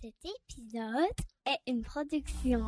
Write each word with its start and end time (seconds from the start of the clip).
Cet 0.00 0.14
épisode 0.24 1.26
est 1.44 1.70
une 1.72 1.82
production 1.82 2.60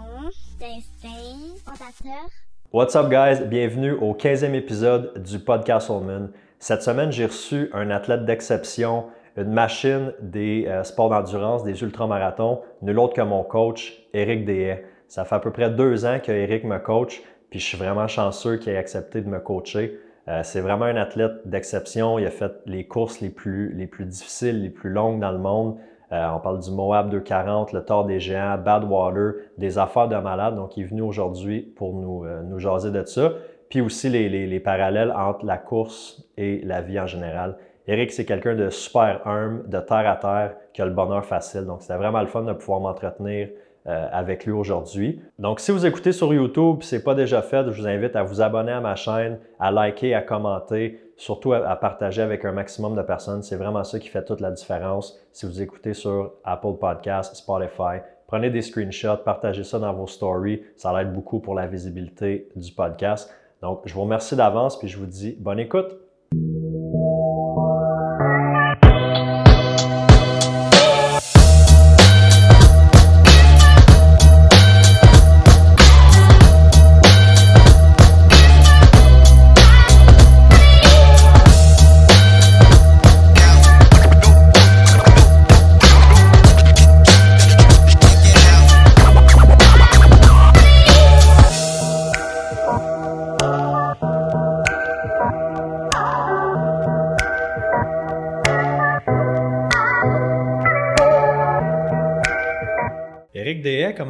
d'Instinct 0.59 1.59
Fondateur. 1.65 2.29
What's 2.73 2.97
up, 2.97 3.09
guys? 3.09 3.47
Bienvenue 3.47 3.93
au 3.93 4.15
15e 4.15 4.53
épisode 4.55 5.23
du 5.23 5.39
podcast 5.39 5.91
Holman. 5.91 6.33
Cette 6.59 6.83
semaine, 6.83 7.13
j'ai 7.13 7.27
reçu 7.27 7.71
un 7.73 7.91
athlète 7.91 8.25
d'exception, 8.25 9.07
une 9.37 9.53
machine 9.53 10.13
des 10.21 10.65
euh, 10.67 10.83
sports 10.83 11.11
d'endurance, 11.11 11.63
des 11.63 11.81
ultramarathons, 11.83 12.63
nul 12.83 12.99
autre 12.99 13.15
que 13.15 13.23
mon 13.23 13.45
coach, 13.45 14.03
Eric 14.13 14.45
Dehay. 14.45 14.85
Ça 15.07 15.25
fait 15.25 15.37
à 15.37 15.41
peu 15.41 15.53
près 15.53 15.71
deux 15.71 16.05
ans 16.05 16.19
que 16.19 16.33
Eric 16.33 16.65
me 16.65 16.79
coach, 16.79 17.23
puis 17.49 17.61
je 17.61 17.65
suis 17.65 17.79
vraiment 17.79 18.09
chanceux 18.09 18.57
qu'il 18.57 18.73
ait 18.73 18.77
accepté 18.77 19.21
de 19.21 19.29
me 19.29 19.39
coacher. 19.39 20.01
Euh, 20.27 20.43
c'est 20.43 20.61
vraiment 20.61 20.87
un 20.87 20.97
athlète 20.97 21.47
d'exception. 21.47 22.19
Il 22.19 22.27
a 22.27 22.31
fait 22.31 22.53
les 22.67 22.89
courses 22.89 23.21
les 23.21 23.31
plus, 23.31 23.73
les 23.73 23.87
plus 23.87 24.05
difficiles, 24.05 24.63
les 24.63 24.71
plus 24.71 24.91
longues 24.91 25.21
dans 25.21 25.33
le 25.33 25.39
monde. 25.39 25.79
Euh, 26.13 26.29
on 26.35 26.41
parle 26.41 26.59
du 26.59 26.71
Moab 26.71 27.11
240, 27.11 27.73
le 27.73 27.85
Tour 27.85 28.05
des 28.05 28.19
Géants, 28.19 28.59
Badwater, 28.59 29.35
des 29.59 29.79
affaires 29.79 30.09
de 30.09 30.17
malade. 30.17 30.57
Donc, 30.57 30.77
il 30.77 30.83
est 30.83 30.87
venu 30.87 31.03
aujourd'hui 31.03 31.61
pour 31.61 31.95
nous, 31.95 32.25
euh, 32.25 32.43
nous 32.43 32.59
jaser 32.59 32.91
de 32.91 33.05
ça. 33.05 33.33
Puis 33.69 33.81
aussi 33.81 34.09
les, 34.09 34.29
les, 34.29 34.49
les, 34.49 34.61
parallèles 34.61 35.13
entre 35.13 35.47
la 35.47 35.57
course 35.57 36.29
et 36.37 36.61
la 36.65 36.81
vie 36.81 36.99
en 36.99 37.07
général. 37.07 37.57
Eric, 37.87 38.11
c'est 38.11 38.25
quelqu'un 38.25 38.57
de 38.57 38.69
super 38.71 39.27
humble, 39.27 39.69
de 39.69 39.79
terre 39.79 40.09
à 40.09 40.17
terre, 40.17 40.55
qui 40.73 40.83
a 40.83 40.87
le 40.87 40.93
bonheur 40.93 41.25
facile. 41.25 41.65
Donc, 41.65 41.83
c'était 41.83 41.97
vraiment 41.97 42.21
le 42.21 42.27
fun 42.27 42.43
de 42.43 42.53
pouvoir 42.53 42.81
m'entretenir 42.81 43.49
euh, 43.87 44.09
avec 44.13 44.45
lui 44.45 44.53
aujourd'hui. 44.53 45.23
Donc, 45.39 45.59
si 45.59 45.73
vous 45.73 45.87
écoutez 45.87 46.13
sur 46.13 46.35
YouTube, 46.35 46.83
ce 46.83 46.97
n'est 46.97 47.03
pas 47.03 47.15
déjà 47.15 47.41
fait, 47.41 47.65
je 47.71 47.81
vous 47.81 47.89
invite 47.89 48.15
à 48.15 48.23
vous 48.23 48.43
abonner 48.43 48.73
à 48.73 48.81
ma 48.81 48.95
chaîne, 48.95 49.39
à 49.59 49.71
liker, 49.71 50.15
à 50.15 50.21
commenter, 50.21 51.01
surtout 51.21 51.53
à, 51.53 51.77
partager 51.77 52.23
avec 52.23 52.47
un 52.47 52.53
maximum 52.53 52.97
de 52.97 53.03
personnes. 53.03 53.43
C'est 53.43 53.57
vraiment 53.57 53.85
ça 53.85 53.99
qui 53.99 54.09
fait 54.09 54.25
toute 54.25 54.41
la 54.41 54.51
différence. 54.51 55.21
Si 55.33 55.45
vous 55.45 55.61
écoutez 55.61 55.93
sur 55.93 56.33
Apple 56.45 56.79
Podcasts, 56.81 57.37
Spotify, 57.37 58.01
prenez 58.27 58.49
des 58.49 58.63
screenshots, 58.63 59.19
partagez 59.23 59.63
ça 59.63 59.79
dans 59.79 59.93
vos 59.93 60.07
stories. 60.07 60.63
Ça 60.79 60.99
aide 61.03 61.13
beaucoup 61.13 61.41
pour 61.41 61.55
la 61.55 61.67
visibilité 61.67 62.49
du 62.57 62.73
podcast. 62.73 63.31
Donc, 63.61 63.83
je 63.85 63.93
vous 63.93 64.01
remercie 64.01 64.35
d'avance 64.35 64.79
puis 64.79 64.89
je 64.89 64.97
vous 64.97 65.05
dis 65.05 65.37
bonne 65.39 65.59
écoute. 65.59 65.99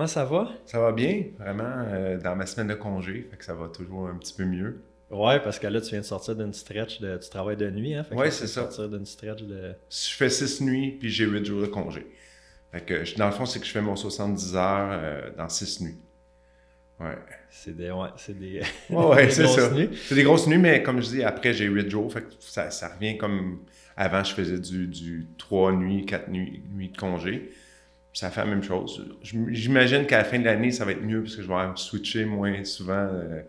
Comment 0.00 0.06
ça 0.08 0.24
va? 0.24 0.48
Ça 0.64 0.80
va 0.80 0.92
bien, 0.92 1.24
vraiment, 1.38 1.84
euh, 1.88 2.16
dans 2.16 2.34
ma 2.34 2.46
semaine 2.46 2.68
de 2.68 2.74
congé, 2.74 3.28
fait 3.30 3.36
que 3.36 3.44
ça 3.44 3.52
va 3.52 3.68
toujours 3.68 4.08
un 4.08 4.16
petit 4.16 4.32
peu 4.32 4.44
mieux. 4.44 4.82
Ouais, 5.10 5.40
parce 5.40 5.58
que 5.58 5.66
là, 5.66 5.78
tu 5.82 5.90
viens 5.90 6.00
de 6.00 6.04
sortir 6.06 6.36
d'une 6.36 6.54
stretch 6.54 7.00
de. 7.00 7.18
Tu 7.18 7.28
travailles 7.28 7.58
de 7.58 7.68
nuit, 7.70 7.94
hein? 7.94 8.06
ouais, 8.12 8.30
c'est 8.30 8.46
ça. 8.46 8.62
sortir 8.62 8.88
d'une 8.88 9.04
stretch 9.04 9.42
de. 9.42 9.74
Je 9.90 10.14
fais 10.14 10.30
six 10.30 10.62
nuits, 10.62 10.96
puis 10.98 11.10
j'ai 11.10 11.26
huit 11.26 11.44
jours 11.44 11.60
de 11.60 11.66
congé. 11.66 12.06
Fait 12.72 12.80
que, 12.80 13.18
dans 13.18 13.26
le 13.26 13.32
fond, 13.32 13.44
c'est 13.44 13.60
que 13.60 13.66
je 13.66 13.72
fais 13.72 13.82
mon 13.82 13.94
70 13.94 14.56
heures 14.56 14.88
euh, 14.92 15.30
dans 15.36 15.50
six 15.50 15.82
nuits. 15.82 15.98
Ouais. 16.98 17.18
C'est 17.50 17.76
des. 17.76 17.90
Ouais, 17.90 18.08
c'est 18.16 18.38
des. 18.38 18.62
Ouais, 18.88 19.28
c'est 19.30 19.48
ça. 19.48 19.70
C'est 20.06 20.14
des 20.14 20.22
grosses 20.22 20.46
nuits, 20.46 20.58
mais 20.58 20.82
comme 20.82 21.02
je 21.02 21.08
dis, 21.08 21.22
après, 21.22 21.52
j'ai 21.52 21.66
huit 21.66 21.90
jours. 21.90 22.10
Fait 22.10 22.22
que 22.22 22.30
ça, 22.38 22.70
ça 22.70 22.88
revient 22.88 23.18
comme. 23.18 23.64
Avant, 23.98 24.24
je 24.24 24.32
faisais 24.32 24.58
du, 24.58 24.86
du 24.86 25.26
3 25.36 25.72
nuits, 25.72 26.06
4 26.06 26.30
nuits, 26.30 26.62
nuits 26.72 26.88
de 26.88 26.96
congé 26.96 27.50
ça 28.12 28.30
fait 28.30 28.40
la 28.40 28.46
même 28.46 28.62
chose. 28.62 29.04
J'imagine 29.22 30.06
qu'à 30.06 30.18
la 30.18 30.24
fin 30.24 30.38
de 30.38 30.44
l'année, 30.44 30.72
ça 30.72 30.84
va 30.84 30.92
être 30.92 31.02
mieux 31.02 31.22
parce 31.22 31.36
que 31.36 31.42
je 31.42 31.48
vais 31.48 31.54
switcher 31.76 32.24
moins 32.24 32.64
souvent 32.64 32.92
euh, 32.92 33.42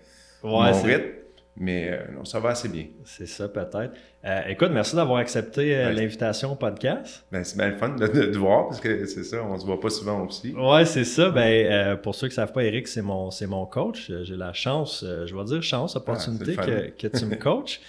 mon 0.44 0.82
rythme. 0.82 1.10
Mais 1.58 1.90
euh, 1.92 2.14
non, 2.16 2.24
ça 2.24 2.40
va 2.40 2.50
assez 2.50 2.70
bien. 2.70 2.86
C'est 3.04 3.26
ça, 3.26 3.50
peut-être. 3.50 3.92
Euh, 4.24 4.42
écoute, 4.48 4.70
merci 4.72 4.96
d'avoir 4.96 5.18
accepté 5.18 5.76
ben, 5.76 5.94
l'invitation 5.94 6.54
au 6.54 6.56
podcast. 6.56 7.26
Ben, 7.30 7.44
c'est 7.44 7.58
bien 7.58 7.68
le 7.68 7.76
fun 7.76 7.90
de, 7.90 8.08
te 8.08 8.38
voir 8.38 8.68
parce 8.68 8.80
que 8.80 9.06
c'est 9.06 9.26
ça, 9.26 9.44
on 9.44 9.60
se 9.60 9.66
voit 9.66 9.80
pas 9.80 9.90
souvent 9.90 10.26
aussi. 10.26 10.54
Ouais, 10.54 10.86
c'est 10.86 11.04
ça. 11.04 11.30
Ben, 11.30 11.98
pour 11.98 12.16
ceux 12.16 12.28
qui 12.28 12.34
ne 12.34 12.36
savent 12.36 12.54
pas, 12.54 12.64
Eric, 12.64 12.88
c'est 12.88 13.02
mon, 13.02 13.30
mon 13.48 13.66
coach. 13.66 14.10
J'ai 14.24 14.38
la 14.38 14.54
chance, 14.54 15.04
je 15.04 15.36
vais 15.36 15.44
dire 15.44 15.62
chance, 15.62 15.98
opportunité 15.98 16.56
ah, 16.58 16.66
que, 16.66 16.90
que, 16.92 17.18
tu 17.18 17.26
me 17.26 17.36
coaches 17.36 17.82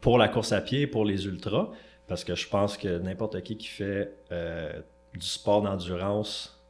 pour 0.00 0.18
la 0.18 0.28
course 0.28 0.52
à 0.52 0.60
pied 0.60 0.82
et 0.82 0.86
pour 0.86 1.06
les 1.06 1.24
ultras. 1.24 1.70
Parce 2.06 2.22
que 2.22 2.34
je 2.34 2.46
pense 2.46 2.76
que 2.76 2.98
n'importe 2.98 3.40
qui 3.42 3.56
qui 3.56 3.68
fait 3.68 4.12
du 5.14 5.26
sport 5.26 5.62
d'endurance, 5.62 6.62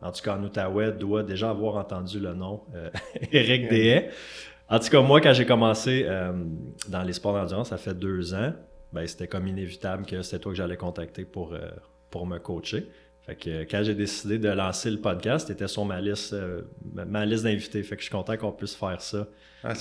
en 0.00 0.12
tout 0.12 0.22
cas 0.22 0.36
en 0.36 0.42
Outaouais, 0.42 0.92
doit 0.92 1.22
déjà 1.22 1.50
avoir 1.50 1.76
entendu 1.76 2.20
le 2.20 2.34
nom 2.34 2.62
euh, 2.74 2.90
Eric 3.32 3.70
Dehay. 3.70 4.10
En 4.68 4.78
tout 4.78 4.88
cas, 4.88 5.00
moi, 5.00 5.20
quand 5.20 5.32
j'ai 5.32 5.46
commencé 5.46 6.04
euh, 6.06 6.32
dans 6.88 7.02
les 7.02 7.12
sports 7.12 7.34
d'endurance, 7.34 7.68
ça 7.68 7.76
fait 7.76 7.94
deux 7.94 8.34
ans, 8.34 8.52
ben, 8.92 9.06
c'était 9.06 9.28
comme 9.28 9.46
inévitable 9.46 10.06
que 10.06 10.22
c'était 10.22 10.38
toi 10.38 10.52
que 10.52 10.56
j'allais 10.58 10.76
contacter 10.76 11.24
pour, 11.24 11.52
euh, 11.52 11.70
pour 12.10 12.26
me 12.26 12.38
coacher. 12.38 12.88
Fait 13.26 13.36
que 13.36 13.62
quand 13.62 13.82
j'ai 13.82 13.94
décidé 13.94 14.38
de 14.38 14.48
lancer 14.48 14.90
le 14.90 15.00
podcast, 15.00 15.46
c'était 15.48 15.68
sur 15.68 15.86
ma 15.86 15.98
liste, 15.98 16.36
ma 16.92 17.24
liste 17.24 17.44
d'invités. 17.44 17.82
Fait 17.82 17.96
que 17.96 18.02
je 18.02 18.08
suis 18.08 18.12
content 18.14 18.36
qu'on 18.36 18.52
puisse 18.52 18.74
faire 18.74 19.00
ça. 19.00 19.26
Ah, 19.62 19.72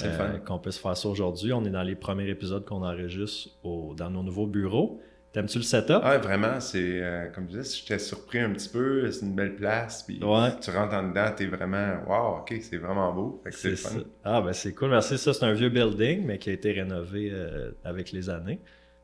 qu'on 0.46 0.60
puisse 0.60 0.78
faire 0.78 0.96
ça 0.96 1.10
aujourd'hui. 1.10 1.52
On 1.52 1.66
est 1.66 1.70
dans 1.70 1.84
les 1.84 1.96
premiers 1.96 2.30
épisodes 2.30 2.64
qu'on 2.64 2.84
enregistre 2.84 3.50
au, 3.64 3.94
dans 3.98 4.10
nos 4.10 4.24
nouveaux 4.24 4.48
bureaux. 4.48 5.02
T'aimes-tu 5.34 5.58
le 5.58 5.64
setup? 5.64 6.02
Ah, 6.04 6.20
vraiment, 6.20 6.60
c'est 6.60 7.02
euh, 7.02 7.28
comme 7.30 7.46
je 7.50 7.58
disais, 7.58 7.80
j'étais 7.80 7.98
surpris 7.98 8.40
un 8.40 8.52
petit 8.52 8.70
peu, 8.70 9.10
c'est 9.10 9.26
une 9.26 9.34
belle 9.34 9.56
place, 9.56 10.04
puis 10.04 10.20
tu 10.20 10.26
rentres 10.26 10.94
en 10.94 11.10
dedans, 11.10 11.32
t'es 11.36 11.48
vraiment, 11.48 11.96
wow, 12.08 12.42
ok, 12.42 12.54
c'est 12.62 12.78
vraiment 12.78 13.12
beau, 13.12 13.42
c'est 13.50 13.76
fun. 13.76 14.02
Ah, 14.24 14.42
ben 14.42 14.54
c'est 14.54 14.76
cool, 14.76 14.92
merci. 14.92 15.18
Ça, 15.18 15.34
c'est 15.34 15.44
un 15.44 15.54
vieux 15.54 15.70
building, 15.70 16.24
mais 16.24 16.38
qui 16.38 16.52
a 16.52 16.54
été 16.54 16.72
rénové 16.72 17.32
euh, 17.32 17.72
avec 17.84 18.12
les 18.12 18.30
années. 18.30 18.60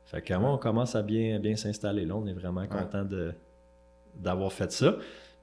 Fait 0.05 0.21
que 0.21 0.35
moi, 0.35 0.51
on 0.53 0.57
commence 0.59 0.95
à 0.95 1.01
bien, 1.01 1.39
bien 1.39 1.55
s'installer 1.55 2.05
là, 2.05 2.15
on 2.15 2.27
est 2.27 2.33
vraiment 2.33 2.67
content 2.67 3.05
de, 3.05 3.33
d'avoir 4.15 4.53
fait 4.53 4.71
ça. 4.71 4.97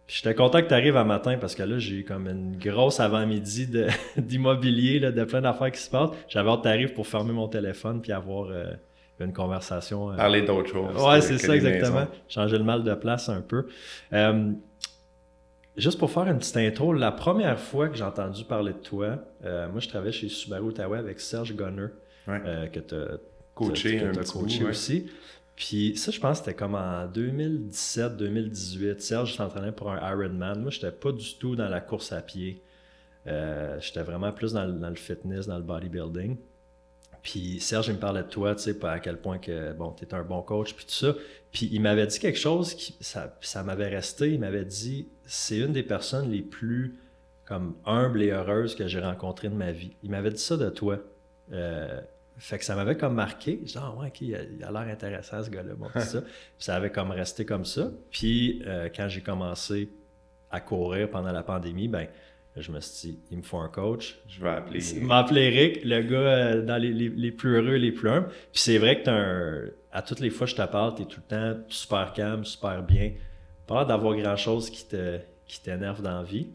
Puis 0.06 0.20
j'étais 0.22 0.36
content 0.36 0.62
que 0.62 0.68
tu 0.68 0.74
arrives 0.74 0.96
un 0.96 1.04
matin 1.04 1.36
parce 1.36 1.56
que 1.56 1.64
là, 1.64 1.80
j'ai 1.80 1.96
eu 1.96 2.04
comme 2.04 2.28
une 2.28 2.56
grosse 2.58 3.00
avant-midi 3.00 3.68
d'immobilier, 4.16 5.00
de, 5.00 5.24
plein 5.24 5.40
d'affaires 5.40 5.72
qui 5.72 5.80
se 5.80 5.90
passent. 5.90 6.10
J'avais 6.28 6.48
hâte 6.48 6.58
que 6.58 6.62
tu 6.62 6.68
arrives 6.68 6.92
pour 6.94 7.08
fermer 7.08 7.32
mon 7.32 7.48
téléphone 7.48 8.00
puis 8.00 8.12
avoir. 8.12 8.50
Euh, 8.50 8.72
une 9.24 9.32
conversation. 9.32 10.12
Euh, 10.12 10.16
Parler 10.16 10.42
d'autres 10.42 10.70
choses. 10.70 11.02
Ouais, 11.02 11.20
c'est 11.20 11.38
ça, 11.38 11.56
exactement. 11.56 12.06
Changer 12.28 12.58
le 12.58 12.64
mal 12.64 12.82
de 12.82 12.94
place 12.94 13.28
un 13.28 13.40
peu. 13.40 13.66
Euh, 14.12 14.52
juste 15.76 15.98
pour 15.98 16.10
faire 16.10 16.26
une 16.26 16.38
petite 16.38 16.56
intro, 16.56 16.92
la 16.92 17.12
première 17.12 17.58
fois 17.58 17.88
que 17.88 17.96
j'ai 17.96 18.04
entendu 18.04 18.44
parler 18.44 18.72
de 18.72 18.78
toi, 18.78 19.18
euh, 19.44 19.68
moi, 19.68 19.80
je 19.80 19.88
travaillais 19.88 20.12
chez 20.12 20.28
Subaru 20.28 20.68
Ottawa 20.68 20.98
avec 20.98 21.20
Serge 21.20 21.54
Gunner, 21.54 21.88
que 22.26 22.78
tu 22.78 22.94
as 22.94 23.18
coaché, 23.54 24.00
un 24.00 24.12
coaché 24.12 24.64
aussi. 24.64 25.06
Puis 25.54 25.96
ça, 25.96 26.10
je 26.10 26.20
pense 26.20 26.40
que 26.40 26.44
c'était 26.44 26.56
comme 26.56 26.74
en 26.74 27.06
2017-2018. 27.06 29.00
Serge 29.00 29.34
s'entraînait 29.34 29.72
pour 29.72 29.90
un 29.90 29.96
Ironman. 30.12 30.60
Moi, 30.60 30.70
je 30.70 30.76
n'étais 30.76 30.92
pas 30.92 31.12
du 31.12 31.34
tout 31.38 31.56
dans 31.56 31.68
la 31.68 31.80
course 31.80 32.12
à 32.12 32.20
pied. 32.20 32.60
j'étais 33.24 34.02
vraiment 34.02 34.32
plus 34.32 34.52
dans 34.52 34.66
le 34.66 34.94
fitness, 34.96 35.46
dans 35.46 35.56
le 35.56 35.64
bodybuilding. 35.64 36.36
Puis 37.26 37.58
Serge, 37.58 37.88
il 37.88 37.94
me 37.94 37.98
parlait 37.98 38.22
de 38.22 38.28
toi, 38.28 38.54
tu 38.54 38.62
sais, 38.62 38.84
à 38.84 39.00
quel 39.00 39.16
point 39.16 39.38
que, 39.38 39.72
bon, 39.72 39.90
tu 39.90 40.04
es 40.04 40.14
un 40.14 40.22
bon 40.22 40.42
coach, 40.42 40.74
puis 40.74 40.84
tout 40.84 40.92
ça. 40.92 41.12
Puis 41.50 41.68
il 41.72 41.80
m'avait 41.80 42.06
dit 42.06 42.20
quelque 42.20 42.38
chose 42.38 42.72
qui, 42.74 42.96
ça, 43.00 43.36
ça 43.40 43.64
m'avait 43.64 43.88
resté. 43.88 44.32
Il 44.32 44.38
m'avait 44.38 44.64
dit, 44.64 45.08
c'est 45.24 45.58
une 45.58 45.72
des 45.72 45.82
personnes 45.82 46.30
les 46.30 46.42
plus, 46.42 47.00
comme, 47.44 47.74
humbles 47.84 48.22
et 48.22 48.30
heureuses 48.30 48.76
que 48.76 48.86
j'ai 48.86 49.00
rencontrées 49.00 49.48
de 49.48 49.56
ma 49.56 49.72
vie. 49.72 49.96
Il 50.04 50.12
m'avait 50.12 50.30
dit 50.30 50.38
ça 50.38 50.56
de 50.56 50.70
toi. 50.70 51.00
Euh, 51.50 52.00
fait 52.36 52.58
que 52.58 52.64
ça 52.64 52.76
m'avait 52.76 52.96
comme 52.96 53.14
marqué. 53.14 53.60
Je 53.66 53.76
ah 53.76 53.92
ouais, 53.98 54.12
il 54.20 54.32
a, 54.62 54.70
l'air 54.70 54.82
intéressant 54.82 55.42
ce 55.42 55.50
gars-là. 55.50 55.74
Bon, 55.74 55.88
ça. 55.96 56.20
Puis 56.22 56.30
ça 56.60 56.76
avait 56.76 56.92
comme 56.92 57.10
resté 57.10 57.44
comme 57.44 57.64
ça. 57.64 57.90
Puis 58.12 58.62
euh, 58.68 58.88
quand 58.94 59.08
j'ai 59.08 59.22
commencé 59.22 59.90
à 60.52 60.60
courir 60.60 61.10
pendant 61.10 61.32
la 61.32 61.42
pandémie, 61.42 61.88
ben 61.88 62.06
je 62.56 62.72
me 62.72 62.80
suis 62.80 63.08
dit, 63.08 63.18
il 63.30 63.38
me 63.38 63.42
faut 63.42 63.58
un 63.58 63.68
coach. 63.68 64.18
Je 64.28 64.40
vais 64.40 64.50
appeler. 64.50 64.94
Il 64.94 65.04
m'a 65.04 65.18
appelé 65.18 65.42
Eric, 65.42 65.84
le 65.84 66.02
gars 66.02 66.16
euh, 66.16 66.62
dans 66.62 66.76
les, 66.76 66.92
les, 66.92 67.30
plus 67.30 67.56
heureux, 67.56 67.76
les 67.76 67.92
plus 67.92 68.08
humbles. 68.08 68.28
Puis 68.28 68.62
c'est 68.62 68.78
vrai 68.78 68.98
que 68.98 69.04
tu 69.04 69.10
un. 69.10 69.70
À 69.92 70.02
toutes 70.02 70.20
les 70.20 70.30
fois 70.30 70.46
que 70.46 70.50
je 70.52 70.56
te 70.56 70.66
parle, 70.66 70.94
tu 70.94 71.02
es 71.02 71.04
tout 71.06 71.20
le 71.28 71.36
temps 71.36 71.60
super 71.68 72.12
calme, 72.12 72.44
super 72.44 72.82
bien. 72.82 73.12
Pas 73.66 73.84
d'avoir 73.84 74.14
grand-chose 74.16 74.70
qui 74.70 74.86
te 74.86 75.18
qui 75.46 75.62
t'énerve 75.62 76.02
dans 76.02 76.18
la 76.18 76.24
vie. 76.24 76.48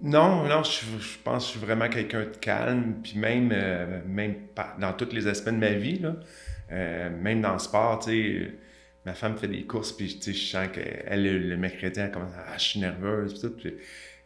Non, 0.00 0.44
non, 0.44 0.62
je, 0.62 1.18
pense 1.22 1.44
que 1.44 1.52
je 1.52 1.58
suis 1.58 1.66
vraiment 1.66 1.88
quelqu'un 1.88 2.24
de 2.24 2.36
calme, 2.36 2.96
puis 3.02 3.16
même, 3.16 3.50
euh, 3.52 4.00
même 4.06 4.36
dans 4.78 4.92
tous 4.92 5.12
les 5.12 5.26
aspects 5.26 5.50
de 5.50 5.56
ma 5.56 5.72
vie, 5.72 5.98
là, 5.98 6.16
euh, 6.72 7.10
même 7.10 7.40
dans 7.40 7.52
le 7.52 7.58
sport, 7.58 8.00
tu 8.00 8.10
sais, 8.10 8.54
ma 9.06 9.14
femme 9.14 9.36
fait 9.36 9.48
des 9.48 9.62
courses, 9.64 9.92
puis 9.92 10.08
je 10.08 10.32
sens 10.32 10.68
qu'elle, 10.72 11.48
le 11.48 11.56
mercredi, 11.56 12.00
elle 12.00 12.10
commence 12.10 12.34
à, 12.34 12.44
ah, 12.52 12.58
je 12.58 12.62
suis 12.62 12.80
nerveuse, 12.80 13.40
tout. 13.40 13.54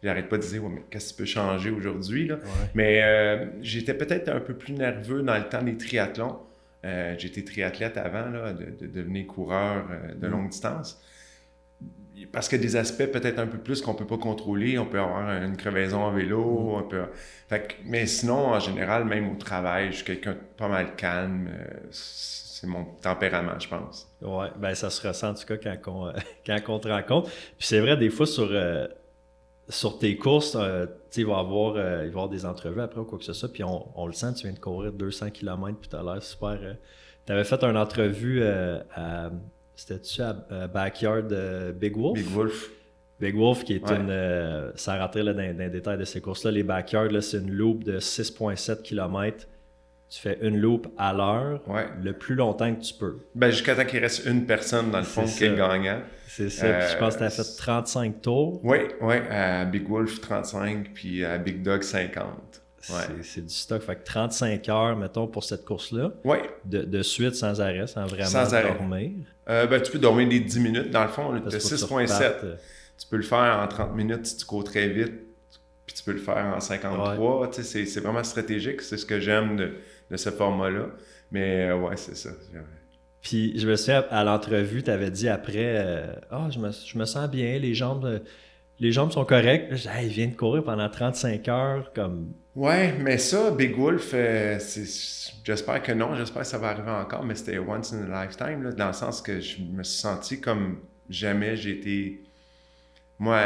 J'arrête 0.02 0.28
pas 0.28 0.38
de 0.38 0.42
dire, 0.42 0.62
mais 0.68 0.82
qu'est-ce 0.90 1.12
qui 1.12 1.18
peut 1.18 1.24
changer 1.24 1.70
aujourd'hui, 1.70 2.30
Mais 2.74 3.02
euh, 3.02 3.46
j'étais 3.60 3.94
peut-être 3.94 4.28
un 4.28 4.40
peu 4.40 4.54
plus 4.54 4.74
nerveux 4.74 5.22
dans 5.22 5.36
le 5.36 5.48
temps 5.48 5.62
des 5.62 5.76
triathlons. 5.76 6.38
Euh, 6.84 7.14
j'étais 7.18 7.42
triathlète 7.42 7.96
avant 7.96 8.30
là, 8.30 8.52
de, 8.52 8.86
devenir 8.86 9.26
coureur 9.26 9.84
euh, 9.90 10.14
de 10.14 10.28
mm. 10.28 10.30
longue 10.30 10.48
distance. 10.50 11.02
Parce 12.32 12.48
qu'il 12.48 12.58
y 12.58 12.60
a 12.60 12.64
des 12.64 12.76
aspects 12.76 13.06
peut-être 13.06 13.38
un 13.38 13.46
peu 13.46 13.58
plus 13.58 13.80
qu'on 13.80 13.92
ne 13.92 13.98
peut 13.98 14.06
pas 14.06 14.18
contrôler. 14.18 14.78
On 14.78 14.86
peut 14.86 14.98
avoir 14.98 15.42
une 15.42 15.56
crevaison 15.56 16.02
en 16.02 16.12
vélo. 16.12 16.88
Mm. 16.90 17.56
mais 17.86 18.06
sinon, 18.06 18.48
en 18.48 18.60
général, 18.60 19.04
même 19.04 19.30
au 19.30 19.36
travail, 19.36 19.88
je 19.90 19.96
suis 19.96 20.04
quelqu'un 20.04 20.32
de 20.32 20.38
pas 20.56 20.68
mal 20.68 20.94
calme. 20.96 21.48
C'est 21.90 22.66
mon 22.66 22.84
tempérament, 22.84 23.58
je 23.60 23.68
pense. 23.68 24.12
Oui, 24.20 24.46
ben 24.56 24.74
ça 24.74 24.90
se 24.90 25.06
ressent 25.06 25.30
en 25.30 25.34
tout 25.34 25.46
cas 25.46 25.56
quand 25.58 25.76
on, 25.86 26.12
quand 26.46 26.74
on 26.74 26.78
te 26.80 26.88
rencontre. 26.88 27.30
Puis 27.30 27.68
c'est 27.68 27.78
vrai, 27.78 27.96
des 27.96 28.10
fois, 28.10 28.26
sur, 28.26 28.50
sur 29.68 29.98
tes 29.98 30.16
courses, 30.16 30.56
il 31.16 31.26
va, 31.26 31.32
y 31.32 31.36
avoir, 31.36 31.76
il 31.76 31.80
va 31.80 32.06
avoir 32.06 32.28
des 32.28 32.46
entrevues 32.46 32.80
après 32.80 33.00
ou 33.00 33.04
quoi 33.04 33.18
que 33.18 33.24
ce 33.24 33.32
soit. 33.32 33.52
Puis 33.52 33.62
on, 33.64 34.06
le 34.06 34.12
sent, 34.12 34.34
tu 34.34 34.42
viens 34.44 34.52
de 34.52 34.58
courir 34.58 34.92
200 34.92 35.30
km, 35.30 35.78
puis 35.78 35.88
tu 35.88 35.96
as 35.96 36.02
l'air 36.02 36.22
super. 36.22 36.58
tu 37.26 37.32
avais 37.32 37.44
fait 37.44 37.62
une 37.64 37.76
entrevue 37.76 38.42
à 38.42 39.30
c'était-tu 39.78 40.22
à, 40.22 40.34
Backyard 40.66 41.28
Big 41.78 41.96
Wolf? 41.96 42.18
Big 42.18 42.26
Wolf. 42.26 42.70
Big 43.20 43.36
Wolf, 43.36 43.64
qui 43.64 43.74
est 43.74 43.90
une. 43.90 44.10
Euh, 44.10 44.72
sans 44.74 44.98
rentrer 44.98 45.22
là, 45.22 45.32
dans, 45.32 45.58
les 45.58 45.70
détails 45.70 45.98
de 45.98 46.04
ces 46.04 46.20
courses-là, 46.20 46.50
les 46.50 46.62
Backyards, 46.62 47.22
c'est 47.22 47.38
une 47.38 47.50
loop 47.50 47.84
de 47.84 47.98
6,7 47.98 48.82
km. 48.82 49.46
Tu 50.10 50.20
fais 50.20 50.38
une 50.40 50.56
loop 50.56 50.88
à 50.96 51.12
l'heure, 51.12 51.60
le 52.02 52.12
plus 52.12 52.34
longtemps 52.34 52.74
que 52.74 52.80
tu 52.80 52.94
peux. 52.94 53.18
Ben, 53.34 53.50
jusqu'à 53.50 53.74
temps 53.74 53.84
qu'il 53.84 54.00
reste 54.00 54.24
une 54.24 54.46
personne, 54.46 54.90
dans 54.90 54.98
le 54.98 55.04
fond, 55.04 55.24
qui 55.24 55.44
est 55.44 55.54
gagnant. 55.54 56.00
C'est 56.26 56.50
ça. 56.50 56.88
je 56.88 56.96
pense 56.96 57.14
que 57.14 57.18
tu 57.18 57.24
as 57.24 57.30
fait 57.30 57.56
35 57.56 58.22
tours. 58.22 58.60
Oui, 58.64 58.78
oui. 59.00 59.16
À 59.30 59.64
Big 59.64 59.88
Wolf, 59.88 60.20
35, 60.20 60.92
puis 60.94 61.24
à 61.24 61.36
Big 61.36 61.62
Dog, 61.62 61.82
50. 61.82 62.24
C'est 63.22 63.44
du 63.44 63.52
stock. 63.52 63.82
Fait 63.82 63.96
que 63.96 64.04
35 64.04 64.68
heures, 64.68 64.96
mettons, 64.96 65.26
pour 65.26 65.44
cette 65.44 65.64
course-là. 65.64 66.12
Oui. 66.24 66.38
De, 66.64 66.82
de, 66.82 67.02
suite, 67.02 67.34
sans 67.34 67.60
arrêt, 67.60 67.86
sans 67.86 68.06
vraiment 68.06 68.48
dormir. 68.50 69.10
Euh, 69.48 69.66
ben, 69.66 69.80
tu 69.80 69.92
peux 69.92 69.98
dormir 69.98 70.28
des 70.28 70.40
10 70.40 70.60
minutes, 70.60 70.90
dans 70.90 71.02
le 71.02 71.08
fond. 71.08 71.40
Tu 71.48 71.56
6.7. 71.56 72.22
Euh. 72.22 72.56
Tu 72.98 73.06
peux 73.08 73.16
le 73.16 73.22
faire 73.22 73.60
en 73.62 73.66
30 73.66 73.94
minutes 73.94 74.26
si 74.26 74.36
tu 74.38 74.44
cours 74.44 74.64
très 74.64 74.88
vite, 74.88 75.12
puis 75.86 75.94
tu 75.94 76.02
peux 76.02 76.12
le 76.12 76.18
faire 76.18 76.52
en 76.56 76.60
53. 76.60 77.50
C'est 77.52 78.00
vraiment 78.00 78.24
stratégique. 78.24 78.82
C'est 78.82 78.96
ce 78.96 79.06
que 79.06 79.20
j'aime 79.20 79.56
de, 79.56 79.74
de, 80.10 80.16
ce 80.16 80.30
format-là. 80.30 80.86
Mais 81.30 81.68
euh, 81.68 81.78
ouais, 81.78 81.96
c'est 81.96 82.16
ça. 82.16 82.30
Puis 83.20 83.58
je 83.58 83.68
me 83.68 83.76
souviens, 83.76 84.04
à 84.10 84.24
l'entrevue, 84.24 84.82
tu 84.82 84.90
avais 84.90 85.10
dit 85.10 85.28
après 85.28 86.18
Ah, 86.30 86.48
je, 86.50 86.58
me, 86.58 86.70
je, 86.70 86.98
me, 86.98 87.04
sens 87.04 87.28
bien, 87.28 87.58
les 87.58 87.74
jambes, 87.74 88.22
les 88.78 88.92
jambes 88.92 89.12
sont 89.12 89.24
correctes. 89.24 89.72
il 90.02 90.08
vient 90.08 90.28
de 90.28 90.36
courir 90.36 90.64
pendant 90.64 90.88
35 90.88 91.48
heures. 91.48 91.92
comme 91.92 92.32
Ouais, 92.58 92.92
mais 92.98 93.18
ça, 93.18 93.52
Big 93.52 93.76
Wolf, 93.76 94.12
j'espère 95.44 95.80
que 95.80 95.92
non, 95.92 96.16
j'espère 96.16 96.42
que 96.42 96.48
ça 96.48 96.58
va 96.58 96.70
arriver 96.70 96.90
encore, 96.90 97.24
mais 97.24 97.36
c'était 97.36 97.58
once 97.58 97.92
in 97.92 98.12
a 98.12 98.24
lifetime, 98.24 98.74
dans 98.76 98.88
le 98.88 98.92
sens 98.92 99.22
que 99.22 99.40
je 99.40 99.62
me 99.62 99.84
suis 99.84 100.00
senti 100.00 100.40
comme 100.40 100.78
jamais 101.08 101.56
j'ai 101.56 101.78
été. 101.78 102.22
Moi, 103.20 103.40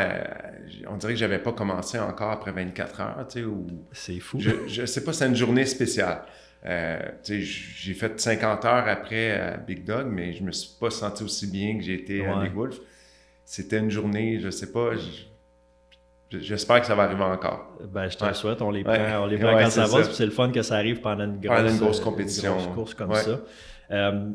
on 0.89 0.97
dirait 0.97 1.13
que 1.13 1.19
j'avais 1.19 1.39
pas 1.39 1.53
commencé 1.53 1.99
encore 1.99 2.31
après 2.31 2.53
24 2.53 3.01
heures, 3.01 3.27
tu 3.29 3.41
sais, 3.41 3.45
ou... 3.45 3.67
C'est 3.93 4.21
fou. 4.21 4.39
Je, 4.41 4.51
je 4.67 4.87
sais 4.87 5.05
pas, 5.05 5.13
c'est 5.13 5.27
une 5.27 5.37
journée 5.37 5.65
spéciale. 5.67 6.23
Euh, 6.65 7.01
j'ai 7.25 7.95
fait 7.95 8.21
50 8.21 8.65
heures 8.65 8.89
après 8.89 9.33
à 9.33 9.57
Big 9.57 9.85
Dog, 9.85 10.07
mais 10.11 10.33
je 10.33 10.45
me 10.45 10.53
suis 10.53 10.79
pas 10.79 10.91
senti 10.91 11.25
aussi 11.25 11.51
bien 11.51 11.77
que 11.77 11.83
j'ai 11.83 11.95
été 11.95 12.25
à 12.25 12.41
Big 12.43 12.55
Wolf. 12.55 12.79
C'était 13.45 13.79
une 13.79 13.91
journée, 13.91 14.39
je 14.41 14.51
sais 14.51 14.71
pas, 14.73 14.93
J'espère 16.41 16.81
que 16.81 16.87
ça 16.87 16.95
va 16.95 17.03
arriver 17.03 17.25
encore. 17.25 17.77
Ben, 17.93 18.09
je 18.09 18.17
te 18.17 18.25
le 18.25 18.33
souhaite. 18.33 18.63
On 18.63 18.71
les 18.71 18.83
prend, 18.83 18.95
on 18.95 19.27
les 19.27 19.37
prend 19.37 19.53
quand 19.59 19.71
ça 19.71 19.87
va. 19.87 20.05
C'est 20.05 20.25
le 20.25 20.31
fun 20.31 20.51
que 20.51 20.63
ça 20.63 20.77
arrive 20.77 21.01
pendant 21.01 21.25
une 21.25 21.41
grosse, 21.41 21.73
une 21.73 21.79
grosse 21.79 22.01
compétition. 22.01 22.59
Une 22.59 22.75
course 22.75 22.95
comme 22.95 23.15
ça. 23.15 23.41
Euh, 23.91 24.31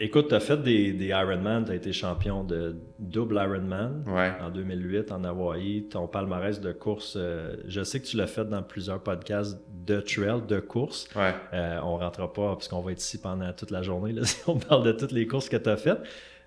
écoute, 0.00 0.28
tu 0.28 0.34
as 0.34 0.40
fait 0.40 0.56
des, 0.56 0.92
des 0.92 1.08
Ironman. 1.08 1.64
Tu 1.64 1.72
as 1.72 1.74
été 1.74 1.92
champion 1.92 2.42
de 2.42 2.76
double 2.98 3.36
Ironman 3.36 4.04
en 4.40 4.50
2008 4.50 5.12
en 5.12 5.22
Hawaï. 5.24 5.84
Ton 5.88 6.08
palmarès 6.08 6.60
de 6.60 6.72
course, 6.72 7.14
euh, 7.16 7.56
je 7.66 7.82
sais 7.84 8.00
que 8.00 8.06
tu 8.06 8.16
l'as 8.16 8.26
fait 8.26 8.46
dans 8.46 8.62
plusieurs 8.62 9.02
podcasts 9.02 9.60
de 9.68 10.00
trail, 10.00 10.42
de 10.48 10.58
course. 10.58 11.08
Euh, 11.16 11.78
on 11.84 11.98
ne 11.98 12.02
rentrera 12.02 12.32
pas 12.32 12.54
parce 12.54 12.68
qu'on 12.68 12.80
va 12.80 12.92
être 12.92 13.00
ici 13.00 13.20
pendant 13.20 13.52
toute 13.52 13.70
la 13.70 13.82
journée 13.82 14.12
là, 14.12 14.24
si 14.24 14.42
on 14.48 14.58
parle 14.58 14.84
de 14.84 14.92
toutes 14.92 15.12
les 15.12 15.26
courses 15.26 15.48
que 15.48 15.56
tu 15.56 15.68
as 15.68 15.76
faites. 15.76 16.00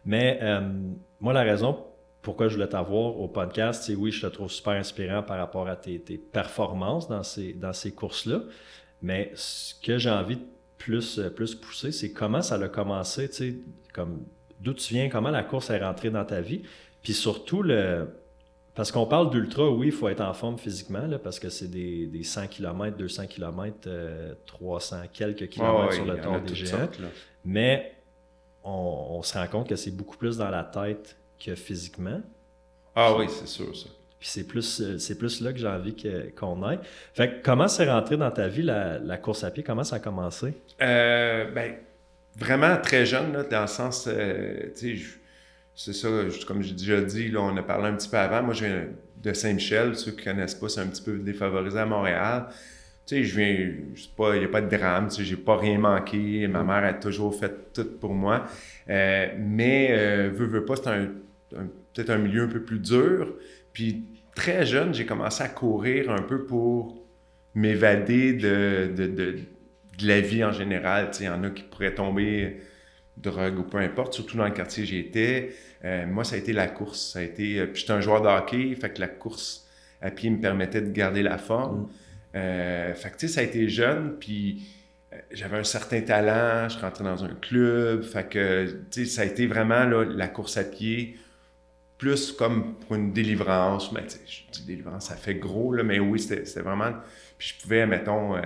Mais 0.06 0.40
moi, 1.22 1.32
la 1.32 1.44
raison 1.44 1.78
pourquoi 2.24 2.48
je 2.48 2.56
voulais 2.56 2.70
t'avoir 2.70 3.20
au 3.20 3.28
podcast, 3.28 3.84
c'est 3.84 3.96
oui, 3.96 4.12
je 4.12 4.26
te 4.26 4.32
trouve 4.32 4.50
super 4.50 4.74
inspirant 4.74 5.22
par 5.22 5.38
rapport 5.38 5.68
à 5.68 5.76
tes, 5.76 6.00
performances 6.00 7.10
dans 7.10 7.22
ces, 7.22 7.52
dans 7.54 7.74
ces 7.74 7.92
courses-là. 7.92 8.44
Mais 9.02 9.32
ce 9.36 9.76
que 9.76 9.98
j'ai 9.98 10.10
envie 10.10 10.38
de 10.38 10.46
plus, 10.84 11.20
plus 11.36 11.56
pousser, 11.56 11.92
c'est 11.92 12.12
comment 12.12 12.42
ça 12.42 12.56
a 12.56 12.68
commencé, 12.68 13.30
tu 13.30 13.36
sais, 13.36 13.56
comme 13.94 14.26
d'où 14.60 14.74
tu 14.74 14.94
viens, 14.94 15.10
comment 15.10 15.30
la 15.30 15.44
course 15.44 15.70
est 15.70 15.84
rentrée 15.84 16.10
dans 16.10 16.26
ta 16.26 16.42
vie. 16.42 16.64
Puis 17.02 17.14
surtout, 17.14 17.64
le, 17.64 18.08
parce 18.76 18.92
qu'on 18.92 19.06
parle 19.06 19.30
d'ultra, 19.30 19.70
oui, 19.70 19.88
il 19.88 19.92
faut 19.92 20.10
être 20.10 20.22
en 20.22 20.34
forme 20.34 20.58
physiquement, 20.58 21.06
là, 21.08 21.20
parce 21.20 21.40
que 21.40 21.50
c'est 21.50 21.70
des, 21.70 22.08
des, 22.08 22.24
100 22.24 22.48
km, 22.48 22.98
200 22.98 23.28
km, 23.28 23.90
300 24.46 24.98
quelques 25.14 25.50
kilomètres 25.50 25.94
sur 25.94 26.06
le 26.06 26.20
tour 26.20 26.40
des 26.42 26.56
géants. 26.56 26.90
Mais 27.46 27.96
on, 28.64 29.08
on, 29.18 29.22
se 29.22 29.38
rend 29.38 29.48
compte 29.48 29.70
que 29.70 29.76
c'est 29.76 29.92
beaucoup 29.92 30.18
plus 30.18 30.38
dans 30.38 30.50
la 30.50 30.64
tête 30.64 31.18
physiquement. 31.56 32.22
Ah 32.96 33.16
oui, 33.18 33.26
c'est 33.30 33.48
sûr, 33.48 33.76
ça. 33.76 33.90
Puis 34.24 34.32
c'est 34.32 34.48
plus, 34.48 34.80
euh, 34.80 34.98
c'est 35.00 35.18
plus 35.18 35.42
là 35.42 35.52
que 35.52 35.60
j'ai 35.60 35.68
envie 35.68 35.94
qu'on 36.40 36.64
aille. 36.64 36.80
Fait 37.14 37.42
comment 37.44 37.68
c'est 37.68 37.92
rentré 37.92 38.16
dans 38.16 38.32
ta 38.32 38.48
vie 38.48 38.62
la, 38.62 39.18
course 39.18 39.44
à 39.44 39.52
pied? 39.52 39.64
Comment 39.64 39.84
ça 39.84 39.98
a 39.98 40.00
commencé? 40.00 40.54
Euh, 40.82 41.52
ben, 41.52 41.74
vraiment 42.38 42.78
très 42.78 43.06
jeune, 43.06 43.34
là, 43.34 43.44
dans 43.44 43.64
le 43.64 43.68
sens, 43.68 44.08
euh, 44.08 44.70
tu 44.78 44.98
sais, 44.98 45.06
c'est 45.76 45.92
ça, 45.92 46.08
comme 46.48 46.64
j'ai 46.64 46.74
déjà 46.74 47.02
dit, 47.02 47.28
là, 47.32 47.42
on 47.42 47.58
a 47.58 47.64
parlé 47.64 47.90
un 47.90 47.96
petit 47.96 48.08
peu 48.08 48.16
avant. 48.16 48.42
Moi, 48.44 48.54
je 48.54 48.64
viens 48.64 48.86
de 49.22 49.34
Saint-Michel. 49.34 49.98
Ceux 49.98 50.12
qui 50.12 50.26
ne 50.26 50.32
connaissent 50.32 50.56
pas, 50.56 50.70
c'est 50.70 50.80
un 50.80 50.88
petit 50.88 51.04
peu 51.04 51.18
défavorisé 51.18 51.80
à 51.80 51.86
Montréal. 51.86 52.46
Tu 53.06 53.18
sais, 53.18 53.24
je 53.26 53.38
viens, 53.38 53.50
il 53.50 54.40
n'y 54.40 54.46
a 54.46 54.48
pas 54.48 54.62
de 54.62 54.74
drame, 54.74 55.10
tu 55.10 55.16
sais, 55.18 55.24
j'ai 55.26 55.36
pas 55.36 55.58
rien 55.58 55.78
manqué. 55.78 56.48
Ma 56.48 56.64
mm. 56.64 56.68
mère 56.68 56.84
a 56.86 56.94
toujours 56.94 57.38
fait 57.38 57.74
tout 57.74 58.00
pour 58.00 58.14
moi. 58.14 58.46
mais, 58.88 60.30
veux, 60.30 60.46
veux 60.46 60.64
pas, 60.64 60.78
c'est 60.78 60.88
un 60.88 61.10
peut-être 61.94 62.10
un 62.10 62.18
milieu 62.18 62.44
un 62.44 62.48
peu 62.48 62.62
plus 62.62 62.80
dur. 62.80 63.34
Puis 63.72 64.04
très 64.36 64.66
jeune, 64.66 64.94
j'ai 64.94 65.06
commencé 65.06 65.44
à 65.44 65.50
courir 65.50 66.12
un 66.12 66.22
peu 66.22 66.46
pour 66.46 67.04
m'évader 67.56 68.34
de, 68.34 68.92
de, 68.96 69.08
de, 69.08 69.40
la 70.02 70.22
vie 70.22 70.44
en 70.44 70.52
général. 70.52 71.12
Il 71.20 71.26
y 71.26 71.30
en 71.30 71.44
a 71.44 71.50
qui 71.50 71.64
pourraient 71.64 71.94
tomber 71.94 72.62
drogue 73.18 73.60
ou 73.60 73.64
peu 73.64 73.78
importe, 73.78 74.14
surtout 74.14 74.38
dans 74.38 74.46
le 74.46 74.52
quartier 74.52 74.84
où 74.84 74.86
j'étais. 74.88 75.54
Euh, 75.86 76.08
moi, 76.08 76.24
ça 76.24 76.36
a 76.36 76.40
été 76.40 76.54
la 76.54 76.68
course. 76.68 77.12
Ça 77.14 77.20
a 77.20 77.22
été, 77.22 77.60
euh, 77.60 77.68
puis 77.68 77.82
j'étais 77.82 77.94
un 77.94 78.02
joueur 78.02 78.22
de 78.22 78.28
hockey, 78.28 78.76
fait 78.76 78.92
que 78.92 79.00
la 79.00 79.08
course 79.08 79.68
à 80.02 80.10
pied 80.12 80.30
me 80.30 80.40
permettait 80.40 80.82
de 80.82 80.92
garder 80.92 81.22
la 81.22 81.38
forme. 81.38 81.82
Mm. 81.82 81.90
Euh, 82.36 82.94
fait 82.96 83.16
que, 83.16 83.28
ça 83.28 83.42
a 83.42 83.44
été 83.44 83.70
jeune, 83.70 84.18
puis 84.20 84.64
j'avais 85.32 85.58
un 85.58 85.64
certain 85.64 86.02
talent, 86.02 86.68
je 86.70 86.80
rentrais 86.80 87.04
dans 87.04 87.24
un 87.24 87.36
club, 87.36 88.02
fait 88.02 88.28
que, 88.28 89.06
ça 89.06 89.22
a 89.22 89.26
été 89.26 89.46
vraiment 89.46 89.84
là, 89.84 90.04
la 90.04 90.28
course 90.28 90.58
à 90.58 90.64
pied 90.64 91.18
plus 91.98 92.32
comme 92.32 92.76
pour 92.76 92.96
une 92.96 93.14
délivrance. 93.14 93.92
Mais 93.92 94.02
je 94.26 94.42
dis 94.52 94.66
délivrance, 94.66 95.08
ça 95.08 95.16
fait 95.16 95.36
gros, 95.36 95.74
là, 95.74 95.84
mais 95.84 96.00
oui, 96.00 96.20
c'était 96.20 96.62
vraiment. 96.62 96.92
Puis 97.38 97.54
je 97.56 97.64
pouvais, 97.64 97.86
mettons, 97.86 98.36
euh, 98.36 98.42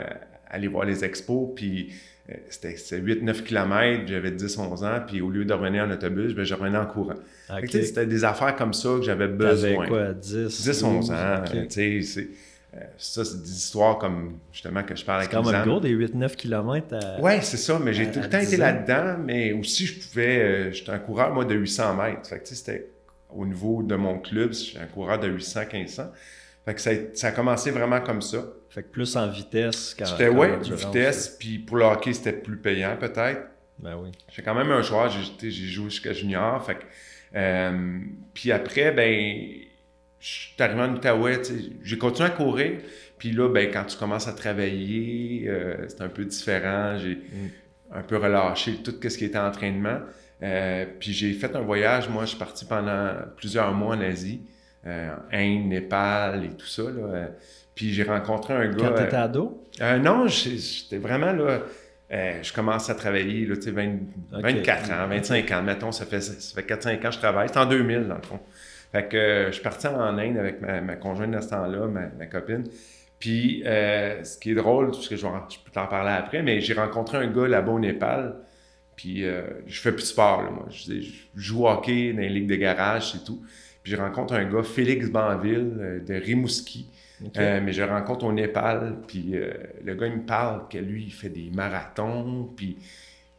aller 0.50 0.68
voir 0.68 0.86
les 0.86 1.04
expos, 1.04 1.50
puis 1.56 1.94
euh, 2.30 2.36
c'était 2.50 3.00
8-9 3.00 3.44
km, 3.44 4.04
j'avais 4.08 4.32
10-11 4.32 4.86
ans, 4.86 5.02
puis 5.06 5.22
au 5.22 5.30
lieu 5.30 5.46
de 5.46 5.54
revenir 5.54 5.84
en 5.84 5.92
autobus, 5.92 6.34
ben, 6.34 6.44
je 6.44 6.54
revenais 6.54 6.78
en 6.78 6.86
courant. 6.86 7.16
C'était 7.70 8.06
des 8.06 8.24
affaires 8.24 8.56
comme 8.56 8.74
ça 8.74 8.96
que 8.98 9.04
j'avais 9.04 9.28
besoin. 9.28 9.88
quoi, 9.88 10.14
10 10.14 10.84
11 10.84 11.12
ans, 11.12 11.44
tu 11.70 12.02
sais, 12.04 12.28
euh, 12.76 12.82
ça, 12.98 13.24
c'est 13.24 13.42
des 13.42 13.50
histoires 13.50 13.98
comme, 13.98 14.40
justement, 14.52 14.84
que 14.84 14.94
je 14.94 15.04
parle 15.06 15.22
avec 15.22 15.32
C'est 15.32 15.64
comme 15.64 15.80
des 15.80 15.96
8-9 15.96 16.36
km 16.36 16.96
à... 16.96 17.22
Ouais, 17.22 17.40
c'est 17.42 17.58
ça, 17.58 17.80
mais 17.80 17.94
j'ai 17.94 18.12
tout 18.12 18.20
le 18.20 18.30
temps 18.30 18.40
été 18.40 18.58
là-dedans, 18.58 19.18
mais 19.24 19.54
aussi, 19.54 19.86
je 19.86 20.00
pouvais... 20.00 20.74
J'étais 20.74 20.92
un 20.92 21.00
coureur, 21.00 21.34
moi, 21.34 21.46
de 21.46 21.56
800 21.56 21.96
mètres. 21.96 22.28
Fait 22.28 22.40
que, 22.40 22.44
tu 22.44 22.50
sais, 22.50 22.56
c'était 22.56 22.88
au 23.30 23.46
niveau 23.46 23.84
de 23.84 23.96
mon 23.96 24.20
club, 24.20 24.54
j'ai 24.54 24.80
un 24.80 24.86
coureur 24.86 25.20
de 25.20 25.30
800-1500. 25.30 26.10
Fait 26.66 26.74
que 26.74 26.82
ça, 26.82 26.92
ça, 27.14 27.28
a 27.28 27.32
commencé 27.32 27.72
vraiment 27.72 28.02
comme 28.02 28.22
ça. 28.22 28.44
Fait 28.70 28.84
que 28.84 28.90
plus 28.90 29.16
en 29.16 29.30
vitesse 29.30 29.96
qu'en 29.96 30.06
C'était, 30.06 30.28
ouais, 30.28 30.58
vitesse, 30.60 31.30
puis 31.40 31.60
pour 31.60 31.78
le 31.78 31.86
hockey, 31.86 32.14
c'était 32.14 32.34
plus 32.34 32.58
payant 32.58 32.98
peut-être. 33.00 33.42
Ben 33.80 33.96
oui. 33.96 34.12
J'ai 34.30 34.42
quand 34.42 34.56
même 34.56 34.72
un 34.72 34.82
joueur, 34.82 35.10
j'ai, 35.10 35.52
joué 35.52 35.90
jusqu'à 35.90 36.14
junior, 36.14 36.64
fait 36.66 36.76
que... 36.76 36.84
Euh, 37.36 38.00
puis 38.34 38.52
après, 38.52 38.92
ben, 38.92 39.48
je 40.20 40.28
suis 40.28 40.56
arrivé 40.60 40.82
en 40.82 40.94
Outaouais, 40.94 41.42
j'ai 41.84 41.98
continué 41.98 42.30
à 42.30 42.32
courir, 42.32 42.80
puis 43.18 43.32
là, 43.32 43.50
ben, 43.50 43.70
quand 43.72 43.86
tu 43.86 43.98
commences 43.98 44.28
à 44.28 44.34
travailler, 44.34 45.46
euh, 45.48 45.86
c'est 45.88 46.02
un 46.02 46.10
peu 46.10 46.26
différent, 46.26 46.98
j'ai 46.98 47.16
mm. 47.16 47.50
un 47.94 48.02
peu 48.02 48.18
relâché 48.18 48.76
tout 48.84 48.94
ce 49.02 49.18
qui 49.18 49.26
était 49.26 49.38
entraînement. 49.38 50.00
Puis 50.40 51.14
j'ai 51.14 51.34
fait 51.34 51.56
un 51.56 51.62
voyage, 51.62 52.10
moi, 52.10 52.24
je 52.24 52.30
suis 52.30 52.38
parti 52.38 52.66
pendant 52.66 53.12
plusieurs 53.36 53.74
mois 53.74 53.96
en 53.96 54.02
Asie, 54.02 54.42
Inde, 54.86 55.66
Népal 55.66 56.46
et 56.46 56.56
tout 56.56 56.68
ça. 56.68 56.84
Là, 56.84 57.28
puis 57.76 57.94
j'ai 57.94 58.04
rencontré 58.04 58.54
un 58.54 58.68
gars. 58.70 58.90
Quand 58.90 58.96
t'étais 58.96 59.16
ado? 59.16 59.64
non, 60.02 60.28
j'étais 60.28 60.98
vraiment 60.98 61.34
là. 61.34 61.62
je 62.10 62.54
commence 62.54 62.90
à 62.90 62.96
travailler, 62.96 63.46
là, 63.46 63.56
tu 63.56 63.64
sais, 63.64 63.72
24 63.72 64.92
ans, 64.92 65.08
25 65.08 65.52
ans, 65.52 65.62
mettons, 65.64 65.92
ça 65.92 66.06
fait, 66.06 66.22
ça 66.22 66.62
fait 66.62 66.68
4-5 66.68 66.98
ans 66.98 67.10
que 67.10 67.12
je 67.12 67.20
travaille. 67.20 67.50
C'est 67.50 67.60
en 67.60 67.66
2000, 67.66 68.08
dans 68.08 68.16
le 68.16 68.22
fond. 68.22 68.40
Fait 68.92 69.08
que 69.08 69.46
je 69.48 69.52
suis 69.52 69.64
parti 69.64 69.88
en 69.88 70.18
Inde 70.18 70.38
avec 70.38 70.62
ma, 70.62 70.96
conjointe 70.96 71.32
de 71.32 71.42
ce 71.42 71.50
temps-là, 71.50 71.88
ma, 71.88 72.26
copine. 72.28 72.64
Puis, 73.20 73.64
euh, 73.66 74.24
ce 74.24 74.38
qui 74.38 74.52
est 74.52 74.56
drôle, 74.56 74.92
parce 74.92 75.08
que 75.08 75.16
je, 75.16 75.26
peux 75.26 75.72
t'en 75.74 75.88
parler 75.88 76.12
après, 76.12 76.44
mais 76.44 76.62
j'ai 76.62 76.74
rencontré 76.74 77.18
un 77.18 77.28
gars 77.28 77.48
là-bas 77.48 77.72
au 77.72 77.80
Népal. 77.80 78.36
Puis, 78.98 79.24
euh, 79.24 79.44
je 79.66 79.80
fais 79.80 79.94
plus 79.94 80.02
de 80.02 80.08
sport, 80.08 80.44
là, 80.44 80.50
moi. 80.50 80.66
Je, 80.70 81.02
joue 81.36 81.64
au 81.64 81.70
hockey 81.70 82.12
dans 82.12 82.20
les 82.20 82.30
ligues 82.30 82.50
de 82.50 82.56
garage, 82.56 83.16
et 83.16 83.24
tout. 83.24 83.42
Puis, 83.82 83.94
je 83.94 83.98
rencontre 83.98 84.34
un 84.34 84.44
gars, 84.44 84.64
Félix 84.64 85.10
Banville, 85.10 85.78
euh, 85.80 86.00
de 86.04 86.16
Rimouski. 86.16 86.90
mais 87.36 87.72
je 87.72 87.84
rencontre 87.84 88.26
au 88.26 88.34
Népal, 88.34 88.98
puis 89.08 89.34
le 89.84 89.96
gars, 89.96 90.08
il 90.08 90.18
me 90.18 90.26
parle 90.26 90.68
que 90.68 90.78
lui, 90.78 91.06
il 91.06 91.14
fait 91.14 91.30
des 91.30 91.50
marathons, 91.52 92.52
puis 92.56 92.78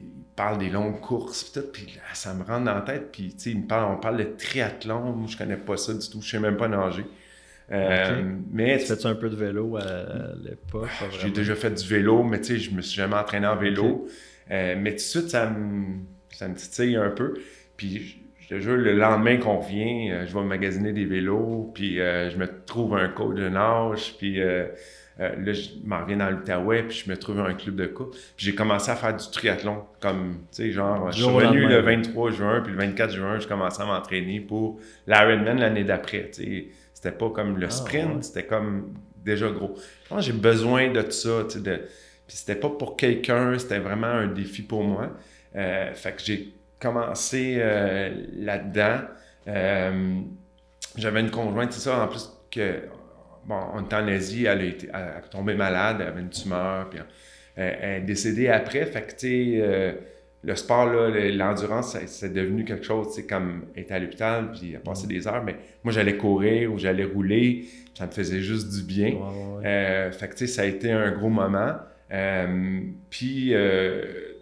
il 0.00 0.06
parle 0.34 0.58
des 0.58 0.70
longues 0.70 1.00
courses, 1.00 1.44
puis 1.44 1.60
tout, 1.60 1.68
puis 1.72 1.98
ça 2.12 2.34
me 2.34 2.42
rentre 2.42 2.64
dans 2.64 2.74
la 2.74 2.80
tête, 2.80 3.12
puis 3.12 3.34
tu 3.34 3.38
sais, 3.38 3.50
il 3.50 3.62
me 3.62 3.66
parle, 3.66 3.92
on 3.92 4.00
parle 4.00 4.16
de 4.16 4.24
triathlon, 4.24 5.12
moi, 5.12 5.28
je 5.28 5.36
connais 5.36 5.56
pas 5.56 5.76
ça 5.76 5.94
du 5.94 6.08
tout, 6.08 6.20
je 6.22 6.28
sais 6.30 6.40
même 6.40 6.56
pas 6.56 6.66
nager. 6.66 7.04
Euh, 7.70 8.22
mais 8.50 8.78
tu 8.78 8.86
fais 8.86 9.06
un 9.06 9.14
peu 9.14 9.28
de 9.28 9.36
vélo 9.36 9.76
à 9.76 9.82
l'époque? 10.42 10.88
J'ai 11.20 11.30
déjà 11.30 11.54
fait 11.54 11.70
du 11.70 11.86
vélo, 11.86 12.22
mais 12.22 12.40
tu 12.40 12.46
sais, 12.46 12.58
je 12.58 12.70
me 12.70 12.80
suis 12.80 12.96
jamais 12.96 13.16
entraîné 13.16 13.46
en 13.46 13.56
vélo. 13.56 14.08
Euh, 14.50 14.76
mais 14.78 14.90
tout 14.90 14.96
de 14.96 15.00
suite, 15.00 15.30
ça 15.30 15.50
me, 15.50 15.98
ça 16.30 16.48
me 16.48 16.54
titille 16.54 16.96
un 16.96 17.10
peu. 17.10 17.34
Puis 17.76 18.20
je 18.40 18.48
te 18.48 18.60
jure, 18.60 18.76
le 18.76 18.94
lendemain 18.94 19.36
qu'on 19.36 19.58
revient, 19.58 20.10
euh, 20.10 20.26
je 20.26 20.34
vais 20.34 20.44
magasiner 20.44 20.92
des 20.92 21.04
vélos, 21.04 21.70
puis 21.74 21.96
je 21.96 22.36
me 22.36 22.46
trouve 22.64 22.96
un 22.96 23.08
coach 23.08 23.36
de 23.36 23.48
nage, 23.48 24.14
puis 24.18 24.40
euh, 25.20 25.34
là, 25.36 25.52
je 25.52 25.70
m'en 25.84 26.00
reviens 26.02 26.18
dans 26.18 26.30
l'Outaouais, 26.30 26.84
puis 26.84 27.02
je 27.04 27.10
me 27.10 27.16
trouve 27.16 27.40
un 27.40 27.54
club 27.54 27.74
de 27.74 27.86
coupe. 27.86 28.12
Puis 28.36 28.46
j'ai 28.46 28.54
commencé 28.54 28.90
à 28.90 28.96
faire 28.96 29.16
du 29.16 29.28
triathlon, 29.30 29.82
comme, 30.00 30.38
tu 30.52 30.62
sais, 30.62 30.70
genre, 30.70 31.10
je 31.10 31.16
suis 31.22 31.24
revenu 31.24 31.66
le 31.66 31.80
23 31.80 32.30
juin, 32.30 32.60
puis 32.60 32.72
le 32.72 32.78
24 32.78 33.12
juin, 33.12 33.38
je 33.40 33.48
commençais 33.48 33.82
à 33.82 33.86
m'entraîner 33.86 34.40
pour 34.40 34.78
l'Ironman 35.08 35.58
l'année 35.58 35.84
d'après, 35.84 36.30
tu 36.32 36.44
sais. 36.44 36.66
C'était 36.94 37.12
pas 37.12 37.30
comme 37.30 37.58
le 37.58 37.66
ah, 37.66 37.70
sprint, 37.70 38.24
c'était 38.24 38.44
comme 38.44 38.94
déjà 39.24 39.48
gros. 39.50 39.76
Je 40.04 40.08
pense 40.08 40.26
que 40.26 40.32
j'ai 40.32 40.38
besoin 40.38 40.90
de 40.90 41.02
tout 41.02 41.10
ça, 41.10 41.44
tu 41.48 41.58
sais, 41.58 41.60
de... 41.60 41.80
Puis 42.28 42.36
c'était 42.36 42.60
pas 42.60 42.70
pour 42.70 42.96
quelqu'un, 42.96 43.58
c'était 43.58 43.80
vraiment 43.80 44.06
un 44.06 44.28
défi 44.28 44.62
pour 44.62 44.84
moi. 44.84 45.10
Euh, 45.56 45.92
fait 45.94 46.12
que 46.12 46.22
j'ai 46.22 46.54
commencé 46.78 47.56
euh, 47.58 48.10
là-dedans. 48.36 49.00
J'avais 50.96 51.20
une 51.20 51.30
conjointe, 51.30 51.72
c'est 51.72 51.80
ça, 51.80 52.04
en 52.04 52.08
plus 52.08 52.30
que 52.50 52.82
bon, 53.48 53.58
on 53.74 53.84
était 53.84 53.96
en 53.96 54.06
Asie, 54.08 54.44
elle 54.44 54.60
a, 54.60 54.64
été, 54.64 54.88
tombé 55.30 55.54
malade, 55.54 55.98
elle 56.00 56.08
avait 56.08 56.20
une 56.20 56.28
tumeur, 56.28 56.88
puis 56.90 57.00
euh, 57.00 57.74
elle, 57.80 58.02
est 58.02 58.04
décédée 58.04 58.48
après. 58.48 58.84
Fait 58.86 59.02
que, 59.02 59.12
tu 59.12 59.16
sais, 59.18 59.60
euh, 59.60 59.92
le 60.44 60.54
sport, 60.54 60.86
l'endurance, 60.86 61.96
c'est 62.06 62.32
devenu 62.32 62.64
quelque 62.64 62.84
chose, 62.84 63.08
tu 63.08 63.22
sais, 63.22 63.26
comme 63.26 63.66
être 63.76 63.90
à 63.90 63.98
l'hôpital, 63.98 64.52
puis 64.52 64.76
a 64.76 64.78
passé 64.78 65.06
des 65.06 65.26
heures, 65.26 65.42
mais 65.42 65.56
moi, 65.82 65.92
j'allais 65.92 66.16
courir 66.16 66.72
ou 66.72 66.78
j'allais 66.78 67.04
rouler, 67.04 67.64
ça 67.94 68.06
me 68.06 68.12
faisait 68.12 68.40
juste 68.40 68.70
du 68.72 68.82
bien. 68.82 69.16
Euh, 69.64 70.12
fait 70.12 70.28
que, 70.28 70.34
tu 70.34 70.46
sais, 70.46 70.54
ça 70.54 70.62
a 70.62 70.66
été 70.66 70.92
un 70.92 71.10
gros 71.10 71.30
moment. 71.30 71.74
Puis, 73.10 73.52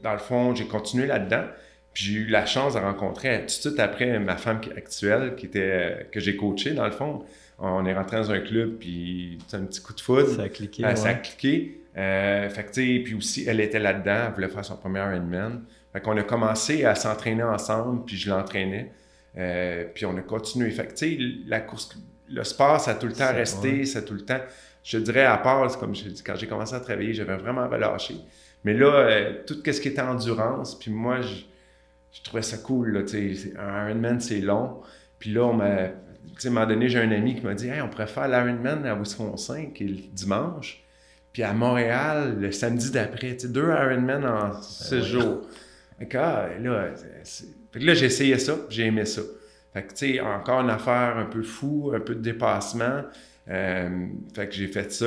dans 0.02 0.12
le 0.12 0.18
fond, 0.18 0.54
j'ai 0.54 0.66
continué 0.66 1.06
là-dedans. 1.06 1.44
Puis 1.92 2.04
j'ai 2.04 2.12
eu 2.12 2.26
la 2.26 2.44
chance 2.44 2.74
de 2.74 2.78
rencontrer 2.78 3.38
tout 3.40 3.46
de 3.46 3.50
suite 3.50 3.80
après 3.80 4.18
ma 4.18 4.36
femme 4.36 4.60
actuelle, 4.76 5.34
qui 5.34 5.46
était, 5.46 6.08
que 6.12 6.20
j'ai 6.20 6.36
coachée, 6.36 6.72
dans 6.72 6.84
le 6.84 6.92
fond 6.92 7.24
on 7.58 7.86
est 7.86 7.94
rentré 7.94 8.16
dans 8.16 8.30
un 8.30 8.40
club, 8.40 8.76
puis 8.78 9.38
un 9.52 9.64
petit 9.64 9.80
coup 9.80 9.94
de 9.94 10.00
foudre. 10.00 10.28
Ça 10.28 10.42
a 10.42 10.48
cliqué. 10.48 10.84
Euh, 10.84 10.94
ça 10.94 11.08
a 11.08 11.14
cliqué. 11.14 11.80
Euh, 11.96 12.48
fait 12.50 12.64
que, 12.64 13.02
puis 13.02 13.14
aussi, 13.14 13.44
elle 13.48 13.60
était 13.60 13.78
là-dedans, 13.78 14.26
elle 14.28 14.34
voulait 14.34 14.48
faire 14.48 14.64
son 14.64 14.76
premier 14.76 15.00
Ironman. 15.00 15.62
Fait 15.92 16.00
qu'on 16.00 16.16
a 16.16 16.22
commencé 16.22 16.84
à 16.84 16.94
s'entraîner 16.94 17.42
ensemble, 17.42 18.04
puis 18.04 18.16
je 18.16 18.28
l'entraînais. 18.28 18.92
Euh, 19.38 19.84
puis 19.94 20.04
on 20.04 20.16
a 20.16 20.22
continué. 20.22 20.70
Fait 20.70 20.86
que, 20.86 20.94
tu 20.94 21.16
sais, 21.16 21.18
la 21.46 21.60
course, 21.60 21.96
le 22.28 22.44
sport, 22.44 22.80
ça 22.80 22.92
a 22.92 22.94
tout 22.94 23.06
le 23.06 23.14
temps 23.14 23.32
resté, 23.32 23.86
ça 23.86 24.00
a 24.00 24.02
tout 24.02 24.14
le 24.14 24.24
temps. 24.24 24.40
Je 24.86 24.98
dirais, 24.98 25.24
à 25.24 25.36
part, 25.36 25.76
comme 25.78 25.96
je 25.96 26.08
dis, 26.08 26.22
quand 26.22 26.36
j'ai 26.36 26.46
commencé 26.46 26.72
à 26.72 26.78
travailler, 26.78 27.12
j'avais 27.12 27.36
vraiment 27.36 27.68
relâché. 27.68 28.14
Mais 28.64 28.72
là, 28.72 29.32
tout 29.44 29.56
ce 29.64 29.80
qui 29.80 29.88
était 29.88 30.00
endurance, 30.00 30.78
puis 30.78 30.92
moi, 30.92 31.22
je, 31.22 31.42
je 32.12 32.22
trouvais 32.22 32.42
ça 32.42 32.56
cool, 32.58 32.92
là. 32.92 33.00
Un 33.58 33.88
Ironman, 33.88 34.20
c'est 34.20 34.40
long. 34.40 34.80
Puis 35.18 35.32
là, 35.32 35.42
on 35.46 35.54
m'a 35.54 35.64
à 35.64 36.46
un 36.46 36.50
moment 36.50 36.66
donné, 36.66 36.88
j'ai 36.88 37.00
un 37.00 37.10
ami 37.10 37.34
qui 37.34 37.44
m'a 37.44 37.54
dit 37.54 37.68
Hey, 37.68 37.80
on 37.80 37.88
pourrait 37.88 38.06
faire 38.06 38.28
l'Ironman 38.28 38.86
à 38.86 38.94
Wisconsin, 38.94 39.70
qui 39.74 39.84
est 39.84 39.88
le 39.88 40.02
dimanche, 40.12 40.84
puis 41.32 41.42
à 41.42 41.52
Montréal, 41.52 42.36
le 42.38 42.52
samedi 42.52 42.92
d'après. 42.92 43.36
Tu 43.36 43.48
deux 43.48 43.70
Ironman 43.70 44.24
en 44.24 44.48
ben 44.48 44.62
six 44.62 45.02
jours. 45.02 45.42
Fait 45.98 46.06
que, 46.06 46.16
ah, 46.16 46.48
là, 46.60 46.90
là 47.74 47.94
j'ai 47.94 48.06
essayé 48.06 48.38
ça, 48.38 48.54
j'ai 48.68 48.86
aimé 48.86 49.04
ça. 49.04 49.22
Fait 49.72 49.82
que, 49.82 49.92
tu 49.92 50.14
sais, 50.14 50.20
encore 50.20 50.60
une 50.60 50.70
affaire 50.70 51.16
un 51.18 51.26
peu 51.26 51.42
fou, 51.42 51.92
un 51.94 52.00
peu 52.00 52.14
de 52.14 52.20
dépassement. 52.20 53.02
Euh, 53.48 54.06
fait 54.34 54.48
que 54.48 54.54
j'ai 54.54 54.68
fait 54.68 54.92
ça. 54.92 55.06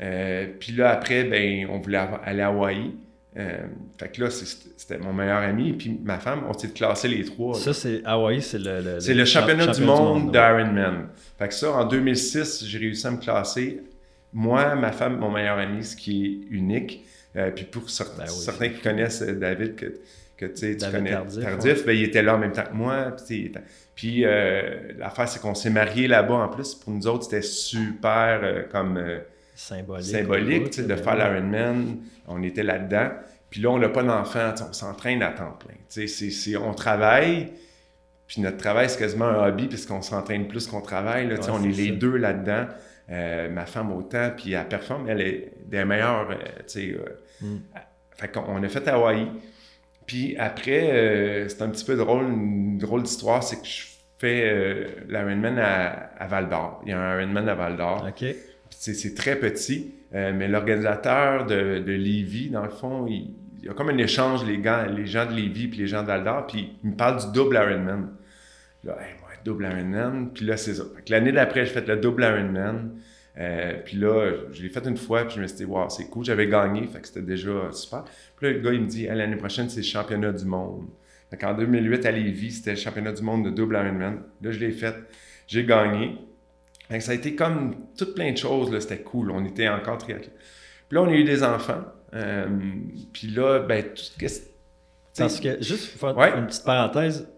Euh, 0.00 0.46
puis 0.58 0.72
là, 0.72 0.90
après, 0.90 1.24
ben, 1.24 1.68
on 1.70 1.78
voulait 1.78 2.00
aller 2.24 2.42
à 2.42 2.48
Hawaï. 2.48 2.92
Euh, 3.38 3.66
fait 3.98 4.08
que 4.12 4.22
là, 4.22 4.30
c'était 4.30 4.98
mon 4.98 5.12
meilleur 5.12 5.38
ami. 5.38 5.72
Puis 5.74 6.00
ma 6.02 6.18
femme, 6.18 6.44
on 6.48 6.52
s'est 6.54 6.70
classé 6.70 7.08
les 7.08 7.24
trois. 7.24 7.54
Ça, 7.54 7.74
c'est 7.74 8.02
Hawaii, 8.04 8.40
c'est 8.40 8.58
le, 8.58 8.98
C'est 8.98 9.14
le 9.14 9.24
championnat, 9.24 9.68
du 9.68 9.82
monde, 9.82 10.32
d'Ironman. 10.32 11.08
Fait 11.38 11.48
que 11.48 11.54
ça, 11.54 11.72
en 11.72 11.84
2006, 11.84 12.64
j'ai 12.66 12.78
réussi 12.78 13.06
à 13.06 13.10
me 13.10 13.18
classer. 13.18 13.82
Moi, 14.32 14.74
ma 14.74 14.92
femme, 14.92 15.18
mon 15.18 15.30
meilleur 15.30 15.58
ami, 15.58 15.84
ce 15.84 15.96
qui 15.96 16.24
est 16.24 16.54
unique. 16.54 17.04
Euh, 17.36 17.50
puis 17.50 17.64
pour 17.66 17.82
ben 17.82 18.26
certains 18.26 18.70
qui 18.70 18.80
connaissent 18.80 19.20
David, 19.22 19.76
que, 19.76 20.00
que 20.38 20.46
tu 20.46 20.76
connais 20.78 21.10
Tardif, 21.10 21.84
ben, 21.84 21.92
il 21.92 22.04
était 22.04 22.22
là 22.22 22.36
en 22.36 22.38
même 22.38 22.52
temps 22.52 22.64
que 22.64 22.74
moi. 22.74 23.14
Puis, 23.26 23.52
puis 23.96 24.20
l'affaire, 24.98 25.28
c'est 25.28 25.40
qu'on 25.40 25.54
s'est 25.56 25.70
mariés 25.70 26.06
là-bas 26.06 26.34
en 26.34 26.48
plus. 26.48 26.76
Pour 26.76 26.92
nous 26.92 27.08
autres, 27.08 27.24
c'était 27.24 27.42
super 27.42 28.68
comme 28.70 29.02
symbolique, 29.54 30.04
symbolique 30.04 30.80
de 30.80 30.94
faire 30.94 31.16
l'Ironman. 31.16 31.96
On 32.28 32.42
était 32.42 32.62
là-dedans. 32.62 33.10
Puis 33.50 33.60
là, 33.60 33.70
on 33.70 33.78
n'a 33.78 33.88
pas 33.88 34.02
d'enfant, 34.02 34.52
on 34.68 34.72
s'entraîne 34.72 35.22
à 35.22 35.30
temps 35.30 35.56
plein. 35.58 35.74
C'est, 35.88 36.56
on 36.56 36.74
travaille, 36.74 37.52
puis 38.26 38.40
notre 38.40 38.56
travail, 38.56 38.90
c'est 38.90 38.98
quasiment 38.98 39.26
un 39.26 39.48
hobby, 39.48 39.66
puisqu'on 39.66 40.02
s'entraîne 40.02 40.48
plus 40.48 40.66
qu'on 40.66 40.80
travaille. 40.80 41.28
Là, 41.28 41.36
on 41.50 41.62
est, 41.62 41.68
les 41.68 41.92
deux 41.92 42.16
là-dedans. 42.16 42.66
Euh, 43.08 43.48
ma 43.48 43.66
femme 43.66 43.92
autant, 43.92 44.30
puis 44.36 44.52
elle 44.52 44.66
performe, 44.66 45.08
elle 45.08 45.20
est 45.20 45.52
des 45.64 45.84
meilleures. 45.84 46.28
Euh, 46.30 46.76
euh, 46.76 47.04
mm. 47.40 47.58
Fait 48.16 48.28
qu'on 48.28 48.62
a 48.62 48.68
fait 48.68 48.88
Hawaï. 48.88 49.28
Puis 50.06 50.36
après, 50.38 51.46
c'est 51.48 51.62
un 51.62 51.68
petit 51.68 51.84
peu 51.84 51.96
drôle, 51.96 52.24
une 52.24 52.78
drôle 52.78 53.02
d'histoire, 53.02 53.42
c'est 53.42 53.60
que 53.60 53.66
je 53.66 53.86
fais 54.18 54.86
l'Ironman 55.08 55.58
à, 55.58 56.10
à 56.18 56.26
Val 56.26 56.48
d'Or. 56.48 56.80
Il 56.84 56.90
y 56.90 56.92
a 56.92 57.00
un 57.00 57.20
Ironman 57.20 57.48
à 57.48 57.54
Val 57.54 57.76
d'Or. 57.76 58.06
OK 58.08 58.24
c'est 58.78 59.14
très 59.14 59.36
petit, 59.36 59.94
euh, 60.14 60.32
mais 60.34 60.48
l'organisateur 60.48 61.46
de, 61.46 61.78
de 61.78 61.92
Lévis, 61.92 62.50
dans 62.50 62.62
le 62.62 62.70
fond, 62.70 63.06
il, 63.06 63.30
y 63.62 63.68
a 63.68 63.74
comme 63.74 63.88
un 63.88 63.98
échange, 63.98 64.44
les, 64.44 64.58
gars, 64.58 64.86
les 64.86 65.06
gens 65.06 65.26
de 65.26 65.32
Lévis 65.34 65.68
puis 65.68 65.78
les 65.78 65.86
gens 65.86 66.02
d'Aldor, 66.02 66.46
puis 66.46 66.76
il 66.84 66.90
me 66.90 66.96
parle 66.96 67.18
du 67.18 67.32
double 67.32 67.56
Ironman. 67.56 68.08
Là, 68.84 68.96
hey, 69.00 69.14
moi, 69.20 69.30
double 69.44 69.64
Ironman, 69.64 70.30
puis 70.32 70.44
là, 70.44 70.56
c'est 70.56 70.74
ça. 70.74 70.84
L'année 71.08 71.32
d'après, 71.32 71.66
j'ai 71.66 71.72
fait 71.72 71.86
le 71.86 71.96
double 71.96 72.22
Ironman. 72.22 72.92
Euh, 73.38 73.74
puis 73.84 73.98
là, 73.98 74.32
je 74.50 74.62
l'ai 74.62 74.68
fait 74.68 74.86
une 74.86 74.96
fois, 74.96 75.24
puis 75.24 75.36
je 75.36 75.42
me 75.42 75.46
suis 75.46 75.58
dit, 75.58 75.64
wow, 75.64 75.88
c'est 75.88 76.08
cool, 76.08 76.24
j'avais 76.24 76.46
gagné, 76.46 76.86
fait 76.86 77.00
que 77.00 77.06
c'était 77.06 77.22
déjà 77.22 77.70
super. 77.72 78.04
Puis 78.36 78.46
là, 78.46 78.52
le 78.52 78.60
gars, 78.60 78.72
il 78.72 78.80
me 78.80 78.86
dit, 78.86 79.06
l'année 79.06 79.36
prochaine, 79.36 79.68
c'est 79.68 79.80
le 79.80 79.86
championnat 79.86 80.32
du 80.32 80.44
monde. 80.44 80.86
Fait 81.30 81.36
qu'en 81.36 81.54
2008, 81.54 82.06
à 82.06 82.10
Lévis, 82.12 82.52
c'était 82.52 82.70
le 82.70 82.76
championnat 82.76 83.12
du 83.12 83.22
monde 83.22 83.44
de 83.44 83.50
double 83.50 83.74
Ironman. 83.74 84.22
Là, 84.40 84.50
je 84.50 84.58
l'ai 84.58 84.70
fait, 84.70 84.94
j'ai 85.46 85.64
gagné 85.64 86.18
ça 87.00 87.12
a 87.12 87.14
été 87.14 87.34
comme 87.34 87.74
tout 87.96 88.12
plein 88.14 88.32
de 88.32 88.36
choses, 88.36 88.78
c'était 88.80 89.02
cool. 89.02 89.30
On 89.30 89.44
était 89.44 89.68
encore 89.68 89.98
triathlon. 89.98 90.32
Puis 90.88 90.96
là, 90.96 91.02
on 91.02 91.08
a 91.08 91.12
eu 91.12 91.24
des 91.24 91.42
enfants. 91.42 91.84
Euh, 92.14 92.46
puis 93.12 93.28
là, 93.28 93.60
ben, 93.60 93.82
tout 93.82 94.02
ce 94.02 94.16
que. 94.16 94.26
Parce 95.18 95.40
que, 95.40 95.62
juste 95.62 95.98
pour 95.98 96.14
faire 96.14 96.36
une 96.36 96.46
petite 96.46 96.64
parenthèse, 96.64 97.28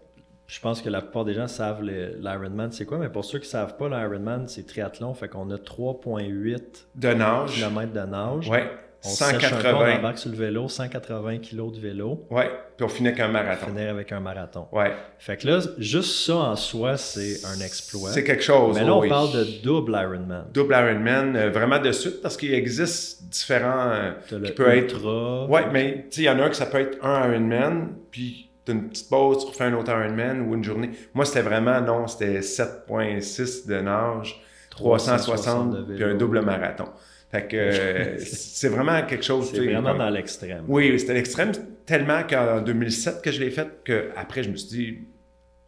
je 0.49 0.59
pense 0.59 0.81
que 0.81 0.89
la 0.89 1.01
plupart 1.01 1.25
des 1.25 1.35
gens 1.35 1.47
savent 1.47 1.83
l'Ironman, 1.83 2.71
c'est 2.71 2.85
quoi, 2.85 2.97
mais 2.97 3.09
pour 3.09 3.23
ceux 3.23 3.37
qui 3.37 3.45
ne 3.45 3.51
savent 3.51 3.77
pas, 3.77 3.87
l'Ironman, 3.87 4.47
c'est 4.47 4.65
triathlon, 4.65 5.13
fait 5.13 5.27
qu'on 5.27 5.51
a 5.51 5.57
3,8 5.57 6.59
de 6.95 7.13
nage. 7.13 7.53
km 7.53 7.93
de 7.93 7.99
nage. 7.99 8.49
Ouais. 8.49 8.67
On 9.05 9.09
180. 9.09 9.77
on 9.77 9.97
embarque 9.99 10.17
sur 10.17 10.31
le 10.31 10.35
vélo, 10.35 10.67
180 10.67 11.37
kg 11.37 11.71
de 11.71 11.79
vélo. 11.79 12.25
Ouais, 12.31 12.49
puis 12.75 12.83
on 12.83 12.89
finit 12.89 13.09
avec 13.09 13.19
un 13.19 13.27
marathon. 13.29 13.67
On 13.67 13.69
finit 13.75 13.87
avec 13.87 14.11
un 14.11 14.19
marathon. 14.19 14.67
Ouais. 14.71 14.91
Fait 15.19 15.37
que 15.37 15.47
là, 15.47 15.59
juste 15.77 16.25
ça 16.25 16.35
en 16.35 16.55
soi, 16.55 16.97
c'est 16.97 17.45
un 17.45 17.63
exploit. 17.63 18.09
C'est 18.09 18.23
quelque 18.23 18.43
chose. 18.43 18.75
Mais 18.75 18.83
là, 18.83 18.95
on 18.95 19.07
parle 19.07 19.31
de 19.31 19.61
double 19.63 19.91
Ironman. 19.91 20.47
Double 20.51 20.73
Ironman, 20.73 21.35
euh, 21.35 21.49
vraiment 21.51 21.79
de 21.79 21.91
suite, 21.91 22.21
parce 22.21 22.35
qu'il 22.35 22.53
existe 22.53 23.29
différents. 23.29 23.91
Euh, 23.91 24.11
qui 24.27 24.51
peut 24.51 24.67
être. 24.67 25.47
Ouais, 25.47 25.67
mais 25.71 26.07
tu 26.09 26.15
sais, 26.15 26.21
il 26.23 26.25
y 26.25 26.29
en 26.29 26.39
a 26.39 26.45
un 26.45 26.49
que 26.49 26.55
ça 26.55 26.65
peut 26.65 26.79
être 26.79 26.97
un 27.05 27.29
Ironman, 27.29 27.89
puis 28.11 28.48
une 28.73 28.89
petite 28.89 29.09
pause, 29.09 29.43
tu 29.43 29.47
refais 29.47 29.65
un 29.65 29.73
autre 29.73 29.91
Ironman 29.91 30.41
ou 30.41 30.55
une 30.55 30.63
journée. 30.63 30.91
Moi, 31.13 31.25
c'était 31.25 31.41
vraiment, 31.41 31.81
non, 31.81 32.07
c'était 32.07 32.39
7,6 32.39 33.67
de 33.67 33.79
nage, 33.81 34.41
360, 34.71 35.87
puis 35.95 36.03
un 36.03 36.15
double 36.15 36.41
marathon. 36.41 36.85
Fait 37.31 37.47
que 37.47 37.55
euh, 37.57 38.17
c'est 38.19 38.69
vraiment 38.69 39.01
quelque 39.03 39.23
chose. 39.23 39.51
C'est 39.51 39.63
vraiment 39.63 39.95
dans 39.95 40.09
l'extrême. 40.09 40.65
Oui, 40.67 40.99
c'était 40.99 41.13
l'extrême 41.13 41.51
tellement 41.85 42.23
qu'en 42.23 42.61
2007 42.61 43.21
que 43.21 43.31
je 43.31 43.39
l'ai 43.39 43.51
fait, 43.51 43.67
qu'après, 43.83 44.43
je 44.43 44.49
me 44.49 44.55
suis 44.55 44.69
dit, 44.69 44.97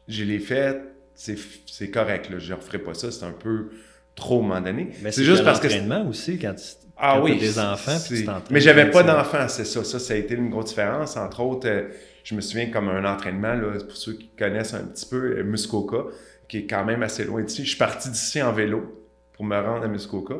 je 0.08 0.24
l'ai 0.24 0.40
fait, 0.40 0.82
c'est 1.14 1.92
correct, 1.92 2.30
là, 2.30 2.40
je 2.40 2.52
ne 2.52 2.58
referai 2.58 2.80
pas 2.80 2.94
ça, 2.94 3.12
c'est 3.12 3.26
un 3.26 3.32
peu 3.32 3.70
trop 4.16 4.42
moment 4.42 4.62
donné. 4.62 4.90
Mais 5.04 5.12
c'est 5.12 5.24
juste 5.24 5.44
parce 5.44 5.60
que. 5.60 5.68
l'entraînement 5.68 6.08
aussi, 6.08 6.40
quand 6.40 6.56
tu 6.56 6.64
ah 7.04 7.20
oui, 7.20 7.40
des 7.40 7.58
enfants, 7.58 7.98
puis 8.08 8.24
tu 8.24 8.30
Mais 8.52 8.62
j'avais 8.62 8.92
pas 8.92 9.02
d'enfants, 9.02 9.48
c'est 9.48 9.66
ça. 9.66 9.84
Ça, 9.84 9.98
ça 9.98 10.14
a 10.14 10.18
été 10.18 10.36
une 10.36 10.52
grosse 10.52 10.68
différence. 10.68 11.18
Entre 11.18 11.40
autres, 11.40 11.68
euh, 11.68 11.88
je 12.24 12.36
me 12.36 12.42
souviens 12.42 12.70
comme 12.70 12.90
un 12.90 13.06
entraînement, 13.06 13.54
là, 13.54 13.80
pour 13.80 13.96
ceux 13.96 14.14
qui 14.14 14.30
connaissent 14.38 14.74
un 14.74 14.86
petit 14.86 15.06
peu, 15.06 15.38
euh, 15.38 15.44
Muskoka, 15.44 16.06
qui 16.48 16.60
est 16.60 16.68
quand 16.68 16.86
même 16.86 17.04
assez 17.04 17.24
loin 17.24 17.42
d'ici. 17.42 17.64
Je 17.64 17.70
suis 17.70 17.78
parti 17.78 18.10
d'ici 18.10 18.42
en 18.42 18.52
vélo 18.52 19.10
pour 19.34 19.46
me 19.46 19.60
rendre 19.60 19.86
à 19.86 19.88
Muskoka 19.88 20.36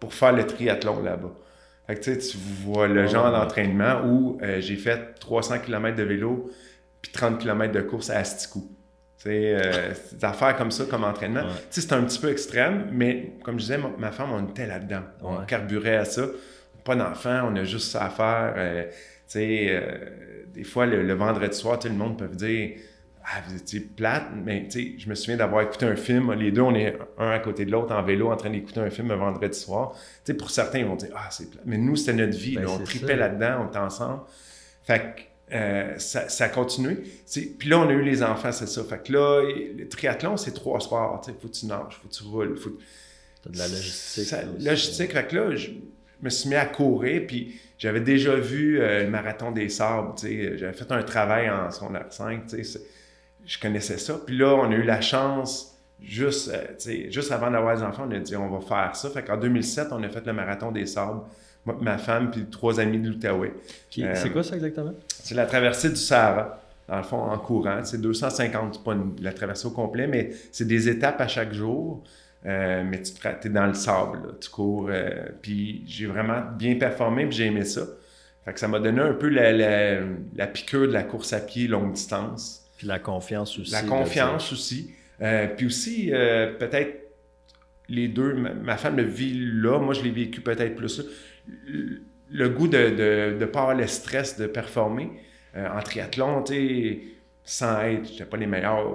pour 0.00 0.14
faire 0.14 0.32
le 0.32 0.46
triathlon 0.46 1.02
là-bas. 1.02 1.32
Fait 1.86 1.96
que, 1.96 2.10
tu 2.10 2.36
vois 2.62 2.86
le 2.86 3.06
genre 3.06 3.32
d'entraînement 3.32 4.02
où 4.06 4.38
euh, 4.42 4.60
j'ai 4.60 4.76
fait 4.76 5.14
300 5.18 5.60
km 5.60 5.96
de 5.96 6.02
vélo 6.02 6.50
puis 7.00 7.12
30 7.12 7.38
km 7.38 7.72
de 7.72 7.80
course 7.80 8.10
à 8.10 8.18
Asticou. 8.18 8.70
Euh, 9.26 9.92
des 10.12 10.24
affaires 10.24 10.56
comme 10.56 10.70
ça, 10.70 10.84
comme 10.84 11.04
entraînement. 11.04 11.42
C'est 11.70 11.92
un 11.92 12.02
petit 12.02 12.18
peu 12.18 12.30
extrême, 12.30 12.88
mais 12.92 13.34
comme 13.42 13.58
je 13.58 13.64
disais, 13.64 13.78
ma, 13.98 14.12
femme, 14.12 14.32
on 14.32 14.48
était 14.48 14.66
là-dedans. 14.66 15.02
On 15.22 15.44
carburait 15.44 15.96
à 15.96 16.04
ça. 16.04 16.26
Pas 16.84 16.96
d'enfant, 16.96 17.50
on 17.50 17.56
a 17.56 17.64
juste 17.64 17.90
ça 17.90 18.04
à 18.04 18.10
faire. 18.10 18.54
Euh, 18.56 18.84
euh, 19.36 19.90
des 20.54 20.64
fois, 20.64 20.86
le, 20.86 21.12
vendredi 21.14 21.56
soir, 21.56 21.78
le 21.84 21.90
monde 21.90 22.18
peut 22.18 22.28
dire 22.28 22.76
Ah, 23.24 23.40
vous 23.46 23.56
étiez 23.56 23.80
plate, 23.80 24.26
mais 24.44 24.68
je 24.70 25.08
me 25.08 25.14
souviens 25.14 25.36
d'avoir 25.36 25.62
écouté 25.62 25.86
un 25.86 25.96
film. 25.96 26.32
Les 26.32 26.50
deux, 26.50 26.62
on 26.62 26.74
est 26.74 26.96
un 27.18 27.30
à 27.30 27.38
côté 27.38 27.64
de 27.64 27.70
l'autre 27.70 27.94
en 27.94 28.02
vélo 28.02 28.30
en 28.30 28.36
train 28.36 28.50
d'écouter 28.50 28.80
un 28.80 28.90
film 28.90 29.10
un 29.10 29.16
vendredi 29.16 29.58
soir. 29.58 29.94
pour 30.38 30.50
certains, 30.50 30.80
ils 30.80 30.86
vont 30.86 30.96
dire 30.96 31.10
Ah, 31.14 31.28
c'est 31.30 31.50
plate. 31.50 31.64
Mais 31.66 31.78
nous, 31.78 31.96
c'était 31.96 32.14
notre 32.14 32.36
vie. 32.36 32.56
Ben, 32.56 32.66
on 32.68 32.78
tripait 32.78 33.16
là-dedans, 33.16 33.64
on 33.64 33.68
était 33.68 33.78
ensemble. 33.78 34.22
Fait 34.82 35.00
que 35.00 35.54
euh, 35.54 35.98
ça, 35.98 36.28
ça, 36.28 36.44
a 36.44 36.48
continué. 36.48 36.96
Puis 37.58 37.68
là, 37.68 37.78
on 37.78 37.88
a 37.88 37.92
eu 37.92 38.02
les 38.02 38.22
enfants, 38.22 38.52
c'est 38.52 38.68
ça. 38.68 38.84
Fait 38.84 39.02
que 39.02 39.12
là, 39.12 39.42
le 39.42 39.88
triathlon, 39.88 40.36
c'est 40.36 40.52
trois 40.52 40.80
sports. 40.80 41.22
Il 41.26 41.34
faut 41.40 41.48
que 41.48 41.54
tu 41.54 41.66
nages, 41.66 41.98
faut 42.02 42.08
que 42.08 42.14
tu 42.14 42.22
roules. 42.24 42.56
Faut... 42.58 42.76
T'as 43.42 43.50
de 43.50 43.58
la 43.58 43.68
logistique. 43.68 44.24
Ça, 44.24 44.42
logistique. 44.58 45.12
Fait 45.12 45.26
que 45.26 45.36
là, 45.36 45.54
je 45.54 45.70
me 46.22 46.28
suis 46.28 46.48
mis 46.48 46.56
à 46.56 46.66
courir, 46.66 47.22
puis 47.26 47.58
j'avais 47.78 48.00
déjà 48.00 48.34
vu 48.34 48.80
euh, 48.80 49.04
le 49.04 49.10
marathon 49.10 49.50
des 49.50 49.68
sables. 49.68 50.12
J'avais 50.20 50.72
fait 50.72 50.90
un 50.92 51.02
travail 51.02 51.48
en 51.48 51.70
secondaire 51.70 52.06
5. 52.10 52.42
Je 53.46 53.58
connaissais 53.60 53.98
ça. 53.98 54.20
Puis 54.26 54.36
là, 54.36 54.54
on 54.54 54.70
a 54.70 54.74
eu 54.74 54.82
la 54.82 55.00
chance, 55.00 55.78
juste, 56.02 56.50
euh, 56.52 57.10
juste 57.10 57.32
avant 57.32 57.50
d'avoir 57.50 57.76
les 57.76 57.82
enfants, 57.82 58.06
on 58.08 58.12
a 58.12 58.18
dit 58.18 58.36
on 58.36 58.50
va 58.50 58.60
faire 58.60 58.96
ça. 58.96 59.08
Fait 59.10 59.22
qu'en 59.22 59.38
2007, 59.38 59.88
on 59.92 60.02
a 60.02 60.08
fait 60.08 60.26
le 60.26 60.32
marathon 60.32 60.72
des 60.72 60.86
sables 60.86 61.20
ma 61.80 61.98
femme, 61.98 62.30
puis 62.30 62.46
trois 62.46 62.80
amis 62.80 62.98
de 62.98 63.08
l'Outaouais. 63.08 63.52
Euh, 63.98 64.14
c'est 64.14 64.30
quoi 64.30 64.42
ça 64.42 64.56
exactement? 64.56 64.94
C'est 65.08 65.34
la 65.34 65.46
traversée 65.46 65.90
du 65.90 65.96
Sahara, 65.96 66.60
dans 66.88 66.96
le 66.96 67.02
fond, 67.02 67.18
en 67.18 67.38
courant. 67.38 67.80
C'est 67.84 68.00
250, 68.00 68.74
c'est 68.74 68.84
pas 68.84 68.96
la 69.20 69.32
traversée 69.32 69.66
au 69.66 69.70
complet, 69.70 70.06
mais 70.06 70.30
c'est 70.52 70.66
des 70.66 70.88
étapes 70.88 71.20
à 71.20 71.28
chaque 71.28 71.52
jour. 71.52 72.02
Euh, 72.48 72.82
mais 72.84 73.02
tu 73.02 73.12
es 73.46 73.50
dans 73.50 73.66
le 73.66 73.74
sable, 73.74 74.36
tu 74.40 74.50
cours. 74.50 74.88
Euh, 74.90 75.10
puis 75.42 75.84
j'ai 75.86 76.06
vraiment 76.06 76.42
bien 76.56 76.76
performé, 76.76 77.26
puis 77.26 77.36
j'ai 77.36 77.46
aimé 77.46 77.64
ça. 77.64 77.82
Fait 78.44 78.54
que 78.54 78.60
ça 78.60 78.66
m'a 78.66 78.80
donné 78.80 79.00
un 79.00 79.12
peu 79.12 79.28
la, 79.28 79.52
la, 79.52 80.46
piqûre 80.46 80.88
de 80.88 80.92
la 80.92 81.02
course 81.02 81.32
à 81.34 81.40
pied 81.40 81.68
longue 81.68 81.92
distance. 81.92 82.64
Puis 82.78 82.86
la 82.86 82.98
confiance 82.98 83.58
aussi. 83.58 83.72
La 83.72 83.82
confiance 83.82 84.52
aussi. 84.52 84.94
puis 85.56 85.66
aussi, 85.66 86.10
peut-être 86.10 87.04
les 87.88 88.08
deux, 88.08 88.34
ma, 88.34 88.76
femme 88.76 88.96
le 88.96 89.02
vit 89.02 89.34
là, 89.34 89.78
moi 89.78 89.92
je 89.92 90.02
l'ai 90.02 90.10
vécu 90.10 90.40
peut-être 90.40 90.74
plus 90.74 90.98
là 90.98 91.04
le 92.30 92.48
goût 92.48 92.68
de 92.68 92.78
ne 92.78 93.38
de, 93.38 93.44
pas 93.46 93.60
avoir 93.60 93.76
le 93.76 93.86
stress 93.86 94.38
de 94.38 94.46
performer. 94.46 95.10
Euh, 95.56 95.66
en 95.68 95.80
triathlon, 95.80 96.44
sans 97.44 97.80
être, 97.82 98.06
j'étais 98.06 98.26
pas 98.26 98.36
les 98.36 98.46
meilleurs, 98.46 98.86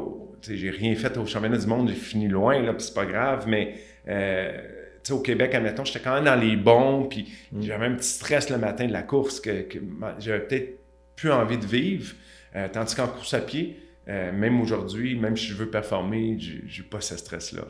j'ai 0.47 0.69
rien 0.69 0.95
fait 0.95 1.17
au 1.17 1.25
championnat 1.25 1.57
du 1.57 1.67
monde, 1.67 1.89
j'ai 1.89 1.95
fini 1.95 2.27
loin, 2.27 2.61
là, 2.61 2.73
puis 2.73 2.85
c'est 2.85 2.93
pas 2.93 3.05
grave, 3.05 3.45
mais 3.47 3.75
euh, 4.07 4.51
au 5.11 5.19
Québec, 5.19 5.53
admettons, 5.55 5.85
j'étais 5.85 5.99
quand 5.99 6.15
même 6.15 6.25
dans 6.25 6.35
les 6.35 6.55
bons, 6.55 7.05
puis 7.05 7.33
mm. 7.51 7.61
j'avais 7.61 7.85
un 7.85 7.95
petit 7.95 8.09
stress 8.09 8.49
le 8.49 8.57
matin 8.57 8.85
de 8.85 8.93
la 8.93 9.03
course 9.03 9.39
que, 9.39 9.65
j'avais 10.19 10.41
peut-être 10.41 10.79
plus 11.15 11.31
envie 11.31 11.57
de 11.57 11.65
vivre, 11.65 12.13
euh, 12.55 12.67
tandis 12.71 12.95
qu'en 12.95 13.07
course 13.07 13.33
à 13.33 13.41
pied, 13.41 13.77
euh, 14.09 14.33
même 14.33 14.59
aujourd'hui, 14.59 15.15
même 15.15 15.37
si 15.37 15.45
je 15.45 15.53
veux 15.53 15.69
performer, 15.69 16.37
j'ai 16.37 16.83
pas 16.83 16.99
ce 16.99 17.15
stress-là. 17.15 17.61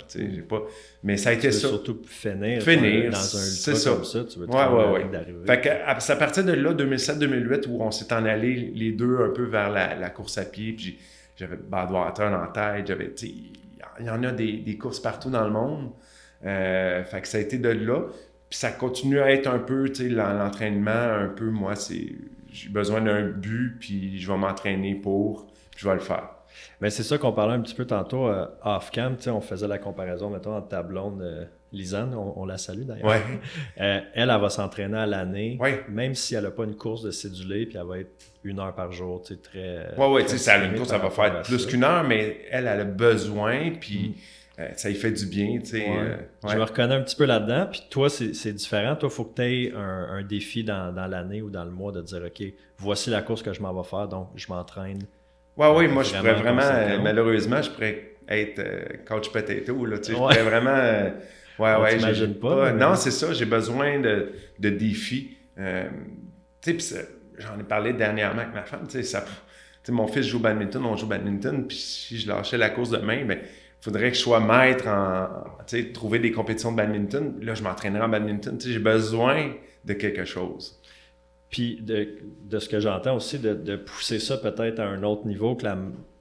Pas... 0.49 0.63
Mais 1.03 1.15
ça 1.15 1.29
a 1.29 1.33
été 1.33 1.51
ça. 1.51 1.67
surtout 1.67 2.01
finir, 2.07 2.63
finir 2.63 3.11
dans 3.11 3.37
un 3.37 3.45
ultra 3.45 3.91
comme 3.91 4.03
ça. 4.03 4.23
Tu 4.23 4.39
veux 4.39 4.47
ouais, 4.47 4.65
ouais, 4.65 4.91
ouais. 4.93 5.45
Fait 5.45 5.61
que, 5.61 5.69
c'est 5.99 6.13
à 6.13 6.15
partir 6.15 6.43
de 6.43 6.53
là, 6.53 6.73
2007-2008, 6.73 7.67
où 7.69 7.83
on 7.83 7.91
s'est 7.91 8.11
en 8.11 8.25
allé 8.25 8.71
les 8.73 8.93
deux 8.93 9.19
un 9.21 9.29
peu 9.29 9.43
vers 9.43 9.69
la, 9.69 10.09
course 10.09 10.39
à 10.39 10.45
pied. 10.45 10.73
Puis 10.73 10.97
j'avais 11.35 11.57
Badwater 11.57 12.31
en 12.33 12.51
tête. 12.51 12.87
J'avais, 12.87 13.13
il 13.99 14.05
y 14.05 14.09
en 14.09 14.23
a 14.23 14.31
des, 14.31 14.57
des, 14.57 14.77
courses 14.77 14.99
partout 14.99 15.29
dans 15.29 15.43
le 15.43 15.51
monde. 15.51 15.91
Euh, 16.45 17.03
fait 17.03 17.21
que 17.21 17.27
ça 17.27 17.37
a 17.37 17.41
été 17.41 17.57
de 17.57 17.69
là. 17.69 18.01
Puis 18.49 18.59
ça 18.59 18.71
continue 18.71 19.19
à 19.19 19.31
être 19.31 19.47
un 19.47 19.59
peu, 19.59 19.91
l'entraînement, 19.99 20.91
un 20.91 21.29
peu, 21.29 21.49
moi, 21.49 21.75
c'est 21.75 22.15
j'ai 22.51 22.69
besoin 22.69 23.01
d'un 23.01 23.23
but, 23.23 23.77
puis 23.79 24.19
je 24.19 24.31
vais 24.31 24.37
m'entraîner 24.37 24.93
pour 24.93 25.47
je 25.75 25.87
vais 25.87 25.95
le 25.95 26.01
faire. 26.01 26.29
Mais 26.81 26.91
c'est 26.91 27.01
ça 27.01 27.17
qu'on 27.17 27.33
parlait 27.33 27.55
un 27.55 27.61
petit 27.61 27.73
peu 27.73 27.85
tantôt 27.85 28.27
euh, 28.27 28.45
off-cam. 28.63 29.17
On 29.27 29.41
faisait 29.41 29.67
la 29.67 29.79
comparaison, 29.79 30.29
mettons, 30.29 30.55
entre 30.55 30.67
ta 30.67 30.81
euh, 30.81 31.45
Lisanne, 31.73 32.15
on, 32.15 32.45
la 32.45 32.57
salue 32.57 32.83
d'ailleurs. 32.83 33.05
Ouais. 33.05 33.21
Euh, 33.81 33.99
elle, 34.13 34.29
elle 34.29 34.41
va 34.41 34.49
s'entraîner 34.49 34.97
à 34.97 35.05
l'année, 35.05 35.59
même 35.89 36.13
si 36.13 36.35
elle 36.35 36.43
n'a 36.43 36.51
pas 36.51 36.63
une 36.63 36.75
course 36.75 37.01
de 37.01 37.11
cédulé, 37.11 37.65
puis 37.65 37.77
elle 37.77 37.87
va 37.87 37.99
être 37.99 38.11
une 38.43 38.59
heure 38.59 38.73
par 38.75 38.91
jour, 38.91 39.21
tu 39.21 39.33
sais, 39.33 39.39
très. 39.41 39.93
Oui, 39.97 40.05
oui, 40.09 40.23
tu 40.23 40.29
sais, 40.29 40.37
si 40.37 40.49
elle 40.49 40.61
a 40.61 40.65
une 40.65 40.75
course, 40.75 40.89
ça 40.89 40.99
va 40.99 41.09
faire 41.09 41.41
plus 41.41 41.65
qu'une 41.65 41.83
heure, 41.83 42.03
mais 42.03 42.45
elle, 42.51 42.67
elle 42.67 42.81
a 42.81 42.85
besoin, 42.85 43.71
puis. 43.79 44.15
Mm. 44.57 44.63
ça 44.75 44.89
y 44.89 44.95
fait 44.95 45.11
du 45.11 45.25
bien, 45.25 45.59
tu 45.59 45.65
sais. 45.65 45.87
Je 46.47 46.55
me 46.55 46.63
reconnais 46.63 46.95
un 46.95 47.01
petit 47.01 47.15
peu 47.15 47.25
là-dedans. 47.25 47.67
Puis 47.71 47.83
toi, 47.89 48.09
c'est 48.09 48.53
différent. 48.53 48.95
Toi, 48.95 49.09
il 49.11 49.15
faut 49.15 49.25
que 49.25 49.35
tu 49.35 49.41
aies 49.41 49.73
un, 49.75 50.21
défi 50.23 50.63
dans, 50.63 50.93
dans 50.93 51.07
l'année 51.07 51.41
ou 51.41 51.49
dans 51.49 51.65
le 51.65 51.71
mois 51.71 51.91
de 51.91 52.01
dire, 52.01 52.21
OK, 52.25 52.43
voici 52.77 53.09
la 53.09 53.21
course 53.21 53.41
que 53.41 53.53
je 53.53 53.61
m'en 53.61 53.73
vais 53.73 53.87
faire, 53.87 54.07
donc 54.07 54.29
je 54.35 54.47
m'entraîne 54.49 54.99
Ouais, 55.55 55.67
oui, 55.75 55.87
moi, 55.87 56.03
je 56.03 56.15
pourrais 56.15 56.33
vraiment, 56.33 56.63
euh, 56.63 56.99
malheureusement, 57.01 57.61
je 57.61 57.69
pourrais 57.69 58.15
être 58.27 58.59
euh, 58.59 58.81
coach 59.07 59.29
potato, 59.29 59.85
là, 59.85 59.97
tu 59.99 60.05
sais, 60.05 60.11
je 60.13 60.17
pourrais 60.17 60.41
vraiment, 60.41 60.71
euh, 60.71 61.09
ouais, 61.59 61.75
ouais, 61.75 61.99
j'imagine 61.99 62.35
pas. 62.35 62.71
Non, 62.71 62.95
c'est 62.95 63.11
ça, 63.11 63.33
j'ai 63.33 63.45
besoin 63.45 63.99
de, 63.99 64.33
de 64.59 64.69
défis. 64.69 65.37
tu 66.61 66.79
sais, 66.79 67.07
j'en 67.37 67.59
ai 67.59 67.63
parlé 67.63 67.93
dernièrement 67.93 68.41
avec 68.41 68.53
ma 68.53 68.63
femme, 68.63 68.87
tu 68.87 69.03
sais, 69.03 69.17
mon 69.91 70.07
fils 70.07 70.25
joue 70.25 70.37
au 70.37 70.41
badminton, 70.41 70.85
on 70.85 70.95
joue 70.95 71.05
au 71.05 71.09
badminton, 71.09 71.67
puis 71.67 71.77
si 71.77 72.17
je 72.17 72.27
lâchais 72.27 72.57
la 72.57 72.69
course 72.69 72.89
demain, 72.89 73.25
ben, 73.25 73.39
il 73.41 73.83
faudrait 73.83 74.11
que 74.11 74.17
je 74.17 74.21
sois 74.21 74.39
maître 74.39 74.87
en, 74.87 75.27
tu 75.67 75.77
sais, 75.77 75.91
trouver 75.91 76.19
des 76.19 76.31
compétitions 76.31 76.71
de 76.71 76.77
badminton. 76.77 77.35
Là, 77.41 77.53
je 77.53 77.63
m'entraînerai 77.63 78.03
en 78.03 78.09
badminton, 78.09 78.57
tu 78.57 78.67
sais, 78.67 78.73
j'ai 78.73 78.79
besoin 78.79 79.53
de 79.83 79.93
quelque 79.93 80.23
chose. 80.23 80.79
Puis 81.49 81.81
de, 81.81 82.59
ce 82.59 82.69
que 82.69 82.79
j'entends 82.79 83.17
aussi, 83.17 83.39
de, 83.39 83.75
pousser 83.75 84.19
ça 84.19 84.37
peut-être 84.37 84.79
à 84.79 84.87
un 84.87 85.03
autre 85.03 85.27
niveau 85.27 85.55
que 85.55 85.65
la 85.65 85.77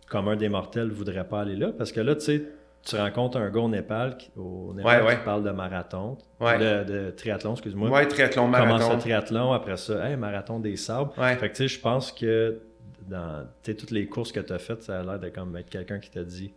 commun 0.08 0.36
des 0.36 0.48
mortels 0.48 0.88
ne 0.88 0.92
voudrait 0.92 1.26
pas 1.26 1.40
aller 1.40 1.56
là. 1.56 1.72
Parce 1.72 1.92
que 1.92 2.00
là, 2.00 2.14
tu 2.16 2.22
sais, 2.22 2.42
tu 2.84 2.96
rencontres 2.96 3.38
un 3.38 3.50
gars 3.50 3.60
au 3.60 3.68
Népal, 3.68 4.16
qui, 4.16 4.30
au 4.36 4.72
Népal 4.74 5.18
qui 5.18 5.24
parle 5.24 5.44
de 5.44 5.50
marathon, 5.50 6.18
de, 6.40 7.10
triathlon, 7.10 7.52
excuse-moi. 7.52 7.90
Oui, 7.90 8.08
triathlon, 8.08 8.48
marathon. 8.48 8.78
Commence 8.78 8.92
le 8.92 8.98
triathlon, 8.98 9.52
après 9.52 9.76
ça, 9.76 10.08
hey, 10.08 10.16
marathon 10.16 10.58
des 10.58 10.76
sables. 10.76 11.10
Fait 11.14 11.36
que 11.36 11.46
tu 11.46 11.54
sais, 11.54 11.68
je 11.68 11.80
pense 11.80 12.12
que 12.12 12.60
dans 13.08 13.46
toutes 13.64 13.90
les 13.90 14.06
courses 14.06 14.32
que 14.32 14.40
tu 14.40 14.52
as 14.52 14.58
faites, 14.58 14.82
ça 14.82 15.00
a 15.00 15.02
l'air 15.02 15.18
de 15.18 15.28
comme 15.28 15.56
être 15.56 15.70
quelqu'un 15.70 15.98
qui 15.98 16.10
t'a 16.10 16.24
dit 16.24 16.52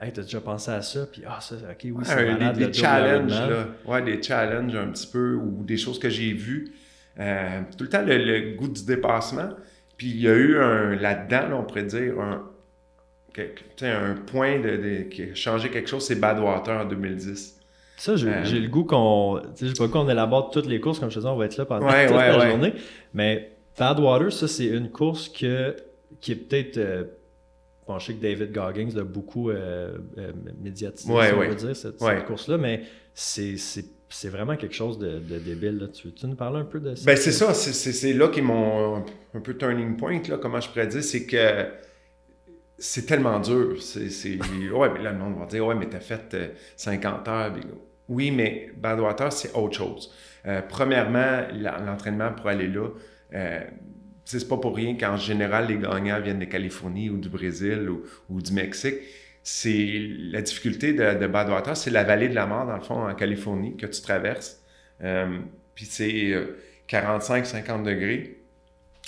Hey, 0.00 0.12
t'as 0.12 0.22
déjà 0.22 0.40
pensé 0.40 0.70
à 0.70 0.80
ça? 0.80 1.06
Puis, 1.10 1.22
ah, 1.26 1.40
ça, 1.40 1.56
ok, 1.56 1.78
oui, 1.82 2.04
c'est 2.04 2.14
malade. 2.14 2.56
Des, 2.56 2.66
des 2.66 2.72
challenges, 2.72 3.32
là. 3.32 3.66
Ouais, 3.84 4.00
des 4.02 4.22
challenges 4.22 4.76
un 4.76 4.88
petit 4.88 5.08
peu, 5.08 5.34
ou 5.34 5.64
des 5.64 5.76
choses 5.76 5.98
que 5.98 6.08
j'ai 6.08 6.32
vues. 6.32 6.72
Euh, 7.18 7.62
tout 7.76 7.82
le 7.82 7.90
temps 7.90 8.04
le, 8.06 8.54
goût 8.54 8.68
du 8.68 8.84
dépassement. 8.84 9.50
Puis 9.96 10.10
il 10.10 10.20
y 10.20 10.28
a 10.28 10.34
eu 10.34 10.56
un 10.60 10.94
là-dedans, 10.94 11.58
on 11.58 11.64
pourrait 11.64 11.82
dire, 11.82 12.20
un, 12.20 12.47
un 13.82 14.14
point 14.14 14.58
de, 14.58 15.02
qui 15.04 15.22
a 15.22 15.34
changé 15.34 15.70
quelque 15.70 15.88
chose, 15.88 16.04
c'est 16.04 16.16
Badwater 16.16 16.80
en 16.80 16.84
2010. 16.84 17.58
Ça, 17.96 18.14
j'ai 18.16 18.28
euh, 18.28 18.42
le 18.44 18.68
goût 18.68 18.84
qu'on. 18.84 19.40
Je 19.60 19.66
sais 19.66 19.72
pas 19.74 19.88
qu'on 19.88 20.08
élabore 20.08 20.50
toutes 20.50 20.66
les 20.66 20.80
courses, 20.80 21.00
comme 21.00 21.10
je 21.10 21.16
te 21.16 21.20
disais, 21.20 21.30
on 21.30 21.36
va 21.36 21.46
être 21.46 21.56
là 21.56 21.64
pendant 21.64 21.86
toute 22.06 22.16
la 22.16 22.48
journée. 22.48 22.74
Mais 23.12 23.50
Badwater, 23.78 24.32
ça, 24.32 24.46
c'est 24.46 24.66
une 24.66 24.90
course 24.90 25.28
que, 25.28 25.74
qui 26.20 26.32
est 26.32 26.36
peut-être. 26.36 26.76
Euh, 26.78 27.04
je 27.98 28.04
sais 28.04 28.14
que 28.14 28.22
David 28.22 28.52
Goggins 28.52 28.90
l'a 28.94 29.02
beaucoup 29.02 29.50
médiatisé, 30.62 31.10
on 31.10 31.16
va 31.16 31.54
dire, 31.54 31.74
cette, 31.74 31.98
cette 31.98 32.26
course-là, 32.26 32.58
mais 32.58 32.82
c'est 33.14 33.56
c'est 34.10 34.28
vraiment 34.28 34.56
quelque 34.56 34.74
chose 34.74 34.98
de, 34.98 35.18
débile. 35.38 35.78
Là. 35.78 35.88
Tu 35.88 36.08
veux-tu 36.08 36.26
nous 36.26 36.34
parler 36.34 36.60
un 36.60 36.64
peu 36.64 36.80
de 36.80 36.94
ça? 36.94 37.04
Ben, 37.04 37.16
c'est 37.16 37.32
ça. 37.32 37.52
C'est 37.54 38.12
là 38.12 38.28
qui 38.28 38.40
est 38.40 38.42
mon 38.42 39.04
un 39.34 39.40
peu 39.40 39.54
turning 39.54 39.96
point, 39.96 40.20
là, 40.28 40.38
comment 40.38 40.60
je 40.60 40.68
pourrais 40.68 40.86
dire. 40.86 41.02
C'est 41.02 41.26
que 41.26 41.66
c'est 42.78 43.06
tellement 43.06 43.40
dur. 43.40 43.82
C'est, 43.82 44.38
ouais, 44.70 44.88
mais 44.94 45.02
là, 45.02 45.12
le 45.12 45.18
monde 45.18 45.38
va 45.38 45.46
dire, 45.46 45.66
ouais, 45.66 45.74
mais 45.74 45.86
t'as 45.86 46.00
fait 46.00 46.54
50 46.76 47.28
heures. 47.28 47.52
Oui, 48.08 48.30
mais 48.30 48.70
Badwater, 48.76 49.32
c'est 49.32 49.54
autre 49.54 49.76
chose. 49.76 50.14
premièrement, 50.68 51.42
l'entraînement 51.52 52.32
pour 52.32 52.48
aller 52.48 52.68
là, 52.68 52.88
c'est 54.36 54.46
pas 54.46 54.58
pour 54.58 54.76
rien 54.76 54.94
qu'en 54.94 55.16
général, 55.16 55.68
les 55.68 55.78
gagnants 55.78 56.20
viennent 56.20 56.38
de 56.38 56.44
Californie 56.44 57.08
ou 57.08 57.16
du 57.16 57.30
Brésil 57.30 57.88
ou, 58.28 58.42
du 58.42 58.52
Mexique. 58.52 58.96
C'est 59.42 60.06
la 60.30 60.42
difficulté 60.42 60.92
de, 60.92 61.26
Badwater, 61.26 61.74
c'est 61.76 61.90
la 61.90 62.04
vallée 62.04 62.28
de 62.28 62.34
la 62.34 62.46
mort, 62.46 62.66
dans 62.66 62.76
le 62.76 62.82
fond, 62.82 63.08
en 63.08 63.14
Californie, 63.14 63.76
que 63.76 63.86
tu 63.86 64.02
traverses. 64.02 64.62
Euh, 65.02 65.38
puis 65.74 65.86
c'est 65.86 66.34
45-50 66.88 67.84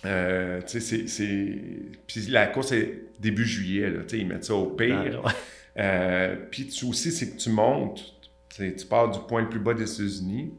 euh. 0.07 0.61
Euh, 0.61 1.91
puis 2.07 2.27
la 2.29 2.47
course 2.47 2.73
est 2.73 3.03
début 3.19 3.45
juillet, 3.45 3.91
là, 3.91 4.01
ils 4.13 4.27
mettent 4.27 4.45
ça 4.45 4.55
au 4.55 4.67
pire. 4.67 5.23
puis 6.51 6.67
tu 6.69 6.85
aussi, 6.87 7.13
c'est 7.13 7.31
que 7.31 7.37
tu 7.37 7.51
montes, 7.51 8.15
tu 8.49 8.87
pars 8.89 9.11
du 9.11 9.19
point 9.29 9.43
le 9.43 9.49
plus 9.49 9.61
bas 9.61 9.75
des 9.75 9.91
États-Unis, 9.93 10.53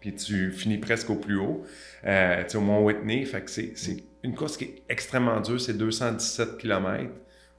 puis 0.00 0.14
tu 0.14 0.50
finis 0.50 0.78
presque 0.78 1.10
au 1.10 1.16
plus 1.16 1.36
haut, 1.36 1.64
euh, 2.06 2.42
au 2.54 2.60
Mont 2.60 2.84
Whitney. 2.84 3.24
Fait 3.24 3.42
que 3.42 3.50
c'est, 3.50 3.74
une 4.22 4.34
course 4.34 4.56
qui 4.56 4.64
est 4.64 4.82
extrêmement 4.88 5.40
dure, 5.40 5.60
c'est 5.60 5.76
217 5.76 6.58
km. 6.58 7.10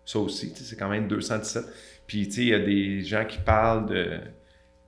Ça 0.05 0.19
aussi, 0.19 0.51
c'est 0.55 0.75
quand 0.75 0.89
même 0.89 1.07
217. 1.07 1.65
Puis 2.07 2.23
il 2.23 2.49
y 2.49 2.53
a 2.53 2.59
des 2.59 3.01
gens 3.03 3.25
qui 3.25 3.37
parlent 3.37 3.85
de 3.85 4.19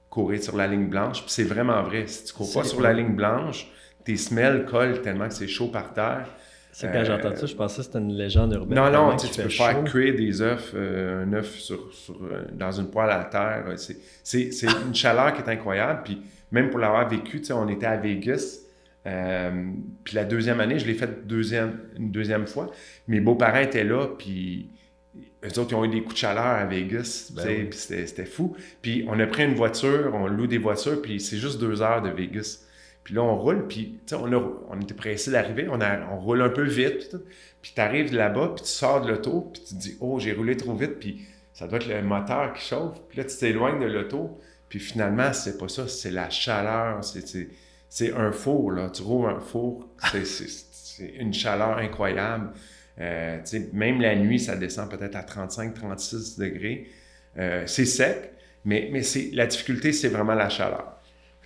courir 0.10 0.42
sur 0.44 0.58
la 0.58 0.68
ligne 0.68 0.88
blanche, 0.88 1.22
puis 1.22 1.32
c'est 1.32 1.44
vraiment 1.44 1.82
vrai. 1.84 2.08
Si 2.08 2.26
tu 2.26 2.34
cours 2.34 2.52
pas 2.52 2.64
sur 2.64 2.82
la 2.82 2.94
ligne 2.94 3.16
blanche, 3.16 3.68
tes 4.04 4.18
semelles 4.18 4.66
collent 4.66 5.02
tellement 5.02 5.28
que 5.28 5.34
c'est 5.34 5.48
chaud 5.48 5.68
par 5.68 5.94
terre. 5.94 6.28
C'est 6.72 6.92
quand 6.92 7.04
j'ai 7.06 7.14
entendu 7.14 7.38
ça, 7.38 7.46
je 7.46 7.54
pensais 7.54 7.78
que 7.78 7.84
c'était 7.84 8.00
une 8.00 8.14
légende 8.14 8.54
urbaine. 8.54 8.80
Non, 8.80 8.92
non, 8.92 9.16
tu 9.16 9.28
peux 9.28 9.48
faire 9.48 9.84
cuire 9.84 10.16
des 10.16 10.42
œufs, 10.42 10.72
euh, 10.74 11.24
un 11.24 11.34
œuf 11.34 11.60
sur, 11.60 11.78
euh, 12.10 12.46
dans 12.52 12.72
une 12.72 12.90
poêle 12.90 13.12
à 13.12 13.24
terre. 13.26 13.66
C'est, 14.24 14.50
une 14.88 14.96
chaleur 14.96 15.34
qui 15.34 15.42
est 15.44 15.50
incroyable. 15.50 16.02
Puis 16.04 16.24
même 16.52 16.72
pour 16.72 16.80
l'avoir 16.80 17.08
vécu, 17.08 17.44
on 17.52 17.68
était 17.68 17.86
à 17.86 17.98
Vegas. 17.98 18.62
Euh, 19.06 19.52
puis 20.04 20.16
la 20.16 20.26
deuxième 20.26 20.60
année, 20.62 20.80
je 20.80 20.88
l'ai 20.88 20.96
fait 20.96 21.28
deuxième, 21.28 21.78
une 21.98 22.10
deuxième 22.10 22.48
fois. 22.48 22.72
Mes 23.08 23.20
beaux-parents 23.20 23.60
étaient 23.60 23.84
là, 23.84 24.08
puis 24.18 24.70
eux 25.46 25.60
autres, 25.60 25.72
ils 25.72 25.76
ont 25.76 25.86
eu 25.86 25.90
des 25.90 26.02
coups 26.02 26.16
de 26.16 26.20
chaleur 26.20 26.46
à 26.46 26.66
Vegas, 26.66 27.32
ben 27.36 27.70
puis 27.70 27.78
c'était 27.78 28.26
fou. 28.26 28.56
Puis 28.82 29.06
on 29.08 29.20
a 29.20 29.28
pris 29.28 29.44
une 29.44 29.56
voiture, 29.56 30.12
on 30.16 30.28
loue 30.28 30.48
des 30.48 30.58
voitures, 30.58 31.02
puis 31.02 31.20
c'est 31.20 31.38
juste 31.38 31.60
deux 31.60 31.82
heures 31.82 32.02
de 32.02 32.10
Vegas. 32.10 32.66
Puis 33.04 33.16
là, 33.16 33.22
on 33.22 33.38
roule, 33.38 33.68
puis 33.68 34.00
on, 34.14 34.54
on 34.70 34.82
était 34.82 34.94
pressé 34.94 35.32
d'arriver, 35.32 35.68
on, 35.70 35.80
on 35.82 36.20
roule 36.20 36.42
un 36.42 36.50
peu 36.50 36.64
vite, 36.64 37.18
puis 37.62 37.74
tu 37.76 37.82
arrives 37.82 38.14
là-bas, 38.14 38.54
puis 38.56 38.64
tu 38.64 38.72
sors 38.72 39.02
de 39.02 39.12
l'auto, 39.12 39.50
puis 39.54 39.62
tu 39.62 39.76
te 39.76 39.80
dis 39.80 39.98
«Oh, 40.00 40.20
j'ai 40.20 40.32
roulé 40.32 40.56
trop 40.56 40.74
vite, 40.74 41.00
puis 41.00 41.26
ça 41.54 41.68
doit 41.68 41.80
être 41.80 41.88
le 41.88 42.02
moteur 42.02 42.54
qui 42.54 42.66
chauffe.» 42.66 43.02
Puis 43.10 43.18
là, 43.18 43.26
tu 43.26 43.38
t'éloignes 43.38 43.80
de 43.80 43.88
l'auto, 43.88 44.40
puis 44.70 44.80
finalement, 44.80 45.34
c'est 45.34 45.58
pas 45.58 45.68
ça, 45.68 45.88
c'est 45.88 46.12
la 46.12 46.30
chaleur, 46.30 47.02
c'est 47.90 48.14
un 48.14 48.32
four, 48.32 48.72
là. 48.72 48.90
Tu 48.90 49.02
roules 49.02 49.30
un 49.30 49.40
four, 49.40 49.88
c'est 50.24 51.08
une 51.20 51.34
chaleur 51.34 51.78
incroyable. 51.78 52.52
Euh, 53.00 53.40
même 53.74 54.00
la 54.02 54.16
nuit, 54.16 54.40
ça 54.40 54.56
descend 54.56 54.90
peut-être 54.90 55.16
à 55.16 55.24
35-36 55.24 56.40
degrés. 56.40 56.88
Euh, 57.38 57.64
c'est 57.66 57.86
sec, 57.86 58.32
mais, 58.66 58.90
mais 58.92 59.02
la 59.34 59.48
difficulté, 59.48 59.92
c'est 59.92 60.10
vraiment 60.10 60.36
la 60.36 60.50
chaleur. 60.50 61.00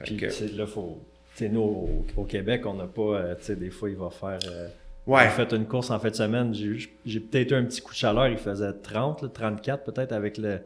Puis, 0.03 0.19
là, 0.55 0.67
faut... 0.67 1.01
nous, 1.41 2.05
au, 2.15 2.23
Québec, 2.23 2.63
on 2.65 2.73
n'a 2.73 2.87
pas... 2.87 3.01
Euh, 3.01 3.35
des 3.49 3.69
fois, 3.69 3.89
il 3.89 3.95
va 3.95 4.09
faire... 4.09 4.39
Ouais. 5.05 5.23
J'ai 5.23 5.45
fait 5.45 5.53
une 5.53 5.65
course 5.65 5.89
en 5.89 5.99
fin 5.99 6.09
de 6.09 6.15
semaine. 6.15 6.53
J'ai 6.53 7.19
peut-être 7.19 7.51
eu 7.51 7.55
un 7.55 7.63
petit 7.63 7.81
coup 7.81 7.91
de 7.91 7.97
chaleur. 7.97 8.27
Il 8.27 8.37
faisait 8.37 8.73
30, 8.73 9.31
34 9.31 9.83
peut-être 9.85 10.11
avec 10.11 10.37
le, 10.37 10.59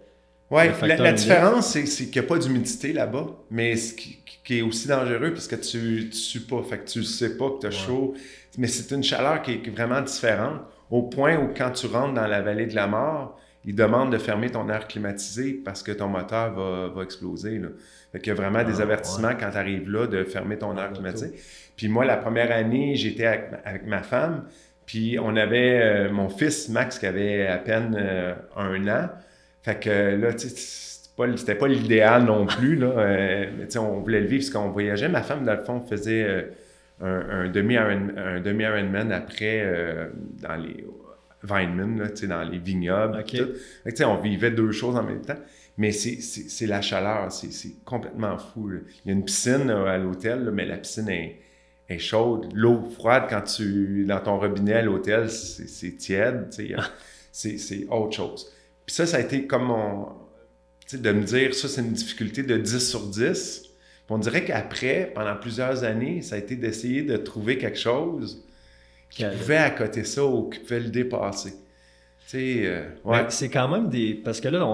oui, 0.51 0.63
la, 0.81 1.13
différence, 1.13 1.67
c'est, 1.69 1.85
qu'il 1.85 2.11
n'y 2.11 2.19
a 2.19 2.23
pas 2.23 2.37
d'humidité 2.37 2.91
là-bas, 2.91 3.27
mais 3.49 3.77
ce 3.77 3.93
qui, 3.93 4.19
est 4.49 4.61
aussi 4.61 4.89
dangereux 4.89 5.31
parce 5.31 5.47
que 5.47 5.55
tu 5.55 6.07
ne 6.07 6.11
sues 6.11 6.41
pas, 6.41 6.61
fait 6.61 6.79
que 6.79 6.89
tu 6.89 6.99
ne 6.99 7.03
sais 7.05 7.37
pas 7.37 7.51
que 7.51 7.61
tu 7.61 7.67
as 7.67 7.71
chaud. 7.71 8.15
Mais 8.57 8.67
c'est 8.67 8.93
une 8.93 9.01
chaleur 9.01 9.41
qui 9.41 9.53
est 9.53 9.69
vraiment 9.69 10.01
différente, 10.01 10.59
au 10.89 11.03
point 11.03 11.37
où 11.37 11.53
quand 11.55 11.71
tu 11.71 11.87
rentres 11.87 12.15
dans 12.15 12.27
la 12.27 12.41
vallée 12.41 12.65
de 12.65 12.75
la 12.75 12.85
mort, 12.85 13.39
ils 13.65 13.75
demandent 13.75 14.11
de 14.11 14.17
fermer 14.17 14.49
ton 14.49 14.67
air 14.69 14.87
climatisé 14.87 15.53
parce 15.53 15.83
que 15.83 15.91
ton 15.91 16.07
moteur 16.07 16.53
va, 16.53 17.03
exploser. 17.03 17.59
Là. 17.59 17.67
Fait 18.11 18.19
qu'il 18.19 18.29
y 18.29 18.31
a 18.31 18.35
vraiment 18.35 18.63
des 18.63 18.79
ah, 18.79 18.83
avertissements 18.83 19.33
quand 19.39 19.51
tu 19.51 19.57
arrives 19.57 19.89
là 19.89 20.07
de 20.07 20.23
fermer 20.23 20.57
ton 20.57 20.77
air 20.77 20.91
climatisé. 20.91 21.33
Puis 21.75 21.87
moi, 21.87 22.05
la 22.05 22.17
première 22.17 22.51
année, 22.51 22.95
j'étais 22.95 23.25
avec, 23.25 23.85
ma 23.85 24.01
femme, 24.01 24.45
puis 24.85 25.17
on 25.19 25.35
avait 25.35 25.79
euh, 25.81 26.11
mon 26.11 26.29
fils 26.29 26.69
Max 26.69 26.99
qui 26.99 27.05
avait 27.05 27.47
à 27.47 27.57
peine 27.57 27.95
euh, 27.99 28.33
un 28.55 28.87
an. 28.87 29.09
Fait 29.61 29.79
que 29.79 30.15
là, 30.15 30.33
tu 30.33 30.49
sais, 30.49 30.99
c'était 31.35 31.55
pas 31.55 31.67
l'idéal 31.67 32.23
non 32.25 32.45
plus, 32.47 32.75
là. 32.75 32.87
Euh, 32.87 33.45
mais 33.57 33.65
tu 33.65 33.73
sais, 33.73 33.79
on 33.79 33.99
voulait 33.99 34.21
le 34.21 34.27
vivre 34.27 34.43
parce 34.43 34.49
qu'on 34.49 34.71
voyageait. 34.71 35.09
Ma 35.09 35.21
femme, 35.21 35.45
dans 35.45 35.53
le 35.53 35.63
fond, 35.63 35.81
faisait 35.81 36.47
un, 37.01 37.49
demi-Ironman 37.49 39.11
après 39.11 39.61
euh, 39.63 40.07
dans 40.41 40.55
les 40.55 40.85
Vineman, 41.43 41.97
là, 41.97 42.07
dans 42.27 42.43
les 42.43 42.59
vignobles. 42.59 43.19
Okay. 43.19 43.39
Tout. 43.39 43.49
Fait 43.83 43.93
que, 43.93 44.03
on 44.03 44.21
vivait 44.21 44.51
deux 44.51 44.71
choses 44.71 44.95
en 44.95 45.03
même 45.03 45.21
temps. 45.21 45.39
Mais 45.77 45.91
c'est 45.91 46.67
la 46.67 46.81
chaleur, 46.81 47.31
c'est 47.31 47.83
complètement 47.85 48.37
fou. 48.37 48.69
Il 49.05 49.09
y 49.09 49.09
a 49.09 49.13
une 49.13 49.25
piscine 49.25 49.69
à 49.69 49.97
l'hôtel, 49.97 50.51
mais 50.53 50.65
la 50.65 50.77
piscine 50.77 51.09
est, 51.09 51.39
est 51.89 51.97
chaude. 51.97 52.49
L'eau 52.53 52.83
froide, 52.91 53.23
quand 53.29 53.41
tu 53.41 54.05
dans 54.05 54.19
ton 54.19 54.37
robinet 54.37 54.73
à 54.73 54.81
l'hôtel, 54.81 55.29
c'est 55.29 55.97
tiède. 55.97 56.49
C'est 57.33 57.87
autre 57.89 58.11
chose. 58.11 58.51
Puis 58.85 58.93
ça, 58.93 59.05
ça 59.05 59.15
a 59.15 59.19
été 59.21 59.47
comme 59.47 59.63
mon. 59.63 60.09
de 60.91 61.11
me 61.13 61.23
dire, 61.23 61.55
ça, 61.55 61.69
c'est 61.69 61.79
une 61.79 61.93
difficulté 61.93 62.43
de 62.43 62.57
10 62.57 62.89
sur 62.89 63.07
10. 63.07 63.61
Puis 63.61 63.71
on 64.09 64.17
dirait 64.17 64.43
qu'après, 64.43 65.09
pendant 65.15 65.37
plusieurs 65.37 65.85
années, 65.85 66.21
ça 66.21 66.35
a 66.35 66.37
été 66.39 66.57
d'essayer 66.57 67.03
de 67.03 67.15
trouver 67.15 67.57
quelque 67.57 67.79
chose 67.79 68.45
qui 69.11 69.23
pouvait 69.25 69.57
accoter 69.57 70.03
ça 70.03 70.25
ou 70.25 70.49
qui 70.49 70.59
pouvait 70.59 70.79
le 70.79 70.89
dépasser. 70.89 71.53
Euh, 72.33 72.89
ouais. 73.03 73.25
C'est 73.29 73.49
quand 73.49 73.67
même 73.67 73.89
des. 73.89 74.15
Parce 74.15 74.39
que 74.41 74.47
là, 74.47 74.65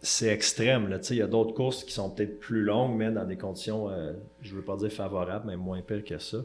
c'est 0.00 0.28
extrême. 0.28 0.88
Là. 0.88 0.98
Il 1.10 1.16
y 1.16 1.22
a 1.22 1.26
d'autres 1.26 1.54
courses 1.54 1.84
qui 1.84 1.92
sont 1.92 2.10
peut-être 2.10 2.40
plus 2.40 2.62
longues, 2.62 2.96
mais 2.96 3.10
dans 3.10 3.24
des 3.24 3.36
conditions, 3.36 3.88
euh, 3.88 4.12
je 4.42 4.52
ne 4.52 4.56
veux 4.56 4.64
pas 4.64 4.76
dire 4.76 4.92
favorables, 4.92 5.46
mais 5.46 5.56
moins 5.56 5.80
pires 5.82 6.04
que 6.04 6.18
ça. 6.18 6.38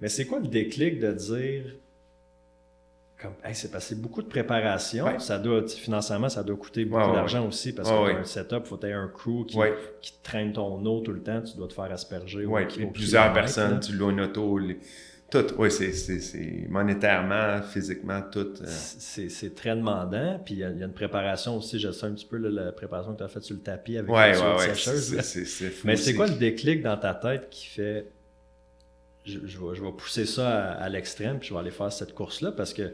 Mais 0.00 0.08
c'est 0.08 0.26
quoi 0.26 0.38
le 0.38 0.48
déclic 0.48 1.00
de 1.00 1.12
dire 1.12 1.64
c'est 3.52 3.70
passé 3.70 3.94
beaucoup 3.96 4.22
de 4.22 4.28
préparation. 4.28 5.18
Ça 5.18 5.38
doit, 5.38 5.68
financièrement, 5.68 6.30
ça 6.30 6.42
doit 6.42 6.56
coûter 6.56 6.86
beaucoup 6.86 7.12
d'argent 7.12 7.46
aussi 7.46 7.74
parce 7.74 7.90
que 7.90 8.18
un 8.18 8.24
setup, 8.24 8.62
il 8.64 8.66
faut 8.66 8.82
avoir 8.82 9.02
un 9.02 9.08
crew 9.08 9.44
qui, 9.46 9.58
qui, 10.00 10.14
traîne 10.22 10.52
ton 10.52 10.84
eau 10.86 11.00
tout 11.00 11.12
le 11.12 11.22
temps. 11.22 11.42
Tu 11.42 11.56
dois 11.56 11.68
te 11.68 11.74
faire 11.74 11.92
asperger. 11.92 12.46
Oui, 12.46 12.62
plusieurs 12.92 13.32
personnes, 13.32 13.80
tu 13.80 13.92
loues 13.92 14.10
une 14.10 14.22
auto. 14.22 14.58
Tout, 15.30 15.46
oui, 15.58 15.70
c'est 15.70 16.66
monétairement, 16.68 17.62
physiquement, 17.62 18.20
tout. 18.20 18.54
Euh. 18.60 18.66
C'est 18.66 19.54
très 19.54 19.76
demandant. 19.76 20.40
Puis 20.44 20.54
il 20.54 20.60
y, 20.60 20.64
a 20.64 20.68
une 20.68 20.92
préparation 20.92 21.56
aussi, 21.56 21.78
je 21.78 21.92
sais 21.92 22.06
un 22.06 22.12
petit 22.12 22.26
peu 22.26 22.36
la 22.36 22.72
préparation 22.72 23.12
que 23.12 23.18
tu 23.18 23.24
as 23.24 23.28
faite 23.28 23.44
sur 23.44 23.54
le 23.54 23.62
tapis 23.62 23.96
avec 23.96 24.10
ouais, 24.10 24.32
la 24.32 24.56
ouais, 24.56 24.74
sécheuse. 24.74 25.84
Mais 25.84 25.96
c'est 25.96 26.14
quoi 26.14 26.26
le 26.26 26.34
déclic 26.34 26.82
dans 26.82 26.96
ta 26.96 27.14
tête 27.14 27.48
qui 27.50 27.66
fait 27.66 28.06
je, 29.24 29.38
vais, 29.38 29.92
pousser 29.92 30.26
ça 30.26 30.48
à, 30.48 30.84
à 30.84 30.88
l'extrême, 30.88 31.38
puis 31.38 31.50
je 31.50 31.54
vais 31.54 31.60
aller 31.60 31.70
faire 31.70 31.92
cette 31.92 32.14
course-là 32.14 32.52
parce 32.52 32.72
que 32.72 32.90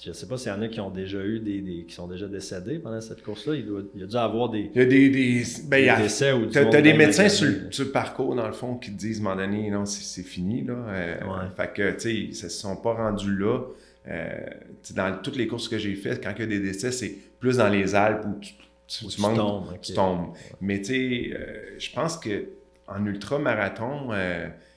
je 0.00 0.10
ne 0.10 0.14
sais 0.14 0.28
pas 0.28 0.38
s'il 0.38 0.52
y 0.52 0.54
en 0.54 0.62
a 0.62 0.68
qui 0.68 0.80
ont 0.80 0.90
déjà 0.90 1.18
eu 1.24 1.40
des, 1.40 1.84
qui 1.86 1.92
sont 1.92 2.06
déjà 2.06 2.28
décédés 2.28 2.78
pendant 2.78 3.00
cette 3.00 3.20
course-là. 3.22 3.56
Il, 3.56 3.66
doit, 3.66 3.82
il 3.96 4.04
a 4.04 4.06
dû 4.06 4.16
avoir 4.16 4.48
des, 4.48 4.70
il 4.72 4.80
y 4.80 4.84
a 4.84 4.86
des, 4.86 5.10
des, 5.10 5.42
ben, 5.64 6.00
décès 6.00 6.32
ou 6.32 6.46
Tu 6.46 6.58
as, 6.58 6.64
des 6.80 6.94
médecins 6.94 7.28
sur, 7.28 7.48
le 7.48 7.90
parcours, 7.90 8.36
dans 8.36 8.46
le 8.46 8.52
fond, 8.52 8.76
qui 8.76 8.92
te 8.92 8.96
disent 8.96 9.18
à 9.18 9.20
un 9.22 9.24
moment 9.24 9.36
donné, 9.36 9.70
non, 9.70 9.86
c'est 9.86 10.22
fini. 10.22 10.62
Là. 10.62 10.74
Euh, 10.88 11.16
fait 11.56 11.72
que, 11.74 11.92
tu 11.92 12.00
sais, 12.00 12.14
ils 12.14 12.28
ne 12.28 12.34
se 12.34 12.48
sont 12.48 12.76
pas 12.76 12.94
rendus 12.94 13.36
là. 13.36 13.60
Euh, 14.06 14.46
dans 14.94 15.20
toutes 15.20 15.36
les 15.36 15.48
courses 15.48 15.68
que 15.68 15.78
j'ai 15.78 15.96
faites, 15.96 16.22
quand 16.22 16.32
il 16.36 16.40
y 16.40 16.44
a 16.44 16.46
des 16.46 16.60
décès, 16.60 16.92
c'est 16.92 17.14
plus 17.40 17.56
dans 17.56 17.68
les 17.68 17.96
Alpes 17.96 18.24
où 18.24 18.38
tu, 18.40 18.52
tu, 18.86 19.16
tombes, 19.16 19.66
tu 19.82 19.94
tombes. 19.94 20.28
Mais 20.60 20.78
tu 20.78 20.84
sais, 20.84 21.30
euh, 21.34 21.76
je 21.76 21.90
pense 21.90 22.16
que 22.16 22.44
en 22.86 23.04
ultra-marathon, 23.04 24.10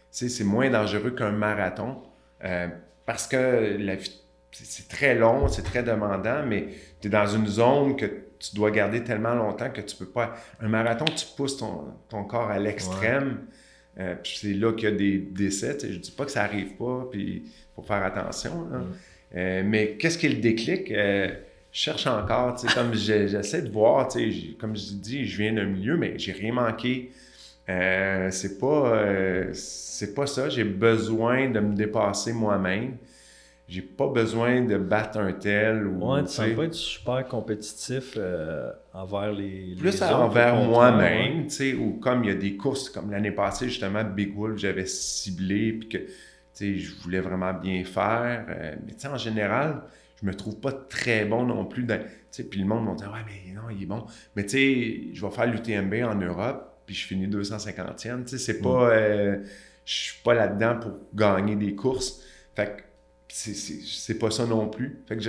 c'est 0.10 0.44
moins 0.44 0.70
dangereux 0.70 1.12
qu'un 1.12 1.32
marathon 1.32 1.98
parce 3.06 3.28
que 3.28 3.78
la 3.80 3.96
vie 3.96 4.21
c'est 4.52 4.88
très 4.88 5.16
long, 5.16 5.48
c'est 5.48 5.62
très 5.64 5.84
demandant, 5.84 6.46
mais 6.46 6.68
tu 7.00 7.08
es 7.08 7.10
dans 7.10 7.28
une 7.28 7.48
zone 7.48 7.96
que 7.96 8.06
tu 8.40 8.56
dois 8.56 8.72
garder 8.72 9.04
tellement 9.04 9.34
longtemps 9.34 9.70
que 9.70 9.82
tu 9.82 9.96
peux 9.96 10.08
pas. 10.08 10.36
Un 10.60 10.68
marathon, 10.68 11.06
tu 11.06 11.26
pousses 11.38 11.58
ton, 11.58 12.24
corps 12.26 12.50
à 12.50 12.60
l'extrême. 12.60 13.40
Euh, 14.00 14.16
puis 14.22 14.40
c'est 14.42 14.54
là 14.54 14.74
qu'il 14.74 14.90
y 14.90 14.92
a 14.92 14.96
des 14.96 15.18
décès. 15.18 15.78
Je 15.82 15.98
dis 15.98 16.12
pas 16.12 16.26
que 16.26 16.32
ça 16.32 16.44
arrive 16.44 16.76
pas, 16.76 17.08
puis 17.12 17.44
il 17.46 17.52
faut 17.76 17.82
faire 17.82 18.04
attention. 18.04 18.52
Mm. 18.52 18.94
Euh, 19.36 19.64
mais 19.66 19.96
qu'est-ce 19.98 20.18
qui 20.18 20.26
est 20.26 20.30
le 20.30 20.42
déclic? 20.42 20.92
Euh, 20.92 21.28
je 21.72 21.80
cherche 21.80 22.08
encore, 22.08 22.56
comme 22.74 22.94
j'essaie 22.94 23.62
de 23.62 23.70
voir, 23.70 24.10
comme 24.60 24.76
je 24.76 24.94
dis, 24.94 25.26
je 25.26 25.38
viens 25.38 25.54
d'un 25.54 25.66
milieu, 25.66 25.96
mais 25.96 26.20
j'ai 26.20 26.34
rien 26.34 26.52
manqué. 26.52 27.12
c'est 27.68 28.60
pas, 28.60 29.54
c'est 29.54 30.14
pas 30.14 30.28
ça. 30.28 30.50
J'ai 30.50 30.66
besoin 30.66 31.50
de 31.50 31.62
me 31.62 31.74
dépasser 31.74 32.34
moi-même 32.34 32.98
j'ai 33.72 33.82
pas 33.82 34.10
besoin 34.10 34.62
de 34.64 34.78
battre 34.78 35.18
un 35.18 35.32
tel 35.32 35.88
ou. 35.88 36.14
Ouais, 36.14 36.26
tu 36.26 36.56
pas 36.56 36.66
être 36.66 36.74
super 36.74 37.26
compétitif 37.26 38.16
euh, 38.18 38.70
envers 38.94 39.32
les. 39.32 39.76
Plus 39.80 39.94
les 39.94 40.04
envers 40.04 40.56
moi-même, 40.56 41.44
tu 41.44 41.50
sais, 41.52 41.74
ou 41.74 41.94
comme 41.94 42.26
il 42.26 42.28
y 42.28 42.34
a 42.34 42.36
des 42.36 42.58
courses, 42.58 42.90
comme 42.90 43.12
l'année 43.12 43.32
passée, 43.32 43.70
justement, 43.70 44.04
Big 44.04 44.36
Wolf, 44.36 44.58
j'avais 44.58 44.86
ciblé, 44.86 45.72
puis 45.72 45.88
que, 45.88 45.98
tu 46.00 46.10
sais, 46.52 46.78
je 46.80 46.94
voulais 47.02 47.22
vraiment 47.22 47.54
bien 47.54 47.86
faire. 47.86 48.46
Euh, 48.50 48.76
mais, 48.86 48.92
tu 48.92 49.00
sais, 49.00 49.08
en 49.08 49.18
général, 49.18 49.84
je 50.22 50.28
me 50.28 50.34
trouve 50.34 50.60
pas 50.60 50.74
très 50.74 51.24
bon 51.24 51.46
non 51.46 51.64
plus. 51.64 51.88
Tu 51.88 51.94
sais, 52.30 52.44
puis 52.44 52.60
le 52.60 52.66
monde 52.66 52.84
m'a 52.84 52.96
dit, 52.96 53.06
ouais, 53.06 53.24
mais 53.26 53.54
non, 53.54 53.70
il 53.70 53.84
est 53.84 53.86
bon. 53.86 54.04
Mais, 54.36 54.44
tu 54.44 54.50
sais, 54.50 55.02
je 55.14 55.26
vais 55.26 55.32
faire 55.32 55.48
l'UTMB 55.48 55.94
en 56.04 56.16
Europe, 56.16 56.82
puis 56.86 56.94
je 56.94 57.08
finis 57.08 57.28
250e. 57.28 58.26
Tu 58.26 58.32
sais, 58.32 58.38
c'est 58.38 58.60
pas. 58.60 58.88
Mm. 58.88 58.92
Euh, 58.92 59.38
je 59.86 59.94
suis 59.94 60.22
pas 60.24 60.34
là-dedans 60.34 60.78
pour 60.78 60.92
gagner 61.16 61.56
des 61.56 61.74
courses. 61.74 62.22
Fait 62.54 62.66
que 62.66 62.91
c'est 63.34 64.20
pas 64.20 64.32
ça 64.32 64.46
non 64.46 64.68
plus. 64.68 65.00
Fait 65.08 65.18
que 65.18 65.24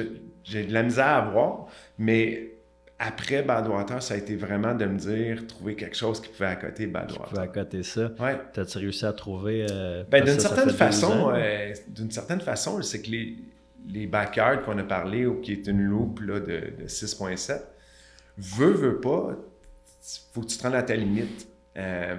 j'ai 0.44 0.64
de 0.64 0.72
la 0.72 0.82
misère 0.82 1.06
à 1.06 1.30
voir, 1.30 1.66
mais 1.98 2.52
après 2.98 3.42
Badwater, 3.42 4.00
ça 4.02 4.14
a 4.14 4.16
été 4.16 4.36
vraiment 4.36 4.74
de 4.74 4.84
me 4.86 4.96
dire, 4.96 5.46
trouver 5.48 5.74
quelque 5.74 5.96
chose 5.96 6.20
qui 6.20 6.28
pouvait 6.28 6.46
accoter 6.46 6.86
Badwater. 6.86 7.24
Qui 7.24 7.30
pouvait 7.30 7.42
accoter 7.42 7.82
ça. 7.82 8.12
Ouais. 8.20 8.38
T'as-tu 8.52 8.78
réussi 8.78 9.04
à 9.04 9.12
trouver. 9.12 9.66
Euh, 9.70 10.04
ben, 10.08 10.24
d'une 10.24 10.38
certaine, 10.38 10.70
façon, 10.70 11.32
euh, 11.34 11.72
d'une 11.88 12.12
certaine 12.12 12.40
façon, 12.40 12.80
c'est 12.82 13.02
que 13.02 13.10
les, 13.10 13.36
les 13.88 14.06
backyards 14.06 14.62
qu'on 14.62 14.78
a 14.78 14.84
parlé, 14.84 15.26
ou 15.26 15.40
qui 15.40 15.52
est 15.52 15.66
une 15.66 15.82
loupe 15.82 16.20
là, 16.20 16.38
de, 16.38 16.72
de 16.78 16.86
6.7, 16.86 17.60
veut, 18.38 18.70
veut 18.70 19.00
pas, 19.00 19.36
faut 20.32 20.42
que 20.42 20.46
tu 20.46 20.56
te 20.56 20.62
rendes 20.62 20.76
à 20.76 20.82
ta 20.82 20.94
limite. 20.94 21.48
Euh, 21.76 22.16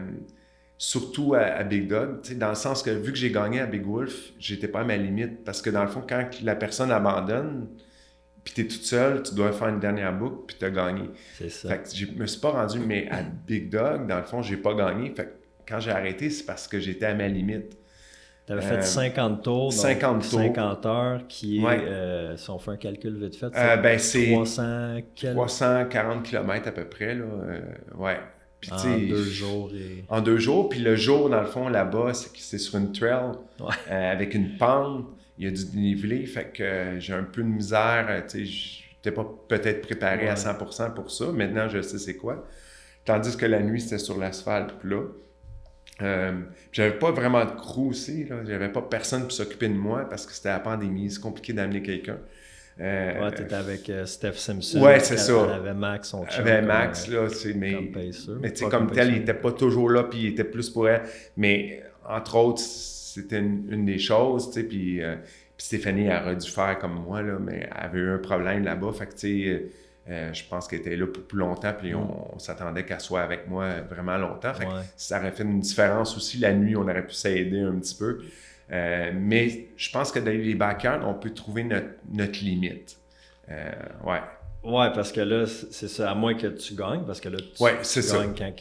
surtout 0.83 1.33
à, 1.33 1.63
Big 1.63 1.87
Dog, 1.87 2.19
dans 2.35 2.49
le 2.49 2.55
sens 2.55 2.83
que 2.83 2.89
vu 2.89 3.13
que 3.13 3.17
j'ai 3.17 3.31
gagné 3.31 3.61
à 3.61 3.65
Big 3.65 3.85
Wolf, 3.85 4.33
j'étais 4.37 4.67
pas 4.67 4.81
à 4.81 4.83
ma 4.83 4.97
limite. 4.97 5.45
Parce 5.45 5.61
que 5.61 5.69
dans 5.69 5.81
le 5.81 5.87
fond, 5.87 6.03
quand 6.07 6.27
la 6.43 6.55
personne 6.55 6.91
abandonne, 6.91 7.69
puis 8.43 8.53
tu 8.53 8.61
es 8.61 8.63
toute 8.65 8.83
seule, 8.83 9.23
tu 9.23 9.33
dois 9.33 9.53
faire 9.53 9.69
une 9.69 9.79
dernière 9.79 10.11
boucle, 10.11 10.43
puis 10.45 10.57
tu 10.59 10.65
as 10.65 10.71
gagné. 10.71 11.09
C'est 11.37 11.47
ça. 11.47 11.69
Fait 11.69 11.83
que 11.83 11.95
je 11.95 12.11
me 12.11 12.25
suis 12.25 12.41
pas 12.41 12.49
rendu, 12.49 12.79
mais 12.79 13.07
à 13.09 13.21
Big 13.21 13.69
Dog, 13.69 14.07
dans 14.07 14.17
le 14.17 14.23
fond, 14.23 14.41
j'ai 14.41 14.57
pas 14.57 14.73
gagné. 14.73 15.13
Fait 15.15 15.23
que 15.23 15.31
quand 15.65 15.79
j'ai 15.79 15.91
arrêté, 15.91 16.29
c'est 16.29 16.45
parce 16.45 16.67
que 16.67 16.81
j'étais 16.81 17.05
à 17.05 17.13
ma 17.13 17.29
limite. 17.29 17.77
Tu 18.45 18.51
avais 18.51 18.61
fait 18.61 18.81
50 18.81 19.39
euh, 19.39 19.41
tours, 19.41 19.71
50 19.71 20.21
tours. 20.21 20.39
50 20.41 20.85
heures, 20.85 21.27
qui 21.29 21.63
est, 21.63 21.65
euh, 21.65 22.35
si 22.35 22.49
on 22.49 22.59
fait 22.59 22.71
un 22.71 22.77
calcul 22.77 23.17
vite 23.17 23.37
fait, 23.37 23.45
euh, 23.55 23.77
ben, 23.77 23.97
c'est 23.97 24.33
300 24.33 24.97
340 25.15 26.23
km 26.23 26.67
à 26.67 26.71
peu 26.73 26.83
près. 26.83 27.15
Là. 27.15 27.23
ouais 27.97 28.19
en 28.71 28.97
deux 28.97 29.23
jours. 29.23 29.71
En 30.09 30.21
deux 30.21 30.37
jours. 30.37 30.69
Puis 30.69 30.79
le 30.79 30.95
jour, 30.95 31.29
dans 31.29 31.41
le 31.41 31.47
fond, 31.47 31.69
là-bas, 31.69 32.13
c'est 32.13 32.57
sur 32.57 32.77
une 32.77 32.91
trail 32.91 33.31
euh, 33.61 34.11
avec 34.11 34.33
une 34.33 34.57
pente. 34.57 35.05
Il 35.37 35.45
y 35.45 35.47
a 35.47 35.51
du 35.51 35.65
dénivelé. 35.65 36.25
Fait 36.25 36.51
que 36.53 36.63
euh, 36.63 36.99
j'ai 36.99 37.13
un 37.13 37.23
peu 37.23 37.41
de 37.41 37.47
misère. 37.47 38.07
Euh, 38.09 38.21
tu 38.21 38.45
sais, 38.45 38.45
j'étais 38.45 39.11
pas 39.11 39.25
peut-être 39.47 39.81
préparé 39.81 40.29
à 40.29 40.35
100% 40.35 40.93
pour 40.93 41.11
ça. 41.11 41.31
Maintenant, 41.31 41.67
je 41.67 41.81
sais 41.81 41.97
c'est 41.97 42.15
quoi. 42.17 42.47
Tandis 43.05 43.35
que 43.35 43.45
la 43.45 43.61
nuit, 43.61 43.81
c'était 43.81 43.97
sur 43.97 44.17
l'asphalte 44.17 44.73
plat. 44.79 45.03
Euh, 46.01 46.41
j'avais 46.71 46.97
pas 46.97 47.11
vraiment 47.11 47.45
de 47.45 47.51
crew 47.51 47.89
aussi. 47.89 48.27
J'avais 48.45 48.69
pas 48.69 48.81
personne 48.81 49.23
pour 49.23 49.31
s'occuper 49.31 49.69
de 49.69 49.75
moi 49.75 50.07
parce 50.09 50.25
que 50.25 50.33
c'était 50.33 50.49
la 50.49 50.59
pandémie. 50.59 51.11
C'est 51.11 51.21
compliqué 51.21 51.53
d'amener 51.53 51.81
quelqu'un. 51.81 52.17
Euh, 52.79 53.21
ouais, 53.21 53.31
t'étais 53.31 53.53
avec 53.53 53.89
euh, 53.89 54.05
Steph 54.05 54.33
Simpson. 54.33 54.81
Ouais, 54.81 54.99
c'est 54.99 55.17
ça. 55.17 55.55
Avait 55.55 55.73
Max, 55.73 56.09
son 56.09 56.25
chum. 56.25 56.41
Avait 56.41 56.61
Max, 56.61 57.07
là, 57.07 57.29
c'est, 57.29 57.53
mais, 57.53 57.91
mais 58.41 58.51
tu 58.51 58.63
sais, 58.63 58.69
comme 58.69 58.91
tel, 58.91 59.09
il 59.09 59.17
était 59.17 59.33
pas 59.33 59.51
toujours 59.51 59.89
là, 59.89 60.03
puis 60.03 60.19
il 60.21 60.27
était 60.27 60.43
plus 60.43 60.69
pour 60.69 60.89
elle. 60.89 61.03
Mais, 61.37 61.83
entre 62.07 62.35
autres, 62.35 62.61
c'était 62.61 63.39
une, 63.39 63.85
des 63.85 63.99
choses, 63.99 64.47
tu 64.47 64.61
sais, 64.61 64.63
puis, 64.67 65.03
euh, 65.03 65.15
puis 65.55 65.67
Stéphanie, 65.67 66.07
elle 66.07 66.23
aurait 66.23 66.35
dû 66.35 66.49
faire 66.49 66.79
comme 66.79 66.95
moi, 66.95 67.21
là, 67.21 67.37
mais 67.39 67.69
elle 67.69 67.85
avait 67.85 67.99
eu 67.99 68.09
un 68.09 68.17
problème 68.17 68.63
là-bas, 68.63 68.91
fait 68.91 69.05
que, 69.05 69.13
tu 69.13 69.43
sais, 69.45 69.63
euh, 70.09 70.33
je 70.33 70.43
pense 70.49 70.67
qu'elle 70.67 70.79
était 70.79 70.95
là 70.97 71.07
pour 71.07 71.23
plus 71.23 71.37
longtemps, 71.37 71.73
puis 71.77 71.95
on, 71.95 72.37
s'attendait 72.37 72.83
qu'elle 72.83 72.99
soit 72.99 73.21
avec 73.21 73.47
moi 73.47 73.81
vraiment 73.89 74.17
longtemps. 74.17 74.53
Fait 74.53 74.65
que 74.65 74.71
ça 74.97 75.19
aurait 75.19 75.31
fait 75.31 75.43
une 75.43 75.61
différence 75.61 76.17
aussi. 76.17 76.39
La 76.39 76.53
nuit, 76.53 76.75
on 76.75 76.81
aurait 76.81 77.05
pu 77.05 77.13
s'aider 77.13 77.61
un 77.61 77.75
petit 77.75 77.95
peu. 77.95 78.19
Euh, 78.71 79.11
mais 79.13 79.67
je 79.75 79.91
pense 79.91 80.11
que 80.11 80.19
dans 80.19 80.31
les 80.31 80.55
backyards, 80.55 81.07
on 81.07 81.13
peut 81.13 81.31
trouver 81.31 81.63
notre, 81.63 82.39
limite. 82.41 82.97
Euh, 83.49 83.71
ouais. 84.05 84.21
Ouais, 84.63 84.87
parce 84.93 85.11
que 85.11 85.19
là, 85.19 85.45
c'est 85.45 85.89
ça, 85.89 86.09
à 86.09 86.15
moins 86.15 86.35
que 86.35 86.47
tu 86.47 86.73
gagnes, 86.73 87.03
parce 87.05 87.19
que 87.19 87.29
là, 87.29 87.37
tu, 87.37 87.61
ouais, 87.61 87.81
tu 87.81 87.99
gagnes 87.99 88.33
quand, 88.37 88.53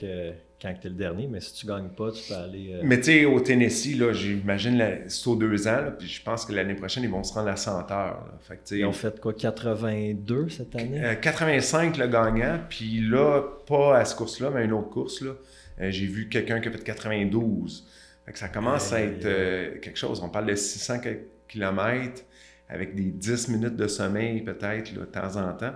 quand 0.61 0.75
tu 0.81 0.87
es 0.89 0.91
le 0.91 0.97
dernier, 0.97 1.29
mais 1.29 1.41
si 1.41 1.55
tu 1.55 1.67
gagnes 1.67 1.91
pas, 1.91 2.11
tu 2.11 2.23
peux 2.27 2.35
aller. 2.35 2.73
Euh, 2.75 2.81
mais 2.83 2.99
tu 2.99 3.05
sais, 3.05 3.25
au 3.25 3.39
Tennessee, 3.39 3.97
là, 3.97 4.13
j'imagine, 4.13 4.85
c'est 5.07 5.29
aux 5.29 5.37
deux 5.37 5.69
ans, 5.69 5.93
puis 5.97 6.09
je 6.09 6.21
pense 6.21 6.45
que 6.45 6.53
l'année 6.53 6.75
prochaine, 6.75 7.05
ils 7.05 7.11
vont 7.11 7.23
se 7.23 7.33
rendre 7.33 7.51
à 7.51 7.57
100 7.57 7.91
heures. 7.93 8.27
Fait 8.41 8.57
que, 8.57 8.75
ils 8.75 8.85
ont 8.85 8.93
fait 8.93 9.21
quoi, 9.21 9.33
82 9.33 10.49
cette 10.49 10.75
année? 10.75 11.17
85 11.21 11.97
le 11.97 12.09
gagnant, 12.09 12.59
puis 12.69 13.01
là, 13.01 13.43
pas 13.69 13.99
à 13.99 14.05
cette 14.05 14.19
course-là, 14.19 14.51
mais 14.51 14.63
à 14.63 14.65
une 14.65 14.73
autre 14.73 14.91
course, 14.91 15.21
là, 15.21 15.35
j'ai 15.91 16.07
vu 16.07 16.29
quelqu'un 16.29 16.61
qui 16.61 16.67
a 16.67 16.73
fait 16.73 16.83
92 16.83 17.87
ça 18.35 18.49
commence 18.49 18.93
à 18.93 19.03
être 19.03 19.25
euh, 19.25 19.79
quelque 19.81 19.99
chose. 19.99 20.21
On 20.23 20.29
parle 20.29 20.47
de 20.47 20.55
600 20.55 21.01
km 21.49 22.23
avec 22.69 22.95
des 22.95 23.05
10 23.05 23.49
minutes 23.49 23.77
de 23.77 23.89
sommeil 23.89 24.43
peut-être 24.43 24.95
de 24.95 25.05
temps 25.05 25.37
en 25.37 25.53
temps. 25.53 25.75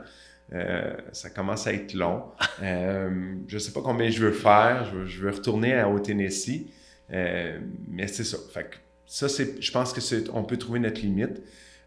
Euh, 0.53 0.95
ça 1.13 1.31
commence 1.31 1.67
à 1.67 1.73
être 1.73 1.95
long. 1.95 2.25
Euh, 2.63 3.35
je 3.49 3.57
ne 3.57 3.59
sais 3.59 3.71
pas 3.71 3.83
combien 3.83 4.09
je 4.09 4.19
veux 4.19 4.33
faire. 4.33 4.91
Je 5.07 5.21
veux, 5.21 5.31
retourner 5.31 5.85
au 5.85 5.99
Tennessee. 5.99 6.69
mais 7.11 8.07
c'est 8.07 8.25
ça. 8.25 8.39
ça, 9.05 9.29
c'est, 9.29 9.63
je 9.63 9.71
pense 9.71 9.93
que 9.93 10.01
c'est, 10.01 10.31
on 10.31 10.43
peut 10.43 10.57
trouver 10.57 10.81
notre 10.81 11.03
limite. 11.03 11.43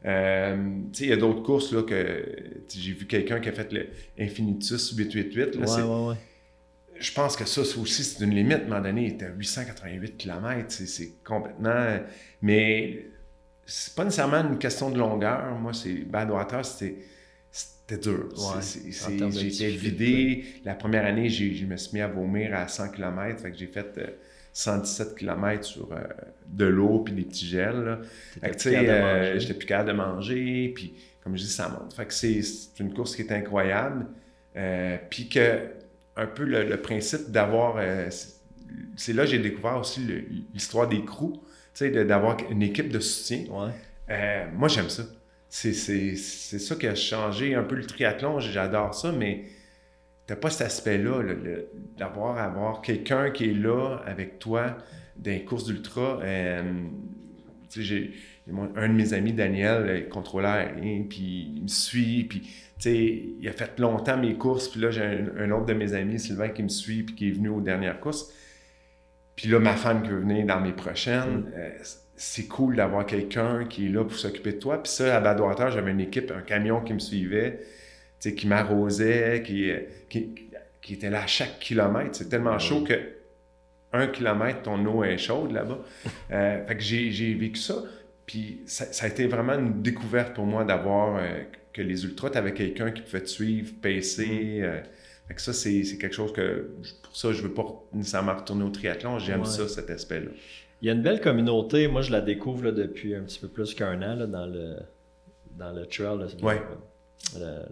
il 0.05 1.07
y 1.07 1.11
a 1.11 1.17
d'autres 1.17 1.41
courses 1.41 1.73
là, 1.73 1.81
que 1.81 2.23
j'ai 2.71 2.93
vu 2.93 3.07
quelqu'un 3.07 3.39
qui 3.39 3.49
a 3.49 3.51
fait 3.51 3.73
le 3.73 3.87
Infinitus 4.19 4.95
888. 4.95 5.55
Là, 5.55 5.65
ouais, 5.65 5.81
ouais, 5.81 6.07
ouais 6.09 6.15
je 6.99 7.13
pense 7.13 7.35
que 7.35 7.45
ça, 7.45 7.61
aussi, 7.61 8.03
c'est 8.03 8.23
une 8.23 8.35
limite. 8.35 8.59
À 8.59 8.61
un 8.61 8.65
moment 8.65 8.81
donné, 8.81 9.05
il 9.05 9.13
était 9.13 9.25
à 9.25 9.29
888 9.29 10.17
km. 10.17 10.65
C'est 10.69 11.23
complètement. 11.23 11.99
Mais 12.41 13.05
c'est 13.65 13.95
pas 13.95 14.03
nécessairement 14.03 14.41
une 14.49 14.57
question 14.57 14.89
de 14.89 14.97
longueur. 14.97 15.55
Moi, 15.59 15.73
c'est 15.73 15.93
Badwater, 15.93 16.65
c'était. 16.65 16.97
C'était 17.51 17.97
dur. 17.97 18.29
j'ai 19.31 19.47
été 19.47 19.69
vidé. 19.69 20.45
La 20.63 20.75
première 20.75 21.05
année, 21.05 21.27
je 21.29 21.65
me 21.65 21.75
suis 21.75 21.95
mis 21.95 22.01
à 22.01 22.07
vomir 22.07 22.53
à 22.53 22.67
100 22.67 22.89
km. 22.89 23.41
Fait 23.41 23.51
que 23.51 23.57
j'ai 23.57 23.65
fait 23.65 24.19
117 24.53 25.07
euh, 25.07 25.15
km 25.15 25.63
sur 25.63 25.91
euh, 25.91 25.97
de 26.45 26.65
l'eau 26.65 26.99
puis 26.99 27.15
des 27.15 27.23
petits 27.23 27.47
gels. 27.47 27.99
Euh, 28.43 29.39
j'étais 29.39 29.53
plus 29.55 29.65
capable 29.65 29.89
de 29.89 29.95
manger. 29.95 30.71
Puis, 30.75 30.93
comme 31.23 31.35
je 31.35 31.41
dis, 31.41 31.49
ça 31.49 31.67
monte. 31.69 31.91
Fait 31.95 32.05
que 32.05 32.13
c'est 32.13 32.43
une 32.79 32.93
course 32.93 33.15
qui 33.15 33.23
est 33.23 33.31
incroyable. 33.31 34.05
puis 35.09 35.27
que 35.27 35.78
un 36.19 36.27
peu 36.27 36.43
le, 36.43 36.77
principe 36.81 37.31
d'avoir. 37.31 37.77
Euh, 37.77 38.09
c'est 38.95 39.13
là 39.13 39.23
que 39.23 39.31
j'ai 39.31 39.39
découvert 39.39 39.77
aussi 39.77 40.01
l'histoire 40.53 40.87
des 40.87 41.03
crews, 41.03 41.41
d'avoir 41.81 42.37
une 42.49 42.61
équipe 42.61 42.89
de 42.89 42.99
soutien. 42.99 43.45
Euh, 44.09 44.45
moi, 44.53 44.67
j'aime 44.67 44.89
ça. 44.89 45.03
C'est 45.47 45.73
ça 45.73 46.75
qui 46.75 46.87
a 46.87 46.95
changé 46.95 47.55
un 47.55 47.63
peu 47.63 47.75
le 47.75 47.85
triathlon. 47.85 48.39
J'adore 48.39 48.93
ça, 48.93 49.11
mais 49.11 49.45
t'as 50.27 50.35
pas 50.35 50.49
cet 50.49 50.67
aspect-là, 50.67 51.23
d'avoir 51.97 52.37
avoir 52.37 52.81
quelqu'un 52.81 53.31
qui 53.31 53.45
est 53.45 53.53
là 53.53 54.01
avec 54.05 54.37
toi 54.39 54.77
dans 55.17 55.31
les 55.31 55.43
courses 55.43 55.65
d'ultra. 55.65 56.19
Euh, 56.21 56.61
j'ai 57.75 58.13
un 58.75 58.89
de 58.89 58.93
mes 58.93 59.13
amis, 59.13 59.33
Daniel, 59.33 60.09
contrôleur 60.09 60.67
puis 61.09 61.53
il 61.55 61.63
me 61.63 61.67
suit, 61.67 62.25
puis 62.25 62.49
il 62.85 63.47
a 63.47 63.51
fait 63.51 63.79
longtemps 63.79 64.17
mes 64.17 64.35
courses, 64.35 64.69
puis 64.69 64.79
là, 64.79 64.91
j'ai 64.91 65.03
un, 65.03 65.51
autre 65.51 65.65
de 65.65 65.73
mes 65.73 65.93
amis, 65.93 66.19
Sylvain, 66.19 66.49
qui 66.49 66.63
me 66.63 66.69
suit, 66.69 67.03
puis 67.03 67.15
qui 67.15 67.27
est 67.29 67.31
venu 67.31 67.49
aux 67.49 67.61
dernières 67.61 67.99
courses. 67.99 68.33
Puis 69.35 69.49
là, 69.49 69.59
ma 69.59 69.75
femme 69.75 70.03
qui 70.03 70.09
veut 70.09 70.19
venir 70.19 70.45
dans 70.45 70.59
mes 70.59 70.73
prochaines. 70.73 71.41
Mm. 71.41 71.53
Euh, 71.55 71.69
c'est 72.21 72.47
cool 72.47 72.75
d'avoir 72.75 73.05
quelqu'un 73.05 73.63
qui 73.63 73.85
est 73.85 73.89
là 73.89 74.03
pour 74.03 74.17
s'occuper 74.17 74.53
de 74.53 74.59
toi. 74.59 74.83
Puis 74.83 74.91
ça, 74.91 75.15
à 75.15 75.21
Badwater, 75.21 75.71
j'avais 75.71 75.91
une 75.91 76.01
équipe, 76.01 76.31
un 76.31 76.41
camion 76.41 76.81
qui 76.81 76.93
me 76.93 76.99
suivait, 76.99 77.61
qui 78.19 78.45
m'arrosait, 78.45 79.41
qui, 79.45 79.71
qui, 80.09 80.93
était 80.93 81.09
là 81.09 81.23
à 81.23 81.27
chaque 81.27 81.59
kilomètre. 81.59 82.17
C'est 82.17 82.27
tellement 82.27 82.55
ah 82.55 82.59
chaud 82.59 82.83
que 82.83 82.93
un 83.93 84.07
kilomètre, 84.07 84.63
ton 84.63 84.85
eau 84.85 85.03
est 85.03 85.17
chaude 85.17 85.51
là-bas. 85.51 85.79
Euh, 86.31 86.63
fait 86.67 86.75
que 86.75 86.81
j'ai 86.81 87.33
vécu 87.33 87.59
ça. 87.59 87.75
Puis 88.27 88.61
ça, 88.67 88.85
a 89.03 89.07
été 89.07 89.25
vraiment 89.25 89.53
une 89.53 89.81
découverte 89.81 90.35
pour 90.35 90.45
moi 90.45 90.63
d'avoir 90.63 91.15
euh, 91.15 91.41
que 91.73 91.81
les 91.81 92.03
ultras, 92.05 92.29
tu 92.31 92.37
avais 92.37 92.53
quelqu'un 92.53 92.91
qui 92.91 93.01
pouvait 93.01 93.21
te 93.21 93.29
suivre, 93.29 93.73
pacer. 93.81 94.59
Mm. 94.59 94.63
Euh, 94.63 94.81
ça, 95.37 95.53
c'est 95.53 95.83
quelque 95.99 96.15
chose 96.15 96.33
que, 96.33 96.71
pour 97.03 97.15
ça, 97.15 97.31
je 97.31 97.41
veux 97.41 97.53
pas 97.53 97.65
nécessairement 97.93 98.35
retourner 98.35 98.63
au 98.63 98.69
triathlon. 98.69 99.19
J'aime 99.19 99.45
ça, 99.45 99.67
cet 99.67 99.89
aspect-là. 99.89 100.31
Il 100.81 100.87
y 100.87 100.89
a 100.89 100.93
une 100.93 101.01
belle 101.01 101.21
communauté. 101.21 101.87
Moi, 101.87 102.01
je 102.01 102.11
la 102.11 102.21
découvre 102.21 102.71
depuis 102.71 103.13
un 103.13 103.21
petit 103.21 103.39
peu 103.39 103.47
plus 103.47 103.73
qu'un 103.73 104.01
an 104.01 104.27
dans, 104.27 104.45
le, 104.45 104.77
dans 105.57 105.71
le 105.71 105.85
trail. 105.85 106.17
ouais. 106.41 106.61
Le, 107.37 107.65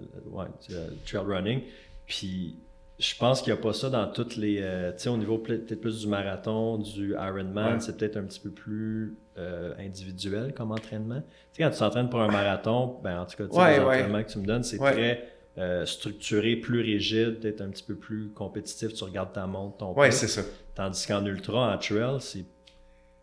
trail 1.05 1.25
running. 1.25 1.61
Puis 2.05 2.55
je 2.99 3.15
pense 3.15 3.41
qu'il 3.41 3.53
n'y 3.53 3.59
a 3.59 3.61
pas 3.61 3.73
ça 3.73 3.89
dans 3.89 4.07
toutes 4.11 4.35
les. 4.35 4.59
Euh, 4.61 4.91
tu 4.91 5.03
sais, 5.03 5.09
au 5.09 5.17
niveau 5.17 5.37
peut-être 5.37 5.79
plus 5.79 6.01
du 6.01 6.07
marathon, 6.07 6.77
du 6.77 7.11
Ironman, 7.13 7.79
c'est 7.79 7.97
peut-être 7.97 8.17
un 8.17 8.23
petit 8.23 8.39
peu 8.39 8.49
plus 8.49 9.15
euh, 9.37 9.73
individuel 9.79 10.53
comme 10.53 10.71
entraînement. 10.71 11.21
Tu 11.53 11.57
sais, 11.57 11.63
quand 11.63 11.71
tu 11.71 11.79
t'entraînes 11.79 12.09
pour 12.09 12.21
un 12.21 12.31
marathon, 12.31 12.99
ben, 13.03 13.21
en 13.21 13.25
tout 13.25 13.37
cas, 13.37 13.43
les 13.71 13.79
entraînements 13.79 14.23
que 14.23 14.31
tu 14.31 14.39
me 14.39 14.45
donnes, 14.45 14.63
c'est 14.63 14.77
très 14.77 15.27
euh, 15.57 15.85
structuré, 15.85 16.55
plus 16.55 16.81
rigide, 16.81 17.39
peut-être 17.39 17.61
un 17.61 17.69
petit 17.69 17.83
peu 17.83 17.95
plus 17.95 18.29
compétitif. 18.29 18.93
Tu 18.93 19.03
regardes 19.03 19.33
ta 19.33 19.47
montre, 19.47 19.77
ton 19.77 19.93
Oui, 19.95 20.11
c'est 20.11 20.27
ça. 20.27 20.41
Tandis 20.75 21.05
qu'en 21.07 21.25
ultra, 21.25 21.73
en 21.73 21.77
trail, 21.77 22.17
c'est 22.19 22.45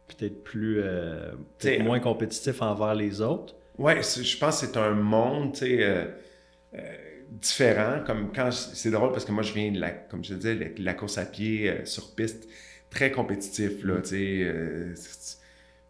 peut-être 0.09 0.43
plus. 0.45 0.83
Peut 1.59 1.83
moins 1.83 2.01
compétitif 2.01 2.63
envers 2.63 2.95
les 2.95 3.21
autres. 3.21 3.55
Oui, 3.79 3.95
je 4.03 4.39
pense 4.39 4.61
que 4.61 4.67
c'est 4.67 4.77
un 4.77 4.91
monde, 4.91 5.53
tu 5.53 5.59
sais 5.61 6.15
différent. 7.41 8.03
Comme 8.07 8.33
quand 8.33 8.51
c'est 8.53 8.91
drôle 8.91 9.13
parce 9.13 9.25
que 9.25 9.33
moi, 9.33 9.43
je 9.43 9.53
viens 9.53 9.71
de 9.73 9.81
la, 9.81 9.91
comme 9.91 10.25
je 10.25 10.35
disais, 10.35 10.55
de 10.57 10.85
la 10.85 10.95
course 10.95 11.19
à 11.19 11.25
pied 11.25 11.71
euh, 11.71 11.85
sur 11.85 12.15
piste, 12.15 12.49
très 12.91 13.11
compétitif, 13.11 13.85
là, 13.85 14.01
tu 14.01 14.11
sais. 14.11 14.39
Euh, 14.43 14.95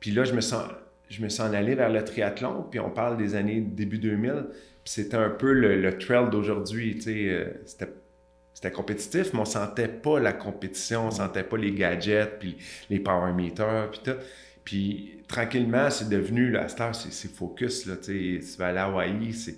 puis 0.04 0.10
là, 0.10 0.24
je 0.24 0.34
me 0.34 0.42
sens, 0.42 0.64
je 1.08 1.22
me 1.22 1.30
sens 1.30 1.50
allé 1.54 1.74
vers 1.74 1.88
le 1.88 2.04
triathlon, 2.04 2.66
puis 2.70 2.78
on 2.78 2.90
parle 2.90 3.16
des 3.16 3.36
années 3.36 3.62
début 3.62 3.96
2000, 3.96 4.48
puis 4.50 4.92
c'était 4.92 5.16
un 5.16 5.30
peu 5.30 5.50
le, 5.54 5.96
trail 5.96 6.28
d'aujourd'hui, 6.30 6.96
tu 6.96 7.00
sais. 7.00 7.28
Euh, 7.30 7.46
c'était 7.64 7.88
c'était 8.52 8.70
compétitif, 8.70 9.32
mais 9.32 9.40
on 9.40 9.46
sentait 9.46 9.88
pas 9.88 10.20
la 10.20 10.34
compétition, 10.34 11.06
on 11.06 11.10
sentait 11.10 11.42
pas 11.42 11.56
les 11.56 11.72
gadgets, 11.72 12.38
puis 12.38 12.58
les 12.90 13.00
power 13.00 13.32
meters, 13.32 13.90
puis 13.92 14.00
tout. 14.04 14.18
Puis 14.62 15.22
tranquillement, 15.26 15.88
c'est 15.88 16.10
devenu, 16.10 16.50
là, 16.50 16.64
à 16.64 16.68
cette 16.68 16.94
c'est 17.10 17.34
focus, 17.34 17.86
là, 17.86 17.96
tu 17.96 18.40
tu 18.40 18.58
vas 18.58 18.78
à 18.78 18.84
Hawaii, 18.84 19.32
c'est 19.32 19.56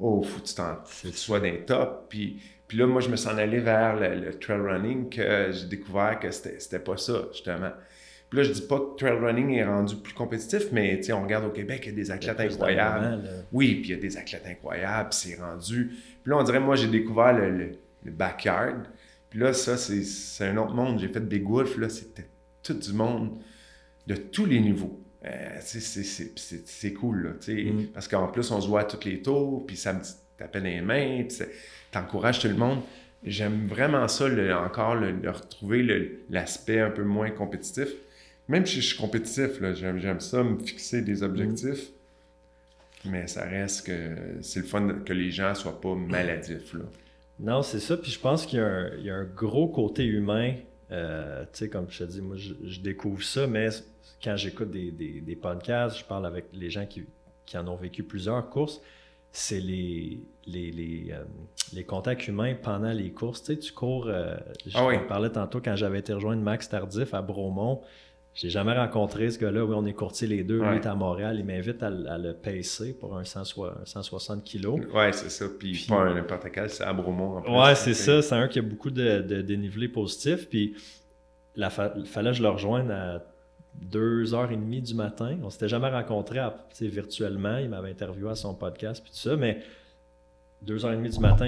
oh, 0.00 0.24
faut 0.24 0.40
que 0.40 1.08
tu, 1.08 1.16
sois 1.16 1.38
d'un 1.38 1.58
top. 1.64 2.06
Puis, 2.08 2.42
puis 2.66 2.78
là, 2.78 2.88
moi, 2.88 3.00
je 3.00 3.10
me 3.10 3.14
suis 3.14 3.28
en 3.28 3.38
allé 3.38 3.60
vers 3.60 3.94
le, 3.94 4.36
trail 4.40 4.58
running 4.58 5.08
que 5.08 5.52
j'ai 5.52 5.66
découvert 5.66 6.18
que 6.18 6.32
c'était 6.32 6.80
pas 6.80 6.96
ça, 6.96 7.28
justement. 7.32 7.70
Puis 8.34 8.42
là, 8.42 8.48
je 8.48 8.52
dis 8.52 8.66
pas 8.66 8.80
que 8.80 8.96
trail 8.96 9.16
running 9.20 9.50
est 9.52 9.64
rendu 9.64 9.94
plus 9.94 10.12
compétitif, 10.12 10.72
mais 10.72 11.00
on 11.12 11.22
regarde 11.22 11.44
au 11.44 11.50
Québec, 11.50 11.82
il 11.84 11.90
y 11.90 11.92
a 11.92 11.94
des 11.94 12.10
athlètes 12.10 12.40
incroyables. 12.40 13.28
Oui, 13.52 13.76
puis 13.76 13.90
il 13.90 13.94
y 13.94 13.96
a 13.96 14.00
des 14.00 14.16
athlètes 14.16 14.42
incroyables, 14.44 15.10
puis 15.10 15.18
c'est 15.20 15.40
rendu. 15.40 15.92
Puis 16.20 16.30
là, 16.30 16.38
on 16.38 16.42
dirait, 16.42 16.58
moi, 16.58 16.74
j'ai 16.74 16.88
découvert 16.88 17.32
le, 17.32 17.78
backyard. 18.10 18.88
Puis 19.30 19.38
là, 19.38 19.52
ça, 19.52 19.76
c'est 19.76 20.48
un 20.48 20.56
autre 20.56 20.74
monde. 20.74 20.98
J'ai 20.98 21.06
fait 21.06 21.20
Big 21.20 21.48
Wolf, 21.48 21.78
là, 21.78 21.88
c'était 21.88 22.26
tout 22.60 22.74
du 22.74 22.92
monde 22.92 23.38
de 24.08 24.16
tous 24.16 24.46
les 24.46 24.58
niveaux. 24.58 25.00
Euh, 25.24 25.60
c'est 25.60 26.92
cool, 26.92 27.22
là, 27.22 27.54
mm. 27.54 27.86
parce 27.94 28.08
qu'en 28.08 28.26
plus, 28.26 28.50
on 28.50 28.60
se 28.60 28.66
voit 28.66 28.80
à 28.80 28.84
tous 28.84 29.06
les 29.08 29.22
tours, 29.22 29.64
puis 29.64 29.76
ça 29.76 29.92
me 29.92 30.00
tape 30.36 30.56
les 30.56 30.80
mains, 30.80 31.22
puis 31.28 31.38
t'encourages 31.92 32.40
tout 32.40 32.48
le 32.48 32.56
monde. 32.56 32.80
J'aime 33.22 33.68
vraiment 33.68 34.08
ça, 34.08 34.26
encore, 34.60 34.96
le, 34.96 35.30
retrouver 35.30 36.18
l'aspect 36.30 36.80
un 36.80 36.90
peu 36.90 37.04
moins 37.04 37.30
compétitif. 37.30 37.90
Même 38.48 38.66
si 38.66 38.80
je 38.80 38.86
suis 38.88 38.98
compétitif, 38.98 39.62
j'aime 39.74 40.20
ça, 40.20 40.42
me 40.42 40.58
fixer 40.58 41.02
des 41.02 41.22
objectifs, 41.22 41.90
mais 43.04 43.26
ça 43.26 43.44
reste 43.44 43.86
que 43.86 44.16
c'est 44.42 44.60
le 44.60 44.66
fun 44.66 45.00
que 45.04 45.12
les 45.12 45.30
gens 45.30 45.54
soient 45.54 45.80
pas 45.80 45.94
maladifs. 45.94 46.74
Là. 46.74 46.84
Non, 47.40 47.62
c'est 47.62 47.80
ça, 47.80 47.96
puis 47.96 48.10
je 48.10 48.20
pense 48.20 48.46
qu'il 48.46 48.58
y, 48.58 49.10
a 49.10 49.14
un 49.14 49.24
gros 49.24 49.68
côté 49.68 50.04
humain. 50.04 50.54
Euh, 50.90 51.42
tu 51.44 51.60
sais, 51.60 51.68
comme 51.68 51.86
je 51.88 52.04
te 52.04 52.04
dis, 52.04 52.20
moi, 52.20 52.36
je 52.36 52.80
découvre 52.80 53.22
ça, 53.22 53.46
mais 53.46 53.68
quand 54.22 54.36
j'écoute 54.36 54.70
des, 54.70 54.90
des, 54.90 55.36
podcasts, 55.36 55.98
je 55.98 56.04
parle 56.04 56.26
avec 56.26 56.46
les 56.52 56.70
gens 56.70 56.86
qui, 56.86 57.04
qui 57.44 57.58
en 57.58 57.66
ont 57.66 57.76
vécu 57.76 58.02
plusieurs 58.04 58.48
courses, 58.48 58.80
c'est 59.32 59.60
les, 59.60 60.20
les, 60.46 60.70
les, 60.70 61.08
euh, 61.12 61.24
les, 61.72 61.82
contacts 61.82 62.28
humains 62.28 62.54
pendant 62.54 62.92
les 62.92 63.10
courses. 63.10 63.42
Tu 63.42 63.54
sais, 63.54 63.58
tu 63.58 63.72
cours, 63.72 64.06
euh, 64.06 64.36
je 64.64 64.78
ah 64.78 64.96
parlais 65.08 65.30
tantôt 65.30 65.60
quand 65.60 65.74
j'avais 65.74 65.98
été 65.98 66.12
rejoindre 66.12 66.40
Max 66.40 66.68
Tardif 66.68 67.12
à 67.14 67.20
Bromont. 67.20 67.82
J'ai 68.34 68.50
jamais 68.50 68.72
rencontré 68.72 69.30
ce 69.30 69.38
gars-là. 69.38 69.64
Oui, 69.64 69.74
on 69.76 69.86
est 69.86 69.92
courtier 69.92 70.26
les 70.26 70.42
deux. 70.42 70.60
Lui 70.60 70.76
est 70.76 70.86
à 70.86 70.94
Montréal. 70.94 71.36
Il 71.38 71.44
m'invite 71.44 71.82
à, 71.82 71.90
le 71.90 72.32
pacer 72.32 72.92
pour 72.98 73.16
un, 73.16 73.24
160 73.24 74.42
kilos. 74.42 74.80
Oui, 74.92 75.04
c'est 75.12 75.30
ça. 75.30 75.46
Puis, 75.58 75.86
pas 75.88 76.12
n'importe 76.12 76.50
quel, 76.52 76.68
c'est 76.68 76.84
à 76.84 76.92
Bromont. 76.92 77.42
Oui, 77.46 77.76
c'est 77.76 77.94
ça. 77.94 78.22
C'est 78.22 78.34
un 78.34 78.48
qui 78.48 78.58
a 78.58 78.62
beaucoup 78.62 78.90
de, 78.90 79.20
de 79.20 79.40
dénivelé 79.40 79.88
positif. 79.88 80.48
Puis, 80.48 80.74
il 81.56 82.06
fallait 82.06 82.30
que 82.30 82.36
je 82.36 82.42
le 82.42 82.48
rejoigne 82.48 82.90
à 82.90 83.22
deux 83.80 84.34
heures 84.34 84.50
et 84.50 84.56
demie 84.56 84.82
du 84.82 84.94
matin. 84.94 85.38
On 85.42 85.50
s'était 85.50 85.68
jamais 85.68 85.88
rencontrés 85.88 86.40
virtuellement. 86.80 87.58
Il 87.58 87.68
m'avait 87.68 87.90
interviewé 87.90 88.30
à 88.30 88.34
son 88.34 88.54
podcast 88.54 89.02
puis 89.02 89.12
tout 89.12 89.18
ça, 89.18 89.36
mais 89.36 89.60
deux 90.62 90.84
heures 90.84 90.92
et 90.92 90.96
demie 90.96 91.10
du 91.10 91.20
matin, 91.20 91.46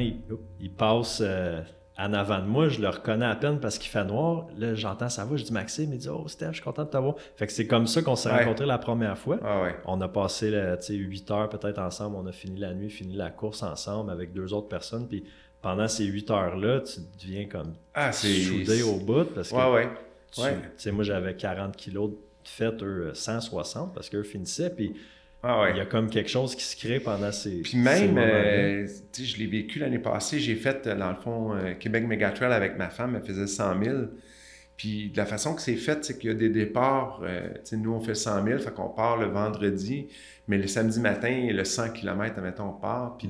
il, 0.60 0.70
passe 0.70 1.22
euh, 1.24 1.62
en 1.98 2.12
avant 2.12 2.40
de 2.40 2.46
moi. 2.46 2.68
Je 2.68 2.80
le 2.80 2.88
reconnais 2.88 3.26
à 3.26 3.36
peine 3.36 3.60
parce 3.60 3.78
qu'il 3.78 3.90
fait 3.90 4.04
noir. 4.04 4.46
Là, 4.58 4.74
j'entends 4.74 5.08
sa 5.08 5.24
voix. 5.24 5.36
Je 5.36 5.44
dis 5.44 5.52
Maxime. 5.52 5.92
Il 5.92 5.98
dit 5.98 6.08
Oh, 6.08 6.28
Steph, 6.28 6.48
je 6.48 6.52
suis 6.54 6.62
content 6.62 6.84
de 6.84 6.90
t'avoir. 6.90 7.14
Fait 7.36 7.46
que 7.46 7.52
c'est 7.52 7.66
comme 7.66 7.86
ça 7.86 8.02
qu'on 8.02 8.16
s'est 8.16 8.30
rencontrés 8.30 8.66
la 8.66 8.78
première 8.78 9.16
fois. 9.18 9.38
Ah 9.44 9.62
on 9.86 10.00
a 10.00 10.08
passé 10.08 10.50
huit 10.90 11.30
heures 11.30 11.48
peut-être 11.48 11.78
ensemble. 11.78 12.16
On 12.16 12.26
a 12.26 12.32
fini 12.32 12.60
la 12.60 12.74
nuit, 12.74 12.90
fini 12.90 13.16
la 13.16 13.30
course 13.30 13.62
ensemble 13.62 14.10
avec 14.10 14.32
deux 14.32 14.52
autres 14.52 14.68
personnes. 14.68 15.08
Puis 15.08 15.24
pendant 15.62 15.88
ces 15.88 16.04
huit 16.04 16.30
heures-là, 16.30 16.80
tu 16.80 17.00
deviens 17.20 17.46
comme 17.46 17.74
ah, 17.94 18.12
soudé 18.12 18.82
au 18.82 18.96
bout 18.96 19.24
parce 19.34 19.50
que. 19.50 19.56
Ouais, 19.56 20.58
tu 20.76 20.92
moi, 20.92 21.04
j'avais 21.04 21.34
40 21.34 21.76
kilos 21.76 22.10
de 22.10 22.16
fait, 22.44 22.82
eux, 22.82 23.10
160 23.14 23.94
parce 23.94 24.10
qu'eux 24.10 24.22
finissaient. 24.22 24.70
Puis 24.70 24.94
ah 25.42 25.68
il 25.70 25.76
y 25.76 25.80
a 25.80 25.86
comme 25.86 26.10
quelque 26.10 26.30
chose 26.30 26.56
qui 26.56 26.64
se 26.64 26.76
crée 26.76 26.98
pendant 26.98 27.30
ces. 27.30 27.62
Puis 27.62 27.78
même, 27.78 28.18
euh, 28.18 28.86
je 29.16 29.36
l'ai 29.36 29.46
vécu 29.46 29.78
l'année 29.78 29.98
passée. 29.98 30.40
J'ai 30.40 30.56
fait, 30.56 30.88
dans 30.88 31.10
le 31.10 31.16
fond, 31.16 31.54
euh, 31.54 31.74
Québec 31.74 32.06
Megatrail 32.06 32.52
avec 32.52 32.76
ma 32.76 32.88
femme. 32.88 33.14
Elle 33.16 33.26
faisait 33.26 33.46
100 33.46 33.82
000. 33.84 33.96
Puis 34.76 35.10
de 35.10 35.16
la 35.16 35.24
façon 35.24 35.54
que 35.54 35.62
c'est 35.62 35.76
fait, 35.76 36.04
c'est 36.04 36.18
qu'il 36.18 36.30
y 36.30 36.32
a 36.32 36.36
des 36.36 36.48
départs. 36.48 37.20
Euh, 37.22 37.48
nous, 37.72 37.92
on 37.92 38.00
fait 38.00 38.14
100 38.14 38.44
000, 38.44 38.58
fait 38.58 38.74
qu'on 38.74 38.88
part 38.88 39.16
le 39.16 39.26
vendredi. 39.26 40.08
Mais 40.48 40.58
le 40.58 40.66
samedi 40.66 41.00
matin, 41.00 41.48
le 41.50 41.64
100 41.64 41.90
km, 41.90 42.40
mettons, 42.40 42.70
on 42.70 42.72
part. 42.72 43.16
Puis, 43.16 43.28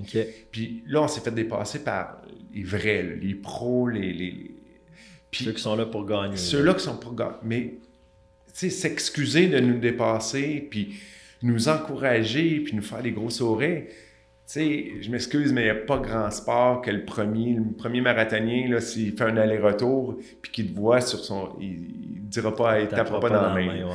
puis 0.51 0.85
là, 0.87 1.03
on 1.03 1.09
s'est 1.09 1.21
fait 1.21 1.31
dépasser 1.31 1.85
par 1.85 2.23
les 2.53 2.63
vrais, 2.63 3.03
les 3.03 3.35
pros, 3.35 3.89
les, 3.89 4.13
les... 4.13 4.51
ceux 5.33 5.53
qui 5.53 5.63
sont 5.63 5.77
là 5.77 5.87
pour 5.87 6.07
gagner. 6.07 6.37
Ceux-là 6.37 6.75
qui 6.75 6.83
sont 6.83 6.97
pour 6.97 7.15
gagner. 7.15 7.37
Mais 7.43 7.75
s'excuser 8.53 9.49
de 9.49 9.61
nous 9.61 9.79
dépasser, 9.79 10.67
puis 10.71 10.97
nous 11.47 11.69
encourager, 11.69 12.61
puis 12.61 12.75
nous 12.75 12.83
faire 12.83 13.03
des 13.03 13.13
gros 13.13 13.31
sourires. 13.31 13.85
sais, 14.45 14.93
je 15.01 15.11
m'excuse, 15.11 15.53
mais 15.53 15.63
il 15.63 15.65
n'y 15.65 15.71
a 15.71 15.75
pas 15.75 15.99
grand 15.99 16.31
sport 16.31 16.83
que 16.83 16.91
le 16.91 17.05
premier, 17.05 17.55
le 17.55 17.73
premier 17.77 18.01
marathonien, 18.01 18.81
s'il 18.81 19.17
fait 19.17 19.25
un 19.25 19.37
aller-retour, 19.37 20.19
puis 20.43 20.53
qu'il 20.53 20.73
te 20.73 20.79
voit 20.79 21.01
sur 21.01 21.19
son. 21.21 21.57
Il 21.61 22.23
ne 22.25 22.29
dira 22.29 22.55
pas, 22.55 22.81
il 22.81 22.89
tapera 22.89 23.21
pas, 23.21 23.31
dans 23.31 23.43
la 23.43 23.55
main. 23.55 23.91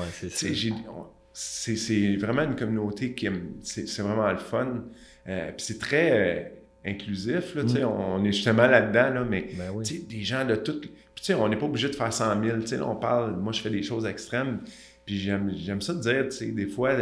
c'est 1.33 2.15
vraiment 2.17 2.43
une 2.43 2.55
communauté 2.55 3.13
qui 3.13 3.29
C'est 3.61 4.01
vraiment 4.01 4.31
le 4.31 4.37
fun. 4.37 4.83
Euh, 5.27 5.51
puis 5.55 5.65
c'est 5.65 5.77
très 5.77 6.11
euh, 6.11 6.43
inclusif, 6.83 7.53
là, 7.53 7.61
mm. 7.63 7.85
on, 7.85 8.25
est 8.25 8.31
justement 8.31 8.65
là-dedans, 8.65 9.13
là, 9.13 9.23
mais 9.29 9.49
ben 9.55 9.71
des 9.81 10.23
gens 10.23 10.45
de 10.45 10.55
toutes 10.55 10.89
tu 11.21 11.27
sais, 11.27 11.33
on 11.35 11.47
n'est 11.47 11.55
pas 11.55 11.67
obligé 11.67 11.87
de 11.87 11.95
faire 11.95 12.11
100 12.11 12.43
000. 12.43 12.59
Tu 12.61 12.67
sais, 12.67 12.81
on 12.81 12.95
parle, 12.95 13.35
moi, 13.37 13.53
je 13.53 13.61
fais 13.61 13.69
des 13.69 13.83
choses 13.83 14.07
extrêmes. 14.07 14.59
Puis 15.05 15.19
j'aime 15.19 15.81
ça 15.81 15.93
de 15.93 15.99
dire, 15.99 16.29
tu 16.29 16.51
des 16.51 16.65
fois, 16.65 16.95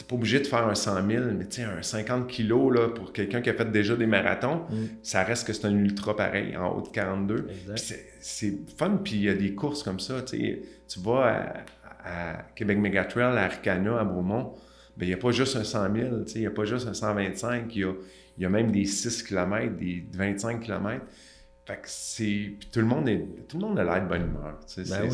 tu 0.00 0.04
n'es 0.04 0.08
pas 0.08 0.14
obligé 0.14 0.40
de 0.40 0.46
faire 0.46 0.66
un 0.66 0.74
100 0.74 1.06
000, 1.08 1.24
mais 1.36 1.46
tu 1.46 1.56
sais, 1.56 1.64
un 1.64 1.82
50 1.82 2.26
kilos, 2.26 2.74
là, 2.74 2.88
pour 2.88 3.12
quelqu'un 3.12 3.42
qui 3.42 3.50
a 3.50 3.54
fait 3.54 3.70
déjà 3.70 3.96
des 3.96 4.06
marathons, 4.06 4.64
mm. 4.70 4.84
ça 5.02 5.22
reste 5.22 5.46
que 5.46 5.52
c'est 5.52 5.66
un 5.66 5.76
ultra 5.76 6.16
pareil, 6.16 6.56
en 6.56 6.70
haut 6.70 6.82
de 6.82 6.88
42. 6.88 7.48
C'est 7.76 8.58
fun, 8.76 8.98
puis 9.02 9.14
il 9.14 9.22
y 9.22 9.28
a 9.28 9.34
des 9.34 9.54
courses 9.54 9.82
comme 9.82 10.00
ça, 10.00 10.22
tu 10.22 10.60
vas 11.00 11.64
à, 12.04 12.44
Québec 12.54 12.78
Megatrail, 12.78 13.36
à 13.36 13.42
Arcana, 13.42 14.00
à 14.00 14.04
Beaumont, 14.04 14.54
ben, 14.96 15.04
il 15.04 15.08
n'y 15.08 15.14
a 15.14 15.18
pas 15.18 15.32
juste 15.32 15.56
un 15.56 15.64
100 15.64 15.94
000, 15.94 16.24
tu 16.24 16.32
sais, 16.32 16.38
il 16.38 16.40
n'y 16.40 16.46
a 16.46 16.50
pas 16.50 16.64
juste 16.64 16.88
un 16.88 16.94
125, 16.94 17.74
il 17.74 17.80
y 17.80 17.84
a, 17.84 17.92
y 18.38 18.44
a 18.44 18.48
même 18.48 18.70
des 18.72 18.86
6 18.86 19.22
km, 19.22 19.76
des 19.76 20.04
25 20.12 20.60
km. 20.60 21.04
Fait 21.66 21.76
que 21.76 21.80
c'est. 21.84 22.52
tout 22.72 22.80
le 22.80 22.86
monde 22.86 23.08
est. 23.08 23.24
Tout 23.48 23.58
le 23.58 23.66
monde 23.66 23.78
a 23.78 23.84
l'air 23.84 24.02
de 24.02 24.08
bonne 24.08 24.22
humeur. 24.22 24.58
Ben 24.88 25.10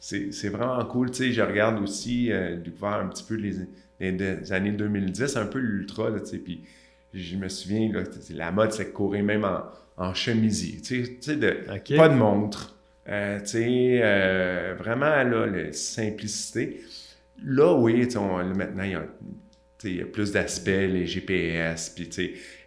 c'est 0.00 0.48
vraiment 0.48 0.84
cool. 0.86 1.10
Tu 1.10 1.16
sais, 1.16 1.32
je 1.32 1.42
regarde 1.42 1.82
aussi, 1.82 2.32
euh, 2.32 2.56
découvert 2.56 2.94
un 2.94 3.08
petit 3.08 3.24
peu 3.24 3.34
les, 3.34 3.56
les, 4.00 4.52
années 4.52 4.72
2010, 4.72 5.36
un 5.36 5.46
peu 5.46 5.58
l'ultra, 5.58 6.10
tu 6.20 6.26
sais. 6.26 6.38
Puis 6.38 6.62
je 7.12 7.36
me 7.36 7.48
souviens, 7.48 7.92
là, 7.92 8.02
la 8.30 8.50
mode, 8.50 8.72
c'est 8.72 8.92
courir 8.92 9.24
même 9.24 9.44
en, 9.44 9.62
en 9.96 10.14
chemisier. 10.14 10.80
Tu 10.80 11.18
sais, 11.20 11.36
de, 11.36 11.96
pas 11.96 12.08
de 12.08 12.14
montre. 12.14 12.76
Euh, 13.08 13.40
tu 13.40 13.46
sais, 13.46 14.00
euh, 14.02 14.74
vraiment, 14.78 15.22
là, 15.22 15.46
la 15.46 15.72
simplicité. 15.72 16.80
Là, 17.44 17.74
oui, 17.74 18.08
maintenant, 18.14 18.84
il 18.84 18.92
y 18.92 18.94
a 18.94 19.06
il 19.88 19.96
y 19.96 20.00
a 20.00 20.06
plus 20.06 20.32
d'aspects, 20.32 20.68
les 20.68 21.06
GPS, 21.06 21.90
puis 21.90 22.08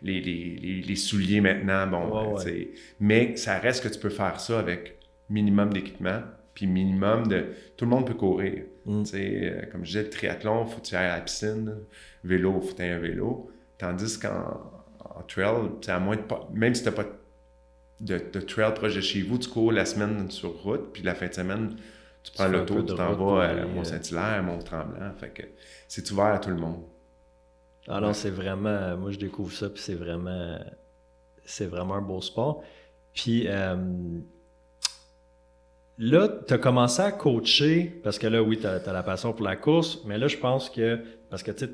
les, 0.01 0.21
les, 0.21 0.81
les, 0.81 0.95
souliers 0.95 1.41
maintenant, 1.41 1.87
bon, 1.87 2.35
ben, 2.35 2.65
mais 2.99 3.35
ça 3.37 3.57
reste 3.59 3.83
que 3.83 3.89
tu 3.93 3.99
peux 3.99 4.09
faire 4.09 4.39
ça 4.39 4.59
avec 4.59 4.97
minimum 5.29 5.73
d'équipement, 5.73 6.21
puis 6.57 6.65
minimum 6.65 7.27
de... 7.27 7.53
Tout 7.77 7.85
le 7.85 7.91
monde 7.91 8.07
peut 8.07 8.15
courir. 8.15 8.63
Mm. 8.87 9.03
Euh, 9.13 9.61
comme 9.71 9.85
je 9.85 9.91
disais, 9.91 10.03
le 10.03 10.09
triathlon, 10.09 10.65
il 10.65 10.71
faut 10.71 10.81
que 10.81 10.87
tu 10.87 10.95
ailles 10.95 11.05
à 11.05 11.17
la 11.17 11.21
piscine, 11.21 11.75
vélo, 12.23 12.59
faut 12.61 12.73
que 12.73 12.77
tu 12.77 12.81
un 12.81 12.97
vélo. 12.97 13.51
Tandis 13.77 14.17
qu'en 14.17 15.23
trail, 15.27 15.69
à 15.87 15.99
moins 15.99 16.15
de 16.15 16.21
pas... 16.21 16.49
Même 16.51 16.73
si 16.73 16.81
tu 16.81 16.89
n'as 16.89 16.95
pas 16.95 17.05
de, 17.99 18.19
de, 18.33 18.39
trail 18.39 18.73
proche 18.73 18.95
de 18.95 19.01
chez 19.01 19.21
vous. 19.21 19.37
Tu 19.37 19.49
cours 19.49 19.71
la 19.71 19.85
semaine 19.85 20.31
sur 20.31 20.59
route, 20.63 20.93
puis 20.93 21.03
la 21.03 21.13
fin 21.13 21.27
de 21.27 21.33
semaine, 21.35 21.75
tu 22.23 22.31
prends 22.31 22.47
l'auto, 22.47 22.81
tu 22.81 22.95
t'en 22.95 23.13
vas 23.13 23.49
à 23.49 23.65
Mont-Saint-Hilaire, 23.67 24.41
Mont-Tremblant. 24.41 25.13
Fait 25.19 25.29
que 25.29 25.43
c'est 25.87 26.09
ouvert 26.09 26.25
à 26.33 26.39
tout 26.39 26.49
le 26.49 26.57
monde. 26.57 26.81
Ah 27.87 28.01
non, 28.01 28.13
c'est 28.13 28.31
vraiment. 28.31 28.97
Moi, 28.97 29.11
je 29.11 29.19
découvre 29.19 29.53
ça, 29.53 29.69
puis 29.69 29.81
c'est 29.81 29.93
vraiment. 29.93 30.57
C'est 31.45 31.67
vraiment 31.67 31.97
un 31.97 32.01
beau 32.01 32.19
sport. 32.19 32.63
Puis 33.13 33.47
euh, 33.47 33.75
là, 35.97 36.29
tu 36.47 36.53
as 36.53 36.57
commencé 36.57 37.01
à 37.01 37.11
coacher, 37.11 37.99
parce 38.03 38.19
que 38.19 38.27
là, 38.27 38.41
oui, 38.41 38.59
tu 38.59 38.67
as, 38.67 38.81
la 38.91 39.03
passion 39.03 39.33
pour 39.33 39.45
la 39.45 39.55
course, 39.55 40.01
mais 40.05 40.17
là, 40.17 40.27
je 40.27 40.37
pense 40.37 40.69
que. 40.69 40.99
Parce 41.29 41.43
que 41.43 41.51
tu 41.51 41.65
sais, 41.65 41.71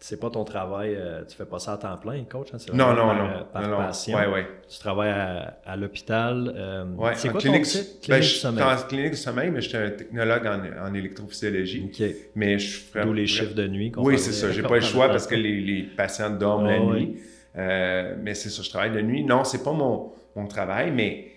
c'est 0.00 0.20
pas 0.20 0.30
ton 0.30 0.44
travail, 0.44 0.94
euh, 0.96 1.24
tu 1.24 1.36
fais 1.36 1.44
pas 1.44 1.58
ça 1.58 1.72
à 1.72 1.76
temps 1.76 1.96
plein, 1.96 2.22
coach. 2.24 2.48
Hein, 2.54 2.58
non, 2.72 2.94
non, 2.94 3.14
non. 3.14 3.24
Euh, 3.24 3.42
par 3.52 3.68
passion. 3.76 4.16
Ouais, 4.16 4.26
ouais. 4.26 4.46
Tu 4.68 4.78
travailles 4.78 5.10
à, 5.10 5.76
l'hôpital. 5.76 6.52
Euh, 6.54 6.84
c'est 7.14 7.30
quoi 7.30 7.40
clinique, 7.40 7.64
ton 7.64 7.70
titre? 7.70 8.00
Clinique 8.00 8.08
ben, 8.08 8.22
je 8.22 8.28
suis 8.28 8.46
en 8.46 8.76
clinique 8.88 9.10
du 9.10 9.16
sommeil, 9.16 9.50
mais 9.50 9.60
je 9.60 9.68
suis 9.68 9.76
un 9.76 9.90
technologue 9.90 10.46
en, 10.46 10.86
en 10.88 10.94
électrophysiologie. 10.94 11.90
OK. 11.92 12.06
Mais 12.36 12.58
je 12.58 13.00
D'où 13.02 13.12
les 13.12 13.26
chiffres 13.26 13.54
de 13.54 13.66
nuit. 13.66 13.92
Oui, 13.96 14.18
c'est 14.18 14.32
ça. 14.32 14.52
J'ai 14.52 14.62
pas 14.62 14.76
le 14.76 14.80
choix 14.82 15.08
parce 15.08 15.26
que 15.26 15.34
les, 15.34 15.60
les 15.60 15.82
patients 15.82 16.30
dorment 16.30 16.66
la 16.66 16.78
nuit. 16.78 17.20
Euh, 17.56 18.14
mais 18.22 18.34
c'est 18.34 18.50
ça, 18.50 18.62
je 18.62 18.70
travaille 18.70 18.92
de 18.92 19.00
nuit. 19.00 19.24
Non, 19.24 19.42
c'est 19.42 19.64
pas 19.64 19.72
mon, 19.72 20.12
mon 20.36 20.46
travail, 20.46 20.92
mais 20.92 21.32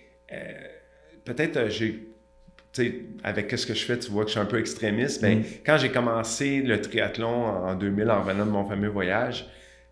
peut-être 1.25 1.69
j'ai 1.69 2.10
avec 3.23 3.51
ce 3.51 3.65
que 3.65 3.73
je 3.73 3.85
fais, 3.85 3.99
tu 3.99 4.11
vois 4.11 4.23
que 4.23 4.29
je 4.29 4.33
suis 4.33 4.39
un 4.39 4.45
peu 4.45 4.59
extrémiste. 4.59 5.21
Ben, 5.21 5.39
mm. 5.39 5.43
Quand 5.65 5.77
j'ai 5.77 5.89
commencé 5.89 6.61
le 6.61 6.79
triathlon 6.79 7.45
en 7.45 7.75
2000 7.75 8.09
en 8.09 8.21
revenant 8.21 8.45
de 8.45 8.51
mon 8.51 8.65
fameux 8.65 8.87
voyage, 8.87 9.47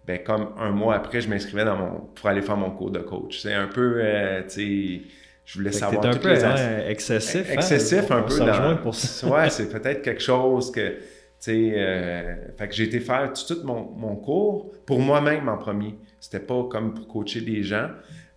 ben, 0.06 0.24
comme 0.24 0.54
un 0.58 0.72
mois 0.72 0.96
après, 0.96 1.22
je 1.22 1.30
m'inscrivais 1.30 1.66
dans 1.66 1.76
mon, 1.76 1.92
pour 2.16 2.30
aller 2.30 2.42
faire 2.42 2.58
mon 2.58 2.72
cours 2.72 2.92
de 2.92 3.00
coach. 3.00 3.40
C'est 3.42 3.54
un 3.54 3.68
peu, 3.68 3.96
euh, 3.98 4.42
tu 4.44 4.50
sais, 4.50 5.02
je 5.46 5.58
voulais 5.58 5.72
savoir 5.72 6.06
un 6.06 6.16
peu 6.16 6.30
hein, 6.30 6.80
excessif. 6.88 7.50
Hein, 7.50 7.54
excessif 7.54 8.10
un 8.12 8.24
peu. 8.24 8.40
Dans... 8.40 8.78
Pour 8.78 8.96
ouais, 9.32 9.50
c'est 9.50 9.70
peut-être 9.72 10.02
quelque 10.02 10.22
chose 10.22 10.72
que, 10.72 10.90
tu 10.90 11.00
sais, 11.40 11.74
euh, 11.76 12.36
fait 12.58 12.68
que 12.68 12.74
j'ai 12.74 12.86
été 12.86 13.00
faire 13.00 13.32
tout 13.34 13.58
mon, 13.64 13.82
mon 13.82 14.16
cours 14.16 14.72
pour 14.86 15.00
moi-même 15.00 15.50
en 15.50 15.58
premier. 15.58 15.96
C'était 16.20 16.40
pas 16.40 16.64
comme 16.70 16.94
pour 16.94 17.08
coacher 17.08 17.42
des 17.42 17.64
gens, 17.64 17.90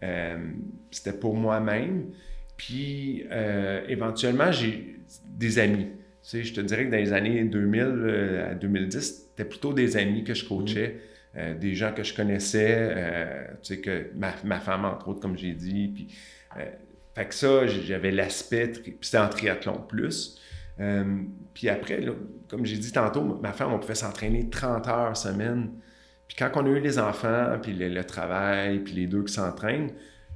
euh, 0.02 0.36
c'était 0.90 1.12
pour 1.12 1.34
moi-même. 1.34 2.10
Puis 2.66 3.26
euh, 3.32 3.80
éventuellement, 3.88 4.52
j'ai 4.52 5.00
des 5.26 5.58
amis. 5.58 5.86
Tu 5.86 6.28
sais, 6.28 6.44
je 6.44 6.54
te 6.54 6.60
dirais 6.60 6.86
que 6.86 6.92
dans 6.92 6.96
les 6.96 7.12
années 7.12 7.42
2000 7.42 7.82
euh, 7.82 8.52
à 8.52 8.54
2010, 8.54 9.30
c'était 9.30 9.48
plutôt 9.48 9.72
des 9.72 9.96
amis 9.96 10.22
que 10.22 10.32
je 10.32 10.46
coachais, 10.46 11.00
mm. 11.34 11.38
euh, 11.38 11.54
des 11.54 11.74
gens 11.74 11.92
que 11.92 12.04
je 12.04 12.14
connaissais, 12.14 13.50
tu 13.64 13.74
sais, 13.74 13.80
que 13.80 14.10
ma, 14.14 14.60
femme, 14.60 14.84
entre 14.84 15.08
autres, 15.08 15.18
comme 15.18 15.36
j'ai 15.36 15.54
dit. 15.54 15.88
Puis, 15.92 16.14
fait 17.16 17.26
que 17.26 17.34
ça, 17.34 17.66
j'avais 17.66 18.12
l'aspect, 18.12 18.68
puis 18.68 18.96
c'était 19.00 19.18
en 19.18 19.28
triathlon 19.28 19.80
plus. 19.88 20.40
puis 21.54 21.68
après, 21.68 22.06
comme 22.48 22.64
j'ai 22.64 22.78
dit 22.78 22.92
tantôt, 22.92 23.24
ma 23.24 23.52
femme, 23.52 23.72
on 23.72 23.80
pouvait 23.80 23.96
s'entraîner 23.96 24.48
30 24.48 24.86
heures 24.86 25.16
semaine. 25.16 25.70
Puis 26.28 26.36
quand 26.38 26.50
on 26.62 26.66
a 26.66 26.68
eu 26.68 26.80
les 26.80 27.00
enfants, 27.00 27.58
puis 27.60 27.72
le 27.72 28.04
travail, 28.04 28.78
puis 28.78 28.94
les 28.94 29.08
deux 29.08 29.24
qui 29.24 29.32
s'entraînent, 29.32 29.90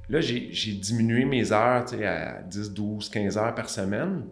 Là, 0.09 0.21
j'ai 0.21 0.71
diminué 0.73 1.25
mes 1.25 1.51
heures 1.51 1.85
à 2.03 2.41
10, 2.41 2.73
12, 2.73 3.09
15 3.09 3.37
heures 3.37 3.55
par 3.55 3.69
semaine. 3.69 4.25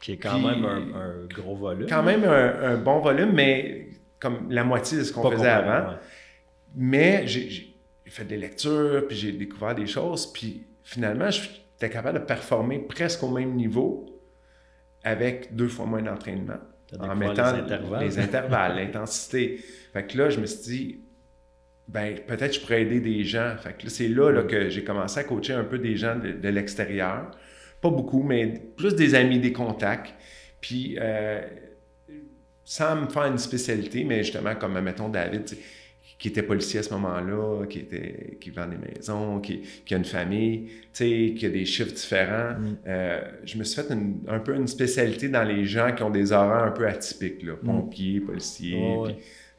Qui 0.00 0.12
est 0.12 0.16
quand 0.16 0.38
même 0.38 0.64
un, 0.64 1.26
gros 1.26 1.54
volume. 1.54 1.86
Quand 1.88 2.02
même 2.02 2.24
un, 2.24 2.78
bon 2.78 3.00
volume, 3.00 3.32
mais 3.34 3.88
comme 4.18 4.50
la 4.50 4.64
moitié 4.64 4.98
de 4.98 5.04
ce 5.04 5.12
qu'on 5.12 5.30
faisait 5.30 5.48
avant. 5.48 5.94
Mais 6.74 7.26
j'ai 7.26 7.76
fait 8.06 8.24
des 8.24 8.38
lectures, 8.38 9.06
puis 9.06 9.16
j'ai 9.16 9.32
découvert 9.32 9.74
des 9.74 9.86
choses, 9.86 10.32
puis 10.32 10.66
finalement, 10.82 11.30
j'étais 11.30 11.90
capable 11.90 12.20
de 12.20 12.24
performer 12.24 12.78
presque 12.78 13.22
au 13.22 13.28
même 13.28 13.54
niveau 13.54 14.06
avec 15.04 15.54
deux 15.54 15.68
fois 15.68 15.86
moins 15.86 16.02
d'entraînement. 16.02 16.58
En 16.98 17.14
mettant 17.14 17.52
les 17.52 17.60
intervalles, 17.60 18.04
les 18.04 18.18
intervalles 18.18 18.76
l'intensité. 18.76 19.60
Fait 19.92 20.06
que 20.06 20.18
là, 20.18 20.30
je 20.30 20.40
me 20.40 20.46
suis 20.46 20.62
dit, 20.62 21.00
ben 21.92 22.20
peut-être 22.26 22.54
je 22.54 22.60
pourrais 22.60 22.82
aider 22.82 23.00
des 23.00 23.24
gens. 23.24 23.56
Fait 23.60 23.76
que 23.76 23.88
c'est 23.88 24.08
là, 24.08 24.30
là, 24.30 24.44
que 24.44 24.68
j'ai 24.68 24.84
commencé 24.84 25.18
à 25.18 25.24
coacher 25.24 25.54
un 25.54 25.64
peu 25.64 25.78
des 25.78 25.96
gens 25.96 26.16
de, 26.16 26.48
l'extérieur. 26.48 27.32
Pas 27.80 27.90
beaucoup, 27.90 28.22
mais 28.22 28.62
plus 28.76 28.94
des 28.94 29.14
amis, 29.14 29.40
des 29.40 29.52
contacts. 29.52 30.14
Puis 30.60 30.96
euh, 31.00 31.40
sans 32.64 32.94
me 32.96 33.06
faire 33.08 33.24
une 33.24 33.38
spécialité, 33.38 34.04
mais 34.04 34.22
justement 34.22 34.54
comme 34.54 34.78
mettons 34.80 35.08
David, 35.08 35.46
qui 36.16 36.28
était 36.28 36.42
policier 36.42 36.80
à 36.80 36.82
ce 36.82 36.90
moment-là, 36.90 37.66
qui 37.66 37.80
était 37.80 38.36
qui 38.40 38.50
vend 38.50 38.66
des 38.68 38.76
maisons, 38.76 39.40
qui, 39.40 39.62
a 39.90 39.96
une 39.96 40.04
famille, 40.04 40.70
qui 40.92 41.44
a 41.44 41.48
des 41.48 41.64
chiffres 41.64 41.94
différents. 41.94 42.58
Mm. 42.58 42.76
Euh, 42.86 43.20
je 43.44 43.58
me 43.58 43.64
suis 43.64 43.82
fait 43.82 43.90
un 44.28 44.38
peu 44.38 44.54
une 44.54 44.68
spécialité 44.68 45.28
dans 45.28 45.44
les 45.44 45.64
gens 45.64 45.92
qui 45.92 46.02
ont 46.04 46.10
des 46.10 46.30
horaires 46.30 46.64
un 46.64 46.70
peu 46.70 46.86
atypiques, 46.86 47.42
là, 47.42 47.54
mm. 47.54 47.66
pompiers, 47.66 48.20
policiers. 48.20 48.78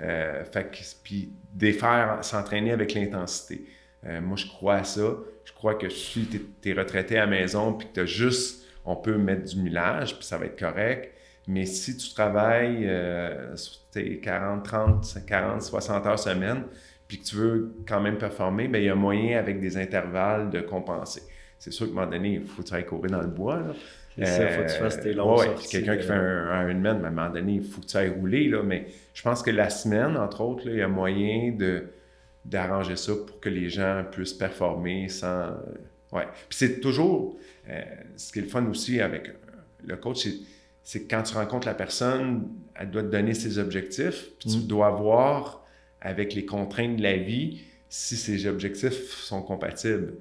Euh, 0.02 0.43
fait 0.45 0.72
que, 0.72 0.78
puis 1.04 1.32
des 1.54 1.74
faire 1.74 2.20
s'entraîner 2.22 2.72
avec 2.72 2.93
l'intensité. 2.93 3.66
Euh, 4.06 4.22
moi, 4.22 4.36
je 4.36 4.47
crois 4.47 4.76
à 4.76 4.84
ça. 4.84 5.16
Je 5.43 5.54
crois 5.54 5.76
que 5.76 5.89
si 5.89 6.28
tu 6.28 6.70
es, 6.70 6.74
retraité 6.74 7.18
à 7.18 7.22
la 7.22 7.28
maison, 7.28 7.74
puis 7.74 7.88
que 7.88 7.93
tu 7.93 7.99
as 7.99 8.06
juste, 8.06 8.66
on 8.86 8.95
peut 8.95 9.18
mettre 9.18 9.43
du 9.43 9.58
millage, 9.58 10.16
puis 10.16 10.26
ça 10.26 10.38
va 10.38 10.45
être 10.45 10.60
correct. 10.60 11.14
Mais 11.47 11.66
si 11.66 11.97
tu 11.97 12.14
travailles 12.14 12.86
euh, 12.86 13.56
tes 13.91 14.20
40, 14.20 14.64
30, 14.64 15.26
40, 15.28 15.62
60 15.62 16.06
heures 16.06 16.20
semaine, 16.20 16.64
puis 17.08 17.20
que 17.20 17.26
tu 17.26 17.36
veux 17.36 17.76
quand 17.88 17.99
même 17.99 18.18
performer, 18.18 18.68
bien, 18.68 18.80
il 18.80 18.86
y 18.86 18.89
a 18.89 18.95
moyen 18.95 19.38
avec 19.38 19.60
des 19.60 19.78
intervalles 19.78 20.49
de 20.49 20.62
compenser. 20.62 21.24
C'est 21.60 21.72
sûr 21.72 21.88
qu'à 21.88 21.91
un 21.91 21.95
moment 21.95 22.12
donné, 22.12 22.36
il 22.36 22.45
faut 22.45 22.64
que 22.64 22.68
tu 22.68 22.74
ailles 22.74 22.86
courir 22.86 23.12
dans 23.12 23.22
le 23.22 23.28
bois. 23.28 23.62
C'est 24.18 24.26
ça, 24.26 24.43
il 24.43 24.49
faut 24.49 24.64
que 24.64 24.72
tu 24.72 24.78
fasses 24.78 24.99
tes 24.99 25.14
longues 25.14 25.39
ouais, 25.39 25.55
Quelqu'un 25.70 25.97
qui 25.97 26.03
fait 26.03 26.14
un, 26.14 26.64
Ironman, 26.64 27.05
à 27.05 27.07
un 27.07 27.12
moment 27.12 27.30
donné, 27.30 27.53
il 27.53 27.64
faut 27.64 27.82
que 27.82 27.86
tu 27.86 27.97
ailles 27.97 28.09
rouler. 28.09 28.49
Là, 28.49 28.62
mais 28.64 28.88
je 29.14 29.22
pense 29.22 29.41
que 29.41 29.51
la 29.51 29.70
semaine, 29.70 30.18
entre 30.18 30.41
autres, 30.41 30.68
il 30.68 30.78
y 30.78 30.82
a 30.82 30.88
moyen 30.88 31.51
de 31.51 31.86
d'arranger 32.43 32.95
ça 32.95 33.14
pour 33.16 33.39
que 33.39 33.49
les 33.49 33.70
gens 33.70 34.03
puissent 34.12 34.34
performer 34.34 35.09
sans... 35.09 35.28
Euh, 35.28 35.51
ouais. 36.12 36.26
Puis 36.49 36.57
c'est 36.57 36.80
toujours... 36.80 37.38
Euh, 37.70 37.82
ce 38.18 38.32
qui 38.32 38.39
est 38.39 38.41
le 38.41 38.47
fun 38.47 38.66
aussi 38.66 38.99
avec 38.99 39.30
euh, 39.30 39.34
le 39.86 39.95
coach, 39.95 40.28
c'est 40.84 41.01
que 41.01 41.16
quand 41.16 41.22
tu 41.22 41.36
rencontres 41.36 41.68
la 41.68 41.76
personne, 41.76 42.49
elle 42.74 42.89
doit 42.89 43.03
te 43.03 43.09
donner 43.09 43.36
ses 43.36 43.59
objectifs, 43.59 44.32
puis 44.39 44.49
tu 44.49 44.57
mm. 44.57 44.68
dois 44.68 44.89
voir 44.89 45.64
avec 46.01 46.34
les 46.34 46.45
contraintes 46.45 46.97
de 46.97 47.03
la 47.03 47.18
vie 47.18 47.62
si 47.89 48.16
ces 48.16 48.47
objectifs 48.47 49.12
sont 49.12 49.43
compatibles. 49.43 50.14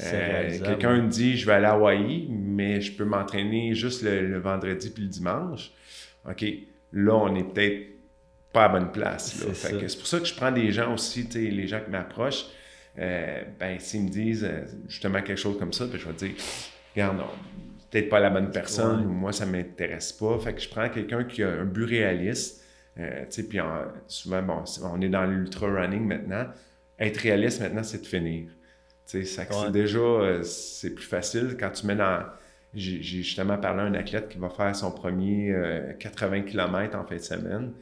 Euh, 0.00 0.58
quelqu'un 0.60 1.02
me 1.02 1.08
dit 1.08 1.36
je 1.36 1.46
vais 1.46 1.52
aller 1.52 1.66
à 1.66 1.72
Hawaï, 1.72 2.26
mais 2.28 2.80
je 2.80 2.92
peux 2.96 3.04
m'entraîner 3.04 3.74
juste 3.74 4.02
le, 4.02 4.38
vendredi 4.38 4.90
puis 4.90 5.04
le 5.04 5.08
dimanche. 5.08 5.70
OK, 6.28 6.44
là, 6.92 7.14
on 7.14 7.34
est 7.36 7.44
peut-être 7.44 7.86
pas 8.52 8.64
à 8.64 8.68
bonne 8.68 8.92
place. 8.92 9.44
C'est 9.54 9.98
pour 9.98 10.06
ça 10.06 10.18
que 10.18 10.24
je 10.24 10.34
prends 10.34 10.52
des 10.52 10.72
gens 10.72 10.94
aussi, 10.94 11.28
les 11.34 11.66
gens 11.66 11.80
qui 11.80 11.90
m'approchent. 11.90 12.46
Euh, 12.96 13.42
ben, 13.58 13.78
s'ils 13.80 14.02
me 14.02 14.08
disent 14.08 14.44
euh, 14.44 14.62
justement 14.88 15.20
quelque 15.20 15.40
chose 15.40 15.58
comme 15.58 15.72
ça, 15.72 15.86
ben, 15.86 15.98
je 15.98 16.06
vais 16.06 16.12
dire 16.12 16.30
regarde, 16.94 17.18
non, 17.18 17.26
peut-être 17.90 18.08
pas 18.08 18.20
la 18.20 18.30
bonne 18.30 18.52
personne, 18.52 19.04
ou 19.04 19.10
moi, 19.10 19.32
ça 19.32 19.46
m'intéresse 19.46 20.12
pas. 20.12 20.38
Fait 20.38 20.54
que 20.54 20.60
je 20.60 20.68
prends 20.68 20.88
quelqu'un 20.88 21.24
qui 21.24 21.42
a 21.42 21.50
un 21.50 21.64
but 21.64 21.84
réaliste. 21.84 22.64
puis 22.96 23.58
souvent, 24.06 24.42
bon, 24.42 24.64
on 24.84 25.00
est 25.00 25.08
dans 25.08 25.24
l'ultra 25.24 25.66
running 25.66 26.06
maintenant. 26.06 26.46
Être 27.00 27.18
réaliste 27.18 27.60
maintenant, 27.60 27.82
c'est 27.82 28.02
de 28.02 28.06
finir. 28.06 28.48
Ça, 29.06 29.18
c'est 29.22 29.72
déjà, 29.72 29.98
euh, 29.98 30.42
c'est 30.42 30.94
plus 30.94 31.04
facile 31.04 31.56
quand 31.58 31.70
tu 31.70 31.86
mets 31.86 31.96
dans. 31.96 32.24
J'ai 32.74 33.02
justement 33.02 33.56
parlé 33.56 33.82
à 33.82 33.84
un 33.84 33.94
athlète 33.94 34.28
qui 34.28 34.38
va 34.38 34.48
faire 34.48 34.74
son 34.74 34.90
premier 34.90 35.54
80 36.00 36.38
euh, 36.38 36.42
km 36.42 36.98
en 36.98 37.04
fin 37.04 37.16
de 37.16 37.20
semaine. 37.20 37.72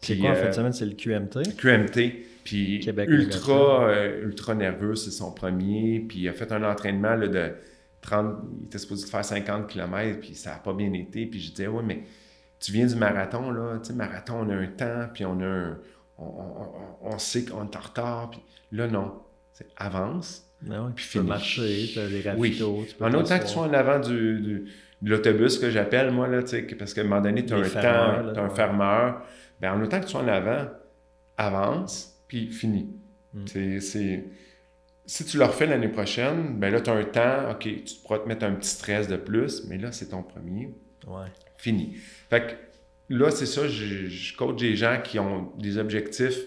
C'est 0.00 0.18
quoi 0.18 0.30
en 0.30 0.34
fin 0.34 0.42
de 0.42 0.46
euh, 0.48 0.52
semaine? 0.52 0.72
C'est 0.72 0.86
le 0.86 0.94
QMT? 0.94 1.56
QMT. 1.56 2.26
Puis 2.42 2.84
ultra, 2.84 3.94
ultra 4.20 4.54
nerveux, 4.56 4.96
c'est 4.96 5.12
son 5.12 5.30
premier. 5.30 6.00
Puis 6.00 6.20
il 6.20 6.28
a 6.28 6.32
fait 6.32 6.50
un 6.50 6.64
entraînement 6.64 7.16
de 7.16 7.52
30, 8.00 8.36
il 8.60 8.66
était 8.66 8.78
supposé 8.78 9.06
faire 9.06 9.24
50 9.24 9.68
km, 9.68 10.20
puis 10.20 10.34
ça 10.34 10.50
n'a 10.50 10.56
pas 10.56 10.74
bien 10.74 10.92
été. 10.92 11.26
Puis 11.26 11.40
je 11.40 11.50
disais, 11.52 11.68
ouais, 11.68 11.84
mais 11.84 12.02
tu 12.58 12.72
viens 12.72 12.86
du 12.86 12.96
marathon, 12.96 13.50
là, 13.50 13.78
tu 13.78 13.88
sais, 13.88 13.92
marathon, 13.94 14.44
on 14.44 14.50
a 14.50 14.54
un 14.54 14.66
temps, 14.66 15.08
puis 15.14 15.24
on 15.24 15.40
a 15.40 15.46
un, 15.46 15.78
on, 16.18 17.18
sait 17.18 17.44
qu'on 17.44 17.64
est 17.64 17.76
en 17.76 17.80
retard, 17.80 18.30
puis 18.30 18.40
là, 18.72 18.88
non. 18.88 19.22
Avance, 19.76 20.51
ben 20.62 20.92
puis 20.94 21.06
tu 21.10 21.18
peux 21.18 21.24
marcher, 21.24 21.90
tu 21.92 21.98
as 21.98 22.06
les 22.06 22.22
rapidos. 22.22 22.78
Oui. 22.78 22.94
en 23.00 23.12
autant 23.14 23.38
que 23.38 23.44
tu 23.44 23.50
sois 23.50 23.66
en 23.66 23.72
avant 23.72 23.98
du, 23.98 24.66
de 25.02 25.10
l'autobus 25.10 25.58
que 25.58 25.70
j'appelle, 25.70 26.10
moi, 26.10 26.28
là, 26.28 26.40
parce 26.78 26.94
qu'à 26.94 27.00
un 27.00 27.04
moment 27.04 27.20
donné, 27.20 27.44
tu 27.44 27.52
as 27.52 27.56
un 27.56 27.62
temps, 27.62 28.32
tu 28.32 28.40
as 28.40 28.42
un 28.42 28.50
fermeur. 28.50 29.22
Ben, 29.60 29.72
en 29.72 29.82
autant 29.82 30.00
que 30.00 30.06
tu 30.06 30.12
sois 30.12 30.22
en 30.22 30.28
avant, 30.28 30.68
avance, 31.36 32.24
puis 32.28 32.48
finis. 32.48 32.88
Hmm. 33.34 33.46
C'est, 33.46 34.24
si 35.04 35.24
tu 35.24 35.38
le 35.38 35.44
refais 35.44 35.66
l'année 35.66 35.88
prochaine, 35.88 36.58
ben 36.58 36.72
là, 36.72 36.80
tu 36.80 36.90
as 36.90 36.94
un 36.94 37.04
temps, 37.04 37.50
OK, 37.50 37.62
tu 37.62 37.94
pourras 38.02 38.18
te 38.18 38.28
mettre 38.28 38.44
un 38.44 38.52
petit 38.52 38.70
stress 38.70 39.08
de 39.08 39.16
plus, 39.16 39.66
mais 39.68 39.78
là, 39.78 39.90
c'est 39.92 40.10
ton 40.10 40.22
premier. 40.22 40.74
Ouais. 41.06 41.26
Fini. 41.58 41.96
Fait 42.30 42.46
que 42.46 43.14
là, 43.14 43.30
c'est 43.30 43.46
ça, 43.46 43.66
je, 43.66 44.06
je 44.06 44.36
coach 44.36 44.60
des 44.60 44.76
gens 44.76 44.98
qui 45.02 45.18
ont 45.18 45.52
des 45.58 45.78
objectifs 45.78 46.38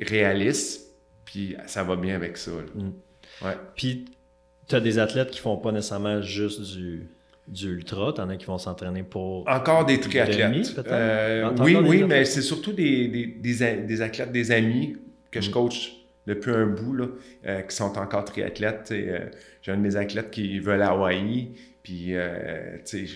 réalistes, 0.00 0.87
puis 1.28 1.56
ça 1.66 1.82
va 1.82 1.94
bien 1.96 2.14
avec 2.14 2.38
ça. 2.38 2.52
Mm. 2.52 3.44
Ouais. 3.44 3.56
Puis 3.76 4.06
tu 4.66 4.74
as 4.74 4.80
des 4.80 4.98
athlètes 4.98 5.30
qui 5.30 5.40
font 5.40 5.58
pas 5.58 5.72
nécessairement 5.72 6.22
juste 6.22 6.62
du, 6.74 7.06
du 7.46 7.74
ultra, 7.74 8.14
tu 8.14 8.22
en 8.22 8.30
as 8.30 8.38
qui 8.38 8.46
vont 8.46 8.56
s'entraîner 8.56 9.02
pour. 9.02 9.46
Encore 9.46 9.84
des 9.84 10.00
triathlètes. 10.00 10.80
Euh, 10.86 11.50
oui, 11.60 11.76
oui, 11.76 12.04
mais 12.04 12.24
c'est 12.24 12.40
surtout 12.40 12.72
des, 12.72 13.08
des, 13.08 13.26
des, 13.26 14.02
athlètes, 14.02 14.32
des 14.32 14.50
amis 14.52 14.96
que 15.30 15.42
je 15.42 15.50
mm. 15.50 15.52
coach 15.52 15.92
depuis 16.26 16.52
un 16.52 16.66
bout, 16.66 16.94
là, 16.94 17.06
euh, 17.46 17.60
qui 17.60 17.76
sont 17.76 17.98
encore 17.98 18.24
triathlètes. 18.24 18.88
Euh, 18.92 19.28
j'ai 19.60 19.72
un 19.72 19.76
de 19.76 19.82
mes 19.82 19.96
athlètes 19.96 20.30
qui 20.30 20.58
veut 20.60 20.72
aller 20.72 20.84
à 20.84 20.92
Hawaï. 20.92 21.50
Puis, 21.82 22.14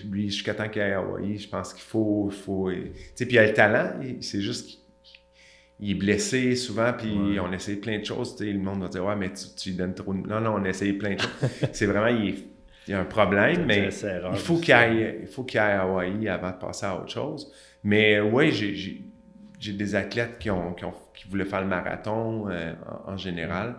lui, 0.05 0.29
jusqu'à 0.29 0.53
temps 0.53 0.69
qu'il 0.69 0.83
aille 0.83 0.93
à 0.93 0.99
Hawaï, 0.99 1.39
je 1.39 1.49
pense 1.49 1.73
qu'il 1.73 1.83
faut. 1.83 2.29
Il 2.31 2.37
faut 2.37 2.71
puis 3.15 3.27
il 3.31 3.37
a 3.39 3.47
le 3.47 3.53
talent, 3.53 3.93
c'est 4.21 4.41
juste 4.41 4.82
qu'il 5.79 5.91
est 5.91 5.95
blessé 5.95 6.55
souvent, 6.55 6.93
puis 6.93 7.37
on 7.39 7.51
essaye 7.51 7.77
plein 7.77 7.99
de 7.99 8.05
choses. 8.05 8.35
Le 8.39 8.57
monde 8.57 8.81
va 8.81 8.87
dire 8.87 9.05
Ouais, 9.05 9.15
mais 9.15 9.31
tu, 9.33 9.45
tu 9.55 9.71
donnes 9.73 9.93
trop. 9.93 10.13
Non, 10.13 10.39
non, 10.39 10.55
on 10.57 10.63
essaye 10.65 10.93
plein 10.93 11.15
de 11.15 11.19
choses. 11.19 11.49
c'est 11.73 11.85
vraiment, 11.85 12.07
il 12.07 12.29
est 12.29 12.35
il 12.87 12.91
y 12.91 12.93
a 12.93 12.99
un 12.99 13.05
problème, 13.05 13.65
mais 13.65 13.89
il 13.89 14.37
faut 14.37 14.57
qu'il 14.57 14.73
aille, 14.73 15.19
il 15.21 15.27
faut 15.27 15.43
qu'il 15.43 15.59
aille 15.59 15.73
à 15.73 15.83
Hawaï 15.83 16.27
avant 16.27 16.51
de 16.51 16.57
passer 16.57 16.85
à 16.85 16.97
autre 16.97 17.09
chose. 17.11 17.51
Mais 17.83 18.19
oui, 18.19 18.51
j'ai 18.51 19.71
des 19.73 19.95
athlètes 19.95 20.37
qui, 20.39 20.49
ont, 20.49 20.73
qui, 21.13 21.27
voulaient 21.29 21.45
faire 21.45 21.61
le 21.61 21.67
marathon 21.67 22.49
euh, 22.49 22.73
en, 23.07 23.15
général. 23.15 23.77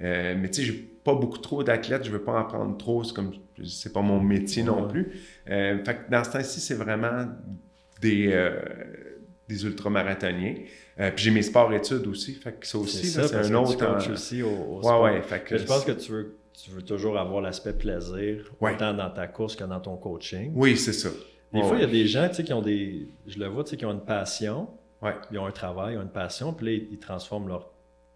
Euh, 0.00 0.36
mais 0.38 0.48
tu 0.50 0.60
sais, 0.60 0.66
j'ai 0.66 0.72
pas 0.72 1.14
beaucoup 1.14 1.38
trop 1.38 1.64
d'athlètes, 1.64 2.04
je 2.04 2.10
veux 2.10 2.22
pas 2.22 2.40
en 2.40 2.44
prendre 2.44 2.76
trop, 2.76 3.02
c'est 3.02 3.14
comme, 3.14 3.32
c'est 3.64 3.92
pas 3.92 4.02
mon 4.02 4.20
métier 4.20 4.62
non 4.62 4.86
plus. 4.88 5.12
Euh, 5.50 5.82
fait 5.84 5.94
que 5.94 6.10
dans 6.10 6.22
ce 6.22 6.30
temps-ci, 6.30 6.60
c'est 6.60 6.74
vraiment 6.74 7.26
des, 8.00 8.32
des 9.48 9.64
ultramarathoniens. 9.64 10.54
puis 10.96 11.12
j'ai 11.16 11.30
mes 11.30 11.42
sports-études 11.42 12.06
aussi, 12.06 12.34
fait 12.34 12.52
que 12.52 12.66
ça 12.66 12.78
aussi, 12.78 13.06
c'est 13.06 13.34
un 13.34 13.54
autre... 13.54 14.12
aussi 14.12 14.42
au, 14.42 14.80
ouais, 14.82 15.00
ouais, 15.00 15.22
fait 15.22 15.40
que 15.40 15.58
je 15.58 15.64
pense 15.64 15.84
que 15.84 15.92
tu 15.92 16.12
veux 16.12 16.36
tu 16.54 16.70
veux 16.70 16.82
toujours 16.82 17.18
avoir 17.18 17.40
l'aspect 17.40 17.72
plaisir, 17.72 18.44
autant 18.60 18.94
dans 18.94 19.10
ta 19.10 19.26
course 19.26 19.56
que 19.56 19.64
dans 19.64 19.80
ton 19.80 19.96
coaching. 19.96 20.52
Oui, 20.54 20.76
c'est 20.76 20.92
ça. 20.92 21.10
Des 21.52 21.62
fois, 21.62 21.76
il 21.76 21.82
y 21.82 21.84
a 21.84 21.88
des 21.88 22.06
gens 22.06 22.28
qui 22.28 22.52
ont 22.52 22.62
des. 22.62 23.08
Je 23.26 23.38
le 23.38 23.46
vois, 23.46 23.64
qui 23.64 23.84
ont 23.84 23.92
une 23.92 24.04
passion. 24.04 24.68
Ils 25.30 25.38
ont 25.38 25.46
un 25.46 25.52
travail, 25.52 25.94
ils 25.94 25.98
ont 25.98 26.02
une 26.02 26.08
passion, 26.08 26.54
puis 26.54 26.66
là, 26.66 26.84
ils, 26.90 26.98
transforment 26.98 27.48
leur 27.48 27.70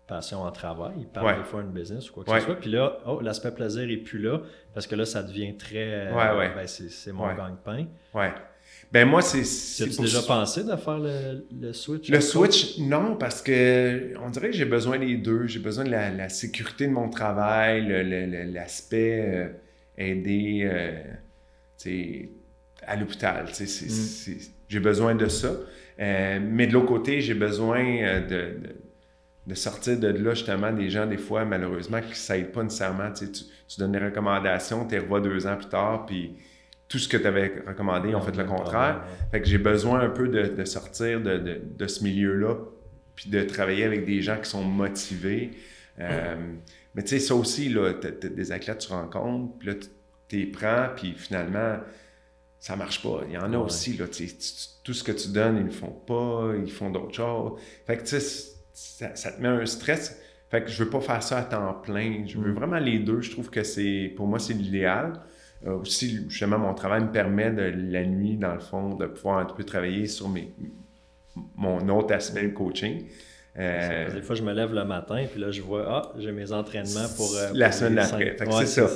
passion 0.07 0.43
en 0.43 0.51
travail. 0.51 0.95
Ils 0.99 1.07
partent 1.07 1.37
des 1.37 1.45
fois 1.45 1.61
une 1.61 1.71
business 1.71 2.09
ou 2.09 2.15
quoi 2.15 2.25
que 2.25 2.41
ce 2.41 2.47
soit. 2.47 2.55
Puis 2.55 2.71
là, 2.71 2.99
oh, 3.07 3.21
l'aspect 3.21 3.51
plaisir 3.51 3.87
n'est 3.87 3.99
plus 3.99 4.19
là 4.19 4.41
parce 4.73 4.87
que 4.87 4.95
là, 4.95 5.05
ça 5.05 5.23
devient 5.23 5.57
très. 5.57 6.11
Ouais, 6.13 6.55
ben, 6.55 6.67
c'est 6.67 7.13
mon 7.13 7.27
gagne-pain. 7.35 7.87
Ben 8.91 9.07
moi, 9.07 9.21
c'est. 9.21 9.41
As-tu 9.85 10.01
déjà 10.01 10.23
pensé 10.23 10.65
de 10.65 10.75
faire 10.77 10.99
le, 10.99 11.73
switch? 11.73 12.09
Le 12.09 12.21
switch, 12.21 12.79
non, 12.79 13.17
parce 13.17 13.43
que 13.43 14.15
on 14.25 14.31
dirait 14.31 14.51
que 14.51 14.57
j'ai 14.57 14.65
besoin 14.65 14.99
des 14.99 15.17
deux. 15.17 15.47
J'ai 15.47 15.59
besoin 15.59 15.85
de 15.85 15.91
la, 15.91 16.29
sécurité 16.29 16.87
de 16.87 16.93
mon 16.93 17.11
travail, 17.11 17.87
l'aspect 18.53 19.21
euh, 19.21 19.49
aider 19.99 20.63
euh, 20.65 21.03
à 22.87 22.97
l'hôpital. 22.97 23.45
Mm. 23.45 24.33
J'ai 24.69 24.81
besoin 24.81 25.15
de 25.15 25.27
ça. 25.27 25.53
Euh, 26.01 26.39
mais 26.41 26.67
de 26.67 26.73
l'autre 26.73 26.87
côté, 26.87 27.21
j'ai 27.21 27.35
besoin 27.35 27.83
de, 28.21 28.55
de, 29.47 29.55
sortir 29.55 29.99
de 29.99 30.09
là, 30.09 30.33
justement, 30.33 30.73
des 30.73 30.89
gens, 30.89 31.07
des 31.07 31.19
fois, 31.19 31.45
malheureusement, 31.45 32.01
qui 32.01 32.11
ne 32.11 32.15
s'aident 32.15 32.53
pas 32.53 32.63
nécessairement. 32.63 33.13
Tu, 33.13 33.31
tu 33.31 33.81
donnes 33.81 33.93
des 33.93 33.99
recommandations, 33.99 34.87
tu 34.87 34.95
les 34.95 35.01
revois 35.01 35.21
deux 35.21 35.47
ans 35.47 35.57
plus 35.57 35.69
tard, 35.69 36.07
puis 36.07 36.37
tout 36.89 36.99
ce 36.99 37.07
que 37.07 37.17
tu 37.17 37.27
avais 37.27 37.63
recommandé, 37.67 38.11
ils 38.11 38.17
ont 38.17 38.21
fait 38.21 38.37
le 38.37 38.45
contraire. 38.45 39.05
Fait 39.31 39.41
que 39.41 39.47
j'ai 39.47 39.59
besoin 39.59 40.01
un 40.01 40.09
peu 40.09 40.29
de, 40.29 40.65
sortir 40.65 41.21
de, 41.21 41.87
ce 41.87 42.03
milieu-là, 42.03 42.57
puis 43.15 43.31
de 43.31 43.43
travailler 43.43 43.85
avec 43.85 44.05
des 44.05 44.23
gens 44.23 44.39
qui 44.39 44.49
sont 44.49 44.65
motivés. 44.65 45.51
Euh, 46.01 46.37
mais 46.95 47.03
tu 47.03 47.09
sais, 47.09 47.19
ça 47.19 47.35
aussi, 47.35 47.69
là, 47.69 47.93
des 47.93 48.53
athlètes 48.53 48.79
tu 48.79 48.93
rencontres, 48.93 49.59
puis 49.59 49.69
là, 49.69 49.75
tu 49.75 50.37
les 50.37 50.47
prends, 50.47 50.89
puis 50.97 51.15
finalement, 51.17 51.79
ça 52.59 52.75
marche 52.75 53.03
pas. 53.03 53.23
Il 53.27 53.35
y 53.35 53.39
en 53.39 53.53
a 53.53 53.59
aussi, 53.59 53.97
là, 53.97 54.07
tout 54.83 54.95
ce 54.95 55.05
que 55.05 55.13
tu 55.13 55.29
donnes, 55.29 55.59
ils 55.59 55.67
ne 55.67 55.71
font 55.71 55.93
pas, 56.07 56.55
ils 56.57 56.73
font 56.73 56.91
d'autres 56.91 57.15
choses. 57.15 57.61
Fait 57.87 57.97
que 57.97 58.03
tu 58.03 58.21
sais, 58.21 58.57
ça, 58.73 59.33
te 59.33 59.41
met 59.41 59.49
un 59.49 59.67
stress. 59.67 60.21
Fait 60.51 60.63
que 60.63 60.71
je 60.71 60.83
veux 60.83 60.91
pas 60.91 61.01
faire 61.01 61.23
ça 61.23 61.39
à 61.39 61.43
temps 61.43 61.75
plein. 61.75 62.25
Je 62.27 62.39
veux 62.39 62.53
mm. 62.53 62.55
vraiment 62.55 62.79
les 62.79 62.99
deux. 62.99 63.21
Je 63.21 63.31
trouve 63.31 63.51
que 63.51 63.63
c'est, 63.63 64.13
pour 64.17 64.27
moi, 64.27 64.39
c'est 64.39 64.55
l'idéal. 64.55 65.21
Euh, 65.67 65.79
aussi, 65.79 66.25
justement, 66.29 66.59
mon 66.59 66.75
travail 66.75 67.03
me 67.03 67.11
permet 67.11 67.51
de 67.51 67.73
la 67.91 68.05
nuit, 68.05 68.37
dans 68.37 68.55
le 68.55 68.61
fond, 68.61 68.95
de 68.95 69.07
pouvoir 69.07 69.39
un 69.39 69.45
peu 69.45 69.65
travailler 69.65 70.07
sur 70.07 70.29
mes, 70.29 70.53
mon 71.57 71.89
autre 71.89 72.15
aspect 72.15 72.53
coaching. 72.53 73.07
Euh, 73.59 74.13
des 74.13 74.23
fois, 74.23 74.37
je 74.37 74.43
me 74.43 74.53
lève 74.53 74.73
le 74.73 74.85
matin, 74.85 75.25
puis 75.31 75.41
là, 75.41 75.51
je 75.51 75.61
vois, 75.63 75.85
ah, 75.89 76.13
j'ai 76.19 76.31
mes 76.31 76.53
entraînements 76.53 77.09
pour. 77.17 77.35
Euh, 77.35 77.51
la 77.55 77.73
semaine 77.73 77.97
d'après. 77.97 78.37
c'est 78.65 78.67
ça. 78.67 78.89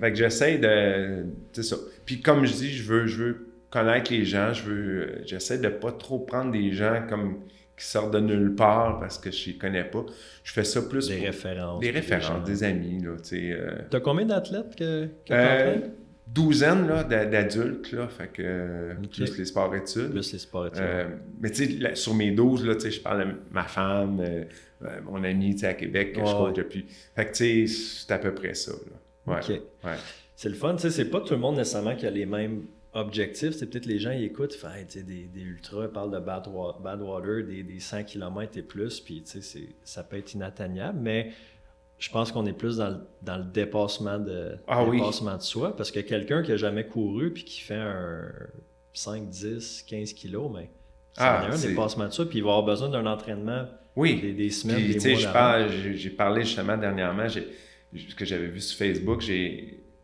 Fait 0.00 0.12
que 0.12 0.16
j'essaie 0.16 0.58
de. 0.58 1.26
C'est 1.52 1.64
ça. 1.64 1.76
Puis 2.04 2.20
comme 2.20 2.44
je 2.44 2.52
dis, 2.52 2.70
je 2.70 2.84
veux, 2.84 3.06
je 3.06 3.24
veux 3.24 3.48
connaître 3.70 4.12
les 4.12 4.24
gens, 4.24 4.52
je 4.52 4.62
veux. 4.62 5.22
J'essaie 5.26 5.58
de 5.58 5.68
pas 5.68 5.90
trop 5.90 6.20
prendre 6.20 6.52
des 6.52 6.70
gens 6.70 7.02
comme 7.08 7.40
qui 7.78 7.84
sortent 7.84 8.12
de 8.12 8.20
nulle 8.20 8.54
part 8.54 8.98
parce 8.98 9.18
que 9.18 9.30
je 9.30 9.50
les 9.50 9.56
connais 9.56 9.84
pas. 9.84 10.04
Je 10.42 10.52
fais 10.52 10.64
ça 10.64 10.82
plus 10.82 11.08
des 11.08 11.26
références. 11.26 11.80
Des 11.80 11.90
références, 11.90 12.44
des, 12.44 12.64
amis. 12.64 13.00
Là, 13.02 13.16
tu 13.22 13.52
euh... 13.52 13.78
as 13.92 14.00
combien 14.00 14.26
d'athlètes 14.26 14.74
que, 14.76 15.06
que 15.24 15.32
euh, 15.32 15.76
Douzaine 16.26 16.86
d'adultes, 17.08 17.92
là, 17.92 18.08
fait 18.08 18.28
que 18.28 18.94
plus 19.10 19.38
les 19.38 19.44
sports-études. 19.44 20.10
Plus 20.10 20.32
les 20.32 20.38
sports-études. 20.38 20.82
Euh, 20.82 21.08
mais 21.40 21.50
tu 21.50 21.80
sais, 21.80 21.94
sur 21.94 22.14
mes 22.14 22.32
12, 22.32 22.66
là, 22.66 22.74
je 22.78 23.00
parle 23.00 23.28
de 23.28 23.34
ma 23.50 23.64
femme, 23.64 24.20
euh, 24.20 24.44
mon 25.04 25.22
ami 25.24 25.56
à 25.64 25.74
Québec 25.74 26.12
que 26.12 26.20
je 26.20 26.32
coach 26.32 26.54
depuis. 26.54 26.86
Fait 27.14 27.26
que 27.26 27.32
tu 27.32 27.66
sais, 27.66 28.04
c'est 28.06 28.12
à 28.12 28.18
peu 28.18 28.34
près 28.34 28.54
ça. 28.54 28.72
Là. 28.72 29.34
Ouais. 29.34 29.56
OK. 29.56 29.92
C'est 30.36 30.48
le 30.48 30.54
fun, 30.54 30.74
tu 30.76 30.82
sais, 30.82 30.90
c'est 30.90 31.10
pas 31.10 31.20
tout 31.20 31.34
le 31.34 31.40
monde 31.40 31.56
nécessairement 31.56 31.96
qui 31.96 32.06
a 32.06 32.10
les 32.10 32.26
mêmes 32.26 32.62
objectif, 32.94 33.52
c'est 33.52 33.66
peut-être 33.66 33.86
les 33.86 33.98
gens 33.98 34.10
ils 34.10 34.24
écoutent, 34.24 34.54
fait, 34.54 34.98
des, 35.04 35.24
des 35.24 35.40
ultras, 35.40 35.88
parlent 35.88 36.10
de 36.10 36.18
bad, 36.18 36.46
water, 36.48 37.44
des, 37.44 37.62
des, 37.62 37.80
100 37.80 38.04
km 38.04 38.56
et 38.56 38.62
plus, 38.62 39.00
puis 39.00 39.22
ça 39.84 40.02
peut 40.02 40.16
être 40.16 40.34
inatteignable, 40.34 40.98
mais 41.00 41.32
je 41.98 42.10
pense 42.10 42.32
qu'on 42.32 42.46
est 42.46 42.52
plus 42.52 42.76
dans 42.76 42.90
le, 42.90 42.96
dans 43.22 43.36
le 43.36 43.44
dépassement, 43.44 44.18
de, 44.18 44.56
ah 44.66 44.84
dépassement 44.90 45.36
de 45.36 45.42
soi, 45.42 45.76
parce 45.76 45.90
que 45.90 46.00
quelqu'un 46.00 46.42
qui 46.42 46.50
n'a 46.50 46.56
jamais 46.56 46.86
couru 46.86 47.32
puis 47.32 47.44
qui 47.44 47.60
fait 47.60 47.74
un 47.74 48.30
5, 48.94 49.28
10, 49.28 49.84
15 49.88 50.12
kilos, 50.14 50.50
mais 50.54 50.70
c'est 51.12 51.24
ah, 51.24 51.48
un 51.50 51.58
dépassement 51.58 52.06
de 52.06 52.12
soi, 52.12 52.28
puis 52.28 52.38
il 52.38 52.44
va 52.44 52.50
avoir 52.50 52.64
besoin 52.64 52.88
d'un 52.88 53.06
entraînement 53.06 53.66
oui. 53.96 54.20
des, 54.20 54.32
des 54.32 54.50
semaines, 54.50 54.76
des 54.76 55.14
mois. 55.14 55.68
J'ai 55.68 56.10
parlé 56.10 56.44
justement 56.44 56.76
dernièrement, 56.76 57.28
ce 57.28 58.14
que 58.14 58.24
j'avais 58.24 58.46
vu 58.46 58.60
sur 58.60 58.78
Facebook, 58.78 59.22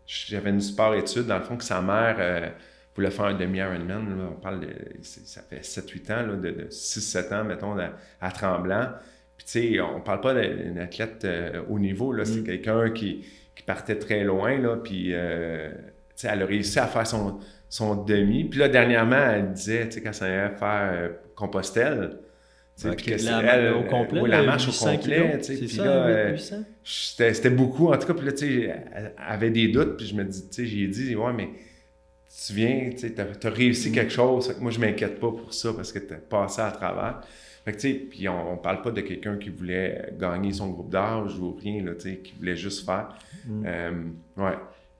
j'avais 0.07 0.51
une 0.51 0.61
sport 0.61 0.95
étude, 0.97 1.26
dans 1.26 1.39
le 1.39 1.45
fond, 1.45 1.57
que 1.57 1.64
sa 1.64 1.80
mère... 1.80 2.16
Euh, 2.18 2.51
voulait 2.95 3.11
faire 3.11 3.27
un 3.27 3.35
demi-Ironman, 3.35 4.29
on 4.37 4.41
parle 4.41 4.61
de, 4.61 4.69
ça 5.03 5.43
fait 5.43 5.61
7-8 5.61 6.13
ans, 6.13 6.27
là, 6.27 6.37
de, 6.37 6.67
6-7 6.71 7.35
ans, 7.35 7.45
mettons, 7.45 7.77
à, 8.21 8.31
Tremblant. 8.31 8.89
Puis, 9.37 9.47
tu 9.47 9.75
sais, 9.75 9.81
on 9.81 10.01
parle 10.01 10.21
pas 10.21 10.35
d'un 10.35 10.77
athlète 10.77 11.25
euh, 11.25 11.63
haut 11.69 11.79
niveau, 11.79 12.13
là, 12.13 12.25
c'est 12.25 12.41
mm. 12.41 12.45
quelqu'un 12.45 12.91
qui, 12.91 13.25
qui, 13.57 13.63
partait 13.65 13.99
très 13.99 14.23
loin, 14.23 14.59
là, 14.59 14.77
puis, 14.77 15.09
euh, 15.11 15.71
tu 15.71 15.77
sais, 16.17 16.29
elle 16.33 16.43
a 16.43 16.47
réussi 16.47 16.79
à 16.79 16.87
faire 16.87 17.07
son, 17.07 17.41
son 17.69 18.05
demi. 18.05 18.45
Puis 18.45 18.61
là, 18.61 18.69
dernièrement, 18.69 19.17
elle 19.17 19.53
disait, 19.53 19.89
tu 19.89 19.95
sais, 19.95 20.03
quand 20.03 20.13
ça 20.13 20.27
allait 20.27 20.55
faire 20.57 20.91
euh, 20.93 21.09
Compostelle, 21.35 22.19
Okay, 22.85 23.19
la, 23.19 23.41
elle, 23.55 23.73
au 23.73 23.85
complet, 23.85 24.21
oui, 24.21 24.29
la 24.29 24.43
marche 24.43 24.69
au 24.69 24.85
complet. 24.85 25.39
C'est 25.41 25.69
ça, 25.69 26.09
C'était 26.83 27.51
beaucoup. 27.51 27.93
En 27.93 27.97
tout 27.97 28.09
cas, 28.09 28.15
puis 28.15 28.27
là, 28.27 28.33
tu 28.33 28.39
sais, 28.39 28.75
elle 28.93 29.13
avait 29.17 29.51
des 29.51 29.69
doutes, 29.69 29.97
puis 29.97 30.07
je 30.07 30.15
me 30.17 30.25
dis, 30.25 30.49
tu 30.49 30.55
sais, 30.55 30.67
j'ai 30.67 30.89
dit, 30.89 31.15
ouais, 31.15 31.33
mais 31.33 31.51
tu 32.47 32.53
viens, 32.53 32.91
tu 32.97 33.14
as, 33.16 33.51
réussi 33.51 33.93
quelque 33.93 34.12
chose. 34.12 34.55
moi, 34.61 34.70
je 34.70 34.80
m'inquiète 34.80 35.20
pas 35.20 35.30
pour 35.30 35.55
ça 35.55 35.72
parce 35.72 35.93
que 35.93 36.01
tu 36.01 36.14
as 36.14 36.18
passé 36.18 36.61
à 36.61 36.70
travers. 36.70 37.20
Fait 37.64 37.72
que, 37.72 38.09
puis 38.09 38.28
on, 38.28 38.53
on 38.53 38.57
parle 38.57 38.82
pas 38.82 38.91
de 38.91 39.01
quelqu'un 39.01 39.39
qui 39.39 39.49
voulait 39.49 40.12
gagner 40.18 40.53
son 40.53 40.68
groupe 40.68 40.91
d'âge 40.91 41.39
ou 41.39 41.55
rien, 41.55 41.82
là, 41.82 41.93
qui 41.95 42.35
voulait 42.39 42.57
juste 42.57 42.85
faire. 42.85 43.09
Mm. 43.47 43.64
Euh, 43.66 43.93
ouais. 44.37 44.59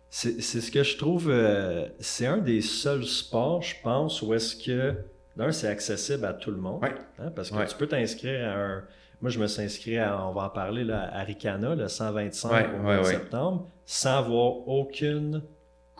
C'est 0.09 0.41
ce 0.41 0.71
que 0.71 0.85
je 0.85 0.97
trouve, 0.97 1.29
euh, 1.29 1.89
c'est 1.99 2.27
un 2.27 2.39
des 2.39 2.61
seuls 2.61 3.05
sports, 3.05 3.63
je 3.63 3.75
pense, 3.83 4.23
où 4.23 4.33
est-ce 4.33 4.55
que, 4.55 4.95
d'un, 5.37 5.51
c'est 5.51 5.67
accessible 5.67 6.25
à 6.25 6.33
tout 6.33 6.53
le 6.53 6.57
monde. 6.57 6.85
Hein, 7.19 7.33
parce 7.35 7.51
que 7.51 7.69
tu 7.69 7.77
peux 7.77 7.89
t'inscrire 7.89 8.49
à 8.49 8.53
un. 8.53 8.85
Moi, 9.21 9.31
je 9.31 9.41
me 9.41 9.49
suis 9.49 9.63
inscrit 9.63 9.99
à, 9.99 10.25
on 10.29 10.33
va 10.33 10.45
en 10.45 10.51
parler, 10.51 10.85
là, 10.85 11.11
à 11.13 11.25
Ricana, 11.25 11.75
le 11.75 11.89
125 11.89 12.67
au 13.01 13.05
septembre, 13.05 13.69
sans 13.87 14.19
avoir 14.19 14.69
aucune 14.69 15.43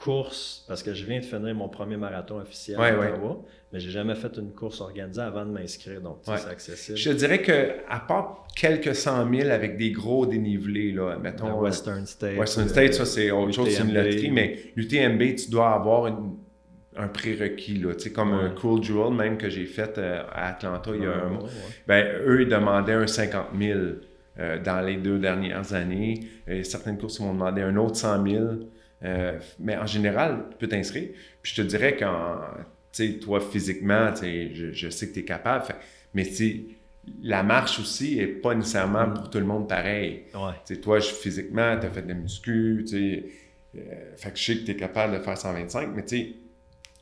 course, 0.05 0.65
parce 0.69 0.83
que 0.83 0.93
je 0.93 1.07
viens 1.07 1.19
de 1.19 1.25
finir 1.25 1.55
mon 1.55 1.69
premier 1.69 1.97
marathon 1.97 2.39
officiel 2.39 2.79
à 2.79 2.99
Ottawa, 2.99 3.43
mais 3.73 3.81
j'ai 3.81 3.91
jamais 3.91 4.15
fait 4.15 4.37
une 4.37 4.53
course 4.53 4.83
organisée 4.83 5.23
avant 5.23 5.47
de 5.47 5.51
m'inscrire, 5.51 6.03
donc 6.03 6.19
c'est 6.25 6.47
accessible. 6.47 6.99
Je 6.99 7.11
dirais 7.11 7.41
que 7.41 7.77
à 7.89 8.01
part 8.01 8.47
quelques 8.55 8.95
cent 8.95 9.25
mille 9.25 9.51
avec 9.51 9.79
des 9.79 9.93
gros 9.93 10.27
dénivelés, 10.27 10.93
là, 10.93 11.17
mettons... 11.17 11.59
Euh, 11.59 11.63
Western 11.63 12.05
State. 12.05 12.37
Western 12.37 12.69
State, 12.69 12.93
ça 12.93 13.07
c'est 13.07 13.31
autre 13.31 13.53
chose, 13.53 13.71
c'est 13.71 13.83
une 13.83 13.95
loterie, 13.95 14.31
mais 14.31 14.59
l'UTMB, 14.77 15.37
tu 15.37 15.51
dois 15.51 15.71
avoir 15.73 16.15
un 16.97 17.09
prérequis, 17.09 17.79
là, 17.79 17.95
tu 17.95 18.01
sais, 18.01 18.13
comme 18.13 18.35
un 18.35 18.51
Cool 18.51 18.85
Jewel, 18.85 19.15
même 19.15 19.39
que 19.39 19.49
j'ai 19.49 19.65
fait 19.65 19.97
euh, 19.97 20.23
à 20.33 20.49
Atlanta 20.51 20.91
il 20.95 21.03
y 21.03 21.07
a 21.07 21.25
un 21.25 21.31
mois. 21.31 21.49
Ben, 21.89 22.07
eux, 22.27 22.43
ils 22.43 22.49
demandaient 22.49 22.93
un 22.93 23.07
50 23.07 23.47
000 23.59 23.79
euh, 24.39 24.59
dans 24.63 24.85
les 24.85 24.97
deux 24.97 25.19
dernières 25.19 25.73
années. 25.73 26.21
certaines 26.63 26.99
courses 26.99 27.21
m'ont 27.21 27.33
demandé 27.33 27.63
un 27.63 27.77
autre 27.77 27.97
100 27.97 28.27
000. 28.27 28.45
Mais 29.59 29.77
en 29.77 29.87
général, 29.87 30.47
tu 30.51 30.57
peux 30.59 30.69
t'inscrire. 30.69 31.11
Puis 31.43 31.53
je 31.55 31.63
te 31.63 31.67
dirais 31.67 31.97
tu 31.97 32.05
sais, 32.93 33.19
toi, 33.19 33.41
physiquement, 33.41 34.15
je, 34.15 34.73
je 34.73 34.89
sais 34.89 35.09
que 35.09 35.15
tu 35.15 35.21
es 35.21 35.25
capable. 35.25 35.65
mais 36.15 36.25
la 37.23 37.43
marche 37.43 37.79
aussi 37.81 38.17
n'est 38.17 38.27
pas 38.27 38.55
nécessairement 38.55 39.11
pour 39.11 39.29
tout 39.29 39.39
le 39.39 39.45
monde 39.45 39.69
pareil. 39.69 40.23
Ouais. 40.35 40.77
Toi, 40.77 41.01
je, 41.01 41.09
physiquement, 41.09 41.79
tu 41.79 41.87
as 41.87 41.91
fait 41.91 42.03
de 42.03 42.09
la 42.09 42.15
muscu, 42.15 42.85
tu 42.89 43.25
fait 44.17 44.31
que 44.31 44.39
je 44.39 44.45
sais 44.45 44.59
que 44.59 44.65
tu 44.65 44.71
es 44.71 44.77
capable 44.77 45.19
de 45.19 45.23
faire 45.23 45.37
125, 45.37 45.89
mais 45.95 46.05
tu 46.05 46.17
sais, 46.17 46.33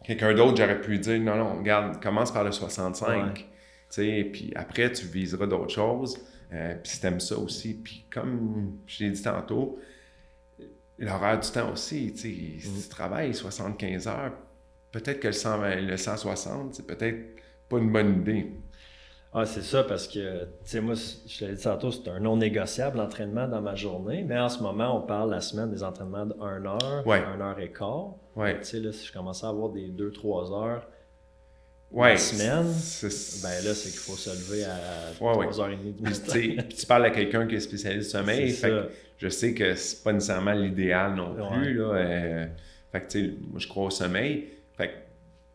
quelqu'un 0.05 0.34
d'autre, 0.34 0.57
j'aurais 0.57 0.80
pu 0.80 0.98
dire 0.98 1.20
non, 1.20 1.36
non, 1.36 1.59
regarde, 1.59 2.03
commence 2.03 2.32
par 2.32 2.44
le 2.44 2.53
65. 2.53 3.46
sais, 3.90 4.28
Puis 4.32 4.53
après, 4.55 4.90
tu 4.90 5.07
viseras 5.07 5.46
d'autres 5.46 5.74
choses. 5.74 6.18
Euh, 6.53 6.74
puis 6.82 6.92
si 6.92 7.00
t'aimes 7.00 7.20
ça 7.20 7.36
aussi. 7.36 7.74
Puis 7.74 8.05
comme 8.11 8.78
je 8.86 9.05
l'ai 9.05 9.11
dit 9.11 9.22
tantôt, 9.22 9.78
l'horaire 10.99 11.40
du 11.40 11.51
temps 11.51 11.72
aussi. 11.72 12.11
sais, 12.16 12.28
Si 12.28 12.68
mm. 12.68 12.82
tu 12.82 12.88
travailles 12.88 13.34
75 13.34 14.09
heures, 14.09 14.32
peut-être 14.93 15.20
que 15.20 15.28
le, 15.28 15.32
120, 15.32 15.76
le 15.76 15.97
160, 15.97 16.74
c'est 16.74 16.86
peut-être 16.86 17.18
pas 17.68 17.78
une 17.78 17.90
bonne 17.90 18.20
idée. 18.20 18.53
Ah, 19.34 19.47
c'est 19.47 19.62
ça, 19.62 19.82
parce 19.84 20.09
que, 20.09 20.45
tu 20.45 20.49
sais, 20.64 20.80
moi, 20.82 20.95
je 20.95 21.38
te 21.38 21.45
l'ai 21.47 21.55
dit 21.55 21.62
tantôt, 21.62 21.90
c'est 21.90 22.07
un 22.11 22.20
non 22.20 22.36
négociable 22.36 22.99
l'entraînement 22.99 23.49
dans 23.49 23.62
ma 23.62 23.74
journée. 23.74 24.24
Mais 24.28 24.38
en 24.38 24.51
ce 24.51 24.62
moment, 24.62 24.99
on 24.99 25.07
parle 25.07 25.30
la 25.30 25.40
semaine 25.40 25.70
des 25.70 25.82
entraînements 25.82 26.26
de 26.26 26.34
1 26.38 26.66
heure, 26.66 27.09
1 27.09 27.40
heure 27.40 27.59
et 27.59 27.72
quart. 27.72 28.16
Ouais. 28.36 28.59
Tu 28.59 28.64
sais, 28.64 28.80
là, 28.80 28.93
si 28.93 29.07
je 29.07 29.12
commençais 29.12 29.47
à 29.47 29.49
avoir 29.49 29.70
des 29.70 29.88
2-3 29.88 30.53
heures 30.53 30.86
ouais, 31.93 32.11
la 32.11 32.18
semaine, 32.18 32.72
ben 33.43 33.64
là, 33.64 33.74
c'est 33.74 33.90
qu'il 33.90 33.99
faut 33.99 34.16
se 34.16 34.30
lever 34.30 34.64
à 34.64 35.12
3h30 35.18 35.95
du 35.95 36.03
matin. 36.03 36.62
Puis 36.68 36.76
tu 36.78 36.86
parles 36.86 37.07
à 37.07 37.11
quelqu'un 37.11 37.47
qui 37.47 37.57
est 37.57 37.61
spécialiste 37.61 38.11
sommeil. 38.11 38.51
Fait 38.51 38.68
que 38.68 38.88
je 39.18 39.28
sais 39.28 39.55
que 39.55 39.74
c'est 39.74 40.03
pas 40.03 40.12
nécessairement 40.12 40.53
l'idéal 40.53 41.14
non 41.14 41.34
plus. 41.53 41.74
Là, 41.74 41.84
euh, 41.84 42.47
fait 42.90 43.01
que, 43.01 43.07
tu 43.07 43.26
sais, 43.26 43.34
moi, 43.51 43.59
je 43.59 43.68
crois 43.68 43.84
au 43.84 43.90
sommeil. 43.90 44.49
Fait 44.76 44.88
que 44.88 44.93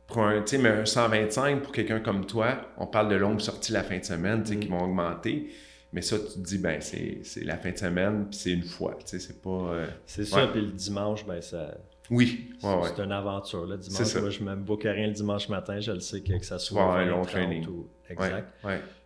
pour 0.07 0.23
un, 0.23 0.43
mais 0.59 0.69
un 0.69 0.85
125 0.85 1.61
pour 1.61 1.71
quelqu'un 1.73 1.99
comme 1.99 2.25
toi, 2.25 2.61
on 2.77 2.87
parle 2.87 3.09
de 3.09 3.15
longues 3.15 3.41
sorties 3.41 3.73
la 3.73 3.83
fin 3.83 3.97
de 3.97 4.05
semaine 4.05 4.43
qui 4.43 4.55
mm. 4.55 4.69
vont 4.69 4.83
augmenter. 4.83 5.51
Mais 5.93 6.01
ça, 6.01 6.17
tu 6.19 6.25
te 6.25 6.39
dis, 6.39 6.57
ben, 6.57 6.81
c'est 6.81 7.43
la 7.43 7.57
fin 7.57 7.71
de 7.71 7.77
semaine, 7.77 8.27
puis 8.29 8.39
c'est 8.39 8.51
une 8.51 8.63
fois. 8.63 8.97
C'est 9.05 9.41
pas. 9.41 9.49
Euh, 9.49 9.87
c'est 10.05 10.25
ça, 10.25 10.47
puis 10.47 10.61
le 10.61 10.71
dimanche, 10.71 11.25
ben, 11.25 11.41
ça. 11.41 11.77
Oui, 12.09 12.49
c'est 12.59 13.01
une 13.01 13.11
aventure. 13.11 13.65
Le 13.65 13.77
dimanche, 13.77 14.15
moi, 14.15 14.29
je 14.29 14.39
ne 14.39 14.45
m'aime 14.45 14.65
rien 14.67 15.07
le 15.07 15.13
dimanche 15.13 15.49
matin, 15.49 15.79
je 15.79 15.91
le 15.91 15.99
sais 15.99 16.21
que, 16.21 16.33
que 16.33 16.45
ça 16.45 16.59
soit 16.59 16.81
un 16.81 17.05
long 17.05 17.23
training. 17.23 17.65
Exact. 18.09 18.47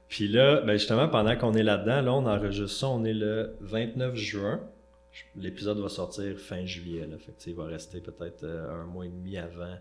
Puis 0.07 0.27
là, 0.27 0.59
ben 0.61 0.73
justement, 0.73 1.07
pendant 1.07 1.37
qu'on 1.37 1.53
est 1.53 1.63
là-dedans, 1.63 2.01
là, 2.01 2.13
on 2.13 2.25
enregistre 2.25 2.77
ça, 2.77 2.89
on 2.89 3.05
est 3.05 3.13
le 3.13 3.55
29 3.61 4.13
juin. 4.15 4.59
L'épisode 5.37 5.79
va 5.79 5.87
sortir 5.87 6.37
fin 6.37 6.65
juillet. 6.65 7.07
Là, 7.09 7.17
fait 7.17 7.33
il 7.47 7.55
va 7.55 7.65
rester 7.65 8.01
peut-être 8.01 8.43
euh, 8.43 8.81
un 8.81 8.85
mois 8.85 9.05
et 9.05 9.09
demi 9.09 9.37
avant 9.37 9.77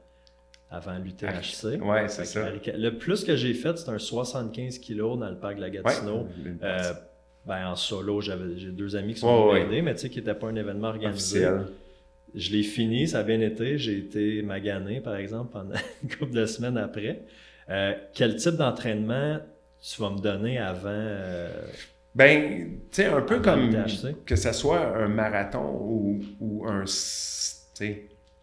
avant 0.71 0.99
l'UTHC. 0.99 1.81
Ouais, 1.83 2.09
c'est 2.09 2.25
ça. 2.25 2.49
Le 2.51 2.91
plus 2.91 3.25
que 3.25 3.35
j'ai 3.35 3.55
fait, 3.55 3.77
c'est 3.77 3.91
un 3.91 3.99
75 3.99 4.79
kg 4.79 5.19
dans 5.19 5.29
le 5.29 5.37
parc 5.37 5.57
de 5.57 5.63
la 5.63 5.71
Gatineau. 5.71 6.29
Euh, 6.63 6.93
ben, 7.45 7.69
en 7.69 7.75
solo, 7.75 8.21
j'avais 8.21 8.57
j'ai 8.57 8.71
deux 8.71 8.95
amis 8.95 9.15
qui 9.15 9.21
sont 9.21 9.49
venus 9.49 9.65
m'aider, 9.65 9.83
mais 9.83 9.95
tu 9.95 10.03
sais, 10.03 10.11
qui 10.11 10.19
n'était 10.19 10.35
pas 10.35 10.47
un 10.47 10.55
événement 10.55 10.89
organisé. 10.89 11.49
Je 12.35 12.53
l'ai 12.53 12.63
fini, 12.63 13.09
ça 13.09 13.21
a 13.21 13.23
bien 13.23 13.41
été. 13.41 13.79
J'ai 13.79 13.99
été 13.99 14.43
magané, 14.43 15.01
par 15.01 15.17
exemple, 15.17 15.53
pendant 15.53 15.77
une 16.03 16.09
couple 16.09 16.33
de 16.33 16.47
semaines 16.47 16.79
après. 16.79 17.23
Euh, 17.69 17.95
quel 18.15 18.37
type 18.37 18.57
d'entraînement 18.57 19.39
tu 19.81 20.01
vas 20.01 20.11
me 20.11 20.19
donner 20.19 20.59
avant? 20.59 20.89
Euh, 20.89 21.51
ben, 22.15 22.79
tu 22.91 23.03
sais, 23.03 23.07
un 23.07 23.23
peu 23.23 23.41
comme 23.41 23.71
que 24.27 24.37
ce 24.37 24.53
soit 24.53 24.97
un 24.97 25.09
marathon 25.09 25.79
ou, 25.81 26.21
ou 26.41 26.67
un. 26.67 26.85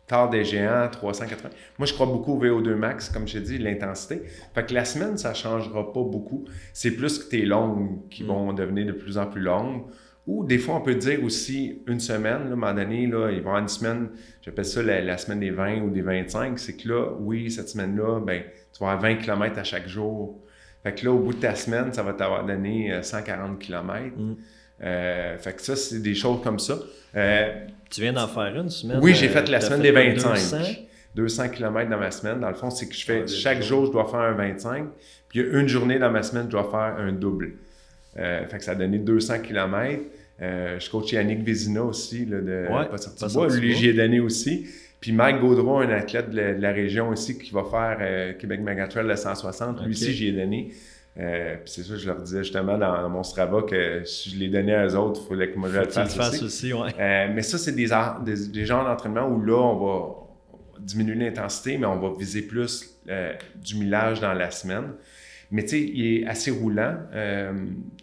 Tard 0.07 0.29
des 0.29 0.45
géants, 0.45 0.87
380. 0.89 1.49
Moi, 1.77 1.85
je 1.85 1.93
crois 1.93 2.05
beaucoup 2.05 2.31
au 2.33 2.41
VO2 2.41 2.75
max, 2.75 3.09
comme 3.09 3.27
j'ai 3.27 3.41
dit, 3.41 3.57
l'intensité. 3.57 4.23
Fait 4.55 4.65
que 4.65 4.73
la 4.73 4.85
semaine, 4.85 5.17
ça 5.17 5.31
ne 5.31 5.35
changera 5.35 5.91
pas 5.91 6.01
beaucoup. 6.01 6.45
C'est 6.71 6.91
plus 6.91 7.19
que 7.19 7.29
tes 7.29 7.45
longues 7.45 8.07
qui 8.09 8.23
mm. 8.23 8.27
vont 8.27 8.53
devenir 8.53 8.85
de 8.85 8.93
plus 8.93 9.17
en 9.17 9.27
plus 9.27 9.41
longues. 9.41 9.83
Ou 10.27 10.43
des 10.43 10.57
fois, 10.57 10.75
on 10.75 10.81
peut 10.81 10.95
dire 10.95 11.23
aussi 11.23 11.81
une 11.87 12.01
semaine, 12.01 12.43
là, 12.43 12.49
à 12.49 12.53
un 12.53 12.55
moment 12.55 12.73
donné, 12.73 13.07
là, 13.07 13.29
il 13.31 13.31
va 13.31 13.31
y 13.31 13.37
avoir 13.37 13.57
une 13.59 13.69
semaine, 13.69 14.09
j'appelle 14.41 14.65
ça 14.65 14.83
la, 14.83 15.17
semaine 15.17 15.39
des 15.39 15.51
20 15.51 15.83
ou 15.83 15.89
des 15.89 16.01
25. 16.01 16.59
C'est 16.59 16.75
que 16.75 16.89
là, 16.89 17.13
oui, 17.17 17.49
cette 17.49 17.69
semaine-là, 17.69 18.19
ben, 18.19 18.43
tu 18.73 18.83
vas 18.83 18.91
avoir 18.91 19.03
20 19.03 19.15
km 19.15 19.57
à 19.57 19.63
chaque 19.63 19.87
jour. 19.87 20.37
Fait 20.83 20.93
que 20.93 21.05
là, 21.05 21.13
au 21.13 21.19
bout 21.19 21.33
de 21.33 21.39
ta 21.39 21.55
semaine, 21.55 21.93
ça 21.93 22.03
va 22.03 22.11
t'avoir 22.11 22.45
donné 22.45 22.91
140 23.01 23.51
euh, 23.51 23.55
km. 23.57 24.17
Mm. 24.17 24.35
Euh, 24.83 25.37
fait 25.37 25.53
que 25.53 25.61
ça, 25.61 25.77
c'est 25.77 26.01
des 26.01 26.13
choses 26.13 26.41
comme 26.43 26.59
ça. 26.59 26.77
Euh, 27.15 27.65
tu 27.89 28.01
viens 28.01 28.13
d'en 28.13 28.27
faire 28.27 28.53
une 28.53 28.69
semaine? 28.69 28.99
Oui, 29.01 29.15
j'ai 29.15 29.29
fait 29.29 29.47
la 29.47 29.61
semaine 29.61 29.81
des 29.81 29.91
25. 29.91 30.83
200? 31.15 31.49
km 31.49 31.89
dans 31.89 31.97
ma 31.97 32.11
semaine. 32.11 32.41
Dans 32.41 32.49
le 32.49 32.55
fond, 32.55 32.69
c'est 32.69 32.87
que 32.87 32.93
je 32.93 33.05
fais 33.05 33.23
ah, 33.23 33.27
chaque 33.27 33.63
jour, 33.63 33.85
je 33.85 33.91
dois 33.91 34.05
faire 34.05 34.19
un 34.19 34.33
25. 34.33 34.87
Puis 35.29 35.39
il 35.39 35.45
y 35.45 35.49
a 35.49 35.59
une 35.59 35.67
journée 35.67 35.97
dans 35.97 36.11
ma 36.11 36.21
semaine, 36.21 36.45
je 36.45 36.51
dois 36.51 36.69
faire 36.69 36.95
un 36.99 37.13
double. 37.13 37.53
fait 38.15 38.57
que 38.57 38.63
ça 38.63 38.71
a 38.71 38.75
donné 38.75 38.99
200 38.99 39.39
km. 39.39 40.03
Je 40.39 40.89
coach 40.89 41.11
Yannick 41.11 41.43
Vézina 41.43 41.83
aussi, 41.83 42.25
là, 42.25 42.39
de 42.39 42.67
Pas 42.67 42.97
sorti 42.97 43.33
bois. 43.33 43.47
Lui, 43.55 43.73
j'y 43.73 43.89
ai 43.89 43.93
donné 43.93 44.19
aussi. 44.19 44.67
Puis 44.99 45.11
Mike 45.11 45.41
Gaudron, 45.41 45.79
un 45.79 45.89
athlète 45.89 46.31
de 46.31 46.39
la, 46.39 46.71
région 46.71 47.09
aussi, 47.09 47.37
qui 47.37 47.51
va 47.51 47.63
faire 47.63 48.37
Québec 48.37 48.61
Megatrail 48.61 49.07
de 49.07 49.15
160. 49.15 49.83
Lui 49.83 49.91
aussi, 49.91 50.13
j'y 50.13 50.29
ai 50.29 50.31
donné. 50.31 50.71
Euh, 51.19 51.55
puis 51.55 51.73
c'est 51.73 51.83
ça, 51.83 51.95
je 51.95 52.05
leur 52.05 52.21
disais 52.21 52.43
justement 52.43 52.77
dans 52.77 53.09
mon 53.09 53.23
Strava 53.23 53.63
que 53.63 54.03
si 54.05 54.29
je 54.29 54.37
les 54.37 54.49
donnais 54.49 54.75
à 54.75 54.85
eux 54.85 54.95
autres, 54.95 55.21
il 55.23 55.29
fallait 55.29 55.49
que 55.51 55.57
moi 55.57 55.69
je 55.69 55.79
le 55.79 55.85
fasse 55.85 56.43
aussi. 56.43 56.73
ouais. 56.73 56.91
euh, 56.99 57.27
mais 57.33 57.41
ça, 57.41 57.57
c'est 57.57 57.71
des, 57.71 57.89
des, 58.23 58.47
des, 58.49 58.65
genres 58.65 58.85
d'entraînement 58.85 59.27
où 59.27 59.41
là, 59.41 59.55
on 59.55 59.83
va 59.83 60.79
diminuer 60.79 61.15
l'intensité, 61.15 61.77
mais 61.79 61.87
on 61.87 61.99
va 61.99 62.15
viser 62.17 62.43
plus 62.43 62.99
euh, 63.09 63.33
du 63.55 63.77
millage 63.77 64.19
dans 64.19 64.33
la 64.33 64.51
semaine. 64.51 64.91
Mais 65.51 65.63
tu 65.63 65.69
sais, 65.69 65.81
il 65.81 66.17
est 66.17 66.27
assez 66.27 66.51
roulant, 66.51 66.95
euh, 67.13 67.53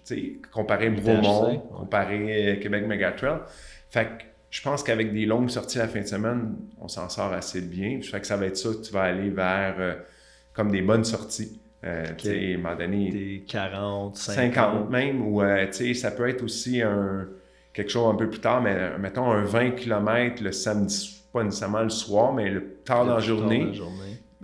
tu 0.06 0.14
sais, 0.14 0.32
comparé 0.52 0.90
Bromont, 0.90 1.58
comparé 1.58 2.52
euh, 2.52 2.60
Québec 2.60 2.86
Megatrail. 2.86 3.40
Fait 3.90 4.04
que 4.06 4.24
je 4.50 4.62
pense 4.62 4.82
qu'avec 4.82 5.12
des 5.12 5.26
longues 5.26 5.50
sorties 5.50 5.78
la 5.78 5.88
fin 5.88 6.00
de 6.00 6.06
semaine, 6.06 6.54
on 6.80 6.88
s'en 6.88 7.08
sort 7.08 7.32
assez 7.32 7.60
bien. 7.60 8.00
Fait 8.02 8.20
que 8.20 8.26
ça 8.26 8.36
va 8.36 8.46
être 8.46 8.56
ça, 8.56 8.70
tu 8.82 8.92
vas 8.92 9.02
aller 9.02 9.30
vers 9.30 9.96
comme 10.54 10.70
des 10.70 10.82
bonnes 10.82 11.04
sorties. 11.04 11.60
Euh, 11.84 12.06
tu 12.16 12.28
sais, 12.28 12.52
à 12.52 12.54
un 12.54 12.56
moment 12.56 12.76
donné. 12.76 13.10
Des 13.10 13.44
40, 13.46 14.16
50. 14.16 14.90
même, 14.90 15.26
ou 15.26 15.42
euh, 15.42 15.66
tu 15.66 15.72
sais, 15.72 15.94
ça 15.94 16.10
peut 16.10 16.28
être 16.28 16.42
aussi 16.42 16.80
un, 16.80 17.28
quelque 17.74 17.90
chose 17.90 18.14
un 18.14 18.16
peu 18.16 18.30
plus 18.30 18.40
tard, 18.40 18.62
mais 18.62 18.74
euh, 18.74 18.98
mettons 18.98 19.30
un 19.30 19.42
20 19.42 19.72
km 19.72 20.42
le 20.42 20.52
samedi, 20.52 21.22
pas 21.32 21.42
nécessairement 21.42 21.82
le 21.82 21.90
soir, 21.90 22.32
mais 22.32 22.48
le 22.48 22.76
tard 22.84 23.04
dans 23.04 23.16
la 23.16 23.20
journée. 23.20 23.72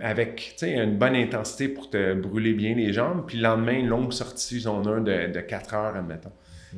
Avec 0.01 0.55
une 0.63 0.97
bonne 0.97 1.15
intensité 1.15 1.67
pour 1.67 1.89
te 1.89 2.13
brûler 2.13 2.53
bien 2.53 2.75
les 2.75 2.91
jambes. 2.91 3.23
Puis 3.27 3.37
le 3.37 3.43
lendemain, 3.43 3.79
une 3.79 3.87
longue 3.87 4.13
sortie 4.13 4.59
zone 4.59 4.87
1 4.87 5.01
de, 5.01 5.33
de 5.33 5.39
4 5.39 5.73
heures, 5.73 5.95
admettons. 5.95 6.31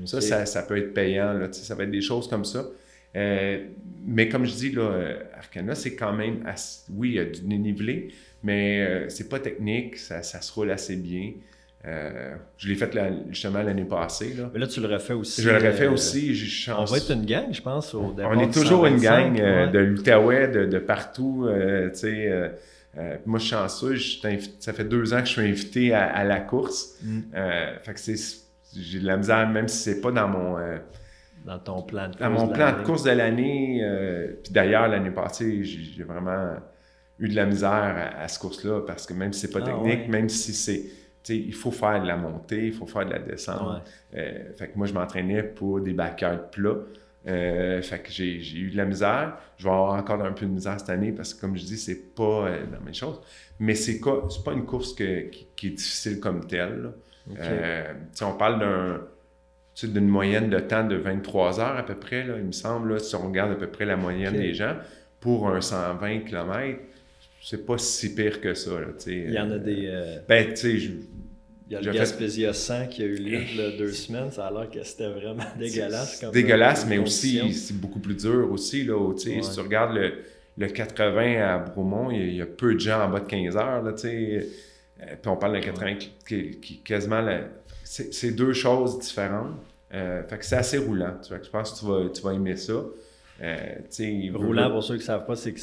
Ça, 0.05 0.21
ça, 0.21 0.45
ça, 0.45 0.63
peut 0.63 0.77
être 0.77 0.93
payant. 0.93 1.33
Là, 1.33 1.51
ça 1.51 1.75
va 1.75 1.83
être 1.83 1.91
des 1.91 2.01
choses 2.01 2.27
comme 2.27 2.45
ça. 2.45 2.65
mais 3.13 4.29
comme 4.29 4.45
je 4.45 4.53
dis, 4.55 4.71
là, 4.71 5.17
Arcana, 5.37 5.75
c'est 5.75 5.95
quand 5.95 6.13
même, 6.13 6.43
oui, 6.91 7.09
il 7.09 7.15
y 7.15 7.19
a 7.19 7.25
du 7.25 7.41
dénivelé, 7.41 8.09
mais 8.43 8.81
euh, 8.81 9.09
c'est 9.09 9.29
pas 9.29 9.39
technique, 9.39 9.97
ça, 9.97 10.21
ça, 10.21 10.41
se 10.41 10.51
roule 10.53 10.71
assez 10.71 10.97
bien. 10.97 11.31
Euh, 11.85 12.35
je 12.57 12.69
l'ai 12.69 12.75
fait 12.75 12.91
justement 13.29 13.61
l'année 13.61 13.83
passée. 13.83 14.33
Là. 14.37 14.49
Mais 14.53 14.59
là, 14.59 14.67
tu 14.67 14.79
le 14.79 14.87
refais 14.87 15.13
aussi. 15.13 15.41
Je 15.41 15.49
le 15.49 15.57
refais 15.57 15.87
euh, 15.87 15.91
aussi. 15.91 16.33
On 16.77 16.85
va 16.85 16.97
être 16.97 17.11
une 17.11 17.25
gang, 17.25 17.47
je 17.51 17.61
pense, 17.61 17.93
au 17.93 18.15
On 18.17 18.39
est 18.39 18.53
toujours 18.53 18.85
une 18.85 18.99
gang 18.99 19.35
de 19.35 19.79
l'Outaouais, 19.79 20.47
de, 20.47 20.65
de, 20.65 20.79
partout. 20.79 21.47
Moi, 23.25 23.39
je 23.39 23.45
suis 23.45 23.55
chanceux. 23.55 23.95
ça 24.59 24.73
fait 24.73 24.83
deux 24.83 25.13
ans 25.13 25.19
que 25.19 25.25
je 25.25 25.31
suis 25.31 25.41
invité 25.41 25.93
à, 25.93 26.23
la 26.23 26.39
course. 26.39 26.97
Mm. 27.01 27.21
fait 27.81 27.93
que 27.93 27.99
j'ai 28.75 28.99
de 28.99 29.05
la 29.05 29.17
misère, 29.17 29.49
même 29.49 29.67
si 29.67 29.77
c'est 29.77 30.01
pas 30.01 30.11
dans 30.11 30.27
mon 30.27 30.57
dans 31.45 31.59
ton 31.59 31.81
plan 31.81 32.07
de 32.07 32.15
course. 32.15 32.21
Dans 32.21 32.29
mon 32.29 32.47
plan 32.47 32.71
de 32.79 32.83
course 32.83 33.03
de 33.03 33.11
l'année. 33.11 33.81
puis 34.43 34.53
d'ailleurs, 34.53 34.87
l'année 34.87 35.11
passée, 35.11 35.63
j'ai 35.63 36.03
vraiment 36.03 36.55
eu 37.19 37.29
de 37.29 37.35
la 37.35 37.45
misère 37.45 38.13
à, 38.17 38.27
ce 38.27 38.39
course-là 38.39 38.81
parce 38.85 39.05
que 39.05 39.13
même 39.13 39.33
si 39.33 39.41
c'est 39.41 39.51
pas 39.51 39.59
ah, 39.63 39.65
technique, 39.65 40.09
même 40.09 40.29
si 40.29 40.53
c'est. 40.53 40.83
Il 41.29 41.53
faut 41.53 41.71
faire 41.71 42.01
de 42.01 42.07
la 42.07 42.17
montée, 42.17 42.67
il 42.67 42.73
faut 42.73 42.85
faire 42.85 43.05
de 43.05 43.11
la 43.11 43.19
descente. 43.19 43.81
Euh, 44.13 44.51
fait 44.57 44.67
que 44.67 44.77
moi, 44.77 44.87
je 44.87 44.93
m'entraînais 44.93 45.41
pour 45.41 45.79
des 45.79 45.93
backyard 45.93 46.49
plats. 46.51 46.79
Euh, 47.25 47.81
fait 47.81 47.99
que 47.99 48.11
j'ai 48.11 48.35
eu 48.57 48.71
de 48.71 48.77
la 48.77 48.85
misère. 48.85 49.37
Je 49.57 49.63
vais 49.63 49.69
avoir 49.69 49.93
encore 49.93 50.21
un 50.21 50.33
peu 50.33 50.45
de 50.45 50.51
misère 50.51 50.79
cette 50.79 50.89
année 50.89 51.11
parce 51.11 51.33
que, 51.33 51.41
comme 51.41 51.55
je 51.55 51.63
dis, 51.63 51.77
c'est 51.77 52.13
pas 52.13 52.47
euh, 52.47 52.65
la 52.71 52.79
même 52.79 52.93
chose. 52.93 53.21
Mais 53.59 53.75
c'est 53.75 53.99
pas 54.01 54.51
une 54.51 54.65
course 54.65 54.93
qui, 54.93 55.03
est 55.03 55.47
difficile 55.61 56.19
comme 56.19 56.45
telle. 56.45 56.91
on 57.29 58.33
parle 58.33 59.01
d'une 59.81 60.07
moyenne 60.07 60.49
de 60.49 60.59
temps 60.59 60.85
de 60.85 60.95
23 60.95 61.59
heures 61.59 61.77
à 61.77 61.83
peu 61.83 61.95
près, 61.95 62.23
là, 62.25 62.35
il 62.37 62.43
me 62.43 62.51
semble, 62.51 62.99
si 62.99 63.15
on 63.15 63.27
regarde 63.27 63.51
à 63.51 63.55
peu 63.55 63.67
près 63.67 63.85
la 63.85 63.95
moyenne 63.95 64.35
des 64.35 64.53
gens, 64.53 64.75
pour 65.19 65.47
un 65.47 65.61
120 65.61 66.19
km, 66.25 66.79
c'est 67.41 67.65
pas 67.65 67.77
si 67.77 68.13
pire 68.15 68.41
que 68.41 68.53
ça. 68.53 68.71
il 69.07 69.31
y 69.31 69.39
en 69.39 69.51
a 69.51 69.57
des. 69.57 69.87
Euh, 69.87 70.19
ben, 70.27 70.49
tu 70.49 70.79
sais, 70.79 70.91
Il 71.67 71.73
y 71.73 71.75
a 71.75 71.81
le 71.81 71.91
Gaspésia 71.91 72.53
100 72.53 72.87
qui 72.87 73.03
a 73.03 73.05
eu 73.05 73.15
lieu 73.15 73.39
il 73.41 73.55
y 73.55 73.61
a 73.61 73.71
deux 73.71 73.91
semaines. 73.91 74.31
Ça 74.31 74.47
a 74.47 74.51
l'air 74.51 74.69
que 74.69 74.83
c'était 74.83 75.09
vraiment 75.09 75.45
dégueulasse. 75.57 76.19
Comme 76.19 76.31
dégueulasse, 76.31 76.85
mais 76.85 76.97
aussi, 76.97 77.53
c'est 77.53 77.79
beaucoup 77.79 77.99
plus 77.99 78.15
dur 78.15 78.51
aussi. 78.51 78.83
Là, 78.83 79.13
Si 79.17 79.41
tu 79.41 79.59
regardes 79.59 79.95
le, 79.95 80.13
le 80.57 80.67
80 80.67 81.41
à 81.41 81.57
Bromont, 81.59 82.11
il 82.11 82.35
y, 82.35 82.41
a, 82.41 82.45
peu 82.45 82.73
de 82.73 82.79
gens 82.79 83.01
en 83.01 83.09
bas 83.09 83.21
de 83.21 83.27
15 83.27 83.57
heures. 83.57 83.81
Là. 83.81 83.91
Euh, 84.03 85.15
puis 85.21 85.29
on 85.29 85.37
parle 85.37 85.53
d'un 85.53 85.61
80 85.61 85.95
qui, 85.95 86.59
qui, 86.59 86.79
quasiment. 86.79 87.25
C'est 87.83 88.31
deux 88.31 88.53
choses 88.53 88.99
différentes. 88.99 89.55
Euh, 89.93 90.23
fait 90.23 90.37
que 90.39 90.45
c'est 90.45 90.55
assez 90.55 90.77
roulant. 90.77 91.15
Tu 91.21 91.29
vois, 91.29 91.43
je 91.43 91.49
pense 91.49 91.71
que 91.71 91.79
tu 91.79 91.85
vas, 91.85 92.09
tu 92.09 92.21
vas 92.21 92.33
aimer 92.33 92.57
ça. 92.57 92.83
Euh, 93.41 93.75
roulant, 94.33 94.71
pour 94.71 94.83
ceux 94.83 94.95
qui 94.95 95.01
ne 95.01 95.05
savent 95.05 95.25
pas, 95.25 95.35
c'est 95.35 95.53
que 95.53 95.59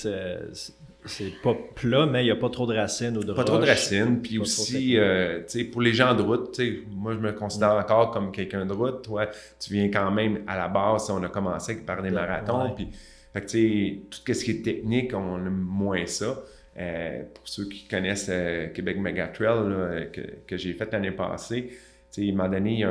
c'est 1.06 1.32
pas 1.42 1.54
plat, 1.74 2.06
mais 2.06 2.22
il 2.22 2.26
n'y 2.26 2.30
a 2.30 2.36
pas 2.36 2.50
trop 2.50 2.66
de 2.66 2.74
racines 2.74 3.16
ou 3.16 3.24
de 3.24 3.32
Pas 3.32 3.44
trop 3.44 3.58
de 3.58 3.66
racines. 3.66 4.20
Puis 4.20 4.38
aussi, 4.38 4.98
euh, 4.98 5.40
pour 5.72 5.80
les 5.80 5.92
gens 5.92 6.14
de 6.14 6.22
route, 6.22 6.60
moi, 6.90 7.14
je 7.14 7.18
me 7.18 7.32
considère 7.32 7.72
encore 7.72 8.10
comme 8.10 8.32
quelqu'un 8.32 8.66
de 8.66 8.72
route. 8.72 9.02
Toi, 9.02 9.28
tu 9.58 9.72
viens 9.72 9.88
quand 9.90 10.10
même 10.10 10.40
à 10.46 10.56
la 10.56 10.68
base. 10.68 11.10
On 11.10 11.22
a 11.22 11.28
commencé 11.28 11.76
par 11.84 12.02
des 12.02 12.10
marathons. 12.10 12.72
Puis, 12.74 12.88
fait 13.32 13.40
que, 13.40 13.94
tout 14.10 14.32
ce 14.32 14.44
qui 14.44 14.50
est 14.50 14.62
technique, 14.62 15.14
on 15.14 15.38
aime 15.38 15.52
moins 15.52 16.04
ça. 16.06 16.42
Euh, 16.78 17.22
pour 17.34 17.48
ceux 17.48 17.68
qui 17.68 17.88
connaissent 17.88 18.28
euh, 18.30 18.68
Québec 18.68 18.98
Megatrail 18.98 20.10
que, 20.12 20.20
que 20.46 20.56
j'ai 20.56 20.72
fait 20.72 20.90
l'année 20.92 21.10
passée, 21.10 21.70
un 22.18 22.32
moment 22.32 22.48
donné, 22.48 22.84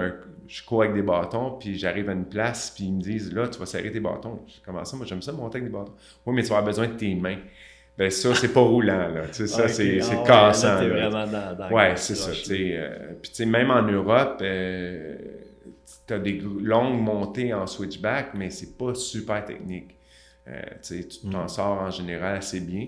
je 0.47 0.63
cours 0.63 0.83
avec 0.83 0.95
des 0.95 1.01
bâtons, 1.01 1.57
puis 1.59 1.77
j'arrive 1.77 2.09
à 2.09 2.13
une 2.13 2.25
place, 2.25 2.71
puis 2.71 2.85
ils 2.85 2.93
me 2.93 3.01
disent 3.01 3.33
Là, 3.33 3.47
tu 3.47 3.59
vas 3.59 3.65
serrer 3.65 3.91
tes 3.91 3.99
bâtons. 3.99 4.39
Je 4.47 4.53
comment 4.65 4.83
ça? 4.85 4.95
Moi, 4.95 5.05
j'aime 5.05 5.21
ça 5.21 5.31
monter 5.31 5.57
avec 5.57 5.69
des 5.69 5.77
bâtons. 5.77 5.93
Oui, 6.25 6.33
mais 6.33 6.41
tu 6.41 6.49
vas 6.49 6.57
avoir 6.57 6.71
besoin 6.71 6.87
de 6.87 6.93
tes 6.93 7.13
mains. 7.15 7.37
Ben, 7.99 8.09
ça, 8.09 8.33
c'est 8.33 8.53
pas 8.53 8.61
roulant, 8.61 9.09
là. 9.09 9.23
ça, 9.33 9.67
c'est 9.67 9.99
ah 10.01 10.23
cassant. 10.25 10.79
Ouais, 10.79 10.87
vraiment 10.87 11.27
dans, 11.27 11.53
dans 11.53 11.69
ouais, 11.69 11.97
c'est 11.97 12.15
ça. 12.15 12.29
Euh, 12.29 13.13
puis, 13.21 13.29
tu 13.29 13.35
sais, 13.35 13.45
même 13.45 13.69
en 13.71 13.81
Europe, 13.81 14.39
euh, 14.41 15.17
tu 16.07 16.13
as 16.13 16.19
des 16.19 16.41
longues 16.61 17.01
montées 17.01 17.53
en 17.53 17.67
switchback, 17.67 18.35
mais 18.35 18.51
c'est 18.51 18.77
pas 18.77 18.95
super 18.95 19.43
technique. 19.43 19.97
Euh, 20.47 20.61
tu 20.81 21.05
t'en 21.29 21.43
mm. 21.43 21.49
sors 21.49 21.81
en 21.81 21.91
général 21.91 22.37
assez 22.37 22.61
bien. 22.61 22.87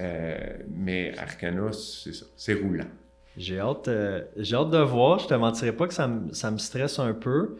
Euh, 0.00 0.36
mais 0.68 1.16
Arcana, 1.16 1.70
c'est 1.70 2.12
ça. 2.12 2.26
C'est 2.36 2.54
roulant. 2.54 2.90
J'ai 3.36 3.60
hâte, 3.60 3.86
euh, 3.86 4.24
hâte 4.52 4.70
de 4.70 4.78
voir. 4.78 5.20
Je 5.20 5.28
te 5.28 5.34
mentirais 5.34 5.70
pas 5.70 5.86
que 5.86 5.94
ça 5.94 6.08
me, 6.08 6.32
ça 6.34 6.50
me 6.50 6.58
stresse 6.58 6.98
un 6.98 7.14
peu. 7.14 7.58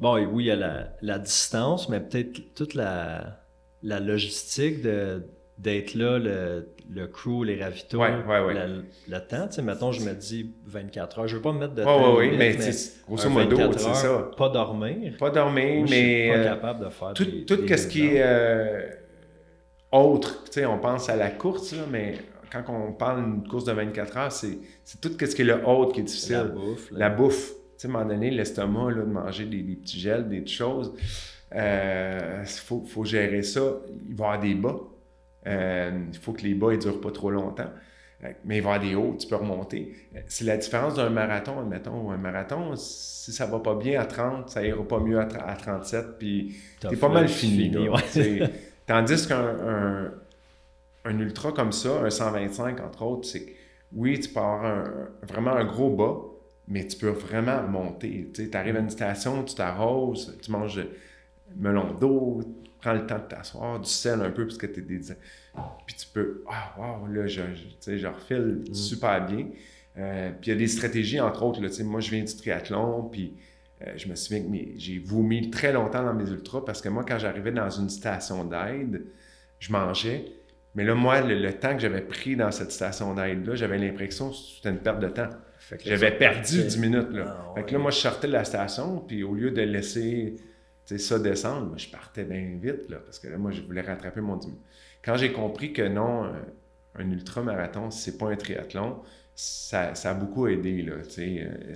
Bon, 0.00 0.16
oui, 0.16 0.42
il 0.42 0.46
y 0.48 0.50
a 0.50 0.56
la, 0.56 0.88
la 1.02 1.20
distance, 1.20 1.88
mais 1.88 2.00
peut-être 2.00 2.52
toute 2.56 2.74
la, 2.74 3.44
la 3.84 4.00
logistique 4.00 4.82
de, 4.82 5.22
d'être 5.62 5.94
là, 5.94 6.18
le, 6.18 6.68
le, 6.92 7.06
crew, 7.06 7.44
les 7.44 7.62
ravitaux, 7.62 7.98
ouais, 7.98 8.24
ouais, 8.26 8.54
le 9.08 9.18
temps. 9.20 9.46
Tu 9.46 9.54
sais, 9.54 9.62
mettons, 9.62 9.92
je 9.92 10.04
me 10.04 10.12
dis 10.12 10.52
24 10.66 11.20
heures. 11.20 11.28
Je 11.28 11.36
veux 11.36 11.42
pas 11.42 11.52
me 11.52 11.60
mettre 11.60 11.74
de 11.74 11.84
temps. 11.84 12.16
Oui, 12.16 12.30
oui, 12.30 12.36
mais, 12.36 12.56
mais 12.58 12.70
grosso 13.06 13.30
modo, 13.30 13.56
c'est 13.72 13.94
ça. 13.94 14.30
Pas 14.36 14.48
dormir. 14.48 15.14
Pas 15.18 15.30
dormir, 15.30 15.84
mais. 15.84 15.86
Je 15.86 15.94
suis 15.94 16.28
pas 16.28 16.36
euh, 16.36 16.44
capable 16.44 16.84
de 16.84 16.90
faire 16.90 17.12
tout, 17.14 17.24
des, 17.24 17.44
tout 17.44 17.56
ce 17.68 17.86
qui 17.86 18.06
est 18.08 18.22
euh, 18.22 18.88
autre, 19.92 20.44
tu 20.46 20.52
sais, 20.52 20.66
on 20.66 20.78
pense 20.78 21.08
à 21.08 21.16
la 21.16 21.30
course, 21.30 21.72
là, 21.72 21.84
mais 21.90 22.16
quand 22.50 22.64
on 22.68 22.92
parle 22.92 23.22
d'une 23.22 23.48
course 23.48 23.64
de 23.64 23.72
24 23.72 24.16
heures, 24.16 24.32
c'est, 24.32 24.58
tout 25.00 25.12
ce 25.18 25.34
qui 25.34 25.42
est 25.42 25.44
le 25.44 25.64
autre 25.66 25.92
qui 25.92 26.00
est 26.00 26.04
difficile. 26.04 26.34
La 26.36 26.44
bouffe. 26.44 26.90
La 26.90 27.10
bouffe. 27.10 27.50
Tu 27.50 27.54
sais, 27.76 27.86
à 27.86 27.90
un 27.90 27.92
moment 27.92 28.06
donné, 28.06 28.30
l'estomac, 28.30 28.94
de 28.94 29.02
manger 29.02 29.44
des, 29.44 29.62
petits 29.62 30.00
gels, 30.00 30.28
des 30.28 30.44
choses, 30.46 30.92
il 31.52 31.58
euh, 31.58 32.44
faut, 32.44 32.82
faut, 32.84 33.04
gérer 33.04 33.42
ça. 33.42 33.60
Il 34.08 34.16
va 34.16 34.24
y 34.24 34.28
avoir 34.28 34.40
des 34.40 34.54
bas. 34.54 34.76
Euh, 35.46 36.06
il 36.12 36.18
faut 36.18 36.32
que 36.32 36.42
les 36.42 36.54
bas 36.54 36.72
ne 36.72 36.76
durent 36.76 37.00
pas 37.00 37.10
trop 37.10 37.30
longtemps. 37.30 37.70
Euh, 38.24 38.28
mais 38.44 38.58
il 38.58 38.62
va 38.62 38.70
y 38.70 38.74
avoir 38.74 38.88
des 38.88 38.94
hauts, 38.94 39.16
tu 39.18 39.26
peux 39.26 39.36
remonter. 39.36 39.94
C'est 40.28 40.44
la 40.44 40.56
différence 40.56 40.94
d'un 40.94 41.10
marathon, 41.10 41.60
admettons. 41.60 42.10
Un 42.10 42.16
marathon, 42.16 42.76
si 42.76 43.32
ça 43.32 43.46
va 43.46 43.58
pas 43.58 43.74
bien 43.74 44.00
à 44.00 44.04
30, 44.04 44.50
ça 44.50 44.64
ira 44.64 44.86
pas 44.86 45.00
mieux 45.00 45.18
à, 45.18 45.26
37, 45.26 46.18
puis 46.18 46.56
t'es 46.80 46.96
pas 46.96 47.08
mal 47.08 47.28
fini. 47.28 47.72
Tandis 48.86 49.26
qu'un 49.26 50.12
un, 51.04 51.18
ultra 51.18 51.52
comme 51.52 51.72
ça, 51.72 52.02
un 52.04 52.10
125 52.10 52.80
entre 52.80 53.02
autres, 53.02 53.28
c'est 53.28 53.44
que 53.44 53.50
oui, 53.94 54.18
tu 54.18 54.28
peux 54.30 54.40
avoir 54.40 54.84
vraiment 55.22 55.52
un 55.52 55.64
gros 55.64 55.90
bas, 55.90 56.16
mais 56.68 56.86
tu 56.86 56.96
peux 56.96 57.10
vraiment 57.10 57.62
remonter. 57.62 58.30
Tu 58.32 58.48
arrives 58.54 58.76
à 58.76 58.80
une 58.80 58.90
station, 58.90 59.42
tu 59.44 59.54
t'arroses, 59.54 60.38
tu 60.40 60.50
manges 60.50 60.80
melon 61.56 61.92
d'eau, 61.94 62.40
prends 62.82 62.92
le 62.92 63.06
temps 63.06 63.18
de 63.18 63.24
t'asseoir, 63.24 63.80
du 63.80 63.88
sel 63.88 64.20
un 64.20 64.30
peu, 64.30 64.46
parce 64.46 64.58
que 64.58 64.66
tu 64.66 64.80
es 64.80 64.82
des... 64.82 65.00
Puis 65.86 65.96
tu 65.96 66.06
peux, 66.12 66.44
ah, 66.50 66.74
wow, 66.78 67.06
là, 67.06 67.26
je, 67.26 67.42
je, 67.86 67.96
je 67.96 68.06
refile 68.06 68.64
mm. 68.68 68.74
super 68.74 69.26
bien. 69.26 69.46
Euh, 69.98 70.30
puis 70.40 70.50
il 70.50 70.54
y 70.54 70.56
a 70.56 70.58
des 70.58 70.68
stratégies, 70.68 71.20
entre 71.20 71.42
autres, 71.42 71.60
là, 71.60 71.68
moi, 71.84 72.00
je 72.00 72.10
viens 72.10 72.24
du 72.24 72.34
triathlon, 72.34 73.08
puis 73.10 73.34
euh, 73.86 73.92
je 73.96 74.08
me 74.08 74.14
souviens 74.14 74.42
que 74.42 74.48
j'ai 74.76 74.98
vomi 74.98 75.50
très 75.50 75.72
longtemps 75.72 76.02
dans 76.02 76.14
mes 76.14 76.28
ultras, 76.30 76.64
parce 76.64 76.80
que 76.80 76.88
moi, 76.88 77.04
quand 77.06 77.18
j'arrivais 77.18 77.52
dans 77.52 77.70
une 77.70 77.90
station 77.90 78.44
d'aide, 78.44 79.02
je 79.58 79.70
mangeais, 79.70 80.24
mais 80.74 80.84
là, 80.84 80.94
moi, 80.94 81.20
le, 81.20 81.52
temps 81.52 81.74
que 81.74 81.80
j'avais 81.80 82.00
pris 82.00 82.36
dans 82.36 82.50
cette 82.50 82.72
station 82.72 83.14
d'aide-là, 83.14 83.54
j'avais 83.54 83.78
l'impression 83.78 84.30
que 84.30 84.36
c'était 84.36 84.70
une 84.70 84.78
perte 84.78 85.00
de 85.00 85.08
temps. 85.08 85.28
J'avais 85.84 86.12
perdu 86.12 86.64
10 86.64 86.78
minutes. 86.78 87.12
Là. 87.12 87.36
Ah, 87.38 87.52
fait 87.54 87.64
que 87.64 87.72
là, 87.72 87.78
moi, 87.78 87.90
je 87.90 87.98
sortais 87.98 88.26
de 88.26 88.32
la 88.32 88.44
station, 88.44 88.98
puis 89.06 89.22
au 89.22 89.34
lieu 89.34 89.50
de 89.50 89.60
laisser 89.60 90.36
ça 90.84 91.18
descendre, 91.18 91.78
je 91.78 91.88
partais 91.88 92.24
bien 92.24 92.58
vite, 92.60 92.88
là, 92.88 92.98
parce 92.98 93.18
que 93.18 93.28
là, 93.28 93.38
moi, 93.38 93.50
je 93.50 93.62
voulais 93.62 93.80
rattraper 93.80 94.20
mon 94.20 94.36
10 94.36 94.46
minutes. 94.48 94.62
Quand 95.04 95.16
j'ai 95.16 95.32
compris 95.32 95.72
que 95.72 95.82
non, 95.82 96.24
euh, 96.24 96.32
un 96.96 97.10
ultramarathon, 97.10 97.90
c'est 97.90 98.18
pas 98.18 98.26
un 98.26 98.36
triathlon, 98.36 99.02
ça, 99.34 99.94
ça, 99.94 100.10
a 100.10 100.14
beaucoup 100.14 100.46
aidé. 100.46 100.82
Là, 100.82 100.94
euh, 101.18 101.74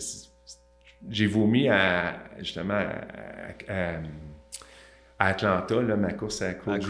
j'ai 1.09 1.27
vomi 1.27 1.69
à, 1.69 2.19
justement 2.39 2.85
à, 3.69 4.01
Atlanta, 5.19 5.81
là, 5.81 5.97
ma 5.97 6.13
course 6.13 6.43
à 6.43 6.55
Cold 6.55 6.83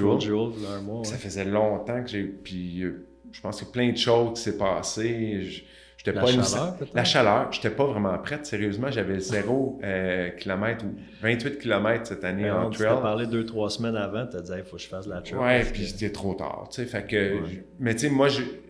Ça 1.04 1.16
faisait 1.16 1.44
longtemps 1.44 2.02
que 2.02 2.08
j'ai. 2.08 2.24
Puis 2.24 2.82
euh, 2.82 3.06
je 3.30 3.40
pense 3.40 3.62
a 3.62 3.66
plein 3.66 3.92
de 3.92 3.96
choses 3.96 4.34
qui 4.34 4.42
s'est 4.42 4.58
passé 4.58 5.48
la 6.12 6.26
chaleur, 6.26 6.76
La 6.94 7.04
chaleur, 7.04 7.52
j'étais 7.52 7.70
pas 7.70 7.86
vraiment 7.86 8.16
prête. 8.18 8.46
Sérieusement, 8.46 8.90
j'avais 8.90 9.18
0 9.18 9.80
euh, 9.82 10.30
km 10.30 10.84
ou 10.84 10.94
28 11.22 11.58
km 11.58 12.06
cette 12.06 12.24
année 12.24 12.50
en 12.50 12.70
trail. 12.70 12.94
Tu 12.96 13.02
parlé 13.02 13.26
deux, 13.26 13.44
trois 13.44 13.70
semaines 13.70 13.96
avant, 13.96 14.26
tu 14.26 14.36
as 14.36 14.42
dit, 14.42 14.52
il 14.56 14.64
faut 14.64 14.76
que 14.76 14.82
je 14.82 14.88
fasse 14.88 15.06
la 15.06 15.20
trail. 15.20 15.38
Ouais, 15.38 15.64
puis 15.64 15.86
c'était 15.86 16.12
trop 16.12 16.34
tard. 16.34 16.68
Tu 16.70 16.82
sais, 16.82 16.86
fait 16.86 17.06
que, 17.06 17.40
Mais 17.78 17.94
tu 17.94 18.02
sais, 18.02 18.10
moi, 18.10 18.28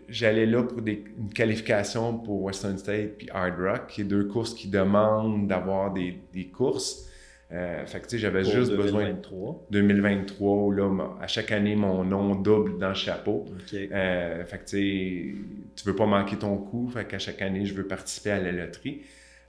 j'allais 0.08 0.46
là 0.46 0.62
pour 0.62 0.82
des, 0.82 1.04
une 1.18 1.32
qualification 1.32 2.18
pour 2.18 2.42
Western 2.42 2.78
State 2.78 3.18
puis 3.18 3.28
Hard 3.32 3.54
Rock, 3.58 3.86
qui 3.88 4.02
est 4.02 4.04
deux 4.04 4.24
courses 4.24 4.54
qui 4.54 4.68
demandent 4.68 5.46
d'avoir 5.46 5.92
des, 5.92 6.18
des 6.32 6.46
courses. 6.46 7.05
Euh, 7.52 7.86
fait 7.86 8.00
que, 8.00 8.04
tu 8.04 8.10
sais, 8.10 8.18
j'avais 8.18 8.44
juste 8.44 8.70
2023. 8.72 9.52
besoin... 9.52 9.56
2023. 9.70 10.74
là, 10.74 11.16
à 11.20 11.26
chaque 11.26 11.52
année, 11.52 11.76
mon 11.76 12.04
nom 12.04 12.34
double 12.34 12.78
dans 12.78 12.88
le 12.88 12.94
chapeau. 12.94 13.44
Euh, 13.72 14.44
fait 14.44 14.58
que, 14.58 14.64
tu 14.64 14.68
sais, 14.70 15.34
tu 15.76 15.84
veux 15.84 15.94
pas 15.94 16.06
manquer 16.06 16.36
ton 16.36 16.56
coup. 16.58 16.88
Fait 16.88 17.06
qu'à 17.06 17.18
chaque 17.18 17.42
année, 17.42 17.64
je 17.64 17.74
veux 17.74 17.86
participer 17.86 18.30
à 18.30 18.40
la 18.40 18.52
loterie. 18.52 19.02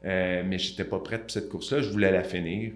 Euh, 0.06 0.44
mais 0.46 0.60
j'étais 0.60 0.84
pas 0.84 1.00
prête 1.00 1.22
pour 1.22 1.32
cette 1.32 1.50
course-là. 1.50 1.82
Je 1.82 1.90
voulais 1.90 2.12
la 2.12 2.24
finir. 2.24 2.74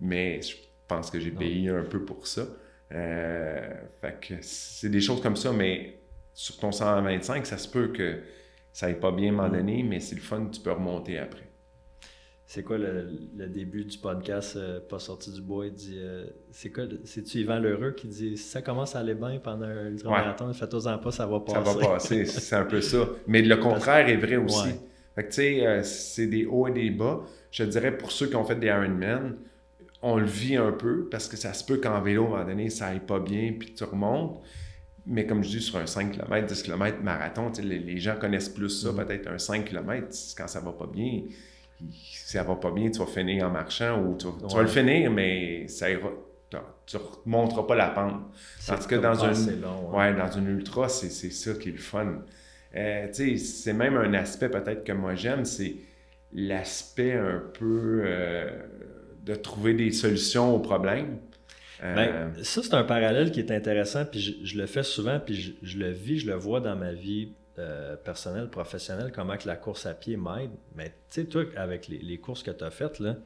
Mais 0.00 0.40
je 0.40 0.56
pense 0.88 1.10
que 1.10 1.20
j'ai 1.20 1.30
payé 1.30 1.68
un 1.68 1.84
peu 1.84 2.04
pour 2.04 2.26
ça. 2.26 2.46
Euh, 2.94 3.68
fait 4.00 4.20
que 4.20 4.34
c'est 4.40 4.88
des 4.88 5.00
choses 5.00 5.20
comme 5.20 5.36
ça. 5.36 5.52
Mais 5.52 6.00
sur 6.32 6.58
ton 6.58 6.72
125, 6.72 7.46
ça 7.46 7.58
se 7.58 7.68
peut 7.68 7.88
que 7.88 8.20
ça 8.72 8.88
n'ait 8.88 8.94
pas 8.94 9.12
bien 9.12 9.32
moment 9.32 9.48
mm. 9.48 9.52
donné, 9.52 9.82
mais 9.82 10.00
c'est 10.00 10.14
le 10.14 10.22
fun, 10.22 10.46
tu 10.50 10.60
peux 10.60 10.72
remonter 10.72 11.18
après. 11.18 11.51
C'est 12.54 12.64
quoi 12.64 12.76
le, 12.76 13.08
début 13.48 13.82
du 13.82 13.96
podcast 13.96 14.56
euh, 14.56 14.78
Pas 14.78 14.98
sorti 14.98 15.32
du 15.32 15.40
bois? 15.40 15.64
Il 15.68 15.72
dit 15.72 15.96
euh, 15.96 16.26
C'est 16.50 16.68
quoi 16.68 16.84
C'est-tu 17.04 17.38
Yvan 17.38 17.58
Lheureux 17.58 17.92
qui 17.92 18.08
dit 18.08 18.36
Si 18.36 18.44
ça 18.44 18.60
commence 18.60 18.94
à 18.94 18.98
aller 18.98 19.14
bien 19.14 19.38
pendant 19.42 19.64
un 19.64 19.86
ultramarathon, 19.86 20.48
ouais. 20.48 20.52
faites-en 20.52 20.98
pas, 20.98 21.10
ça 21.10 21.26
va 21.26 21.40
passer. 21.40 21.54
Ça 21.54 21.60
va 21.62 21.86
passer, 21.86 22.24
c'est 22.26 22.54
un 22.54 22.66
peu 22.66 22.82
ça. 22.82 23.08
Mais 23.26 23.40
le 23.40 23.56
contraire 23.56 24.06
est 24.06 24.18
vrai 24.18 24.36
aussi. 24.36 24.68
Fait 25.14 25.24
que 25.24 25.28
tu 25.28 25.36
sais, 25.36 25.66
euh, 25.66 25.82
c'est 25.82 26.26
des 26.26 26.44
hauts 26.44 26.68
et 26.68 26.72
des 26.72 26.90
bas. 26.90 27.22
Je 27.50 27.64
dirais 27.64 27.96
pour 27.96 28.12
ceux 28.12 28.26
qui 28.26 28.36
ont 28.36 28.44
fait 28.44 28.56
des 28.56 28.66
Ironman, 28.66 29.34
on 30.02 30.18
le 30.18 30.26
vit 30.26 30.56
un 30.56 30.72
peu 30.72 31.08
parce 31.10 31.28
que 31.28 31.38
ça 31.38 31.54
se 31.54 31.64
peut 31.64 31.78
qu'en 31.78 32.02
vélo, 32.02 32.24
à 32.24 32.26
un 32.26 32.30
moment 32.32 32.44
donné, 32.44 32.68
ça 32.68 32.88
aille 32.88 33.00
pas 33.00 33.18
bien 33.18 33.54
puis 33.58 33.72
tu 33.72 33.84
remontes. 33.84 34.42
Mais 35.06 35.24
comme 35.26 35.42
je 35.42 35.48
dis, 35.48 35.62
sur 35.62 35.78
un 35.78 35.86
5 35.86 36.12
km, 36.12 36.46
10 36.46 36.62
km 36.64 37.02
marathon, 37.02 37.50
les, 37.62 37.78
les, 37.78 37.96
gens 37.96 38.16
connaissent 38.16 38.50
plus 38.50 38.68
ça, 38.68 38.92
mm. 38.92 38.96
peut-être 38.96 39.28
un 39.28 39.38
5 39.38 39.64
km, 39.64 40.06
quand 40.36 40.48
ça 40.48 40.60
va 40.60 40.72
pas 40.72 40.86
bien 40.86 41.22
ça 41.90 42.42
va 42.42 42.54
pas 42.56 42.70
bien, 42.70 42.90
tu 42.90 42.98
vas 42.98 43.06
finir 43.06 43.46
en 43.46 43.50
marchant 43.50 44.02
ou 44.02 44.16
tu, 44.16 44.26
vas 44.26 44.62
le 44.62 44.68
finir, 44.68 45.10
mais 45.10 45.66
ça 45.68 45.90
ira, 45.90 46.10
tu 46.86 46.96
ne 46.96 47.02
remonteras 47.02 47.64
pas 47.64 47.74
la 47.74 47.88
pente. 47.88 48.22
Parce 48.66 48.86
que 48.86 48.94
dans 48.94 49.14
une, 49.14 49.64
ouais. 49.92 50.14
dans 50.14 50.30
une 50.30 50.48
ultra, 50.48 50.88
c'est 50.88 51.10
ça 51.10 51.54
qui 51.54 51.70
est 51.70 51.72
le 51.72 51.78
fun. 51.78 52.22
Euh, 52.74 53.08
c'est 53.12 53.72
même 53.72 53.96
un 53.96 54.14
aspect 54.14 54.48
peut-être 54.48 54.84
que 54.84 54.92
moi 54.92 55.14
j'aime, 55.14 55.44
c'est 55.44 55.76
l'aspect 56.32 57.12
un 57.12 57.42
peu 57.52 58.02
euh, 58.04 58.50
de 59.24 59.34
trouver 59.34 59.74
des 59.74 59.90
solutions 59.92 60.54
aux 60.54 60.60
problèmes. 60.60 61.18
Euh, 61.82 61.94
ben, 61.94 62.44
ça, 62.44 62.62
c'est 62.62 62.74
un 62.74 62.84
parallèle 62.84 63.30
qui 63.32 63.40
est 63.40 63.50
intéressant, 63.50 64.04
puis 64.04 64.40
je, 64.42 64.56
le 64.56 64.66
fais 64.66 64.84
souvent, 64.84 65.18
puis 65.18 65.34
je, 65.34 65.52
je, 65.62 65.78
le 65.78 65.90
vis, 65.90 66.20
je 66.20 66.28
le 66.28 66.34
vois 66.34 66.60
dans 66.60 66.76
ma 66.76 66.92
vie 66.92 67.32
euh, 67.58 67.96
personnel, 67.96 68.48
professionnel, 68.48 69.12
comment 69.14 69.36
que 69.36 69.46
la 69.46 69.56
course 69.56 69.86
à 69.86 69.94
pied 69.94 70.16
m'aide. 70.16 70.50
Mais 70.74 70.88
tu 71.10 71.22
sais, 71.22 71.24
toi, 71.26 71.44
avec 71.56 71.88
les, 71.88 72.18
courses 72.18 72.42
que 72.42 72.50
tu 72.50 72.64
as 72.64 72.70
faites, 72.70 72.98
là, 72.98 73.16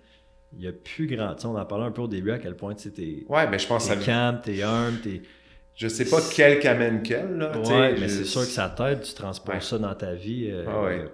il 0.52 0.60
n'y 0.60 0.66
a 0.66 0.72
plus 0.72 1.06
grand. 1.06 1.34
Tu 1.34 1.46
on 1.46 1.56
en 1.56 1.64
parlait 1.64 1.84
un 1.84 1.90
peu 1.90 2.02
au 2.02 2.08
début 2.08 2.32
à 2.32 2.38
quel 2.38 2.56
point 2.56 2.74
tu 2.74 2.88
es. 2.88 3.24
Ouais, 3.28 3.46
ben 3.46 3.58
je 3.58 3.66
pense 3.66 3.90
es 3.90 3.96
calme, 3.98 4.40
t'es 4.42 4.62
humble, 4.62 5.00
t'es. 5.00 5.22
Je 5.74 5.88
sais 5.88 6.06
pas 6.06 6.18
quel 6.34 6.58
qu'amène 6.58 7.02
quel, 7.02 7.36
là. 7.36 7.56
Ouais, 7.58 7.94
mais 8.00 8.08
c'est 8.08 8.24
sûr 8.24 8.40
que 8.40 8.46
ça 8.46 8.68
t'aide, 8.74 9.02
tu 9.02 9.12
transposes 9.12 9.62
ça 9.62 9.78
dans 9.78 9.94
ta 9.94 10.14
vie. 10.14 10.48
Euh, 10.50 10.64
ah 10.66 10.82
ouais. 10.82 11.04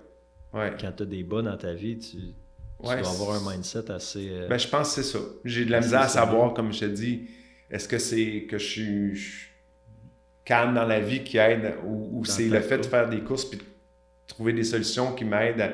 ouais. 0.54 0.72
Quand 0.80 0.92
tu 0.92 1.02
as 1.02 1.06
des 1.06 1.24
bas 1.24 1.42
dans 1.42 1.56
ta 1.56 1.74
vie, 1.74 1.98
tu, 1.98 2.16
tu 2.16 2.32
dois 2.80 2.94
avoir 2.94 3.36
un 3.36 3.50
mindset 3.52 3.90
assez. 3.90 4.28
Euh, 4.30 4.48
ben, 4.48 4.58
je 4.58 4.68
pense 4.68 4.94
que 4.94 5.02
c'est 5.02 5.18
ça. 5.18 5.18
J'ai 5.44 5.64
de 5.64 5.70
la 5.70 5.80
misère 5.80 6.02
à 6.02 6.08
savoir, 6.08 6.54
comme 6.54 6.72
je 6.72 6.80
te 6.80 6.84
dis, 6.84 7.28
est-ce 7.70 7.88
que 7.88 7.98
c'est 7.98 8.46
que 8.48 8.58
je 8.58 8.66
suis 8.66 9.51
calme 10.44 10.74
dans 10.74 10.86
la 10.86 11.00
vie 11.00 11.22
qui 11.22 11.38
aide 11.38 11.74
ou, 11.86 12.24
c'est 12.24 12.48
le 12.48 12.60
fait 12.60 12.78
de 12.78 12.86
faire 12.86 13.08
des 13.08 13.20
courses 13.20 13.44
puis 13.44 13.58
de 13.58 13.64
trouver 14.26 14.52
des 14.52 14.64
solutions 14.64 15.14
qui 15.14 15.24
m'aident 15.24 15.60
à, 15.60 15.72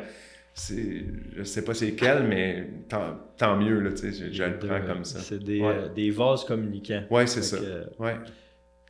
je 0.57 1.43
sais 1.45 1.65
pas 1.65 1.75
c'est 1.75 1.93
quel, 1.93 2.25
mais 2.25 2.69
tant, 2.89 3.57
mieux, 3.57 3.81
là, 3.81 3.91
je, 3.95 4.33
je 4.33 4.45
le 4.45 4.59
prends 4.59 4.81
comme 4.87 5.05
ça. 5.05 5.21
C'est 5.21 5.43
des, 5.43 5.63
euh, 5.63 5.89
des, 5.89 6.11
vases 6.11 6.45
communicants. 6.45 7.05
Oui, 7.11 7.29
c'est 7.29 7.43
ça. 7.43 7.59
ouais. 7.99 8.17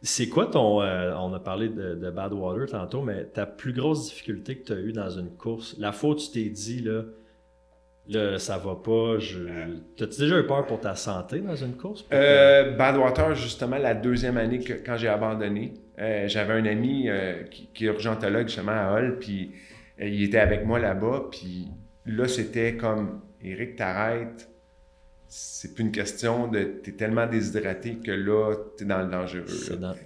C'est 0.01 0.29
quoi 0.29 0.47
ton. 0.47 0.81
Euh, 0.81 1.13
on 1.17 1.33
a 1.35 1.41
parlé 1.41 1.69
de, 1.69 1.97
de 1.97 2.11
Badwater 2.11 2.67
tantôt, 2.67 3.03
mais 3.03 3.25
ta 3.25 3.47
plus 3.47 3.73
grosse 3.73 4.09
difficulté 4.09 4.59
que 4.59 4.67
tu 4.67 4.73
as 4.73 4.79
eue 4.79 4.93
dans 4.93 5.11
une 5.11 5.31
course, 5.31 5.75
la 5.79 5.91
fois 5.91 6.11
où 6.11 6.15
tu 6.15 6.31
t'es 6.31 6.49
dit, 6.49 6.83
là, 6.83 7.03
Là, 8.09 8.39
ça 8.39 8.57
va 8.57 8.75
pas. 8.75 9.19
Je... 9.19 9.39
T'as-tu 9.97 10.21
déjà 10.23 10.39
eu 10.39 10.47
peur 10.47 10.67
pour 10.67 10.81
ta 10.81 10.95
santé 10.95 11.41
dans 11.41 11.57
une 11.57 11.77
course? 11.77 12.07
Euh, 12.13 12.75
Badwater, 12.75 13.35
justement, 13.35 13.77
la 13.77 13.95
deuxième 13.95 14.39
année 14.39 14.61
que, 14.61 14.73
quand 14.73 14.97
j'ai 14.97 15.09
abandonné, 15.09 15.75
euh, 16.01 16.27
j'avais 16.27 16.55
un 16.55 16.65
ami 16.65 17.09
euh, 17.09 17.43
qui, 17.45 17.85
est 17.85 17.89
urgentologue 17.89 18.47
justement 18.47 18.73
à 18.73 18.99
Hull, 18.99 19.19
puis 19.19 19.53
euh, 20.01 20.09
il 20.09 20.23
était 20.23 20.39
avec 20.39 20.65
moi 20.65 20.79
là-bas, 20.79 21.29
puis 21.31 21.69
là, 22.07 22.27
c'était 22.29 22.77
comme 22.77 23.21
Eric, 23.43 23.77
t'arrêtes. 23.77 24.49
C'est 25.31 25.75
plus 25.75 25.85
une 25.85 25.93
question 25.93 26.49
de. 26.49 26.63
T'es 26.83 26.93
tellement 26.93 27.27
déshydraté 27.27 27.99
que 28.03 28.13
là, 28.13 28.55
t'es 28.79 28.87
dans 28.87 29.03
le 29.03 29.11
dangereux. 29.11 29.45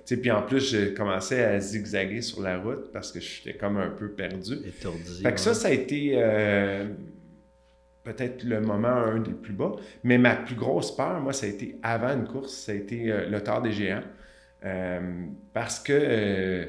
Puis 0.05 0.31
en 0.33 0.43
plus, 0.43 0.73
j'ai 0.73 0.95
commencé 0.95 1.41
à 1.41 1.61
zigzaguer 1.61 2.23
sur 2.23 2.43
la 2.43 2.59
route 2.59 2.91
parce 2.93 3.13
que 3.13 3.21
j'étais 3.21 3.57
comme 3.57 3.77
un 3.77 3.91
peu 3.91 4.11
perdu. 4.11 4.55
Étourdi. 4.67 5.23
Fait 5.23 5.33
que 5.33 5.39
ça, 5.39 5.55
ça 5.55 5.69
a 5.69 5.71
été 5.71 6.21
peut-être 8.05 8.45
le 8.45 8.61
moment 8.61 8.89
un 8.89 9.21
des 9.21 9.33
plus 9.33 9.53
bas. 9.53 9.73
Mais 10.05 10.19
ma 10.19 10.35
plus 10.37 10.55
grosse 10.55 10.95
peur, 10.95 11.21
moi, 11.21 11.33
ça 11.33 11.47
a 11.47 11.49
été 11.49 11.77
avant 11.83 12.09
une 12.09 12.27
course, 12.27 12.53
ça 12.53 12.73
a 12.73 12.75
été 12.75 13.11
euh, 13.11 13.29
le 13.29 13.43
tard 13.43 13.63
des 13.63 13.73
géants. 13.73 14.03
Euh, 14.65 15.27
parce 15.53 15.81
que 15.81 15.93
euh, 15.93 16.67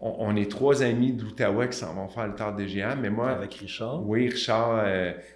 on, 0.00 0.34
est 0.34 0.50
trois 0.50 0.82
amis 0.82 1.12
de 1.12 1.22
l'Outaouais 1.22 1.68
qui 1.68 1.78
s'en 1.78 1.94
vont 1.94 2.08
faire 2.08 2.26
le 2.26 2.34
tard 2.34 2.56
des 2.56 2.68
géants, 2.68 2.96
mais 3.00 3.10
moi... 3.10 3.30
Avec 3.30 3.54
Richard? 3.54 4.06
Oui, 4.08 4.28
Richard 4.28 4.84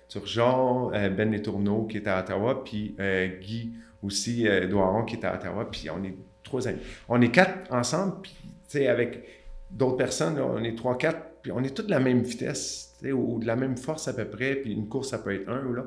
Turgeon, 0.09 0.91
Ben 0.91 1.31
Letourneau 1.31 1.85
qui 1.85 1.99
est 1.99 2.09
à 2.09 2.21
Ottawa, 2.21 2.65
puis 2.65 2.97
Guy 3.43 3.75
aussi, 4.03 4.49
Douaron 4.71 5.05
qui 5.05 5.17
est 5.17 5.25
à 5.25 5.35
Ottawa, 5.35 5.71
puis 5.71 5.91
on 5.91 6.03
est 6.03 6.17
trois 6.43 6.67
amis. 6.67 6.81
On 7.11 7.21
est 7.21 7.31
quatre 7.31 7.71
ensemble, 7.71 8.15
puis 8.23 8.87
avec 8.87 9.23
d'autres 9.71 9.99
personnes, 9.99 10.41
on 10.41 10.65
est 10.65 10.75
trois, 10.75 10.97
quatre, 10.97 11.21
puis 11.43 11.53
on 11.53 11.63
est 11.63 11.77
tous 11.77 11.83
de 11.83 11.91
la 11.91 12.01
même 12.01 12.23
vitesse 12.23 12.94
ou, 13.13 13.39
de 13.39 13.47
la 13.47 13.57
même 13.57 13.77
force 13.77 14.09
à 14.09 14.13
peu 14.15 14.25
près, 14.25 14.57
puis 14.57 14.73
une 14.73 14.89
course, 14.89 15.11
ça 15.11 15.19
peut 15.19 15.35
être 15.35 15.49
un 15.49 15.65
ou 15.65 15.75
là. 15.75 15.85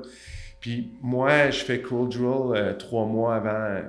Puis 0.60 0.92
moi, 1.00 1.50
je 1.50 1.64
fais 1.64 1.80
crawl 1.80 2.08
drill 2.08 2.56
euh, 2.56 2.74
trois 2.74 3.06
mois 3.06 3.36
avant 3.36 3.50
euh, 3.50 3.82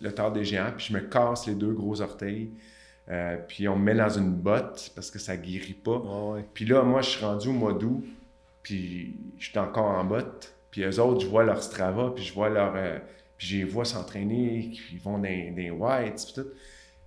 le 0.00 0.12
tard 0.12 0.32
des 0.32 0.44
géants, 0.44 0.72
puis 0.76 0.86
je 0.88 0.92
me 0.92 1.00
casse 1.00 1.46
les 1.46 1.54
deux 1.54 1.72
gros 1.72 2.00
orteils. 2.00 2.50
Euh, 3.08 3.36
puis 3.48 3.68
on 3.68 3.76
me 3.76 3.84
met 3.84 3.94
dans 3.94 4.08
une 4.08 4.32
botte 4.32 4.90
parce 4.94 5.10
que 5.10 5.18
ça 5.18 5.36
guérit 5.36 5.74
pas. 5.74 6.02
Puis 6.54 6.64
là, 6.64 6.82
moi, 6.82 7.02
je 7.02 7.10
suis 7.10 7.24
rendu 7.24 7.48
au 7.48 7.52
mois 7.52 7.72
d'août, 7.72 8.04
puis 8.62 9.14
je 9.38 9.50
suis 9.50 9.58
encore 9.58 9.86
en 9.86 10.04
botte. 10.04 10.54
Puis 10.70 10.82
eux 10.82 11.00
autres, 11.00 11.20
je 11.20 11.26
vois 11.26 11.44
leur 11.44 11.62
Strava, 11.62 12.12
puis 12.14 12.24
je 12.24 12.34
vois 12.34 12.48
leur... 12.48 12.74
puis 13.38 13.46
je 13.46 13.56
les 13.58 13.64
vois 13.64 13.84
s'entraîner, 13.84 14.72
ils 14.92 14.98
vont 14.98 15.18
dans 15.18 15.22
des 15.22 15.70
whites, 15.70 16.24
puis 16.26 16.42
tout. 16.42 16.48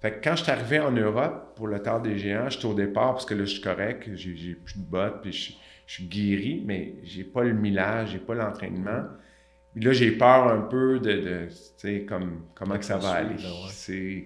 Fait 0.01 0.11
que 0.11 0.23
quand 0.23 0.35
je 0.35 0.43
suis 0.43 0.51
arrivé 0.51 0.79
en 0.79 0.91
Europe 0.91 1.53
pour 1.55 1.67
le 1.67 1.81
tard 1.81 2.01
des 2.01 2.17
géants, 2.17 2.49
j'étais 2.49 2.65
au 2.65 2.73
départ 2.73 3.13
parce 3.13 3.25
que 3.25 3.33
là, 3.33 3.43
je 3.43 3.51
suis 3.51 3.61
correct, 3.61 4.09
j'ai 4.15 4.55
plus 4.55 4.77
de 4.77 4.85
bottes, 4.85 5.21
puis 5.21 5.31
je, 5.33 5.53
suis 5.85 6.05
guéri, 6.05 6.63
mais 6.65 6.95
j'ai 7.03 7.23
pas 7.23 7.43
le 7.43 7.53
millage, 7.53 8.11
j'ai 8.11 8.19
pas 8.19 8.35
l'entraînement. 8.35 9.03
Puis 9.73 9.83
là, 9.83 9.91
j'ai 9.91 10.11
peur 10.11 10.47
un 10.47 10.61
peu 10.61 10.99
de, 10.99 11.11
de 11.11 11.45
tu 11.47 11.55
sais, 11.77 12.05
comme, 12.07 12.45
comment 12.55 12.77
que 12.77 12.85
ça 12.85 12.97
va 12.97 13.11
aller. 13.11 13.35
C'est... 13.71 14.25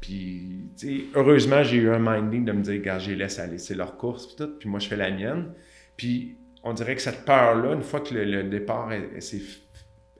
Puis, 0.00 0.68
tu 0.76 0.86
sais, 0.86 1.04
heureusement, 1.14 1.62
j'ai 1.62 1.76
eu 1.76 1.90
un 1.90 1.98
minding 1.98 2.44
de 2.44 2.52
me 2.52 2.62
dire, 2.62 2.82
gars, 2.82 2.98
je 2.98 3.10
les 3.10 3.16
laisse 3.16 3.38
aller, 3.38 3.58
c'est 3.58 3.74
leur 3.74 3.96
course, 3.96 4.26
puis 4.26 4.36
tout, 4.36 4.58
puis 4.58 4.68
moi, 4.68 4.80
je 4.80 4.88
fais 4.88 4.96
la 4.96 5.10
mienne. 5.10 5.52
Puis, 5.96 6.36
on 6.62 6.72
dirait 6.74 6.94
que 6.94 7.00
cette 7.00 7.24
peur-là, 7.24 7.72
une 7.74 7.82
fois 7.82 8.00
que 8.00 8.14
le, 8.14 8.42
départ 8.44 8.92
est, 8.92 9.10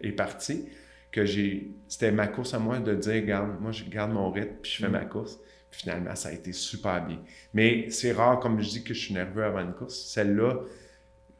est 0.00 0.12
parti, 0.12 0.68
que 1.14 1.24
j'ai. 1.24 1.70
C'était 1.86 2.10
ma 2.10 2.26
course 2.26 2.54
à 2.54 2.58
moi 2.58 2.80
de 2.80 2.92
dire, 2.92 3.14
regarde, 3.14 3.60
moi, 3.60 3.70
je 3.70 3.84
garde 3.84 4.10
mon 4.10 4.32
rythme, 4.32 4.56
puis 4.60 4.72
je 4.72 4.82
fais 4.82 4.88
mm. 4.88 4.92
ma 4.92 5.04
course. 5.04 5.38
Puis 5.70 5.82
finalement, 5.82 6.14
ça 6.16 6.30
a 6.30 6.32
été 6.32 6.52
super 6.52 7.06
bien. 7.06 7.20
Mais 7.52 7.88
c'est 7.90 8.12
rare, 8.12 8.40
comme 8.40 8.60
je 8.60 8.68
dis, 8.68 8.84
que 8.84 8.92
je 8.92 8.98
suis 8.98 9.14
nerveux 9.14 9.44
avant 9.44 9.60
une 9.60 9.74
course. 9.74 9.94
Celle-là, 9.94 10.60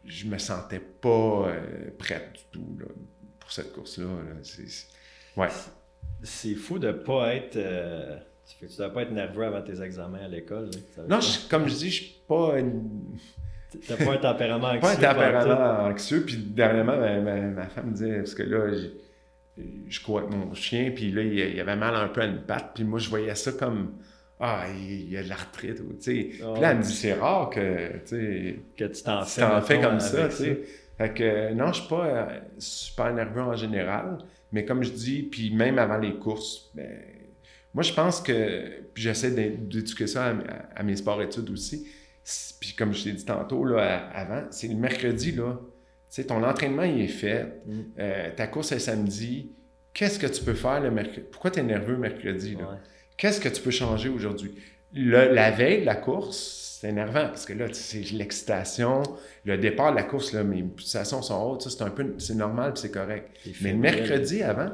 je 0.04 0.26
me 0.26 0.38
sentais 0.38 0.78
pas 0.78 1.48
euh, 1.48 1.90
prête 1.98 2.32
du 2.34 2.42
tout 2.52 2.78
pour 3.40 3.50
cette 3.50 3.72
course-là. 3.72 4.06
C'est, 4.42 4.86
ouais. 5.36 5.48
C'est 6.22 6.54
fou 6.54 6.78
de 6.78 6.92
pas 6.92 7.34
être. 7.34 7.56
Euh, 7.56 8.16
tu 8.46 8.64
ne 8.64 8.76
dois 8.76 8.90
pas 8.90 9.02
être 9.02 9.12
nerveux 9.12 9.44
avant 9.44 9.62
tes 9.62 9.82
examens 9.82 10.24
à 10.24 10.28
l'école. 10.28 10.70
Non, 11.08 11.18
comme 11.50 11.68
je 11.68 11.74
dis, 11.74 11.90
je 11.90 12.02
suis 12.04 12.20
pas. 12.28 12.60
Une... 12.60 13.18
T'as 13.88 13.96
pas 13.96 14.12
un 14.12 14.18
tempérament 14.18 14.68
anxieux. 14.68 14.80
Pas 15.00 15.10
un 15.10 15.14
tempérament 15.14 15.84
anxieux. 15.86 16.24
Puis 16.24 16.36
dernièrement, 16.36 16.96
ma, 16.96 17.20
ma, 17.20 17.66
femme 17.66 17.88
me 17.88 17.92
disait, 17.92 18.18
parce 18.18 18.34
que 18.34 18.44
là, 18.44 18.70
je 19.56 20.02
courais 20.02 20.24
avec 20.24 20.36
mon 20.36 20.54
chien, 20.54 20.90
puis 20.94 21.10
là, 21.10 21.22
il, 21.22 21.60
avait 21.60 21.76
mal 21.76 21.94
un 21.94 22.08
peu 22.08 22.22
à 22.22 22.26
une 22.26 22.42
patte, 22.42 22.72
puis 22.74 22.84
moi, 22.84 22.98
je 22.98 23.08
voyais 23.08 23.34
ça 23.34 23.52
comme 23.52 23.92
Ah, 24.40 24.66
il, 24.74 25.10
y 25.10 25.16
a 25.16 25.22
de 25.22 25.28
l'arthrite, 25.28 25.76
tu 25.76 25.84
sais. 26.00 26.28
Puis 26.30 26.60
là, 26.60 26.72
elle 26.72 26.78
me 26.78 26.82
dit 26.82 26.92
C'est 26.92 27.14
rare 27.14 27.50
que, 27.50 27.98
tu 28.06 28.60
que 28.76 28.84
tu 28.84 29.02
t'en 29.02 29.24
fais, 29.24 29.80
comme 29.80 30.00
ça, 30.00 30.28
tu 30.28 30.34
sais. 30.34 30.60
Fait 30.98 31.12
que 31.12 31.52
non, 31.54 31.72
je 31.72 31.80
suis 31.80 31.88
pas 31.88 32.06
euh, 32.06 32.38
super 32.58 33.12
nerveux 33.12 33.42
en 33.42 33.56
général, 33.56 34.18
mais 34.52 34.64
comme 34.64 34.84
je 34.84 34.90
dis, 34.90 35.22
puis 35.22 35.52
même 35.52 35.78
avant 35.78 35.98
les 35.98 36.14
courses, 36.14 36.70
ben, 36.74 36.88
moi, 37.74 37.82
je 37.82 37.92
pense 37.92 38.20
que, 38.20 38.82
puis 38.94 39.02
j'essaie 39.02 39.32
d'éduquer 39.32 40.06
ça 40.06 40.32
à, 40.76 40.82
mes 40.84 40.94
sports-études 40.94 41.50
aussi, 41.50 41.88
puis 42.60 42.74
comme 42.78 42.94
je 42.94 43.04
t'ai 43.04 43.12
dit 43.12 43.24
tantôt, 43.24 43.64
là, 43.64 44.08
avant, 44.14 44.44
c'est 44.50 44.68
le 44.68 44.76
mercredi, 44.76 45.32
là, 45.32 45.58
sais, 46.14 46.24
ton 46.24 46.42
entraînement, 46.42 46.84
il 46.84 47.00
est 47.02 47.08
fait. 47.08 47.44
Mm. 47.66 47.80
Euh, 47.98 48.30
ta 48.36 48.46
course 48.46 48.72
est 48.72 48.78
samedi. 48.78 49.50
Qu'est-ce 49.92 50.18
que 50.18 50.26
tu 50.26 50.42
peux 50.42 50.54
faire 50.54 50.80
le 50.80 50.90
mercredi? 50.90 51.26
Pourquoi 51.30 51.50
tu 51.50 51.60
es 51.60 51.62
nerveux 51.62 51.96
mercredi? 51.96 52.56
Qu'est-ce 53.16 53.40
que 53.40 53.48
tu 53.48 53.62
peux 53.62 53.70
changer 53.70 54.08
aujourd'hui? 54.08 54.54
La 54.92 55.50
veille 55.50 55.80
de 55.80 55.86
la 55.86 55.96
course, 55.96 56.78
c'est 56.80 56.88
énervant 56.88 57.26
parce 57.28 57.44
que 57.44 57.52
là, 57.52 57.66
c'est 57.72 58.10
l'excitation. 58.12 59.02
Le 59.44 59.56
départ 59.56 59.92
de 59.92 59.96
la 59.96 60.02
course, 60.02 60.32
là, 60.32 60.44
mes 60.44 60.62
pulsations 60.62 61.22
sont 61.22 61.42
hautes. 61.42 61.68
C'est 61.68 61.82
un 61.82 61.90
peu, 61.90 62.14
c'est 62.18 62.34
normal 62.34 62.72
c'est 62.76 62.90
correct. 62.90 63.30
Mais 63.60 63.72
le 63.72 63.78
mercredi 63.78 64.42
avant, 64.42 64.70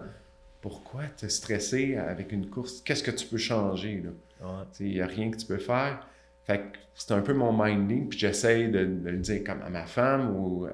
pourquoi 0.60 1.04
te 1.16 1.26
stresser 1.26 1.96
avec 1.96 2.32
une 2.32 2.48
course? 2.48 2.82
Qu'est-ce 2.82 3.02
que 3.02 3.10
tu 3.10 3.26
peux 3.26 3.38
changer? 3.38 4.02
Il 4.80 4.86
n'y 4.86 5.00
a 5.00 5.06
rien 5.06 5.30
que 5.30 5.36
tu 5.36 5.46
peux 5.46 5.58
faire. 5.58 6.06
Fait 6.46 6.62
c'est 6.94 7.12
un 7.12 7.20
peu 7.20 7.32
mon 7.32 7.52
minding, 7.52 8.08
puis 8.08 8.18
j'essaie 8.18 8.68
de, 8.68 8.80
le 8.80 9.16
dire 9.18 9.42
comme 9.44 9.62
à 9.62 9.70
ma 9.70 9.86
femme 9.86 10.36
ou 10.36 10.66
euh, 10.66 10.70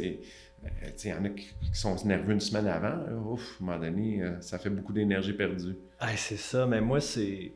il 0.00 0.18
euh, 0.64 0.90
y 1.04 1.12
en 1.12 1.24
a 1.24 1.28
qui, 1.28 1.50
sont 1.72 1.96
nerveux 2.04 2.32
une 2.32 2.40
semaine 2.40 2.66
avant. 2.66 2.98
Ouf, 3.32 3.40
à 3.60 3.62
un 3.62 3.66
moment 3.66 3.78
donné, 3.78 4.22
euh, 4.22 4.40
ça 4.40 4.58
fait 4.58 4.70
beaucoup 4.70 4.92
d'énergie 4.92 5.32
perdue. 5.32 5.76
c'est 6.16 6.36
ça, 6.36 6.66
mais 6.66 6.80
moi, 6.80 7.00
c'est. 7.00 7.52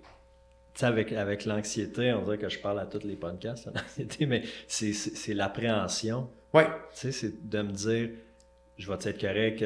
avec, 0.80 1.12
avec 1.12 1.45
l'anxiété, 1.45 2.12
on 2.12 2.22
dirait 2.22 2.39
que 2.39 2.49
je 2.49 2.59
parle 2.59 2.80
à 2.80 2.87
tous 2.87 3.07
les 3.07 3.16
podcasts, 3.16 3.66
l'anxiété, 3.74 4.26
mais 4.26 4.43
c'est 4.66 5.34
l'appréhension. 5.34 6.28
Oui. 6.53 6.62
C'est 6.93 7.49
de 7.49 7.62
me 7.62 7.72
dire, 7.72 8.11
je 8.76 8.89
vais 8.91 8.95
être 8.95 9.20
correct, 9.20 9.64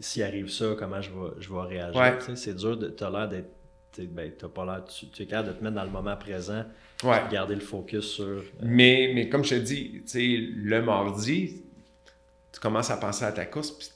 s'il 0.00 0.22
arrive 0.22 0.48
ça, 0.48 0.74
comment 0.78 1.00
je 1.00 1.10
vais, 1.10 1.30
je 1.38 1.52
vais 1.52 1.60
réagir? 1.60 2.36
C'est 2.36 2.54
dur, 2.54 2.78
tu 2.96 3.04
as 3.04 3.10
l'air 3.10 3.28
d'être. 3.28 3.50
Ben, 3.98 4.32
pas 4.32 4.64
l'air, 4.64 4.84
tu, 4.86 5.22
es 5.22 5.26
capable 5.26 5.48
de 5.48 5.52
te 5.52 5.62
mettre 5.62 5.76
dans 5.76 5.84
le 5.84 5.90
moment 5.90 6.16
présent, 6.16 6.64
ouais. 7.04 7.18
garder 7.30 7.54
le 7.54 7.60
focus 7.60 8.06
sur. 8.06 8.24
Euh, 8.24 8.42
mais, 8.62 9.12
mais 9.14 9.28
comme 9.28 9.44
je 9.44 9.56
te 9.56 9.60
dis, 9.60 10.02
le 10.14 10.80
mardi, 10.80 11.62
tu 12.52 12.60
commences 12.60 12.90
à 12.90 12.96
penser 12.96 13.24
à 13.24 13.32
ta 13.32 13.46
course, 13.46 13.70
puis 13.72 13.88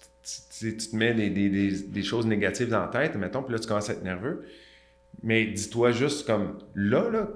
tu, 0.59 0.77
te 0.77 0.97
mets 0.97 1.15
des, 1.15 2.03
choses 2.03 2.27
négatives 2.27 2.69
dans 2.69 2.81
la 2.81 2.89
tête, 2.89 3.15
mettons, 3.17 3.43
puis 3.43 3.53
là, 3.53 3.59
tu 3.59 3.69
commences 3.69 3.91
à 3.91 3.93
être 3.93 4.03
nerveux. 4.03 4.47
Mais 5.23 5.47
dis-toi 5.47 5.93
juste 5.93 6.27
comme 6.27 6.59
là, 6.75 7.09
là, 7.11 7.29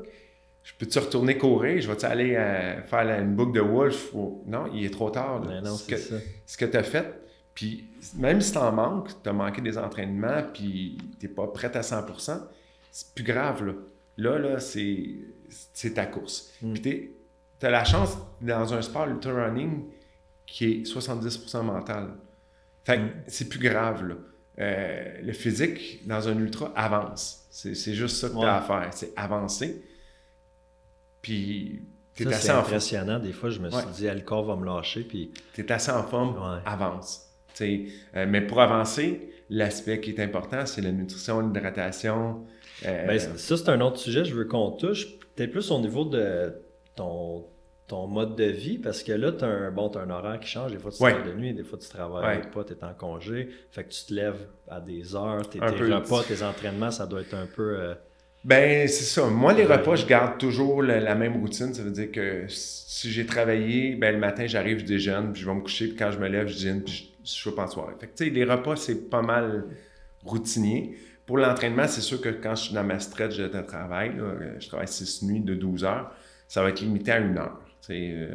je 0.62 0.72
peux-tu 0.78 0.98
retourner 0.98 1.38
courir? 1.38 1.80
Je 1.80 1.88
vais-tu 1.88 2.04
aller 2.04 2.34
euh, 2.36 2.82
faire 2.82 3.08
une 3.20 3.34
boucle 3.34 3.52
de 3.52 3.60
Wolf? 3.60 4.12
Non, 4.46 4.70
il 4.74 4.84
est 4.84 4.90
trop 4.90 5.10
tard. 5.10 5.44
non, 5.44 5.76
ce, 5.76 5.86
que, 5.86 5.96
ce 5.96 6.56
que 6.56 6.64
tu 6.64 6.76
as 6.76 6.82
fait, 6.82 7.20
puis 7.54 7.84
même 8.16 8.40
si 8.40 8.52
tu 8.52 8.58
en 8.58 8.72
manques, 8.72 9.10
tu 9.22 9.28
as 9.28 9.32
manqué 9.32 9.60
des 9.60 9.78
entraînements, 9.78 10.42
puis 10.52 10.98
tu 11.18 11.26
n'es 11.26 11.32
pas 11.32 11.46
prêt 11.46 11.74
à 11.76 11.82
100 11.82 12.06
c'est 12.90 13.14
plus 13.14 13.24
grave. 13.24 13.64
Là. 13.64 13.72
Là, 14.16 14.38
là, 14.38 14.60
c'est, 14.60 15.94
ta 15.94 16.06
course. 16.06 16.52
Mm. 16.62 16.72
Puis 16.74 17.10
tu 17.58 17.66
as 17.66 17.70
la 17.70 17.84
chance, 17.84 18.16
dans 18.40 18.74
un 18.74 18.82
sport 18.82 19.08
ultra 19.08 19.46
running, 19.46 19.84
qui 20.50 20.64
est 20.64 20.82
70% 20.84 21.62
mental. 21.62 22.08
Fait 22.84 22.96
que 22.96 23.02
Mm. 23.02 23.10
c'est 23.28 23.48
plus 23.48 23.60
grave, 23.60 24.04
là. 24.06 24.14
Euh, 24.58 25.20
le 25.22 25.32
physique, 25.32 26.06
dans 26.06 26.28
un 26.28 26.36
ultra, 26.38 26.72
avance. 26.76 27.46
C'est, 27.50 27.74
c'est 27.74 27.94
juste 27.94 28.16
ça 28.16 28.28
que 28.28 28.32
tu 28.34 28.38
Ouais. 28.40 28.44
as 28.46 28.56
à 28.56 28.60
faire. 28.62 28.88
C'est 28.92 29.12
avancer. 29.16 29.82
Puis 31.22 31.82
tu 32.14 32.24
Ça, 32.24 32.30
es 32.30 32.32
c'est 32.32 32.38
assez 32.38 32.48
forme. 32.48 32.60
impressionnant. 32.60 33.18
Des 33.18 33.32
fois, 33.32 33.50
je 33.50 33.60
me 33.60 33.70
suis 33.70 33.78
Ouais. 33.78 33.92
dit, 33.94 34.08
ah, 34.08 34.14
le 34.14 34.20
corps 34.22 34.44
va 34.44 34.56
me 34.56 34.64
lâcher. 34.66 35.02
Puis, 35.04 35.32
T'es 35.54 35.70
assez 35.72 35.90
en 35.92 36.02
forme, 36.02 36.36
Ouais. 36.36 36.60
avance. 36.66 37.26
Tu 37.54 37.90
euh, 38.16 38.26
mais 38.28 38.40
pour 38.46 38.60
avancer, 38.60 39.30
l'aspect 39.50 40.00
qui 40.00 40.10
est 40.10 40.20
important, 40.20 40.64
c'est 40.66 40.80
la 40.82 40.92
nutrition, 40.92 41.40
l'hydratation. 41.40 42.44
euh, 42.86 43.06
ben, 43.06 43.18
ça, 43.18 43.56
c'est 43.56 43.68
un 43.68 43.80
autre 43.80 43.98
sujet. 43.98 44.24
Je 44.24 44.34
veux 44.34 44.44
qu'on 44.46 44.70
touche. 44.72 45.18
Peut-être 45.34 45.50
plus 45.52 45.70
au 45.70 45.80
niveau 45.80 46.04
de 46.04 46.54
ton, 46.96 47.46
ton 47.90 48.06
mode 48.06 48.36
de 48.36 48.44
vie. 48.44 48.78
Parce 48.78 49.02
que 49.02 49.12
là, 49.12 49.32
tu 49.32 49.44
as 49.44 49.48
un, 49.48 49.70
bon, 49.70 49.90
un 49.96 50.08
horaire 50.10 50.40
qui 50.40 50.48
change. 50.48 50.72
Des 50.72 50.78
fois, 50.78 50.90
tu 50.90 51.02
Ouais. 51.02 51.12
travailles 51.12 51.32
de 51.32 51.38
nuit. 51.38 51.52
Des 51.52 51.64
fois, 51.64 51.78
tu 51.78 51.88
travailles 51.88 52.38
Ouais. 52.38 52.42
pas. 52.52 52.64
Tu 52.64 52.72
es 52.72 52.84
en 52.84 52.94
congé. 52.94 53.48
Fait 53.70 53.84
que 53.84 53.90
tu 53.90 54.04
te 54.06 54.14
lèves 54.14 54.46
à 54.68 54.80
des 54.80 55.14
heures. 55.14 55.48
Tes, 55.48 55.58
repas, 55.60 56.22
tes 56.22 56.42
entraînements, 56.42 56.90
ça 56.90 57.06
doit 57.06 57.20
être 57.20 57.34
un 57.34 57.46
peu. 57.46 57.78
euh, 57.78 57.94
Ben, 58.42 58.88
c'est 58.88 59.04
ça. 59.04 59.26
Moi, 59.26 59.52
les 59.52 59.66
repas, 59.66 59.96
je 59.96 60.06
garde 60.06 60.38
toujours 60.38 60.82
la, 60.82 60.98
la 60.98 61.14
même 61.14 61.36
routine. 61.36 61.74
Ça 61.74 61.82
veut 61.82 61.90
dire 61.90 62.10
que 62.10 62.44
si 62.48 63.10
j'ai 63.10 63.26
travaillé, 63.26 63.96
ben, 63.96 64.14
le 64.14 64.18
matin, 64.18 64.46
j'arrive, 64.46 64.78
je 64.78 64.86
déjeune, 64.86 65.32
puis 65.34 65.42
je 65.42 65.46
vais 65.46 65.54
me 65.54 65.60
coucher, 65.60 65.88
puis 65.88 65.96
quand 65.96 66.10
je 66.10 66.18
me 66.18 66.26
lève, 66.28 66.46
je 66.48 66.56
dîne, 66.56 66.82
puis 66.82 67.12
je, 67.22 67.50
je 67.50 67.50
en 67.60 67.66
soirée. 67.66 67.92
Fait 68.00 68.06
que, 68.06 68.16
tu 68.16 68.24
sais, 68.24 68.30
les 68.30 68.44
repas, 68.44 68.76
c'est 68.76 69.10
pas 69.10 69.20
mal 69.20 69.64
routinier. 70.24 70.96
Pour 71.26 71.36
l'entraînement, 71.38 71.86
c'est 71.86 72.00
sûr 72.00 72.20
que 72.20 72.30
quand 72.30 72.54
je 72.54 72.62
suis 72.64 72.74
dans 72.74 72.82
ma 72.82 72.98
stretch 72.98 73.36
de 73.36 73.46
travail, 73.62 74.16
là, 74.16 74.32
je 74.58 74.66
travaille 74.68 74.88
6 74.88 75.22
nuits 75.24 75.40
de 75.40 75.54
12 75.54 75.84
heures, 75.84 76.10
ça 76.48 76.62
va 76.62 76.70
être 76.70 76.80
limité 76.80 77.12
à 77.12 77.18
une 77.18 77.38
heure. 77.38 77.60
Euh, 77.88 78.28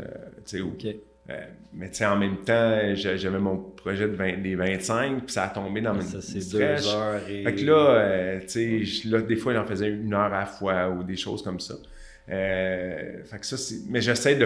euh, 1.30 1.34
mais 1.74 1.90
tu 1.90 1.96
sais, 1.98 2.06
en 2.06 2.18
même 2.18 2.38
temps, 2.38 2.80
j'a- 2.94 3.16
j'avais 3.18 3.40
mon 3.40 3.58
projet 3.58 4.08
de 4.08 4.14
20 4.16 4.42
des 4.44 4.56
25, 4.56 5.24
puis 5.26 5.34
ça 5.34 5.46
a 5.46 5.50
tombé 5.50 5.82
dans 5.82 6.00
Ça, 6.02 6.18
mes 6.18 6.22
c'est 6.22 6.42
stretch. 6.42 6.82
deux 6.84 6.88
heures 6.90 7.30
et. 7.30 7.44
Fait 7.44 7.56
que 7.56 7.66
là, 7.66 7.90
euh, 7.90 8.40
tu 8.42 8.48
sais, 8.50 8.84
je- 8.86 9.10
là, 9.10 9.22
des 9.22 9.36
fois, 9.36 9.54
j'en 9.54 9.66
faisais 9.66 9.90
une 9.90 10.14
heure 10.14 10.22
à 10.34 10.40
la 10.42 10.46
fois 10.46 10.90
ou 10.90 11.04
des 11.04 11.16
choses 11.16 11.42
comme 11.42 11.60
ça. 11.60 11.76
Fait 12.28 13.40
que 13.40 13.46
ça, 13.46 13.58
c'est... 13.58 13.76
Mais 13.90 14.02
j'essaie 14.02 14.36
de 14.36 14.46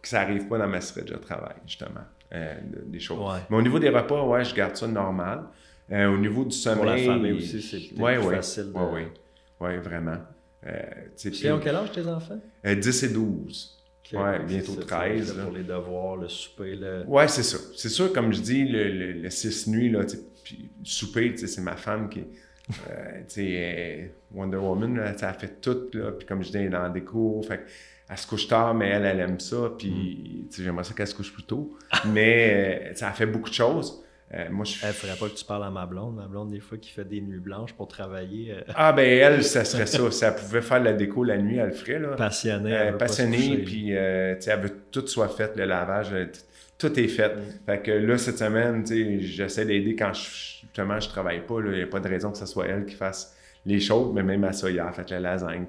que 0.00 0.06
ça 0.08 0.20
arrive 0.20 0.46
pas 0.46 0.58
dans 0.58 0.68
ma 0.68 0.80
stretch 0.80 1.06
de 1.10 1.16
travail, 1.16 1.54
justement, 1.66 2.04
de- 2.32 2.82
des 2.86 3.00
choses. 3.00 3.18
Ouais. 3.18 3.40
Mais 3.50 3.56
au 3.56 3.62
niveau 3.62 3.78
des 3.78 3.88
repas, 3.88 4.22
ouais, 4.24 4.44
je 4.44 4.54
garde 4.54 4.76
ça 4.76 4.86
normal. 4.86 5.42
Au 5.90 6.18
niveau 6.18 6.44
du 6.44 6.54
sommeil... 6.56 6.76
Pour 7.04 7.12
la 7.12 7.14
famille 7.18 7.32
aussi, 7.32 7.62
c'est 7.62 8.00
ouais, 8.00 8.16
plus 8.18 8.26
ouais, 8.26 8.36
facile 8.36 8.72
de- 8.72 8.78
Ouais, 8.78 8.92
ouais. 8.92 9.08
Ouais, 9.60 9.78
vraiment. 9.78 10.18
Euh, 10.66 10.72
ils 11.24 11.50
ont 11.52 11.58
quel 11.60 11.74
âge 11.74 11.92
tes 11.92 12.06
enfants? 12.06 12.38
euh, 12.66 12.74
10 12.74 13.02
et 13.04 13.08
12. 13.08 13.77
Ouais, 14.12 14.38
bientôt 14.46 14.74
ça, 14.74 14.82
13, 14.86 15.20
tu 15.20 15.26
sais, 15.26 15.36
là. 15.36 15.44
Pour 15.44 15.52
les 15.52 15.62
devoirs, 15.62 16.16
le 16.16 16.28
souper, 16.28 16.76
le. 16.76 17.04
Ouais, 17.06 17.28
c'est 17.28 17.42
ça. 17.42 17.58
C'est 17.76 17.88
sûr, 17.88 18.12
comme 18.12 18.32
je 18.32 18.40
dis, 18.40 18.64
le, 18.64 18.88
le, 18.88 19.12
le 19.12 19.30
six 19.30 19.66
nuits, 19.66 19.90
là, 19.90 20.00
puis 20.44 20.70
le 20.78 20.84
souper, 20.84 21.36
c'est 21.36 21.60
ma 21.60 21.76
femme 21.76 22.08
qui, 22.08 22.20
euh, 22.90 23.20
sais, 23.28 24.12
Wonder 24.32 24.56
Woman, 24.56 24.96
là, 24.96 25.12
elle 25.20 25.34
fait 25.34 25.60
tout, 25.60 25.88
là, 25.92 26.12
puis 26.12 26.26
comme 26.26 26.42
je 26.42 26.50
dis, 26.50 26.56
elle 26.56 26.66
est 26.66 26.70
dans 26.70 26.88
des 26.88 27.02
cours, 27.02 27.44
fait 27.44 27.64
elle 28.10 28.16
se 28.16 28.26
couche 28.26 28.48
tard, 28.48 28.74
mais 28.74 28.88
elle, 28.88 29.04
elle 29.04 29.20
aime 29.20 29.38
ça, 29.38 29.70
puis, 29.76 30.46
sais, 30.48 30.62
j'aimerais 30.62 30.84
ça 30.84 30.94
qu'elle 30.94 31.06
se 31.06 31.14
couche 31.14 31.32
plus 31.32 31.42
tôt, 31.42 31.76
mais, 32.06 32.86
euh, 32.86 32.90
tu 32.92 32.96
sais, 32.98 33.04
elle 33.06 33.12
fait 33.12 33.26
beaucoup 33.26 33.50
de 33.50 33.54
choses. 33.54 34.02
Euh, 34.34 34.46
moi, 34.50 34.64
je 34.64 34.72
Il 34.86 34.92
faudrait 34.92 35.16
pas 35.16 35.28
que 35.28 35.34
tu 35.38 35.44
parles 35.44 35.64
à 35.64 35.70
ma 35.70 35.86
blonde. 35.86 36.16
Ma 36.16 36.26
blonde, 36.26 36.50
des 36.50 36.60
fois, 36.60 36.76
qui 36.76 36.90
fait 36.90 37.04
des 37.04 37.20
nuits 37.20 37.40
blanches 37.40 37.72
pour 37.72 37.88
travailler. 37.88 38.52
euh, 38.52 38.60
Ah, 38.74 38.92
ben, 38.92 39.04
elle, 39.06 39.42
ça 39.42 39.64
serait 39.64 39.86
ça. 39.86 40.10
Si 40.10 40.24
elle 40.24 40.34
pouvait 40.34 40.60
faire 40.60 40.80
de 40.80 40.84
la 40.84 40.92
déco 40.92 41.24
la 41.24 41.38
nuit, 41.38 41.56
elle 41.56 41.68
le 41.68 41.72
ferait, 41.72 41.98
là. 41.98 42.08
passionnée. 42.16 42.76
Euh, 42.76 42.92
passionnée, 42.92 43.58
puis 43.58 43.96
euh, 43.96 44.34
elle 44.46 44.60
veut 44.60 44.68
que 44.68 44.74
tout 44.90 45.06
soit 45.06 45.28
fait, 45.28 45.56
le 45.56 45.64
lavage, 45.64 46.14
tout 46.76 47.00
est 47.00 47.08
fait. 47.08 47.34
Mm. 47.36 47.40
Fait 47.66 47.82
que 47.82 47.90
là, 47.90 48.18
cette 48.18 48.38
semaine, 48.38 48.84
j'essaie 48.86 49.64
d'aider 49.64 49.96
quand 49.96 50.12
je, 50.12 50.20
justement 50.62 51.00
je 51.00 51.08
travaille 51.08 51.40
pas. 51.46 51.56
Il 51.64 51.70
n'y 51.70 51.82
a 51.82 51.86
pas 51.86 52.00
de 52.00 52.08
raison 52.08 52.30
que 52.30 52.38
ce 52.38 52.46
soit 52.46 52.66
elle 52.66 52.84
qui 52.84 52.94
fasse 52.96 53.34
les 53.64 53.80
choses, 53.80 54.12
mais 54.14 54.22
même 54.22 54.44
à 54.44 54.52
ça, 54.52 54.70
hier, 54.70 54.94
fait 54.94 55.10
la 55.10 55.20
lasagne. 55.20 55.64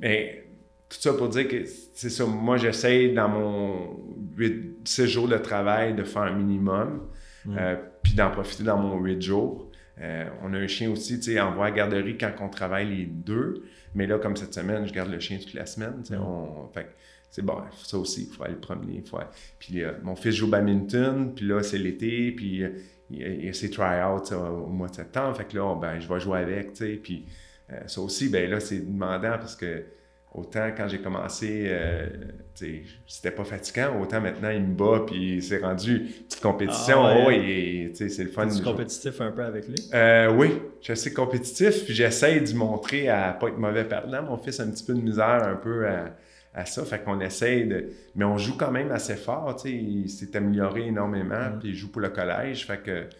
Mais 0.00 0.44
tout 0.88 0.98
ça 1.00 1.12
pour 1.12 1.28
dire 1.28 1.46
que 1.48 1.64
c'est 1.94 2.08
ça, 2.10 2.24
moi, 2.24 2.56
j'essaie 2.56 3.08
dans 3.08 3.28
mon 3.28 3.96
8, 4.36 4.78
6 4.84 5.06
jours 5.06 5.28
de 5.28 5.36
travail 5.38 5.94
de 5.94 6.04
faire 6.04 6.22
un 6.22 6.32
minimum, 6.36 7.02
Mm. 7.50 7.56
euh, 7.58 7.76
puis 8.02 8.14
d'en 8.14 8.30
profiter 8.30 8.64
dans 8.64 8.78
mon 8.78 8.98
8 9.00 9.20
jours. 9.22 9.70
Euh, 10.00 10.24
on 10.42 10.54
a 10.54 10.58
un 10.58 10.66
chien 10.66 10.90
aussi, 10.90 11.18
tu 11.20 11.32
sais, 11.32 11.40
en 11.40 11.52
voie 11.52 11.66
à 11.66 11.70
garderie 11.70 12.16
quand 12.16 12.32
on 12.40 12.48
travaille 12.48 12.88
les 12.88 13.04
deux. 13.06 13.62
Mais 13.94 14.06
là, 14.06 14.18
comme 14.18 14.36
cette 14.36 14.54
semaine, 14.54 14.86
je 14.86 14.92
garde 14.92 15.10
le 15.10 15.20
chien 15.20 15.38
toute 15.38 15.52
la 15.54 15.66
semaine. 15.66 16.02
Mm. 16.10 16.14
on- 16.14 16.68
fait 16.72 16.84
que 16.84 16.88
c'est 17.30 17.44
bon, 17.44 17.58
ça 17.84 17.98
aussi, 17.98 18.28
il 18.30 18.34
faut 18.34 18.42
aller 18.44 18.54
le 18.54 18.60
promener. 18.60 19.02
Faut 19.08 19.18
aller- 19.18 19.26
Puis 19.58 19.82
euh, 19.84 19.92
mon 20.02 20.16
fils 20.16 20.34
joue 20.34 20.46
au 20.46 20.50
badminton, 20.50 21.34
puis 21.34 21.46
là, 21.46 21.62
c'est 21.62 21.78
l'été, 21.78 22.32
puis 22.32 22.62
euh, 22.64 22.70
il 23.10 23.44
y 23.44 23.48
a- 23.48 23.52
ses 23.52 23.68
try-outs 23.70 24.32
au 24.32 24.66
mois 24.68 24.88
de 24.88 24.94
septembre. 24.94 25.36
Fait 25.36 25.44
que 25.44 25.56
là, 25.56 25.74
ben, 25.78 26.00
je 26.00 26.08
vais 26.08 26.18
jouer 26.20 26.38
avec, 26.38 26.72
tu 26.72 26.84
sais. 26.84 26.92
Puis 27.02 27.26
euh, 27.72 27.80
ça 27.86 28.00
aussi, 28.00 28.28
ben 28.30 28.48
là, 28.50 28.58
c'est 28.60 28.80
demandant 28.80 29.36
parce 29.38 29.54
que 29.56 29.84
autant 30.32 30.70
quand 30.76 30.86
j'ai 30.88 30.98
commencé, 31.00 31.64
euh, 31.66 32.06
tu 32.54 32.84
c'était 33.06 33.30
pas 33.30 33.44
fatigant, 33.44 34.00
autant 34.00 34.20
maintenant, 34.20 34.50
il 34.50 34.62
me 34.62 34.74
bat, 34.74 35.04
puis 35.06 35.42
c'est 35.42 35.58
rendu 35.58 36.00
petite 36.28 36.40
compétition. 36.40 37.04
Ah 37.04 37.26
ouais. 37.26 37.88
oh, 37.90 37.96
tu 37.96 38.08
c'est 38.08 38.24
le 38.24 38.30
fun. 38.30 38.46
De 38.46 38.52
jouer. 38.52 38.62
compétitif 38.62 39.20
un 39.20 39.30
peu 39.32 39.42
avec 39.42 39.66
lui? 39.66 39.76
Euh, 39.94 40.32
oui, 40.32 40.50
je 40.80 40.84
suis 40.84 40.92
assez 40.92 41.12
compétitif, 41.12 41.84
puis 41.84 41.94
j'essaie 41.94 42.40
d'y 42.40 42.54
montrer 42.54 43.08
à 43.08 43.32
pas 43.32 43.48
être 43.48 43.58
mauvais 43.58 43.84
perdant. 43.84 44.22
Mon 44.22 44.36
fils 44.36 44.60
a 44.60 44.64
un 44.64 44.70
petit 44.70 44.84
peu 44.84 44.94
de 44.94 45.00
misère 45.00 45.42
un 45.44 45.56
peu 45.56 45.86
à, 45.88 46.14
à 46.54 46.64
ça, 46.64 46.84
fait 46.84 47.02
qu'on 47.02 47.20
essaie 47.20 47.64
de... 47.64 47.88
Mais 48.14 48.24
on 48.24 48.36
joue 48.38 48.56
quand 48.56 48.70
même 48.72 48.90
assez 48.90 49.14
fort, 49.16 49.54
tu 49.56 49.68
sais, 49.68 49.74
il 49.74 50.08
s'est 50.08 50.36
amélioré 50.36 50.86
énormément, 50.86 51.50
Mm. 51.54 51.58
puis 51.60 51.68
il 51.70 51.74
joue 51.74 51.90
pour 51.90 52.00
le 52.00 52.10
collège, 52.10 52.66
fait 52.66 52.78
que, 52.82 53.02
tu 53.02 53.08
sais, 53.10 53.16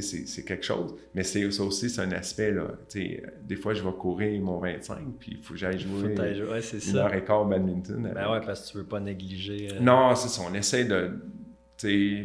c'est- 0.00 0.42
quelque 0.44 0.64
chose. 0.64 0.94
Mais 1.14 1.22
c'est 1.22 1.50
ça 1.50 1.62
aussi, 1.64 1.90
c'est 1.90 2.00
un 2.00 2.12
aspect, 2.12 2.50
là, 2.52 2.68
des 2.94 3.56
fois, 3.56 3.74
je 3.74 3.82
vais 3.82 3.92
courir 3.92 4.40
mon 4.40 4.58
25, 4.58 4.98
puis 5.18 5.32
il 5.38 5.42
faut 5.42 5.52
que 5.54 5.60
j'aille 5.60 5.78
Faut 5.80 5.98
jouer 6.00 6.14
jouer. 6.34 6.42
Ouais, 6.48 6.60
une 6.60 6.80
ça. 6.80 7.04
heure 7.04 7.14
et 7.14 7.22
quart 7.24 7.42
au 7.42 7.44
badminton. 7.44 8.10
Ben 8.14 8.30
ouais, 8.32 8.40
parce 8.44 8.66
que 8.66 8.72
tu 8.72 8.78
veux 8.78 8.84
pas 8.86 9.00
négliger. 9.00 9.68
euh, 9.72 9.80
Non, 9.80 10.14
c'est 10.14 10.28
ça. 10.28 10.42
On 10.50 10.54
essaie 10.54 10.84
de. 10.84 11.10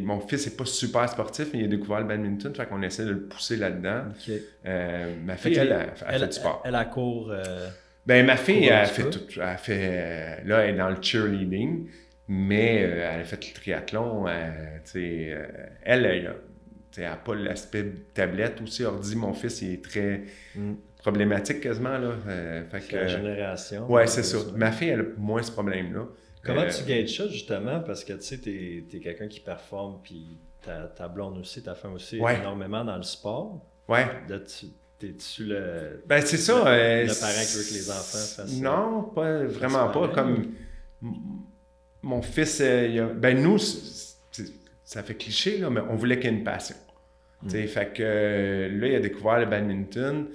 mon 0.04 0.20
fils 0.20 0.46
n'est 0.48 0.56
pas 0.56 0.64
super 0.64 1.08
sportif, 1.08 1.48
mais 1.52 1.60
il 1.60 1.64
a 1.64 1.68
découvert 1.68 2.00
le 2.00 2.06
badminton, 2.06 2.54
fait 2.54 2.66
qu'on 2.66 2.80
essaie 2.82 3.04
de 3.04 3.10
le 3.10 3.22
pousser 3.22 3.56
là-dedans. 3.56 4.04
Euh, 4.66 5.14
ma 5.24 5.36
fille, 5.36 5.56
elle, 5.56 5.72
elle, 5.72 5.92
elle 6.08 6.20
fait 6.20 6.26
du 6.26 6.32
sport. 6.32 6.62
Elle, 6.64 6.76
elle 6.80 6.88
court. 6.90 7.30
euh, 7.32 7.68
Ben, 8.06 8.24
ma 8.24 8.36
fille, 8.36 8.66
elle 8.66 8.86
fait 8.86 9.10
tout. 9.10 9.20
Elle 9.40 9.58
fait. 9.58 9.90
euh, 9.90 10.36
là, 10.46 10.60
elle 10.60 10.74
est 10.74 10.78
dans 10.78 10.90
le 10.90 10.96
cheerleading, 11.02 11.88
mais 12.28 12.82
euh, 12.84 13.10
elle 13.14 13.20
a 13.20 13.24
fait 13.24 13.44
le 13.48 13.52
triathlon. 13.54 14.26
euh, 14.28 14.50
euh, 14.96 15.46
elle, 15.82 16.06
elle, 16.06 16.26
a- 16.28 16.34
elle 17.02 17.10
n'a 17.10 17.16
pas 17.16 17.34
l'aspect 17.34 17.84
tablette 18.14 18.60
aussi. 18.62 18.84
Ordi, 18.84 19.16
mon 19.16 19.32
fils, 19.32 19.62
il 19.62 19.74
est 19.74 19.84
très 19.84 20.22
Mm. 20.54 20.74
problématique 20.98 21.60
quasiment. 21.60 21.98
Là. 21.98 22.12
Euh, 22.26 22.64
fait 22.70 22.80
que, 22.88 22.96
la 22.96 23.06
génération. 23.08 23.90
ouais, 23.90 24.06
c'est 24.06 24.22
ça. 24.22 24.36
malheureusement. 24.38 24.58
Ma 24.58 24.72
fille, 24.72 24.88
elle 24.88 25.00
a 25.00 25.04
moins 25.16 25.42
ce 25.42 25.52
problème-là. 25.52 26.06
Comment 26.44 26.62
Euh, 26.62 26.70
tu 26.70 26.84
gages 26.84 27.16
ça 27.16 27.28
justement? 27.28 27.80
Parce 27.80 28.04
que 28.04 28.12
tu 28.14 28.22
sais, 28.22 28.38
t'es 28.38 28.84
es, 28.92 29.00
quelqu'un 29.00 29.28
qui 29.28 29.40
performe, 29.40 29.98
puis 30.02 30.38
ta, 30.64 30.84
ta 30.86 31.08
blonde 31.08 31.38
aussi, 31.38 31.62
ta 31.62 31.74
femme 31.74 31.94
aussi, 31.94 32.18
Ouais. 32.20 32.38
énormément 32.38 32.84
dans 32.84 32.96
le 32.96 33.02
sport. 33.02 33.60
Ouais. 33.88 34.06
Là, 34.28 34.38
tu 34.40 34.66
t'es-tu 34.98 35.44
le. 35.44 36.02
Ben, 36.06 36.20
c'est 36.24 36.36
ça. 36.36 36.66
euh, 36.66 37.02
le 37.04 37.20
parent 37.20 37.32
qui 37.46 37.56
veut 37.58 37.64
que 37.68 37.74
les 37.74 37.90
enfants 37.90 38.00
fassent 38.02 38.34
ça. 38.36 38.60
Non, 38.62 39.02
pas, 39.14 39.44
vraiment 39.44 39.88
pas. 39.90 40.08
Comme 40.08 40.52
mon 42.02 42.22
fils, 42.22 42.60
euh, 42.60 42.86
il 42.86 43.00
a- 43.00 43.06
ben 43.06 43.40
nous, 43.42 43.58
ça 44.84 45.02
fait 45.02 45.14
cliché, 45.14 45.58
là, 45.58 45.70
mais 45.70 45.80
on 45.88 45.96
voulait 45.96 46.18
qu'il 46.18 46.30
y 46.30 46.34
ait 46.34 46.38
une 46.38 46.44
passion. 46.44 46.76
Mm. 47.42 47.46
Tu 47.48 47.50
sais, 47.52 47.66
Fait 47.66 47.92
que 47.92 48.68
là, 48.72 48.86
il 48.86 48.94
a 48.96 49.00
découvert 49.00 49.38
le 49.38 49.46
badminton. 49.46 50.26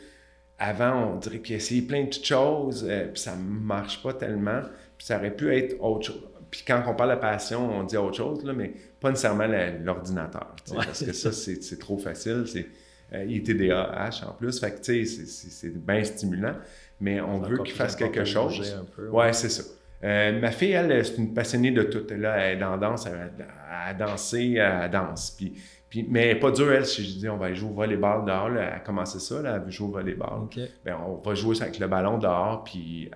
Avant, 0.60 1.14
on 1.14 1.18
dirait 1.18 1.40
qu'il 1.40 1.56
a 1.56 1.58
essayé 1.58 1.82
plein 1.82 2.02
de 2.04 2.08
petites 2.08 2.26
choses, 2.28 2.86
euh, 2.88 3.08
puis 3.12 3.22
ça 3.22 3.36
marche 3.36 4.02
pas 4.02 4.14
tellement. 4.14 4.62
Puis 4.98 5.08
ça 5.08 5.18
aurait 5.18 5.36
pu 5.36 5.54
être 5.54 5.76
autre 5.82 6.06
chose. 6.08 6.24
Puis 6.52 6.64
quand 6.66 6.82
on 6.88 6.94
parle 6.94 7.16
de 7.16 7.20
passion, 7.20 7.80
on 7.80 7.84
dit 7.84 7.98
autre 7.98 8.16
chose, 8.16 8.46
là, 8.46 8.54
mais 8.54 8.72
pas 9.00 9.10
nécessairement 9.10 9.48
l'ordinateur. 9.84 10.56
Ouais, 10.70 10.78
parce 10.86 11.04
que 11.04 11.12
ça, 11.12 11.32
c'est 11.32 11.80
trop 11.80 11.98
facile. 11.98 12.44
C'est, 12.46 12.68
euh, 13.14 13.26
il 13.28 13.38
est 13.38 13.44
TDAH 13.46 14.22
en 14.28 14.34
plus. 14.34 14.60
Fait 14.60 14.72
que, 14.72 14.80
tu 14.82 15.06
sais, 15.06 15.26
c'est- 15.26 15.70
bien 15.76 16.04
stimulant. 16.04 16.56
Mais 17.02 17.20
on 17.20 17.40
veut 17.40 17.58
qu'il 17.64 17.74
fasse 17.74 17.96
quelque 17.96 18.24
chose. 18.24 18.78
peu, 18.96 19.10
Ouais, 19.10 19.34
c'est 19.34 19.50
ça. 19.50 19.64
Euh, 20.04 20.40
ma 20.40 20.52
fille, 20.52 20.72
elle, 20.74 21.04
c'est 21.04 21.18
une 21.18 21.34
passionnée 21.34 21.72
de 21.72 21.84
tout. 21.84 22.06
Là, 22.16 22.38
elle 22.38 22.58
est 22.58 22.60
dans 22.60 22.72
la 22.72 22.78
danse, 22.78 23.08
elle, 23.08 23.32
a 23.72 23.94
dansé, 23.94 24.54
elle 24.54 24.92
danse. 24.92 25.32
Puis, 25.32 25.54
puis, 25.94 26.08
mais 26.10 26.22
elle 26.24 26.38
est 26.38 26.40
pas 26.40 26.50
dure, 26.50 26.72
elle, 26.72 26.88
si 26.88 27.06
je 27.06 27.20
dis 27.20 27.30
on 27.30 27.38
va 27.38 27.46
aller 27.46 27.56
jouer 27.56 27.70
au 27.70 27.74
volleyball 27.76 28.26
dehors. 28.26 28.50
Là, 28.50 28.62
elle 28.64 28.74
a 28.74 28.80
commencé 28.80 29.20
ça, 29.20 29.44
là, 29.44 29.58
elle 29.58 29.62
veut 29.62 29.70
jouer 29.70 29.90
au 29.90 29.92
volleyball. 29.92 30.40
Ok. 30.46 30.58
Ben, 30.84 30.98
on 31.08 31.18
va 31.18 31.36
jouer 31.36 31.62
avec 31.62 31.78
le 31.78 31.86
ballon 31.88 32.18
dehors, 32.18 32.64
puis 32.64 33.12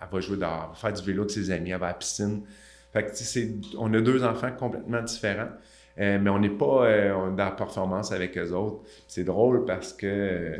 elle, 0.00 0.08
va 0.10 0.20
jouer 0.20 0.38
dehors, 0.38 0.62
elle 0.62 0.68
va 0.70 0.74
faire 0.76 0.92
du 0.94 1.02
vélo 1.06 1.26
de 1.26 1.30
ses 1.30 1.50
amis, 1.50 1.72
elle 1.72 1.78
va 1.78 1.88
à 1.88 1.90
la 1.90 1.94
piscine. 1.94 2.40
Fait 2.94 3.04
que, 3.04 3.10
tu 3.10 3.16
sais, 3.16 3.24
c'est- 3.24 3.76
on 3.76 3.92
a 3.92 4.00
deux 4.00 4.24
enfants 4.24 4.50
complètement 4.58 5.02
différents, 5.02 5.50
euh, 5.98 6.18
mais 6.18 6.30
on 6.30 6.38
n'est 6.38 6.48
pas 6.48 6.86
euh, 6.86 7.30
dans 7.32 7.44
la 7.44 7.50
performance 7.50 8.12
avec 8.12 8.38
eux 8.38 8.50
autres. 8.52 8.88
C'est 9.08 9.24
drôle 9.24 9.66
parce 9.66 9.92
que 9.92 10.06
euh, 10.06 10.56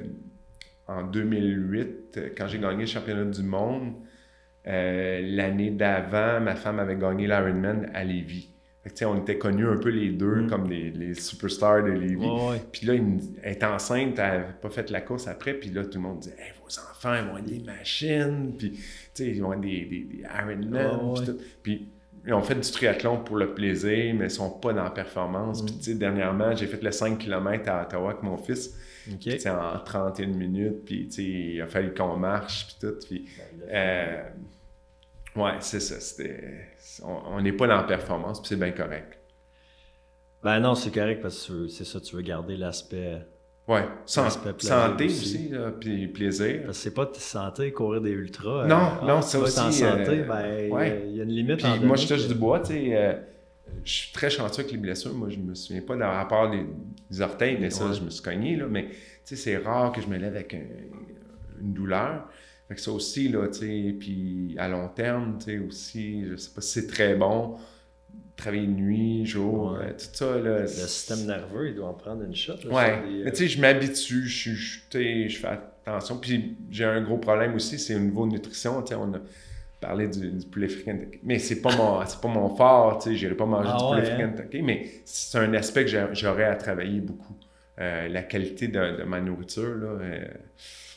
en 0.88 1.04
2008, 1.04 2.20
quand 2.36 2.48
j'ai 2.48 2.58
gagné 2.58 2.80
le 2.80 2.86
championnat 2.86 3.24
du 3.24 3.42
monde, 3.42 3.94
euh, 4.66 5.20
l'année 5.24 5.70
d'avant, 5.70 6.38
ma 6.40 6.54
femme 6.54 6.80
avait 6.80 6.96
gagné 6.96 7.26
l'Ironman 7.26 7.90
à 7.94 8.04
Lévis. 8.04 8.50
On 9.02 9.20
était 9.20 9.38
connus 9.38 9.66
un 9.66 9.76
peu 9.76 9.88
les 9.90 10.10
deux 10.10 10.42
Mm. 10.42 10.50
comme 10.50 10.68
les, 10.68 10.90
les 10.90 11.14
superstars 11.14 11.82
de 11.84 11.90
Lévis. 11.90 12.26
Ouais. 12.26 12.62
Puis 12.72 12.86
là, 12.86 12.94
elle 12.94 13.52
est 13.52 13.64
enceinte, 13.64 14.18
elle 14.18 14.40
n'avait 14.40 14.52
pas 14.60 14.70
fait 14.70 14.90
la 14.90 15.00
course 15.00 15.26
après. 15.28 15.54
Puis 15.54 15.70
là, 15.70 15.84
tout 15.84 15.98
le 15.98 16.00
monde 16.00 16.20
disait 16.20 16.36
hey, 16.38 16.52
vos 16.62 16.68
enfants, 16.78 17.14
ils 17.14 17.30
vont 17.30 17.38
être 17.38 17.44
des 17.46 17.64
machines. 17.64 18.54
Puis, 18.56 18.72
tu 18.72 18.80
sais, 19.14 19.28
ils 19.28 19.42
vont 19.42 19.52
être 19.52 19.60
des, 19.60 19.84
des, 19.84 20.00
des 20.04 20.22
Ironman. 20.22 21.14
Puis 21.14 21.20
ouais. 21.20 21.26
tout. 21.26 21.38
Puis, 21.62 21.88
ils 22.26 22.32
ont 22.34 22.42
fait 22.42 22.56
du 22.56 22.70
triathlon 22.70 23.18
pour 23.22 23.36
le 23.36 23.54
plaisir, 23.54 24.12
mais 24.14 24.24
ils 24.26 24.30
sont 24.30 24.50
pas 24.50 24.72
dans 24.72 24.82
la 24.82 24.90
performance. 24.90 25.62
Mm. 25.62 25.66
Puis, 25.66 25.74
tu 25.76 25.82
sais, 25.84 25.94
dernièrement, 25.94 26.54
j'ai 26.56 26.66
fait 26.66 26.82
le 26.82 26.90
5 26.90 27.18
km 27.18 27.68
à 27.70 27.82
Ottawa 27.82 28.10
avec 28.10 28.22
mon 28.22 28.36
fils. 28.36 28.76
OK. 29.08 29.18
Puis, 29.20 29.30
tu 29.34 29.38
sais, 29.38 29.50
en 29.50 29.78
31 29.78 30.26
minutes. 30.28 30.84
Puis, 30.84 31.06
tu 31.06 31.12
sais, 31.12 31.22
il 31.22 31.60
a 31.60 31.66
fallu 31.66 31.94
qu'on 31.94 32.16
marche. 32.16 32.66
Puis 32.66 32.76
tout. 32.80 32.94
Puis, 33.06 33.24
euh, 33.70 34.22
ouais, 35.36 35.52
c'est 35.60 35.80
ça. 35.80 36.00
C'était, 36.00 36.68
on 37.04 37.40
n'est 37.40 37.52
pas 37.52 37.66
dans 37.66 37.76
la 37.76 37.84
performance. 37.84 38.40
Puis, 38.40 38.48
c'est 38.50 38.56
bien 38.56 38.72
correct. 38.72 39.18
Ben 40.42 40.60
non, 40.60 40.74
c'est 40.74 40.92
correct 40.92 41.20
parce 41.22 41.46
que 41.48 41.68
c'est 41.68 41.84
ça, 41.84 42.00
tu 42.00 42.14
veux 42.16 42.22
garder 42.22 42.56
l'aspect. 42.56 43.22
Plaisir 44.52 44.76
santé 44.76 45.06
aussi. 45.06 45.34
aussi, 45.34 45.50
puis 45.80 46.06
plaisir. 46.08 46.62
Parce 46.66 46.78
que 46.78 46.84
c'est 46.84 46.94
pas 46.94 47.06
de 47.06 47.14
santé, 47.16 47.72
courir 47.72 48.00
des 48.00 48.10
ultras. 48.12 48.62
euh, 48.62 48.66
Non, 48.66 48.76
ah, 48.76 49.04
non, 49.04 49.20
vas 49.38 49.48
être 49.48 49.58
en 49.58 49.68
aussi, 49.68 49.80
santé, 49.80 50.20
euh, 50.20 50.24
ben, 50.24 50.70
ouais. 50.72 51.02
il 51.08 51.16
y 51.16 51.20
a 51.20 51.24
une 51.24 51.30
limite. 51.30 51.56
Puis 51.58 51.80
moi, 51.84 51.96
je 51.96 52.06
touche 52.06 52.28
du 52.28 52.34
bois, 52.34 52.60
tu 52.60 52.66
sais. 52.74 52.96
euh, 52.96 53.14
je 53.84 53.92
suis 53.92 54.12
très 54.12 54.30
chanceux 54.30 54.60
avec 54.60 54.70
les 54.70 54.78
blessures. 54.78 55.12
Moi, 55.14 55.30
je 55.30 55.38
me 55.38 55.52
souviens 55.56 55.82
pas 55.82 55.96
d'avoir, 55.96 56.20
à 56.20 56.28
part 56.28 56.48
les, 56.50 56.64
les 57.10 57.20
orteils, 57.20 57.58
mais 57.60 57.70
ça, 57.70 57.90
je 57.92 58.00
me 58.02 58.10
suis 58.10 58.22
cogné, 58.22 58.54
là. 58.54 58.66
Mais, 58.70 58.84
tu 58.90 58.94
sais, 59.24 59.36
c'est 59.36 59.56
rare 59.56 59.90
que 59.90 60.00
je 60.00 60.06
me 60.06 60.16
lève 60.16 60.36
avec 60.36 60.54
un- 60.54 60.60
une 61.60 61.72
douleur. 61.72 62.28
Fait 62.68 62.74
que 62.74 62.80
ça 62.80 62.90
aussi, 62.90 63.28
là, 63.28 63.46
tu 63.48 63.60
sais. 63.60 63.94
Puis 63.98 64.56
à 64.58 64.68
long 64.68 64.88
terme, 64.88 65.38
tu 65.38 65.44
sais, 65.44 65.58
aussi, 65.58 66.24
je 66.28 66.36
sais 66.36 66.50
pas 66.54 66.60
si 66.60 66.80
c'est 66.80 66.86
très 66.88 67.14
bon. 67.14 67.56
Travailler 68.36 68.66
nuit, 68.66 69.24
jour, 69.24 69.72
Ouais. 69.78 69.86
euh, 69.86 69.90
tout 69.92 70.06
ça, 70.12 70.38
là. 70.38 70.60
Le 70.60 70.66
système 70.66 71.26
nerveux, 71.26 71.68
il 71.68 71.74
doit 71.76 71.88
en 71.88 71.94
prendre 71.94 72.22
une 72.24 72.34
shot. 72.34 72.54
là, 72.64 72.74
Ouais, 72.74 73.02
des, 73.08 73.18
mais 73.24 73.28
euh, 73.28 73.30
tu 73.30 73.36
sais, 73.36 73.48
je 73.48 73.60
m'habitue, 73.60 74.26
je, 74.26 74.50
fais 75.38 75.48
attention. 75.86 76.18
Puis 76.18 76.56
j'ai 76.70 76.84
un 76.84 77.00
gros 77.02 77.18
problème 77.18 77.54
aussi, 77.54 77.78
c'est 77.78 77.94
au 77.94 78.00
niveau 78.00 78.26
de 78.26 78.32
nutrition. 78.32 78.82
Tu 78.82 78.88
sais, 78.88 78.94
on 78.94 79.14
a 79.14 79.20
parlé 79.80 80.08
du, 80.08 80.30
du 80.32 80.46
poulet 80.46 80.66
Kentucky, 80.68 81.20
mais 81.22 81.38
c'est 81.38 81.62
pas 81.62 81.74
mon, 81.76 82.04
c'est 82.06 82.20
pas 82.20 82.28
mon 82.28 82.54
fort. 82.56 82.98
Tu 82.98 83.10
sais, 83.10 83.16
j'irai 83.16 83.34
pas 83.36 83.46
manger 83.46 83.70
Ah 83.72 83.78
du 83.78 83.84
poulet 83.84 84.16
ouais, 84.16 84.22
hein? 84.22 84.60
Mais 84.64 84.90
c'est 85.04 85.38
un 85.38 85.54
aspect 85.54 85.84
que 85.86 85.90
j'aurais 86.14 86.44
à 86.44 86.56
travailler 86.56 87.00
beaucoup. 87.00 87.36
Euh, 87.78 88.08
la 88.08 88.22
qualité 88.22 88.68
de, 88.68 88.98
de 88.98 89.02
ma 89.04 89.20
nourriture, 89.20 89.76
là. 89.76 89.98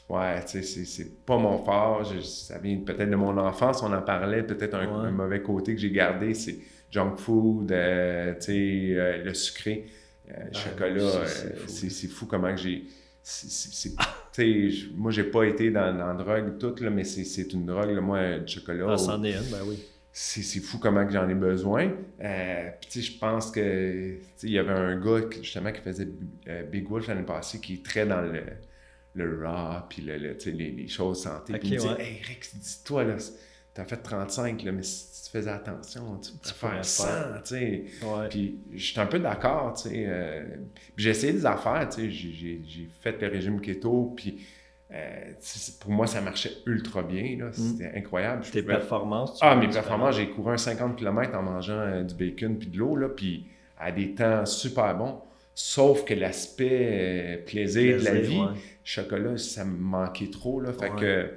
Ouais, 0.09 0.43
tu 0.45 0.51
sais, 0.51 0.61
c'est- 0.63 0.85
c'est 0.85 1.25
pas 1.25 1.37
mon 1.37 1.57
fort. 1.63 2.03
Je- 2.03 2.19
ça 2.21 2.57
vient 2.57 2.77
peut-être 2.77 3.09
de 3.09 3.15
mon 3.15 3.37
enfance, 3.37 3.81
on 3.83 3.91
en 3.93 4.01
parlait. 4.01 4.43
Peut-être 4.43 4.75
un, 4.75 4.87
Ouais. 4.87 5.07
un 5.07 5.11
mauvais 5.11 5.41
côté 5.41 5.73
que 5.75 5.79
j'ai 5.81 5.91
gardé, 5.91 6.33
c'est 6.33 6.57
junk 6.91 7.15
food, 7.17 7.71
euh, 7.71 8.33
tu 8.35 8.41
sais, 8.41 8.53
euh, 8.99 9.23
le 9.23 9.33
sucré. 9.33 9.85
Euh, 10.31 10.33
le 10.43 10.49
Ah, 10.53 10.57
chocolat, 10.57 11.09
ça, 11.09 11.17
euh, 11.19 11.25
c'est 11.27 11.55
fou. 11.57 11.63
c'est 11.67 11.89
c'est 11.89 12.07
fou 12.07 12.25
comment 12.27 12.51
que 12.51 12.61
j'ai. 12.61 12.83
c'est- 13.21 13.49
c'est- 13.49 13.73
c'est- 13.73 13.95
tu 13.95 13.95
sais, 14.31 14.69
je- 14.69 14.89
moi, 14.95 15.11
j'ai 15.11 15.23
pas 15.25 15.43
été 15.43 15.69
dans, 15.71 15.95
dans 15.95 16.07
la 16.07 16.13
drogue 16.13 16.57
toute, 16.57 16.81
là, 16.81 16.89
mais 16.89 17.03
c'est- 17.03 17.23
c'est 17.25 17.51
une 17.53 17.65
drogue, 17.65 17.91
là, 17.91 18.01
moi, 18.01 18.39
du 18.39 18.51
chocolat. 18.53 18.85
Ah, 18.89 18.97
c'en 18.97 19.23
est 19.23 19.33
une, 19.33 19.51
ben 19.51 19.59
oui. 19.67 19.77
c'est 20.11 20.41
c'est 20.41 20.59
fou 20.61 20.79
comment 20.79 21.05
que 21.05 21.11
j'en 21.13 21.27
ai 21.29 21.35
besoin. 21.35 21.91
Euh, 22.23 22.69
Puis, 22.81 22.89
tu 22.89 23.01
sais, 23.01 23.11
je 23.13 23.19
pense 23.19 23.51
que, 23.51 24.15
il 24.43 24.49
y 24.51 24.57
avait 24.57 24.71
un 24.73 24.99
gars, 24.99 25.21
justement, 25.41 25.71
qui 25.71 25.81
faisait 25.81 26.07
euh, 26.47 26.63
Big 26.63 26.87
Wolf 26.89 27.07
l'année 27.07 27.23
passée, 27.23 27.59
qui 27.59 27.75
est 27.75 27.85
très 27.85 28.05
dans 28.07 28.21
le, 28.21 28.41
le 29.15 29.45
raw, 29.45 29.81
puis 29.89 30.01
le, 30.01 30.17
le- 30.17 30.37
les, 30.45 30.71
les 30.71 30.87
choses 30.87 31.23
santé. 31.23 31.53
Ok, 31.53 31.59
puis 31.59 31.69
il 31.69 31.75
me 31.75 31.79
dit, 31.79 32.01
hey, 32.01 32.21
Rick, 32.23 32.49
dis-toi, 32.55 33.03
là, 33.03 33.15
t'as 33.73 33.85
fait 33.85 33.97
35, 33.97 34.63
là, 34.63 34.71
mais 34.71 34.83
si 34.83 35.23
tu 35.25 35.31
faisais 35.31 35.49
attention, 35.49 36.17
tu 36.19 36.31
pourrais 36.59 36.73
faire 36.75 36.85
100, 36.85 37.03
faire. 37.05 37.41
tu 37.43 37.55
sais. 37.55 37.83
Puis 38.29 38.57
je 38.73 38.85
suis 38.91 38.99
un 38.99 39.05
peu 39.05 39.19
d'accord, 39.19 39.73
tu 39.73 39.89
sais. 39.89 40.05
euh, 40.07 40.43
j'ai 40.97 41.09
essayé 41.11 41.33
des 41.33 41.45
affaires, 41.45 41.87
tu 41.89 42.01
sais. 42.01 42.09
J'ai- 42.11 42.89
fait 43.01 43.19
le 43.21 43.27
régime 43.27 43.59
keto, 43.61 44.13
puis 44.15 44.39
euh, 44.91 45.31
pour 45.79 45.91
moi, 45.91 46.07
ça 46.07 46.19
marchait 46.21 46.51
ultra 46.65 47.03
bien, 47.03 47.37
là. 47.37 47.51
C'était 47.53 47.91
incroyable. 47.95 48.43
Tes 48.43 48.61
pouvais- 48.61 48.75
performances. 48.75 49.33
tu 49.33 49.39
ah, 49.45 49.55
mes 49.55 49.67
performances, 49.67 50.15
j'ai 50.15 50.29
couru 50.29 50.53
un 50.53 50.57
50 50.57 50.95
km 50.97 51.35
en 51.37 51.43
mangeant 51.43 51.73
euh, 51.79 52.03
du 52.03 52.15
bacon 52.15 52.57
puis 52.57 52.67
de 52.69 52.77
l'eau, 52.77 52.95
là, 52.95 53.07
puis 53.09 53.45
à 53.79 53.91
des 53.91 54.13
temps 54.15 54.45
super 54.45 54.95
bons. 54.97 55.21
Sauf 55.53 56.05
que 56.05 56.13
l'aspect 56.13 57.43
plaisir, 57.45 57.99
de 57.99 58.05
la 58.05 58.13
vie, 58.15 58.37
ouais. 58.39 58.45
Chocolat, 58.89 59.37
ça 59.37 59.65
me 59.65 59.77
manquait 59.77 60.29
trop, 60.29 60.59
là. 60.61 60.73
Fait 60.73 60.89
Ouais. 60.89 60.99
que... 60.99 61.29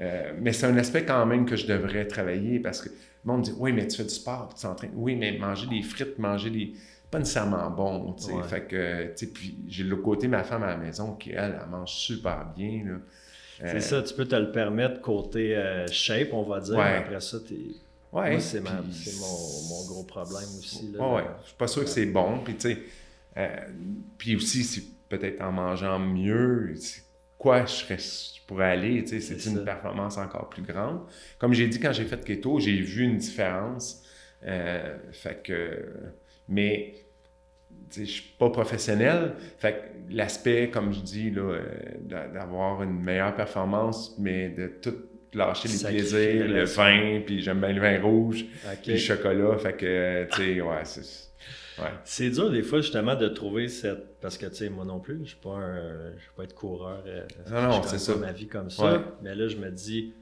euh, 0.00 0.32
mais 0.40 0.52
c'est 0.52 0.66
un 0.66 0.76
aspect 0.76 1.04
quand 1.04 1.24
même 1.26 1.44
que 1.46 1.56
je 1.56 1.66
devrais 1.66 2.06
travailler 2.06 2.60
parce 2.60 2.80
que 2.82 2.88
le 2.88 3.32
monde 3.32 3.42
dit 3.42 3.52
Oui, 3.58 3.72
mais 3.72 3.86
tu 3.86 3.96
fais 3.96 4.04
du 4.04 4.10
sport, 4.10 4.52
tu 4.54 4.62
t'entraînes. 4.62 4.92
Oui, 4.94 5.16
mais 5.16 5.36
manger 5.38 5.66
des 5.66 5.82
frites, 5.82 6.18
manger 6.18 6.50
des. 6.50 6.72
pas 7.10 7.18
nécessairement 7.18 7.70
bon, 7.70 8.12
tu 8.12 8.24
sais. 8.24 8.32
Ouais. 8.32 8.42
Fait 8.42 8.62
que, 8.66 9.26
puis 9.32 9.56
j'ai 9.68 9.84
de 9.84 9.88
l'autre 9.88 10.02
côté 10.02 10.28
ma 10.28 10.44
femme 10.44 10.62
à 10.62 10.68
la 10.68 10.76
maison 10.76 11.14
qui, 11.14 11.30
elle, 11.30 11.58
elle 11.62 11.70
mange 11.70 11.90
super 11.92 12.46
bien, 12.56 12.82
là. 12.84 12.92
Euh, 13.64 13.70
C'est 13.72 13.80
ça, 13.80 14.02
tu 14.02 14.14
peux 14.14 14.24
te 14.26 14.36
le 14.36 14.52
permettre 14.52 15.00
côté 15.00 15.56
euh, 15.56 15.84
shape, 15.88 16.28
on 16.32 16.42
va 16.44 16.60
dire. 16.60 16.76
Ouais. 16.76 16.90
mais 16.92 16.96
Après 16.98 17.20
ça, 17.20 17.38
t'es. 17.40 17.56
Ouais, 18.12 18.30
Moi, 18.32 18.40
c'est 18.40 18.60
mon, 18.60 18.70
mon 18.70 19.86
gros 19.86 20.04
problème 20.04 20.48
aussi. 20.58 20.92
Là, 20.92 21.00
Ouais, 21.08 21.14
ouais. 21.16 21.24
Je 21.42 21.48
suis 21.48 21.56
pas 21.56 21.66
sûr 21.66 21.82
que 21.82 21.90
c'est 21.90 22.06
bon. 22.06 22.38
Puis, 22.44 22.54
tu 22.54 22.70
sais, 22.70 22.78
euh, 23.36 23.48
puis 24.16 24.36
aussi, 24.36 24.62
c'est 24.64 24.84
peut-être 25.08 25.40
en 25.42 25.52
mangeant 25.52 25.98
mieux, 25.98 26.74
quoi 27.38 27.64
je, 27.66 27.72
serais, 27.72 27.98
je 27.98 28.46
pourrais 28.46 28.70
aller, 28.72 29.06
c'est 29.06 29.18
une 29.46 29.56
ça. 29.56 29.60
performance 29.62 30.18
encore 30.18 30.48
plus 30.48 30.62
grande. 30.62 31.00
Comme 31.38 31.52
j'ai 31.54 31.66
dit, 31.68 31.78
quand 31.80 31.92
j'ai 31.92 32.04
fait 32.04 32.24
keto, 32.24 32.58
j'ai 32.60 32.76
vu 32.76 33.04
une 33.04 33.16
différence. 33.18 34.04
Euh, 34.46 34.96
fait 35.12 35.42
que, 35.42 35.86
mais, 36.48 36.94
je 37.96 38.04
suis 38.04 38.34
pas 38.38 38.50
professionnel. 38.50 39.34
Fait 39.58 39.72
que 40.08 40.14
l'aspect, 40.14 40.70
comme 40.70 40.92
je 40.92 41.00
dis, 41.00 41.32
euh, 41.36 41.60
d'a- 42.00 42.28
d'avoir 42.28 42.82
une 42.82 43.00
meilleure 43.02 43.34
performance, 43.34 44.14
mais 44.18 44.50
de 44.50 44.66
tout 44.68 44.94
lâcher 45.34 45.68
les 45.68 45.74
Sacrifier 45.74 46.38
plaisirs, 46.38 46.48
le 46.48 46.64
vin, 46.64 47.20
puis 47.24 47.40
j'aime 47.42 47.60
bien 47.60 47.72
le 47.72 47.80
vin 47.80 48.00
rouge, 48.00 48.44
puis 48.82 48.92
le 48.92 48.98
chocolat. 48.98 49.58
Fait 49.58 49.74
que, 49.76 50.24
tu 50.30 50.36
sais, 50.54 50.60
ouais, 50.60 50.84
c'est. 50.84 51.27
Ouais. 51.80 51.90
C'est 52.04 52.30
dur 52.30 52.50
des 52.50 52.62
fois 52.62 52.80
justement 52.80 53.14
de 53.14 53.28
trouver 53.28 53.68
cette. 53.68 54.18
Parce 54.20 54.36
que 54.36 54.46
tu 54.46 54.54
sais, 54.56 54.68
moi 54.68 54.84
non 54.84 55.00
plus, 55.00 55.20
je 55.24 55.28
suis 55.30 55.36
pas 55.38 55.50
un. 55.56 56.10
Je 56.16 56.24
vais 56.26 56.32
pas 56.36 56.44
être 56.44 56.54
coureur. 56.54 57.02
euh, 57.06 57.22
Non, 57.50 57.62
non, 57.62 57.82
c'est 57.84 57.98
ça. 57.98 58.16
ma 58.16 58.32
vie 58.32 58.48
comme 58.48 58.70
ça. 58.70 58.92
Ouais. 58.94 59.00
Mais 59.22 59.34
là, 59.34 59.48
je 59.48 59.56
me 59.56 59.70
dis. 59.70 60.14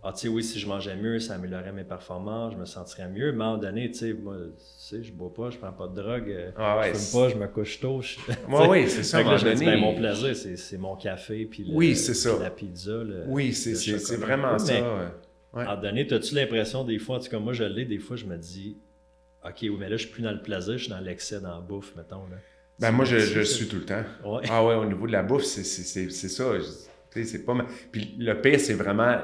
Ah, 0.00 0.12
tu 0.12 0.20
sais, 0.20 0.28
oui, 0.28 0.44
si 0.44 0.60
je 0.60 0.68
mangeais 0.68 0.94
mieux, 0.94 1.18
ça 1.18 1.34
améliorerait 1.34 1.72
mes 1.72 1.82
performances, 1.82 2.52
je 2.54 2.58
me 2.58 2.66
sentirais 2.66 3.08
mieux. 3.08 3.32
Mais 3.32 3.42
à 3.42 3.46
un 3.48 3.50
moment 3.50 3.58
donné, 3.58 3.90
tu 3.90 3.98
sais, 3.98 4.12
moi, 4.12 4.36
tu 4.36 4.52
sais, 4.64 5.02
je 5.02 5.12
bois 5.12 5.34
pas, 5.34 5.50
je 5.50 5.58
prends 5.58 5.72
pas 5.72 5.88
de 5.88 5.96
drogue, 6.00 6.30
euh, 6.30 6.52
Ah 6.56 6.78
ouais, 6.78 6.92
je 6.94 6.98
fume 7.00 7.20
pas, 7.20 7.28
je 7.30 7.34
me 7.34 7.46
couche 7.48 7.80
tôt. 7.80 8.00
je- 8.00 8.16
Ouais, 8.48 8.68
oui, 8.68 8.88
c'est 8.88 9.02
ça, 9.02 9.20
là, 9.24 9.36
je 9.36 9.44
me 9.48 9.54
dis, 9.56 9.64
ben, 9.64 9.80
mon 9.80 9.96
plaisir, 9.96 10.36
c'est, 10.36 10.56
c'est 10.56 10.78
mon 10.78 10.94
café, 10.94 11.46
puis, 11.46 11.64
le- 11.64 11.74
Oui, 11.74 11.96
c'est 11.96 12.14
ça. 12.14 12.34
puis 12.34 12.42
la 12.44 12.50
pizza. 12.50 12.92
le- 12.92 13.24
Oui, 13.26 13.52
c'est 13.52 14.16
vraiment 14.18 14.52
Mais, 14.52 14.58
ça. 14.60 14.72
Ouais. 14.74 14.78
À 14.80 15.60
un 15.62 15.64
moment 15.64 15.82
donné, 15.82 16.12
as-tu 16.12 16.34
l'impression, 16.36 16.84
des 16.84 16.98
fois, 17.00 17.16
en 17.16 17.20
tout 17.20 17.28
cas, 17.28 17.40
moi, 17.40 17.52
je 17.52 17.64
l'ai, 17.64 17.84
des 17.84 17.98
fois, 17.98 18.14
je 18.16 18.26
me 18.26 18.36
dis, 18.36 18.76
OK, 19.48 19.56
oui, 19.62 19.76
mais 19.78 19.88
là, 19.88 19.96
je 19.96 20.02
suis 20.02 20.12
plus 20.12 20.22
dans 20.22 20.32
le 20.32 20.42
plaisir, 20.42 20.74
je 20.74 20.84
suis 20.84 20.90
dans 20.90 21.00
l'excès 21.00 21.40
dans 21.40 21.54
la 21.54 21.60
bouffe, 21.60 21.94
mettons. 21.96 22.26
Là. 22.28 22.36
Ben, 22.78 22.92
moi, 22.92 23.04
je, 23.04 23.40
suis 23.42 23.66
tout 23.66 23.76
le 23.76 23.84
temps. 23.84 24.04
Ouais. 24.24 24.42
Ah 24.48 24.64
ouais, 24.64 24.74
au 24.74 24.84
niveau 24.84 25.06
de 25.06 25.12
la 25.12 25.22
bouffe, 25.22 25.44
c'est 25.44 25.64
ça. 25.64 26.44
C'est 27.10 27.44
pas. 27.44 27.54
Puis 27.90 28.14
le 28.18 28.40
pire, 28.40 28.60
c'est 28.60 28.74
vraiment 28.74 29.20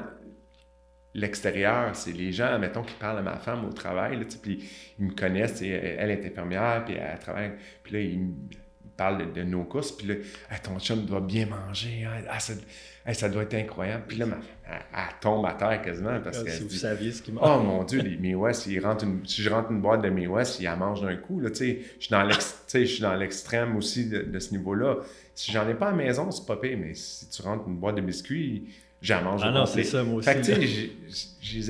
l'extérieur. 1.15 1.95
C'est 1.95 2.13
les 2.13 2.33
gens, 2.33 2.59
mettons, 2.59 2.83
qui 2.83 2.95
parlent 2.95 3.19
à 3.19 3.23
ma 3.23 3.37
femme 3.37 3.65
au 3.65 3.73
travail, 3.73 4.19
là, 4.19 4.25
puis 4.43 4.65
ils 4.99 5.07
me 5.07 5.13
connaissent. 5.13 5.63
Elle 5.63 6.11
est 6.11 6.27
infirmière, 6.27 6.85
puis 6.85 6.95
elle 6.95 7.19
travaille. 7.19 7.53
Puis 7.83 7.93
là, 7.93 8.01
ils 8.01 8.21
me 8.95 8.97
parlent 8.97 9.19
de, 9.19 9.41
de 9.41 9.43
nos 9.45 9.65
courses. 9.65 9.93
Puis 9.93 10.07
là, 10.07 10.15
Ah, 10.51 10.59
ton 10.59 10.79
chum 10.79 11.05
doit 11.05 11.21
bien 11.21 11.47
manger. 11.47 12.05
hein. 12.07 12.23
Ah, 12.31 12.41
ça, 12.41 12.53
ah, 13.07 13.13
ça 13.15 13.29
doit 13.29 13.43
être 13.43 13.55
incroyable. 13.55 14.05
Puis 14.09 14.17
là, 14.19 14.27
elle, 14.67 14.73
elle 14.93 15.01
tombe 15.21 15.45
à 15.47 15.53
terre 15.55 15.83
quasiment 15.83 16.21
parce 16.23 16.43
qu'elle 16.43 16.53
si 16.53 16.63
vous 16.63 16.69
dit 16.69 16.79
saviez 16.79 17.13
ce 17.13 17.23
qui 17.23 17.33
Oh 17.37 17.41
manque. 17.41 17.65
mon 17.67 17.85
Dieu, 17.85 18.01
les 18.01 18.17
Mee 18.17 18.35
West, 18.35 18.67
ils 18.67 18.81
rentrent 18.81 19.05
une- 19.05 19.27
si 19.27 19.43
je 19.43 19.51
rentre 19.51 19.71
une 19.71 19.81
boîte 19.81 20.03
de 20.03 20.09
Mee 20.11 20.27
West, 20.27 20.61
ils 20.61 20.65
la 20.65 20.77
mangent 20.77 21.03
d'un 21.03 21.17
coup. 21.17 21.41
Là, 21.41 21.51
je 21.53 22.85
suis 22.85 23.01
dans 23.03 23.15
l'extrême 23.15 23.77
aussi 23.77 24.09
de, 24.09 24.23
de 24.23 24.39
ce 24.39 24.53
niveau-là. 24.53 24.97
Si 25.35 25.53
j'en 25.53 25.69
ai 25.69 25.75
pas 25.75 25.89
à 25.89 25.91
la 25.91 25.97
maison, 25.97 26.31
c'est 26.31 26.47
pas 26.47 26.57
pire, 26.57 26.79
mais 26.81 26.95
si 26.95 27.29
tu 27.29 27.43
rentres 27.43 27.67
une 27.69 27.77
boîte 27.77 27.97
de 27.97 28.01
biscuits, 28.01 28.69
j'en 29.03 29.23
mange 29.23 29.41
Ah 29.45 29.51
non, 29.51 29.67
c'est 29.67 29.83
ça, 29.83 30.03
moi 30.05 30.17
aussi. 30.17 30.29
Fait 30.29 30.41
que, 30.41 30.45
tu 30.45 30.51
là. 30.53 30.57
sais, 30.59 30.67
j'ai- 30.67 31.63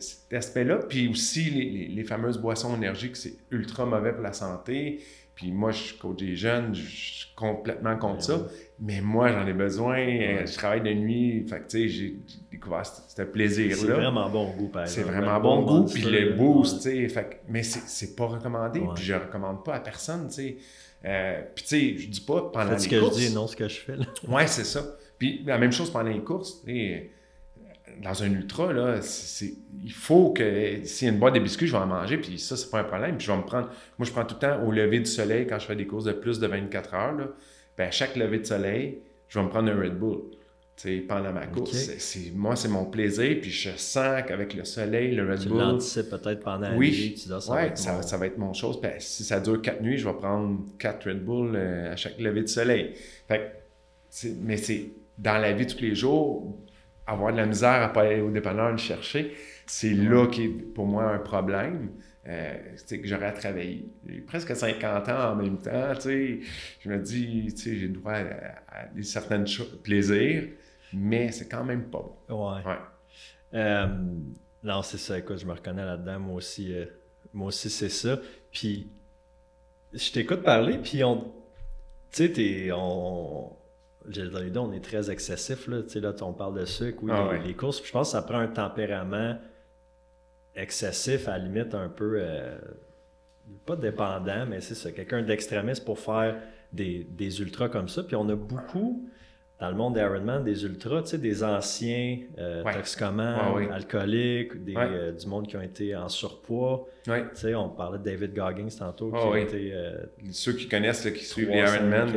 cet 0.00 0.32
aspect-là. 0.32 0.76
Puis 0.88 1.08
aussi, 1.08 1.50
les, 1.50 1.64
les- 1.64 1.88
les 1.88 2.04
fameuses 2.04 2.38
boissons 2.38 2.76
énergiques, 2.76 3.16
c'est 3.16 3.34
ultra 3.50 3.86
mauvais 3.86 4.12
pour 4.12 4.22
la 4.22 4.32
santé. 4.34 5.00
Puis 5.36 5.52
moi, 5.52 5.70
je 5.70 5.92
coach 5.94 6.16
des 6.16 6.34
jeunes, 6.34 6.74
je 6.74 6.80
suis 6.88 7.26
complètement 7.36 7.96
contre 7.98 8.22
ça. 8.22 8.46
Mais 8.80 9.00
moi, 9.02 9.30
j'en 9.30 9.46
ai 9.46 9.52
besoin. 9.52 9.98
euh, 9.98 10.46
Je 10.46 10.54
travaille 10.56 10.80
de 10.80 10.92
nuit. 10.94 11.46
Fait 11.46 11.60
que, 11.60 11.66
tu 11.68 11.78
sais, 11.82 11.88
j'ai 11.88 12.16
découvert 12.50 12.84
ce, 12.86 13.02
ce 13.14 13.22
plaisir-là. 13.22 13.76
C'est 13.76 13.86
vraiment 13.86 14.28
bon 14.30 14.50
goût, 14.56 14.68
par 14.68 14.88
C'est 14.88 15.00
exemple. 15.02 15.16
vraiment 15.18 15.34
Un 15.36 15.40
bon 15.40 15.62
goût, 15.62 15.84
puis 15.92 16.02
le 16.02 16.32
boost, 16.34 16.76
tu 16.82 16.90
sais. 16.90 17.08
fait 17.10 17.24
que- 17.24 17.34
Mais 17.52 17.62
c'est- 17.62 17.86
c'est 17.86 18.16
pas 18.16 18.26
recommandé, 18.26 18.80
puis 18.94 19.04
je 19.04 19.12
recommande 19.14 19.62
pas 19.62 19.74
à 19.74 19.80
personne, 19.80 20.26
tu 20.28 20.34
sais. 20.34 20.56
Euh, 21.04 21.42
puis 21.54 21.64
tu 21.64 21.68
sais, 21.68 21.96
je 21.98 22.08
dis 22.08 22.20
pas 22.22 22.50
pendant 22.52 22.70
Faites 22.70 22.80
ce 22.80 22.88
les 22.90 22.96
que 22.96 23.00
courses. 23.02 23.16
je 23.20 23.26
dis 23.26 23.32
et 23.32 23.34
non 23.34 23.46
ce 23.46 23.54
que 23.56 23.68
je 23.68 23.78
fais. 23.80 23.96
Là. 23.96 24.06
Ouais, 24.28 24.46
c'est 24.46 24.64
ça. 24.64 24.82
Puis 25.18 25.42
la 25.46 25.58
même 25.58 25.70
chose 25.72 25.90
pendant 25.90 26.08
les 26.10 26.20
courses. 26.20 26.62
Dans 28.02 28.22
un 28.22 28.30
ultra, 28.30 28.72
là, 28.72 29.00
c'est, 29.00 29.54
il 29.82 29.92
faut 29.92 30.32
que 30.32 30.84
s'il 30.84 31.06
y 31.06 31.10
a 31.10 31.14
une 31.14 31.20
boîte 31.20 31.34
de 31.34 31.40
biscuits, 31.40 31.66
je 31.66 31.72
vais 31.72 31.78
en 31.78 31.86
manger, 31.86 32.18
puis 32.18 32.38
ça, 32.38 32.56
c'est 32.56 32.70
pas 32.70 32.80
un 32.80 32.84
problème. 32.84 33.16
Puis 33.16 33.26
je 33.26 33.32
vais 33.32 33.38
me 33.38 33.44
prendre. 33.44 33.68
Moi, 33.98 34.06
je 34.06 34.12
prends 34.12 34.24
tout 34.24 34.36
le 34.40 34.40
temps 34.40 34.62
au 34.64 34.72
lever 34.72 34.98
du 35.00 35.06
soleil 35.06 35.46
quand 35.46 35.58
je 35.58 35.66
fais 35.66 35.76
des 35.76 35.86
courses 35.86 36.04
de 36.04 36.12
plus 36.12 36.38
de 36.38 36.46
24 36.46 36.94
heures. 36.94 37.14
Là, 37.14 37.28
ben, 37.78 37.88
à 37.88 37.90
chaque 37.90 38.16
lever 38.16 38.38
de 38.38 38.46
soleil, 38.46 38.98
je 39.28 39.38
vais 39.38 39.44
me 39.44 39.50
prendre 39.50 39.70
un 39.70 39.80
Red 39.80 39.98
Bull 39.98 40.20
pendant 41.08 41.32
ma 41.32 41.46
course. 41.46 41.90
C'est, 41.98 42.32
moi, 42.34 42.54
c'est 42.54 42.68
mon 42.68 42.84
plaisir, 42.84 43.38
puis 43.40 43.50
je 43.50 43.70
sens 43.76 44.22
qu'avec 44.26 44.54
le 44.54 44.64
soleil, 44.64 45.14
le 45.14 45.30
Red 45.30 45.40
tu 45.40 45.48
Bull. 45.48 45.58
l'anticipes 45.58 46.10
peut-être 46.10 46.40
pendant 46.40 46.68
la 46.68 46.76
oui, 46.76 46.90
nuit, 46.90 47.14
tu 47.14 47.28
dis, 47.28 47.40
ça, 47.40 47.52
va 47.52 47.66
être 47.66 47.78
ça, 47.78 48.02
ça, 48.02 48.16
va 48.18 48.26
être 48.26 48.38
mon 48.38 48.52
chose. 48.52 48.80
Puis, 48.80 48.90
si 48.98 49.24
ça 49.24 49.40
dure 49.40 49.62
quatre 49.62 49.80
nuits, 49.80 49.98
je 49.98 50.06
vais 50.06 50.14
prendre 50.14 50.60
quatre 50.78 51.08
Red 51.08 51.24
Bull 51.24 51.52
euh, 51.54 51.92
à 51.92 51.96
chaque 51.96 52.18
lever 52.18 52.42
de 52.42 52.48
soleil. 52.48 52.92
Fait, 53.26 53.62
mais 54.42 54.56
c'est 54.58 54.90
dans 55.18 55.38
la 55.38 55.52
vie 55.52 55.64
de 55.64 55.72
tous 55.72 55.80
les 55.80 55.94
jours, 55.94 56.58
avoir 57.06 57.32
de 57.32 57.38
la 57.38 57.46
misère 57.46 57.82
à 57.82 57.88
pas 57.88 58.02
aller 58.02 58.20
au 58.20 58.30
dépanneur 58.30 58.70
le 58.70 58.78
chercher, 58.78 59.34
c'est 59.66 59.94
là 59.94 60.26
qui 60.26 60.44
est 60.44 60.48
pour 60.48 60.86
moi 60.86 61.04
un 61.04 61.18
problème. 61.18 61.90
Euh, 62.28 62.58
c'est 62.74 63.00
que 63.00 63.06
j'aurais 63.06 63.26
à 63.26 63.32
travailler. 63.32 63.88
J'ai 64.04 64.20
presque 64.20 64.54
50 64.56 65.08
ans 65.08 65.32
en 65.32 65.36
même 65.36 65.60
temps. 65.60 65.92
Je 66.04 66.88
me 66.88 66.98
dis, 66.98 67.54
j'ai 67.56 67.88
droit 67.88 68.14
à, 68.14 68.80
à, 68.80 69.02
certains 69.02 69.44
plaisirs, 69.84 70.48
mais 70.92 71.30
c'est 71.30 71.48
quand 71.48 71.64
même 71.64 71.84
pas 71.84 72.04
bon. 72.28 72.54
Ouais. 72.56 72.62
Euh, 73.54 73.86
non, 74.64 74.82
c'est 74.82 74.98
ça. 74.98 75.16
Écoute, 75.18 75.38
je 75.38 75.46
me 75.46 75.52
reconnais 75.52 75.84
là-dedans. 75.84 76.18
Moi 76.18 76.34
aussi, 76.36 76.74
euh, 76.74 76.86
moi 77.32 77.48
aussi 77.48 77.70
c'est 77.70 77.88
ça. 77.88 78.18
Puis, 78.50 78.90
je 79.92 80.10
t'écoute 80.10 80.42
parler, 80.42 80.78
puis 80.78 81.04
on... 81.04 81.32
Tu 82.10 82.34
sais, 82.34 82.70
on 82.72 83.56
les 84.08 84.50
deux, 84.50 84.60
on 84.60 84.72
est 84.72 84.84
très 84.84 85.10
excessif. 85.10 85.66
Là, 85.68 85.78
là 85.94 86.12
on 86.22 86.32
parle 86.32 86.60
de 86.60 86.64
sucre, 86.64 86.98
oui, 87.02 87.10
ah 87.14 87.30
les, 87.44 87.54
courses. 87.54 87.82
je 87.84 87.92
pense 87.92 88.08
que 88.08 88.12
ça 88.12 88.22
prend 88.22 88.38
un 88.38 88.48
tempérament 88.48 89.38
excessif, 90.54 91.28
à 91.28 91.38
la 91.38 91.44
limite 91.44 91.74
un 91.74 91.88
peu, 91.88 92.16
euh, 92.18 92.56
pas 93.66 93.76
dépendant, 93.76 94.46
mais 94.46 94.60
c'est 94.60 94.74
ça, 94.74 94.90
quelqu'un 94.90 95.22
d'extrémiste 95.22 95.84
pour 95.84 95.98
faire 95.98 96.40
des, 96.72 97.04
des, 97.04 97.40
ultras 97.40 97.68
comme 97.68 97.88
ça. 97.88 98.02
Puis 98.02 98.16
on 98.16 98.28
a 98.28 98.36
beaucoup, 98.36 99.08
dans 99.58 99.70
le 99.70 99.74
monde 99.74 99.94
d'Ironman, 99.94 100.44
des 100.44 100.64
ultras, 100.64 101.02
tu 101.02 101.08
sais, 101.08 101.18
des 101.18 101.42
anciens 101.42 102.18
euh, 102.38 102.62
toxicomanes, 102.62 103.72
alcooliques, 103.72 104.62
des, 104.62 104.74
euh, 104.76 105.12
du 105.12 105.26
monde 105.26 105.46
qui 105.46 105.56
ont 105.56 105.62
été 105.62 105.96
en 105.96 106.10
surpoids. 106.10 106.86
Tu 107.04 107.12
sais, 107.32 107.54
on 107.54 107.70
parlait 107.70 107.98
de 107.98 108.04
David 108.04 108.34
Goggins 108.34 108.68
tantôt, 108.78 109.10
qui 109.10 109.16
a 109.16 109.38
été... 109.38 109.70
Euh, 109.72 109.96
Ceux 110.30 110.52
qui 110.52 110.68
connaissent, 110.68 111.04
là, 111.06 111.10
qui 111.10 111.24
suivent 111.24 111.48
les 111.48 111.60
Ironman, 111.60 112.08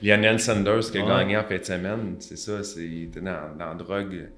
y 0.00 0.10
a 0.10 0.16
Lionel 0.16 0.40
Sanders 0.40 0.90
qui 0.90 0.98
a 0.98 1.02
gagné 1.02 1.36
en 1.36 1.44
fin 1.44 1.58
de 1.58 1.64
semaine, 1.64 2.16
c'est 2.20 2.38
ça, 2.38 2.60
il 2.78 3.04
était 3.04 3.20
dans, 3.20 3.54
dans 3.58 3.68
la 3.68 3.74
drogue 3.74 4.28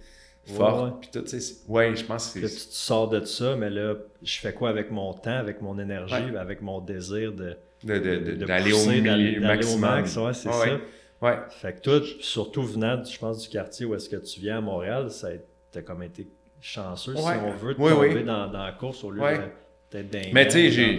forte, 0.45 1.01
puis 1.03 1.11
tout, 1.13 1.21
tu 1.21 1.39
sais, 1.39 1.57
ouais, 1.69 1.95
je 1.95 2.05
pense 2.05 2.33
que, 2.33 2.41
que 2.41 2.47
tu 2.47 2.51
sors 2.51 3.09
de 3.09 3.23
ça, 3.25 3.55
mais 3.55 3.71
là, 3.71 3.95
je 4.23 4.41
fais 4.41 4.55
quoi 4.55 4.71
avec 4.71 4.91
mon 4.91 5.13
temps, 5.13 5.37
avec 5.37 5.61
mon 5.61 5.79
énergie, 5.79 6.37
avec 6.37 6.63
mon 6.63 6.81
désir 6.81 7.33
de... 7.33 7.57
D'aller 7.85 8.73
au, 8.73 9.41
maximum. 9.41 9.81
max, 9.81 10.17
ouais, 10.17 10.35
c'est 10.35 10.51
ça. 10.51 10.81
Ouais. 11.21 11.37
Fait 11.51 11.75
que 11.75 11.81
toi, 11.81 12.01
surtout 12.21 12.63
venant, 12.63 13.03
je 13.03 13.19
pense, 13.19 13.43
du 13.43 13.49
quartier 13.49 13.87
où 13.87 13.95
est-ce 13.95 14.09
que 14.09 14.17
tu 14.17 14.41
viens 14.41 14.59
à 14.59 14.61
Montréal, 14.61 15.11
ça 15.11 15.29
a 15.75 15.83
comme 15.83 16.03
été 16.03 16.29
chanceux, 16.61 17.15
si 17.17 17.23
on 17.23 17.51
veut, 17.57 17.75
de 17.75 17.79
tomber 17.79 18.23
Dans, 18.23 18.49
dans, 18.49 18.65
la 18.65 18.73
course 18.73 19.05
au 19.05 19.11
lieu 19.11 19.21
de 19.21 19.43
peut-être 19.91 20.11
d'un 20.11 20.33
Mais 20.33 20.47
tu 20.47 20.71
sais, 20.71 20.99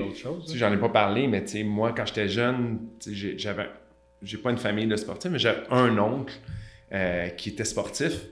j'en 0.56 0.74
ai 0.74 0.78
pas 0.78 0.90
parlé, 0.90 1.28
mais 1.28 1.44
tu 1.44 1.52
sais, 1.52 1.64
moi, 1.64 1.94
quand 1.96 2.06
j'étais 2.06 2.28
jeune, 2.28 2.80
j'avais, 3.38 3.70
j'ai 4.22 4.38
pas 4.38 4.52
une 4.52 4.58
famille 4.58 4.88
de 4.88 4.96
sportifs, 4.96 5.32
mais 5.32 5.40
j'avais 5.40 5.64
un 5.70 5.98
oncle 5.98 6.34
euh, 6.92 7.30
qui 7.30 7.50
était 7.50 7.66
sportif, 7.66 8.26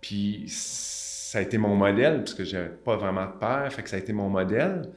puis 0.00 0.44
ça 0.48 1.38
a 1.38 1.42
été 1.42 1.58
mon 1.58 1.74
modèle, 1.74 2.18
parce 2.18 2.34
que 2.34 2.44
j'avais 2.44 2.68
pas 2.68 2.96
vraiment 2.96 3.26
de 3.26 3.38
père, 3.38 3.72
fait 3.72 3.82
que 3.82 3.90
ça 3.90 3.96
a 3.96 3.98
été 3.98 4.12
mon 4.12 4.28
modèle. 4.28 4.90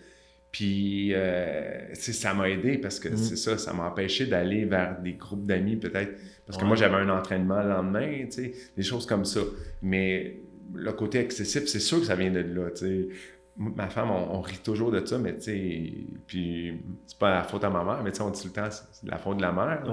Puis, 0.58 1.14
euh, 1.14 1.94
ça 1.94 2.34
m'a 2.34 2.50
aidé 2.50 2.80
parce 2.80 3.00
que 3.00 3.10
mm. 3.10 3.18
c'est 3.18 3.36
ça, 3.36 3.60
ça 3.60 3.74
m'a 3.74 3.90
empêché 3.90 4.26
d'aller 4.26 4.66
vers 4.66 5.00
des 5.00 5.14
groupes 5.14 5.46
d'amis 5.46 5.76
peut-être. 5.76 6.18
Parce 6.48 6.58
que 6.58 6.66
moi, 6.66 6.76
j'avais 6.76 6.96
un 6.96 7.10
entraînement 7.10 7.62
le 7.62 7.70
lendemain, 7.70 8.26
tu 8.26 8.32
sais, 8.32 8.54
des 8.76 8.82
choses 8.82 9.06
comme 9.06 9.24
ça. 9.24 9.42
Mais 9.84 10.40
le 10.74 10.92
côté 10.94 11.20
excessif, 11.20 11.68
c'est 11.68 11.80
sûr 11.80 12.00
que 12.00 12.08
ça 12.08 12.16
vient 12.16 12.32
de 12.32 12.40
là, 12.40 12.72
tu 12.72 12.78
sais. 12.78 13.08
Ma 13.56 13.88
femme, 13.88 14.10
on, 14.10 14.42
rit 14.42 14.58
toujours 14.64 14.92
de 14.92 15.06
ça, 15.06 15.20
mais 15.20 15.36
tu 15.36 15.42
sais, 15.42 15.94
puis 16.26 16.74
c'est 17.06 17.20
pas 17.20 17.36
la 17.36 17.44
faute 17.44 17.64
à 17.64 17.70
ma 17.70 17.84
mère, 17.84 18.02
mais 18.04 18.10
tu 18.10 18.18
sais, 18.18 18.24
on 18.24 18.32
dit 18.32 18.42
tout 18.42 18.48
le 18.48 18.54
temps, 18.54 18.70
c'est 18.72 19.08
la 19.08 19.18
faute 19.18 19.38
de 19.38 19.44
la 19.44 19.52
mère. 19.52 19.84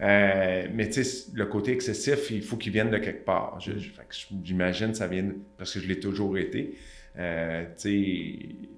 Euh, 0.00 0.68
mais 0.72 0.88
tu 0.90 1.02
sais, 1.02 1.30
le 1.34 1.46
côté 1.46 1.72
excessif, 1.72 2.30
il 2.30 2.42
faut 2.42 2.56
qu'il 2.56 2.72
vienne 2.72 2.90
de 2.90 2.98
quelque 2.98 3.24
part. 3.24 3.58
J'imagine 4.44 4.92
que 4.92 4.96
ça 4.96 5.08
vient, 5.08 5.28
parce 5.58 5.74
que 5.74 5.80
je 5.80 5.88
l'ai 5.88 5.98
toujours 5.98 6.38
été. 6.38 6.76
Euh, 7.18 7.64
tu 7.76 7.82
sais, 7.82 8.68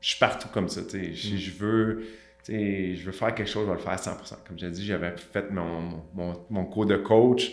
je 0.00 0.08
suis 0.10 0.18
partout 0.18 0.48
comme 0.48 0.68
ça. 0.68 0.80
Si 0.88 0.98
mm. 0.98 1.36
je 1.36 1.50
veux. 1.52 2.04
je 2.48 3.02
veux 3.04 3.12
faire 3.12 3.34
quelque 3.34 3.48
chose, 3.48 3.66
je 3.66 3.70
vais 3.70 3.76
le 3.76 3.82
faire 3.82 3.92
à 3.92 3.96
100%. 3.96 4.36
Comme 4.46 4.58
j'ai 4.58 4.70
dit, 4.70 4.84
j'avais 4.84 5.14
fait 5.16 5.50
mon, 5.50 6.02
mon, 6.14 6.44
mon, 6.48 6.64
cours 6.64 6.86
de 6.86 6.96
coach. 6.96 7.52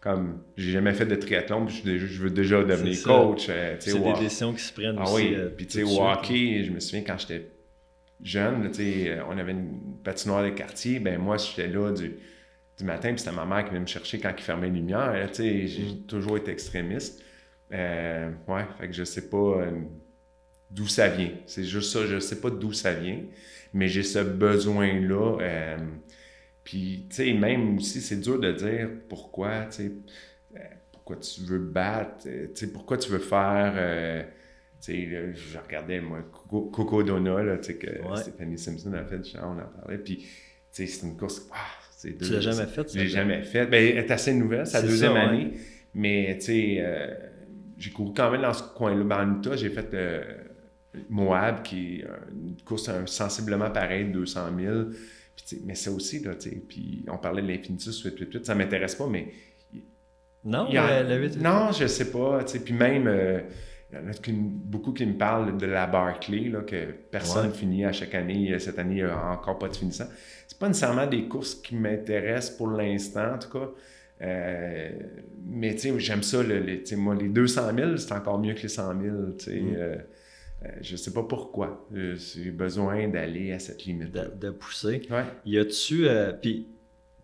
Comme 0.00 0.42
j'ai 0.56 0.70
jamais 0.70 0.94
fait 0.94 1.06
de 1.06 1.16
triathlon, 1.16 1.66
je, 1.66 1.98
je 1.98 2.22
veux 2.22 2.30
déjà 2.30 2.62
devenir 2.62 3.02
coach. 3.02 3.46
Euh, 3.48 3.76
c'est 3.80 3.98
des 3.98 4.12
décisions 4.12 4.52
qui 4.52 4.62
se 4.62 4.72
prennent 4.72 4.96
ah, 4.98 5.12
Oui, 5.12 5.34
euh, 5.34 5.48
puis 5.48 5.66
tu 5.66 5.78
sais, 5.78 5.82
au 5.82 6.00
hockey, 6.00 6.62
je 6.62 6.70
me 6.70 6.78
souviens 6.78 7.02
quand 7.02 7.18
j'étais 7.18 7.50
jeune, 8.22 8.70
euh, 8.78 9.22
on 9.28 9.38
avait 9.38 9.52
une 9.52 9.98
patinoire 10.04 10.44
de 10.44 10.50
quartier. 10.50 11.00
Ben 11.00 11.18
moi, 11.18 11.36
j'étais 11.36 11.66
là 11.66 11.90
du, 11.90 12.14
du 12.78 12.84
matin, 12.84 13.08
puis 13.08 13.18
c'était 13.18 13.34
ma 13.34 13.44
mère 13.44 13.64
qui 13.64 13.70
venait 13.70 13.80
me 13.80 13.86
chercher 13.86 14.20
quand 14.20 14.32
il 14.36 14.42
fermait 14.42 14.68
les 14.68 14.74
lumières. 14.74 15.28
J'ai 15.34 15.64
mm. 15.64 16.06
toujours 16.06 16.36
été 16.36 16.52
extrémiste. 16.52 17.20
ouais, 17.72 18.66
fait 18.78 18.86
que 18.86 18.92
je 18.92 19.02
sais 19.02 19.28
pas 19.28 19.64
d'où 20.70 20.86
ça 20.86 21.08
vient. 21.08 21.32
C'est 21.46 21.64
juste 21.64 21.92
ça, 21.92 22.04
je 22.06 22.16
ne 22.16 22.20
sais 22.20 22.40
pas 22.40 22.50
d'où 22.50 22.72
ça 22.72 22.92
vient, 22.92 23.20
mais 23.72 23.88
j'ai 23.88 24.02
ce 24.02 24.18
besoin-là. 24.18 25.38
Euh, 25.40 25.76
puis, 26.62 27.06
tu 27.08 27.16
sais, 27.16 27.32
même 27.32 27.76
aussi, 27.76 28.00
c'est 28.00 28.20
dur 28.20 28.38
de 28.38 28.52
dire 28.52 28.90
pourquoi, 29.08 29.64
tu 29.66 29.76
sais, 29.76 29.92
euh, 30.56 30.60
pourquoi 30.92 31.16
tu 31.16 31.40
veux 31.40 31.58
battre, 31.58 32.26
euh, 32.26 32.48
tu 32.48 32.66
sais, 32.66 32.72
pourquoi 32.72 32.98
tu 32.98 33.10
veux 33.10 33.18
faire... 33.18 34.26
tu 34.80 34.92
sais, 34.92 35.32
je 35.34 35.58
regardais, 35.58 36.00
moi, 36.00 36.18
Coco 36.48 37.02
Dona, 37.02 37.42
là, 37.42 37.56
tu 37.56 37.72
sais, 37.72 37.78
que 37.78 37.88
Stéphanie 38.16 38.58
Simpson 38.58 38.92
a 38.92 39.04
fait, 39.04 39.20
on 39.42 39.58
en 39.58 39.80
parlait, 39.80 39.98
puis, 39.98 40.18
tu 40.18 40.26
sais, 40.70 40.86
c'est 40.86 41.06
une 41.06 41.16
course... 41.16 41.48
Ah, 41.52 41.56
tu 42.00 42.12
l'as 42.30 42.40
jamais 42.40 42.66
faite? 42.66 42.92
Je 42.94 42.98
l'ai 42.98 43.08
jamais 43.08 43.42
faite. 43.42 43.70
Ben, 43.70 43.82
elle 43.82 44.04
est 44.04 44.10
assez 44.10 44.34
nouvelle, 44.34 44.66
c'est 44.66 44.82
la 44.82 44.86
deuxième 44.86 45.16
année, 45.16 45.52
mais, 45.94 46.36
tu 46.38 46.44
sais, 46.44 47.18
j'ai 47.78 47.90
couru 47.90 48.12
quand 48.14 48.30
même 48.30 48.42
dans 48.42 48.52
ce 48.52 48.62
coin-là. 48.62 49.02
Ben, 49.04 49.26
en 49.26 49.38
Utah, 49.38 49.56
j'ai 49.56 49.70
fait 49.70 49.96
Moab, 51.08 51.62
qui 51.62 52.00
est 52.00 52.06
une 52.32 52.56
course 52.64 52.90
sensiblement 53.06 53.70
pareille, 53.70 54.10
200 54.10 54.40
000. 54.58 54.76
mais 55.64 55.74
ça 55.74 55.90
aussi, 55.90 56.20
là, 56.20 56.32
puis 56.68 57.04
on 57.08 57.18
parlait 57.18 57.42
de 57.42 57.48
l'Infinitus 57.48 58.02
888, 58.02 58.46
ça 58.46 58.54
m'intéresse 58.54 58.94
pas, 58.94 59.06
mais... 59.06 59.32
Non, 60.44 60.68
le, 60.70 61.38
Non, 61.40 61.72
je 61.72 61.86
sais 61.86 62.10
pas, 62.10 62.44
puis 62.64 62.74
même... 62.74 63.06
Euh, 63.06 63.40
il 63.90 63.98
y 63.98 64.02
en 64.02 64.06
a 64.06 64.12
beaucoup 64.30 64.92
qui 64.92 65.06
me 65.06 65.16
parlent 65.16 65.56
de 65.56 65.64
la 65.64 65.86
Barclay, 65.86 66.50
là, 66.50 66.60
que 66.60 66.92
personne 67.10 67.52
finit 67.52 67.86
à 67.86 67.92
chaque 67.92 68.14
année. 68.14 68.58
Cette 68.58 68.78
année, 68.78 68.96
il 68.96 69.04
n'y 69.04 69.10
a 69.10 69.30
encore 69.30 69.58
pas 69.58 69.68
de 69.68 69.76
finissant. 69.76 70.04
C'est 70.46 70.58
pas 70.58 70.68
nécessairement 70.68 71.06
des 71.06 71.26
courses 71.26 71.54
qui 71.54 71.74
m'intéressent 71.74 72.56
pour 72.56 72.68
l'instant, 72.68 73.34
en 73.34 73.38
tout 73.38 73.48
cas. 73.48 73.70
Euh, 74.20 74.90
mais 75.46 75.76
j'aime 75.78 76.22
ça. 76.22 76.42
les, 76.42 76.82
moi, 76.96 77.14
les 77.14 77.28
200 77.28 77.62
000, 77.74 77.96
c'est 77.96 78.12
encore 78.12 78.38
mieux 78.38 78.52
que 78.52 78.62
les 78.62 78.68
100 78.68 79.00
000. 79.00 79.14
Mm. 79.16 79.36
Euh, 79.46 79.96
je 80.80 80.92
ne 80.92 80.96
sais 80.96 81.12
pas 81.12 81.22
pourquoi. 81.22 81.86
Euh, 81.94 82.16
j'ai 82.16 82.50
besoin 82.50 83.08
d'aller 83.08 83.52
à 83.52 83.58
cette 83.58 83.84
limite. 83.84 84.10
De, 84.10 84.30
de, 84.34 84.50
pousser. 84.50 85.02
Ouais. 85.10 85.24
Y 85.44 85.58
a-tu. 85.58 86.08
Euh, 86.08 86.32
puis, 86.32 86.68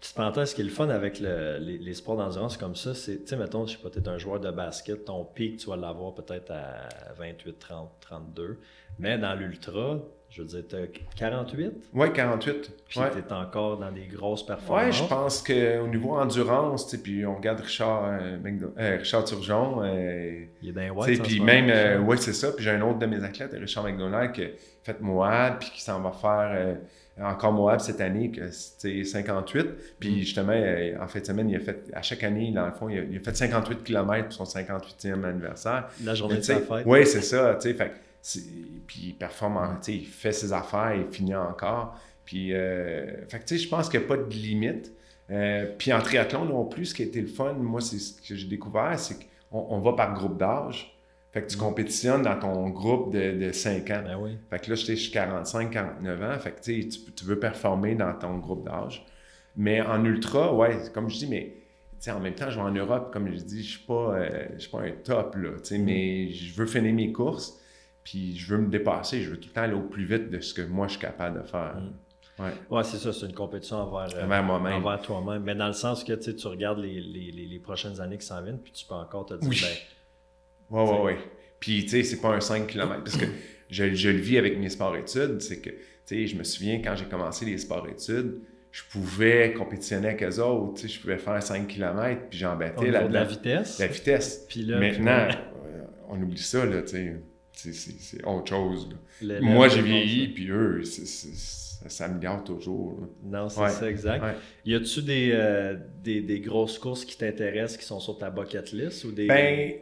petite 0.01 0.15
parenthèse, 0.15 0.51
ce 0.51 0.55
qui 0.55 0.61
est 0.61 0.65
le 0.65 0.71
fun 0.71 0.89
avec 0.89 1.19
les, 1.19 1.59
les, 1.59 1.95
sports 1.95 2.17
d'endurance 2.17 2.57
comme 2.57 2.77
ça, 2.77 2.95
c'est, 2.95 3.23
tu 3.23 3.29
sais, 3.29 3.37
mettons, 3.37 3.67
je 3.67 3.77
sais 3.77 3.83
pas, 3.83 3.91
tu 3.91 3.99
es 3.99 4.09
un 4.09 4.19
joueur 4.19 4.39
de 4.39 4.51
basket, 4.51 5.07
ton 5.07 5.25
pic, 5.25 5.59
tu 5.59 5.69
vas 5.69 5.77
l'avoir 5.77 6.15
peut-être 6.15 6.51
à 6.53 6.89
28, 7.19 7.59
30, 7.59 7.91
32. 8.01 8.61
Mais 8.99 9.19
dans 9.19 9.35
l'ultra, 9.35 10.01
je 10.35 10.43
veux 10.43 10.49
dire, 10.49 10.65
tu 10.69 10.75
as 10.75 10.87
48? 11.17 11.73
Oui, 11.95 12.13
48. 12.13 12.73
Puis 12.89 13.01
tu 13.01 13.01
es 13.01 13.33
encore 13.33 13.79
dans 13.79 13.93
des 13.93 14.07
grosses 14.07 14.45
performances. 14.45 14.87
Oui, 14.87 14.93
je 14.93 15.09
pense 15.09 15.43
qu'au 15.43 15.87
niveau 15.87 16.17
endurance, 16.17 16.93
puis 16.97 17.25
on 17.25 17.37
regarde 17.37 17.61
Richard, 17.61 18.05
euh, 18.05 18.37
euh, 18.79 18.97
Richard 18.99 19.25
Turgeon. 19.25 19.83
Euh, 19.85 20.45
il 20.61 20.71
est 20.71 20.73
dans 20.73 20.97
White. 20.97 21.23
Puis 21.23 21.39
même, 21.39 22.05
oui, 22.05 22.17
c'est 22.19 22.33
ça. 22.33 22.51
Puis 22.51 22.65
j'ai 22.65 22.73
un 22.73 22.83
autre 22.83 22.99
de 22.99 23.07
mes 23.07 23.23
athlètes, 23.23 23.53
Richard 23.53 23.85
McDonald, 23.85 24.33
qui 24.33 24.43
a 24.43 24.49
fait 24.83 25.01
Moab, 25.01 25.61
puis 25.61 25.71
qui 25.71 25.83
s'en 25.83 26.01
va 26.01 26.11
faire 26.11 26.79
encore 27.23 27.53
Moab 27.53 27.79
cette 27.79 28.01
année, 28.01 28.33
que 28.33 28.51
c'est 28.51 29.05
58. 29.05 29.67
Puis 30.01 30.11
mm. 30.11 30.19
justement, 30.19 30.61
en 31.01 31.07
fin 31.07 31.21
de 31.21 31.27
semaine, 31.27 31.49
il 31.49 31.57
a 31.57 31.61
fait, 31.61 31.85
à 31.93 32.03
chaque 32.03 32.25
année, 32.25 32.51
dans 32.51 32.67
le 32.67 32.73
fond, 32.73 32.89
il 32.89 33.17
a, 33.17 33.21
fait 33.21 33.37
58 33.37 33.85
km 33.85 34.37
pour 34.37 34.49
son 34.49 34.59
58e 34.59 35.23
anniversaire. 35.23 35.91
La 36.03 36.17
journée 36.17 36.39
de 36.39 36.43
sa 36.43 36.57
fête. 36.57 36.85
Oui, 36.87 37.07
c'est 37.07 37.23
ça. 37.23 37.55
Tu 37.55 37.69
sais, 37.69 37.75
fait 37.75 37.93
puis 38.87 39.01
il 39.03 39.15
performe, 39.15 39.79
sais, 39.81 39.95
il 39.95 40.07
fait 40.07 40.33
ses 40.33 40.53
affaires, 40.53 40.95
il 40.95 41.13
finit 41.13 41.35
encore. 41.35 41.99
Puis, 42.25 42.55
euh, 42.55 43.27
fait 43.29 43.57
je 43.57 43.69
pense 43.69 43.89
qu'il 43.89 44.01
n'y 44.01 44.07
a 44.07 44.09
pas 44.09 44.17
de 44.17 44.31
limite. 44.31 44.93
Euh, 45.31 45.67
puis 45.79 45.93
en 45.93 46.01
triathlon 46.01 46.45
non 46.45 46.65
plus, 46.65 46.87
ce 46.87 46.95
qui 46.95 47.03
a 47.03 47.07
été 47.07 47.21
le 47.21 47.27
fun, 47.27 47.55
moi, 47.55 47.81
c'est 47.81 47.99
ce 47.99 48.21
que 48.21 48.35
j'ai 48.35 48.49
découvert, 48.49 48.99
c'est 48.99 49.15
qu'on 49.51 49.67
on 49.71 49.79
va 49.81 49.93
par 49.93 50.15
groupe 50.15 50.39
d'âge. 50.39 50.91
Fait 51.33 51.43
que 51.43 51.49
tu 51.49 51.57
compétitionnes 51.57 52.23
dans 52.23 52.39
ton 52.39 52.69
groupe 52.71 53.13
de, 53.13 53.33
de 53.33 53.53
5 53.53 53.91
ans. 53.91 54.03
Ben 54.05 54.17
oui. 54.21 54.39
Fait 54.51 54.61
que 54.61 54.71
là, 54.71 54.77
j'étais 54.77 54.95
45, 54.95 55.71
49 55.71 56.23
ans. 56.23 56.39
Fait 56.39 56.53
que 56.53 56.61
tu, 56.61 56.89
tu 56.89 57.25
veux 57.25 57.41
performer 57.41 57.95
dans 57.95 58.15
ton 58.15 58.39
groupe 58.39 58.65
d'âge. 58.65 59.05
Mais 59.57 59.81
en 59.81 60.05
ultra, 60.05 60.55
ouais, 60.55 60.79
comme 60.93 61.11
je 61.11 61.19
dis, 61.19 61.27
mais 61.27 61.65
en 62.11 62.21
même 62.21 62.35
temps, 62.35 62.51
je 62.51 62.57
vais 62.57 62.63
en 62.63 62.71
Europe, 62.71 63.13
comme 63.13 63.31
je 63.31 63.39
dis, 63.39 63.63
je 63.63 63.79
suis 63.79 63.87
pas, 63.87 64.15
euh, 64.17 64.47
je 64.55 64.61
suis 64.61 64.71
pas 64.71 64.83
un 64.83 64.91
top, 64.91 65.37
là, 65.37 65.51
sais, 65.63 65.79
mais 65.79 66.31
je 66.31 66.55
veux 66.55 66.67
finir 66.67 66.95
mes 66.95 67.13
courses, 67.13 67.59
puis 68.05 68.37
je 68.37 68.55
veux 68.55 68.59
me 68.61 68.69
dépasser, 68.69 69.23
je 69.23 69.31
veux 69.31 69.41
tout 69.41 69.49
le 69.49 69.55
temps 69.55 69.63
aller 69.63 69.75
au 69.75 69.83
plus 69.83 70.05
vite 70.05 70.31
de 70.31 70.39
ce 70.41 70.55
que 70.55 70.63
moi, 70.63 70.87
je 70.87 70.93
suis 70.93 71.01
capable 71.01 71.43
de 71.43 71.47
faire. 71.49 71.77
Ouais. 72.39 72.51
Ouais, 72.69 72.85
c'est 72.85 72.99
ça, 72.99 73.13
c'est 73.13 73.27
une 73.27 73.33
compétition 73.35 73.77
envers, 73.77 74.09
euh, 74.17 74.27
Envers 74.75 75.01
toi-même. 75.03 75.43
Mais 75.45 75.55
dans 75.55 75.69
le 75.69 75.73
sens 75.73 76.03
que 76.05 76.13
tu 76.13 76.47
regardes 76.49 76.79
les, 76.81 77.01
les, 77.01 77.31
les, 77.33 77.47
les 77.47 77.59
prochaines 77.59 78.01
années 78.01 78.19
qui 78.19 78.27
s'en 78.27 78.43
viennent, 78.43 78.59
puis 78.59 78.73
tu 78.73 78.85
peux 78.87 78.95
encore 78.95 79.25
te 79.27 79.35
dire, 79.35 79.49
Oui. 79.49 79.61
ben, 80.71 80.77
Ouais, 80.79 80.91
ouais, 80.91 81.01
ouais. 81.03 81.19
Puis, 81.61 81.83
tu 81.85 81.91
sais, 81.91 82.03
c'est 82.03 82.21
pas 82.21 82.31
un 82.35 82.41
5 82.41 82.67
km. 82.67 83.03
Parce 83.05 83.17
que 83.17 83.27
je, 83.71 83.95
je 83.95 84.09
le 84.11 84.19
vis 84.19 84.39
avec 84.39 84.59
mes 84.59 84.69
sports-études. 84.69 85.41
C'est 85.41 85.61
que, 85.61 85.71
tu 85.71 85.77
sais, 86.07 86.27
je 86.27 86.37
me 86.37 86.43
souviens 86.45 86.81
quand 86.83 86.97
j'ai 86.97 87.05
commencé 87.07 87.45
les 87.45 87.57
sports-études, 87.59 88.41
je 88.73 88.83
pouvais 88.91 89.53
compétitionner 89.57 90.09
avec 90.09 90.23
eux 90.25 90.41
autres. 90.43 90.75
Tu 90.75 90.89
sais, 90.89 90.95
je 90.95 91.01
pouvais 91.01 91.19
faire 91.19 91.41
5 91.43 91.69
km, 91.69 92.23
puis 92.29 92.39
j'embêtais 92.39 92.87
de 92.87 92.91
la 92.91 93.03
là-dedans. 93.03 93.25
vitesse. 93.25 93.79
La 93.79 93.87
vitesse. 93.87 94.45
Puis 94.49 94.63
là, 94.63 94.81
Maintenant, 94.81 95.29
on 96.09 96.21
oublie 96.21 96.43
ça, 96.43 96.67
là, 96.67 96.83
tu 96.83 96.89
sais. 96.89 97.17
C'est- 97.55 98.25
autre 98.27 98.49
chose. 98.49 98.89
le- 99.23 99.41
Moi, 99.41 99.69
j'ai 99.69 99.81
vieilli, 99.83 100.29
puis 100.29 100.49
eux, 100.51 100.83
ça 100.85 101.89
s'améliore 101.89 102.43
toujours. 102.45 102.99
là. 103.01 103.07
Non, 103.43 103.49
c'est 103.49 103.61
Ouais. 103.61 103.71
ça, 103.71 103.91
exact. 103.91 104.23
Ouais. 104.23 104.35
Y 104.67 104.75
a-tu 104.75 105.03
des, 105.03 105.31
euh, 105.33 105.77
des, 106.03 106.21
des 106.21 106.41
grosses 106.41 106.79
courses 106.79 107.05
qui 107.05 107.17
t'intéressent, 107.17 107.79
qui 107.79 107.85
sont 107.87 108.01
sur 108.01 108.19
ta 108.19 108.31
bucket 108.31 108.73
list 108.73 109.05
ou 109.05 109.13
des. 109.13 109.27
Ben, 109.27 109.73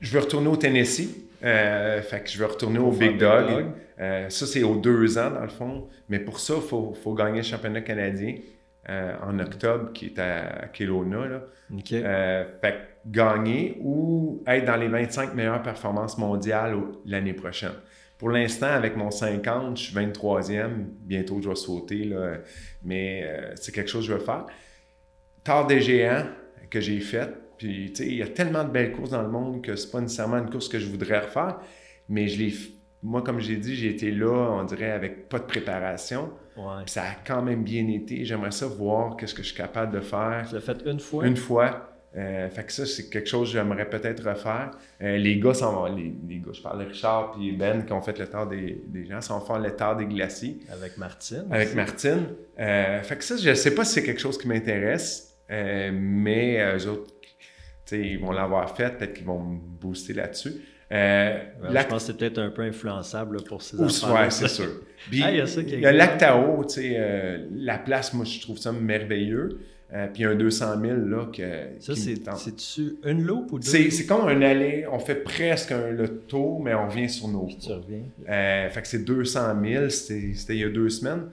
je 0.00 0.12
veux 0.12 0.20
retourner 0.20 0.48
au 0.48 0.56
Tennessee. 0.56 1.08
Euh, 1.44 2.00
fait 2.02 2.22
que 2.22 2.30
je 2.30 2.38
veux 2.38 2.46
retourner 2.46 2.78
au 2.78 2.90
Pour 2.90 2.98
Big 2.98 3.18
Dog. 3.18 3.46
Big 3.48 3.56
Dog? 3.56 3.66
Euh, 3.98 4.28
ça, 4.28 4.46
c'est 4.46 4.62
aux 4.62 4.76
deux 4.76 5.18
ans, 5.18 5.30
dans 5.30 5.42
le 5.42 5.48
fond. 5.48 5.88
Mais 6.08 6.18
pour 6.20 6.38
ça, 6.40 6.54
il 6.56 6.62
faut, 6.62 6.92
faut 6.94 7.14
gagner 7.14 7.38
le 7.38 7.42
championnat 7.42 7.80
canadien 7.80 8.36
en 8.88 9.38
octobre, 9.38 9.92
qui 9.92 10.06
est 10.06 10.18
à 10.18 10.68
Kelowna. 10.72 11.26
Là. 11.26 11.42
Fait 11.84 12.72
que 12.72 12.76
gagner 13.06 13.78
ou 13.80 14.42
être 14.46 14.64
dans 14.64 14.76
les 14.76 14.88
25 14.88 15.34
meilleures 15.34 15.62
performances 15.62 16.18
mondiales 16.18 16.76
l'année 17.04 17.32
prochaine. 17.32 17.72
Pour 18.18 18.30
l'instant, 18.30 18.68
avec 18.68 18.96
mon 18.96 19.10
50, 19.10 19.76
je 19.76 19.82
suis 19.82 19.96
23e. 19.96 20.84
Bientôt, 21.00 21.40
je 21.42 21.48
vais 21.48 21.56
sauter. 21.56 22.04
Là. 22.04 22.34
Mais 22.84 23.24
euh, 23.24 23.52
c'est 23.56 23.72
quelque 23.72 23.90
chose 23.90 24.06
que 24.06 24.12
je 24.12 24.18
veux 24.18 24.24
faire. 24.24 24.46
Tard 25.42 25.66
des 25.66 25.80
géants 25.80 26.26
que 26.70 26.80
j'ai 26.80 27.00
fait. 27.00 27.28
Puis, 27.58 27.92
tu 27.92 27.96
sais, 27.96 28.08
il 28.08 28.16
y 28.16 28.22
a 28.22 28.28
tellement 28.28 28.62
de 28.62 28.70
belles 28.70 28.92
courses 28.92 29.10
dans 29.10 29.22
le 29.22 29.28
monde 29.28 29.60
que 29.60 29.74
c'est 29.74 29.90
pas 29.90 30.00
nécessairement 30.00 30.38
une 30.38 30.50
course 30.50 30.68
que 30.68 30.78
je 30.78 30.86
voudrais 30.86 31.18
refaire. 31.18 31.58
Mais 32.08 32.28
je 32.28 32.38
l'ai. 32.38 32.54
Moi, 33.02 33.22
comme 33.22 33.40
j'ai 33.40 33.56
dit, 33.56 33.74
j'ai 33.74 33.88
été 33.88 34.12
là, 34.12 34.52
on 34.52 34.62
dirait, 34.62 34.92
avec 34.92 35.28
pas 35.28 35.40
de 35.40 35.44
préparation. 35.44 36.30
Ouais. 36.56 36.84
Ça 36.86 37.02
a 37.02 37.14
quand 37.26 37.42
même 37.42 37.64
bien 37.64 37.88
été. 37.88 38.24
J'aimerais 38.24 38.52
ça 38.52 38.68
voir 38.68 39.16
qu'est-ce 39.16 39.34
que 39.34 39.42
je 39.42 39.48
suis 39.48 39.56
capable 39.56 39.92
de 39.92 40.00
faire. 40.00 40.46
Tu 40.48 40.54
l'as 40.54 40.60
fait 40.60 40.80
une 40.86 41.00
fois? 41.00 41.26
Une 41.26 41.36
fois. 41.36 41.91
Euh, 42.14 42.50
fait 42.50 42.64
que 42.64 42.72
ça, 42.72 42.84
c'est 42.84 43.08
quelque 43.08 43.28
chose 43.28 43.48
que 43.48 43.58
j'aimerais 43.58 43.88
peut-être 43.88 44.28
refaire. 44.28 44.72
Euh, 45.02 45.16
les 45.16 45.38
gars 45.40 45.54
les, 45.88 46.12
les 46.28 46.36
gars, 46.40 46.52
je 46.52 46.60
parle 46.60 46.84
de 46.84 46.88
Richard 46.90 47.38
et 47.42 47.52
Ben 47.52 47.86
qui 47.86 47.92
ont 47.94 48.02
fait 48.02 48.18
le 48.18 48.26
tard 48.26 48.48
des, 48.48 48.82
des 48.86 49.06
gens, 49.06 49.20
s'en 49.22 49.38
vont 49.38 49.46
faire 49.46 49.58
le 49.60 49.70
tard 49.74 49.96
des 49.96 50.04
glaciers 50.04 50.58
Avec 50.70 50.98
Martine. 50.98 51.44
avec 51.50 51.68
aussi. 51.68 51.76
Martine. 51.76 52.26
Euh, 52.60 53.00
fait 53.02 53.16
que 53.16 53.24
ça, 53.24 53.36
je 53.38 53.54
sais 53.54 53.74
pas 53.74 53.84
si 53.86 53.94
c'est 53.94 54.02
quelque 54.02 54.20
chose 54.20 54.36
qui 54.36 54.46
m'intéresse, 54.46 55.38
euh, 55.50 55.90
mais 55.94 56.60
eux 56.76 56.86
autres, 56.88 57.14
ils 57.90 58.18
vont 58.18 58.32
l'avoir 58.32 58.76
fait, 58.76 58.96
peut-être 58.98 59.14
qu'ils 59.14 59.26
vont 59.26 59.40
me 59.40 59.58
booster 59.58 60.12
là-dessus. 60.12 60.52
Euh, 60.92 61.38
Je 61.70 61.86
pense 61.86 62.02
que 62.04 62.12
c'est 62.12 62.18
peut-être 62.18 62.38
un 62.38 62.50
peu 62.50 62.62
influençable 62.62 63.36
là, 63.38 63.42
pour 63.46 63.62
ces 63.62 63.76
Ou- 63.78 63.84
enfants. 63.84 64.14
ouais, 64.14 64.30
c'est 64.30 64.48
sûr. 64.48 64.68
Puis, 65.10 65.22
Ah, 65.24 65.30
il 65.30 65.38
y 65.38 65.40
a 65.40 65.44
a 65.44 65.46
existe. 65.46 65.82
Lac 65.82 66.18
Tao, 66.18 66.62
tu 66.64 66.74
sais, 66.74 66.94
euh, 66.98 67.46
la 67.54 67.78
place, 67.78 68.12
moi, 68.12 68.26
je 68.26 68.38
trouve 68.42 68.58
ça 68.58 68.72
merveilleux. 68.72 69.60
Euh, 69.94 70.06
puis 70.12 70.24
un 70.24 70.34
200 70.34 70.80
000 70.80 70.96
là 71.06 71.26
que, 71.26 71.80
Ça, 71.80 71.94
c'est-tu 71.94 72.96
une 73.04 73.22
loupe 73.24 73.52
ou 73.52 73.58
deux? 73.58 73.66
C'est, 73.68 73.90
c'est 73.90 74.06
comme 74.06 74.26
un 74.26 74.40
aller, 74.40 74.86
on 74.90 74.98
fait 74.98 75.16
presque 75.16 75.70
un, 75.72 75.90
le 75.90 76.20
tour, 76.20 76.62
mais 76.62 76.72
on 76.72 76.88
revient 76.88 77.10
sur 77.10 77.28
nos 77.28 77.44
Puis 77.44 77.58
tu 77.58 77.72
reviens. 77.72 78.04
Euh, 78.26 78.70
fait 78.70 78.80
que 78.80 78.88
c'est 78.88 79.04
200 79.04 79.62
000, 79.62 79.90
c'était, 79.90 80.32
c'était 80.34 80.54
il 80.54 80.60
y 80.60 80.64
a 80.64 80.70
deux 80.70 80.88
semaines. 80.88 81.24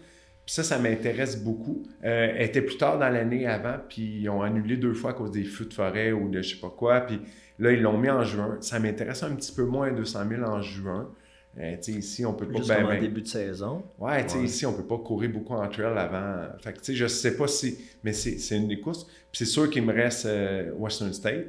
Puis 0.45 0.55
ça, 0.55 0.63
ça 0.63 0.77
m'intéresse 0.77 1.41
beaucoup. 1.41 1.83
Euh, 2.03 2.33
elle 2.35 2.47
était 2.47 2.61
plus 2.61 2.77
tard 2.77 2.99
dans 2.99 3.07
l'année 3.07 3.45
avant, 3.47 3.77
puis 3.87 4.21
ils 4.21 4.29
ont 4.29 4.41
annulé 4.41 4.75
deux 4.75 4.93
fois 4.93 5.11
à 5.11 5.13
cause 5.13 5.31
des 5.31 5.45
feux 5.45 5.65
de 5.65 5.73
forêt 5.73 6.11
ou 6.11 6.27
de 6.27 6.41
je 6.41 6.55
sais 6.55 6.59
pas 6.59 6.73
quoi. 6.75 7.01
Puis 7.01 7.21
là, 7.59 7.71
ils 7.71 7.81
l'ont 7.81 7.97
mis 7.97 8.09
en 8.09 8.23
juin. 8.23 8.57
Ça 8.59 8.79
m'intéresse 8.79 9.23
un 9.23 9.35
petit 9.35 9.53
peu 9.53 9.63
moins 9.63 9.93
200 9.93 10.19
000 10.27 10.43
en 10.43 10.61
juin. 10.61 11.09
Euh, 11.57 11.75
ici, 11.87 12.25
on 12.25 12.33
peut 12.33 12.47
pas... 12.47 12.57
Juste 12.59 12.69
ben, 12.69 12.85
ben- 12.87 12.99
début 13.01 13.21
de 13.21 13.27
saison. 13.27 13.83
Ouais, 13.97 14.23
Ouais. 14.23 14.43
ici, 14.45 14.65
on 14.65 14.73
peut 14.73 14.85
pas 14.85 14.97
courir 14.99 15.31
beaucoup 15.31 15.53
en 15.55 15.67
trail 15.67 15.97
avant. 15.97 16.47
Fait 16.59 16.73
que, 16.73 16.93
je 16.93 17.07
sais 17.07 17.35
pas 17.35 17.47
si. 17.47 17.77
Mais 18.03 18.13
c'est 18.13 18.55
une 18.55 18.67
des 18.67 18.79
courses. 18.79 19.07
C'est 19.33 19.45
sûr 19.45 19.69
qu'il 19.69 19.83
me 19.83 19.93
reste 19.93 20.25
euh, 20.25 20.71
Western 20.77 21.11
State. 21.11 21.47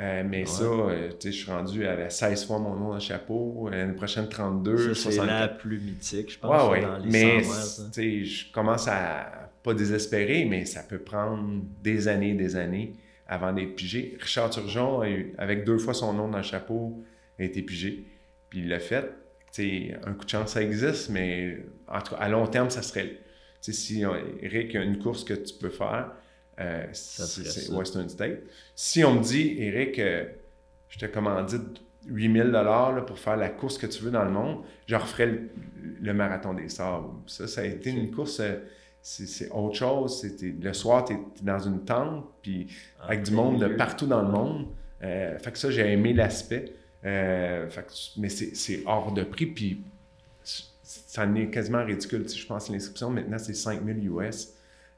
Euh, 0.00 0.24
mais 0.28 0.40
Ouais. 0.40 0.46
ça, 0.46 0.64
euh, 0.64 1.10
je 1.22 1.30
suis 1.30 1.48
rendu 1.50 1.86
à 1.86 2.10
16 2.10 2.46
fois 2.46 2.58
mon 2.58 2.74
nom 2.74 2.88
dans 2.88 2.94
le 2.94 3.00
chapeau. 3.00 3.68
L'année 3.70 3.92
prochaine, 3.94 4.28
32. 4.28 4.76
Ça, 4.76 4.82
c'est 4.94 5.12
64. 5.12 5.40
la 5.40 5.48
plus 5.48 5.78
mythique, 5.78 6.32
je 6.32 6.38
pense, 6.40 6.70
Ouais, 6.70 6.80
dans 6.80 6.98
les 6.98 7.10
Mais, 7.10 7.20
100 7.20 7.36
miles, 7.36 7.44
ça. 7.44 7.82
tu 7.92 7.92
sais, 7.92 8.24
je 8.24 8.52
commence 8.52 8.88
à 8.88 9.50
pas 9.62 9.72
désespérer, 9.74 10.46
mais 10.46 10.64
ça 10.64 10.82
peut 10.82 10.98
prendre 10.98 11.62
des 11.82 12.08
années 12.08 12.30
et 12.30 12.34
des 12.34 12.56
années 12.56 12.94
avant 13.28 13.52
d'être 13.52 13.76
pigé. 13.76 14.16
Richard 14.20 14.50
Turgeon, 14.50 15.02
avec 15.38 15.64
deux 15.64 15.78
fois 15.78 15.94
son 15.94 16.12
nom 16.12 16.28
dans 16.28 16.38
le 16.38 16.42
chapeau, 16.42 17.04
a 17.38 17.44
été 17.44 17.62
pigé. 17.62 18.04
Puis 18.50 18.60
il 18.60 18.68
l'a 18.68 18.80
fait. 18.80 19.10
Tu 19.54 19.62
sais, 19.90 19.96
un 20.04 20.12
coup 20.14 20.24
de 20.24 20.30
chance, 20.30 20.50
ça 20.52 20.62
existe, 20.62 21.10
mais 21.10 21.58
en 21.86 22.00
tout 22.00 22.14
cas, 22.14 22.20
à 22.20 22.28
long 22.28 22.46
terme, 22.46 22.70
ça 22.70 22.82
serait. 22.82 23.18
Si 23.60 24.04
on- 24.04 24.14
Eric, 24.42 24.70
il 24.70 24.74
y 24.74 24.78
a 24.78 24.82
une 24.82 24.98
course 24.98 25.22
que 25.24 25.34
tu 25.34 25.54
peux 25.54 25.70
faire, 25.70 26.10
euh, 26.60 26.86
c'est. 26.92 27.42
Western 27.72 28.08
State. 28.08 28.40
Si 28.74 29.04
on 29.04 29.14
me 29.14 29.22
dit, 29.22 29.56
Eric, 29.58 29.98
euh, 29.98 30.24
je 30.88 30.98
te 30.98 31.06
commandite 31.06 31.80
8000 32.06 32.50
dollars 32.50 33.06
pour 33.06 33.18
faire 33.18 33.36
la 33.36 33.48
course 33.48 33.78
que 33.78 33.86
tu 33.86 34.02
veux 34.02 34.10
dans 34.10 34.24
le 34.24 34.30
monde, 34.30 34.64
je 34.86 34.96
referai 34.96 35.26
le, 35.26 35.40
le 36.02 36.12
marathon 36.14 36.52
des 36.52 36.68
sables. 36.68 37.06
Ça, 37.26 37.46
ça 37.46 37.62
a 37.62 37.64
été 37.64 37.90
une 37.90 38.10
course, 38.10 38.40
euh, 38.40 38.56
c'est 39.00 39.50
autre 39.50 39.76
chose. 39.76 40.26
Le 40.42 40.72
soir, 40.72 41.04
tu 41.04 41.14
es, 41.14 41.18
dans 41.42 41.58
une 41.60 41.84
tente, 41.84 42.26
puis 42.42 42.66
avec 43.02 43.22
du 43.22 43.30
monde 43.30 43.60
de 43.60 43.68
partout 43.68 44.06
dans 44.06 44.22
le 44.22 44.28
monde. 44.28 44.66
Euh, 45.02 45.38
fait 45.38 45.52
que 45.52 45.58
ça, 45.58 45.70
j'ai 45.70 45.90
aimé 45.92 46.12
l'aspect. 46.12 46.72
Euh, 47.04 47.68
fait 47.68 47.86
mais 48.16 48.28
c'est 48.30 48.82
hors 48.86 49.12
de 49.12 49.24
prix, 49.24 49.46
puis 49.46 49.82
ça 50.42 51.24
en 51.24 51.34
est 51.34 51.48
quasiment 51.48 51.84
ridicule. 51.84 52.26
Tu 52.26 52.38
je 52.38 52.46
pense 52.46 52.68
que 52.68 52.72
l'inscription, 52.72 53.10
maintenant, 53.10 53.38
c'est 53.38 53.54
5000 53.54 54.08
US. 54.08 54.54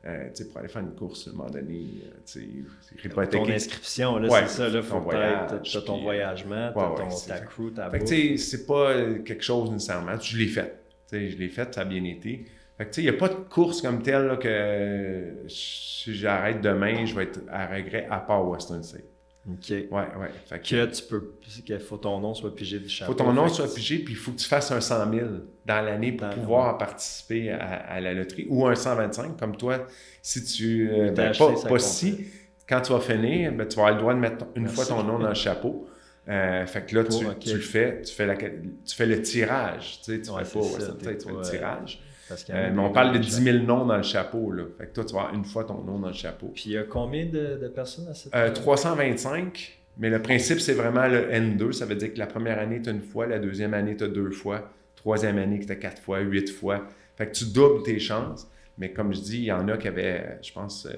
Euh, 0.07 0.29
tu 0.35 0.45
pour 0.45 0.59
aller 0.59 0.69
faire 0.69 0.83
une 0.83 0.95
course, 0.95 1.27
à 1.27 1.31
un 1.31 1.35
moment 1.35 1.51
donné, 1.51 2.05
euh, 2.05 2.11
tu 2.25 3.29
Ton 3.29 3.49
inscription, 3.49 4.19
là, 4.19 4.29
Ouais, 4.29 4.43
c'est 4.47 4.59
ça. 4.59 4.69
Là, 4.69 4.81
ton 4.81 4.87
faut 4.87 5.01
voyage, 5.01 5.51
peut-être. 5.51 5.73
T'as 5.73 5.81
ton 5.81 5.95
puis, 5.95 6.01
euh, 6.01 6.05
voyagement, 6.05 6.73
t'as 6.73 6.91
ouais, 6.91 6.97
ton, 6.97 7.09
ouais, 7.09 7.27
ta 7.27 7.41
crew, 7.41 7.75
ta 7.75 7.91
Fait 7.91 7.99
tu 8.01 8.07
sais, 8.07 8.37
c'est 8.37 8.67
pas 8.67 8.95
quelque 9.25 9.43
chose 9.43 9.71
nécessairement. 9.71 10.19
Je 10.21 10.37
l'ai 10.37 10.47
fait. 10.47 10.79
Tu 11.09 11.31
je 11.31 11.37
l'ai 11.37 11.49
fait, 11.49 11.75
ça 11.75 11.81
a 11.81 11.85
bien 11.85 12.05
été. 12.05 12.45
Fait 12.79 12.85
que, 12.85 12.91
tu 12.91 12.95
sais, 12.95 13.01
il 13.03 13.11
n'y 13.11 13.17
a 13.17 13.19
pas 13.19 13.29
de 13.29 13.35
course 13.35 13.83
comme 13.83 14.01
telle 14.01 14.27
là, 14.27 14.37
que 14.37 15.49
si 15.49 16.15
j'arrête 16.15 16.61
demain, 16.61 17.05
je 17.05 17.15
vais 17.15 17.25
être 17.25 17.41
à 17.51 17.67
regret 17.67 18.07
à 18.09 18.19
part 18.19 18.47
Western 18.49 18.83
State. 18.85 19.03
OK. 19.49 19.69
Ouais, 19.71 19.87
ouais. 19.91 20.31
Fait 20.47 20.59
que, 20.59 20.69
Que 20.87 20.95
tu 20.95 21.03
peux. 21.05 21.33
Qu'il 21.65 21.79
faut 21.79 21.97
ton 21.99 22.19
nom 22.21 22.35
soit 22.35 22.55
pigé 22.55 22.79
du 22.81 22.89
chapeau. 22.89 23.13
faut 23.13 23.19
ton 23.19 23.33
nom 23.33 23.49
soit 23.49 23.73
pigé, 23.73 23.99
puis 23.99 24.15
il 24.15 24.17
faut 24.17 24.33
que 24.33 24.39
tu 24.39 24.49
fasses 24.49 24.71
un 24.73 24.81
100 24.81 25.13
000 25.13 25.27
dans 25.65 25.85
l'année 25.85 26.13
pour 26.13 26.29
Dans- 26.29 26.35
pouvoir 26.35 26.79
participer 26.79 27.51
à, 27.53 27.59
à 27.77 28.01
la 28.01 28.13
loterie. 28.15 28.47
Ou 28.49 28.67
un 28.67 28.75
125, 28.75 29.37
comme 29.39 29.57
toi, 29.57 29.87
si 30.23 30.43
tu... 30.45 30.91
euh, 30.91 31.11
ben, 31.13 31.33
pas 31.37 31.57
ça 31.57 31.69
pas 31.69 31.79
si. 31.79 32.27
Quand 32.69 32.81
tu 32.81 32.93
vas 32.93 33.01
finir, 33.01 33.53
ben, 33.53 33.67
tu 33.69 33.77
vas 33.77 33.83
avoir 33.83 33.95
le 33.95 34.01
droit 34.01 34.15
de 34.15 34.19
mettre 34.19 34.47
une 34.57 34.63
Merci. 34.65 34.77
fois 34.77 34.87
ton 34.87 35.03
nom 35.05 35.19
dans 35.21 35.29
le 35.29 35.35
chapeau. 35.35 35.89
Euh, 36.29 36.67
fait 36.67 36.85
que 36.85 36.97
là, 36.97 37.05
tu, 37.05 37.25
tu 37.39 37.55
le 37.55 37.61
fais, 37.61 38.03
tu 38.03 38.13
fais, 38.13 38.27
la, 38.27 38.35
tu 38.35 38.51
fais 38.97 39.07
le 39.07 39.23
tirage. 39.23 40.01
Tu 40.05 40.13
sais, 40.17 40.21
tu 40.21 40.31
Ouais, 40.31 40.45
fais 40.45 40.59
pas 40.59 40.65
c'est 40.65 40.81
ça, 40.81 40.93
t'es 40.99 41.05
State, 41.05 41.19
tu 41.19 41.29
fais 41.29 41.35
le 41.35 41.41
tirage. 41.43 42.01
Parce 42.29 42.45
qu'il 42.45 42.55
y 42.55 42.59
en 42.59 42.61
a 42.61 42.65
Euh, 42.67 42.73
mais 42.73 42.81
on 42.83 42.93
parle 42.93 43.13
de 43.17 43.23
gens. 43.23 43.39
10 43.39 43.43
000 43.45 43.59
noms 43.65 43.87
dans 43.87 43.97
le 43.97 44.03
chapeau. 44.03 44.51
Là. 44.51 44.65
Fait 44.79 44.87
que 44.87 44.93
toi, 44.95 45.05
tu 45.05 45.15
vas 45.15 45.21
avoir 45.23 45.35
une 45.35 45.45
fois 45.45 45.65
ton 45.65 45.83
nom 45.83 45.99
dans 45.99 46.09
le 46.09 46.15
chapeau. 46.15 46.49
Puis 46.55 46.65
il 46.67 46.73
y 46.73 46.79
a 46.79 46.83
combien 46.85 47.27
de, 47.27 47.57
de 47.61 47.69
personnes 47.69 48.09
à 48.09 48.15
cette. 48.15 48.35
Euh, 48.35 48.51
325, 48.53 49.79
mais 49.99 50.11
le 50.11 50.21
principe, 50.23 50.61
c'est 50.61 50.75
vraiment 50.75 51.07
le 51.09 51.31
N2. 51.31 51.73
Ça 51.73 51.87
veut 51.87 51.95
dire 51.97 52.13
que 52.13 52.19
la 52.19 52.27
première 52.27 52.59
année, 52.59 52.81
tu 52.83 52.89
as 52.89 52.93
une 52.93 53.01
fois, 53.03 53.27
la 53.27 53.39
deuxième 53.39 53.75
année, 53.75 53.97
tu 53.97 54.05
as 54.05 54.09
deux 54.09 54.31
fois, 54.31 54.71
troisième 54.97 55.39
année, 55.39 55.61
tu 55.65 55.71
as 55.71 55.77
quatre 55.77 56.03
fois, 56.03 56.21
huit 56.21 56.51
fois. 56.51 56.87
Fait 57.17 57.27
que 57.29 57.33
tu 57.33 57.47
doubles 57.47 57.83
tes 57.83 57.99
chances. 57.99 58.47
Mais 58.79 58.93
comme 58.93 59.15
je 59.15 59.21
dis, 59.21 59.39
il 59.39 59.45
y 59.45 59.53
en 59.53 59.69
a 59.69 59.79
qui 59.79 59.89
avaient, 59.89 60.21
euh, 60.21 60.35
je 60.43 60.53
pense, 60.53 60.85
euh, 60.87 60.93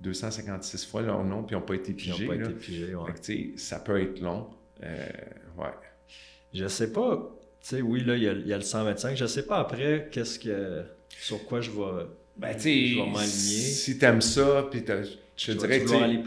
256 0.00 0.84
fois 0.86 1.02
leur 1.02 1.22
nom, 1.24 1.42
puis 1.44 1.54
n'ont 1.56 1.62
pas 1.62 1.74
été 1.74 1.94
Qui 1.94 2.10
n'ont 2.10 2.16
pigés. 2.16 2.26
pas 2.28 2.34
là. 2.34 2.44
été 2.44 2.52
pigés, 2.54 2.94
ouais. 2.94 3.06
Fait 3.06 3.12
que, 3.12 3.18
tu 3.20 3.52
sais, 3.56 3.58
ça 3.58 3.78
peut 3.78 4.00
être 4.00 4.20
long. 4.20 4.48
Euh, 4.82 5.06
ouais. 5.58 5.70
Je 6.52 6.66
sais 6.66 6.92
pas. 6.92 7.30
Tu 7.68 7.76
sais, 7.76 7.82
oui, 7.82 8.04
là, 8.04 8.14
il 8.14 8.22
y, 8.22 8.28
a, 8.28 8.32
il 8.32 8.46
y 8.46 8.52
a 8.52 8.56
le 8.56 8.62
125. 8.62 9.16
Je 9.16 9.26
sais 9.26 9.44
pas 9.44 9.58
après 9.58 10.08
qu'est-ce 10.12 10.38
que. 10.38 10.82
Sur 11.08 11.44
quoi 11.46 11.60
je 11.60 11.70
vais 11.70 12.04
Ben, 12.36 12.52
Je 12.58 12.64
vais 12.64 12.96
m'aligner. 13.10 13.16
si 13.26 13.98
t'aimes 13.98 14.20
ça, 14.20 14.66
puis 14.70 14.84
je 15.36 15.52
te 15.52 15.58
dirais, 15.58 15.80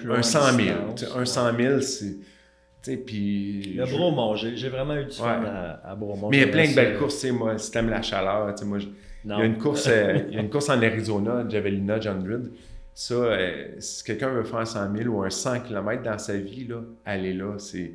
loin 0.04 0.16
un 0.18 0.20
en 0.20 0.24
100 0.24 0.40
000. 0.54 0.58
distance, 0.58 0.96
tu 1.00 1.06
sais, 1.06 1.12
Un 1.14 1.20
ouais. 1.20 1.26
100 1.26 1.58
000, 1.58 1.82
c'est. 1.82 2.98
Puis. 2.98 3.74
Le 3.76 3.86
je- 3.86 3.96
Bromont, 3.96 4.36
j'ai 4.36 4.70
vraiment 4.70 4.96
eu 4.96 5.06
du 5.06 5.12
fun 5.16 5.42
Ouais. 5.42 5.48
à, 5.48 5.82
à 5.92 5.96
Bromont. 5.96 6.30
Mais 6.30 6.38
il 6.38 6.40
y 6.42 6.44
a 6.44 6.48
plein 6.48 6.70
de 6.70 6.76
belles 6.76 6.98
courses, 6.98 7.16
tu 7.16 7.28
sais, 7.28 7.32
moi, 7.32 7.58
si 7.58 7.72
t'aimes 7.72 7.90
la 7.90 8.02
chaleur, 8.02 8.54
tu 8.56 8.60
sais, 8.62 8.66
moi, 8.66 8.80
je- 8.80 8.88
il 9.26 9.30
y 9.30 9.34
a 9.34 9.46
une 9.46 9.58
course, 9.58 9.88
euh, 9.88 10.20
il 10.30 10.36
y 10.36 10.38
a 10.38 10.42
une 10.42 10.50
course 10.50 10.70
en 10.70 10.82
Arizona, 10.82 11.46
Javelina, 11.48 12.00
John 12.00 12.26
Reed. 12.28 12.52
Ça, 12.94 13.14
euh, 13.14 13.68
si 13.80 14.04
quelqu'un 14.04 14.30
veut 14.30 14.44
faire 14.44 14.60
un 14.60 14.66
100 14.66 14.94
000 14.96 15.10
ou 15.16 15.24
un 15.24 15.30
100 15.30 15.62
km 15.62 16.04
dans 16.04 16.18
sa 16.18 16.36
vie, 16.38 16.68
là, 16.68 16.82
aller 17.06 17.34
là, 17.34 17.58
c'est, 17.60 17.92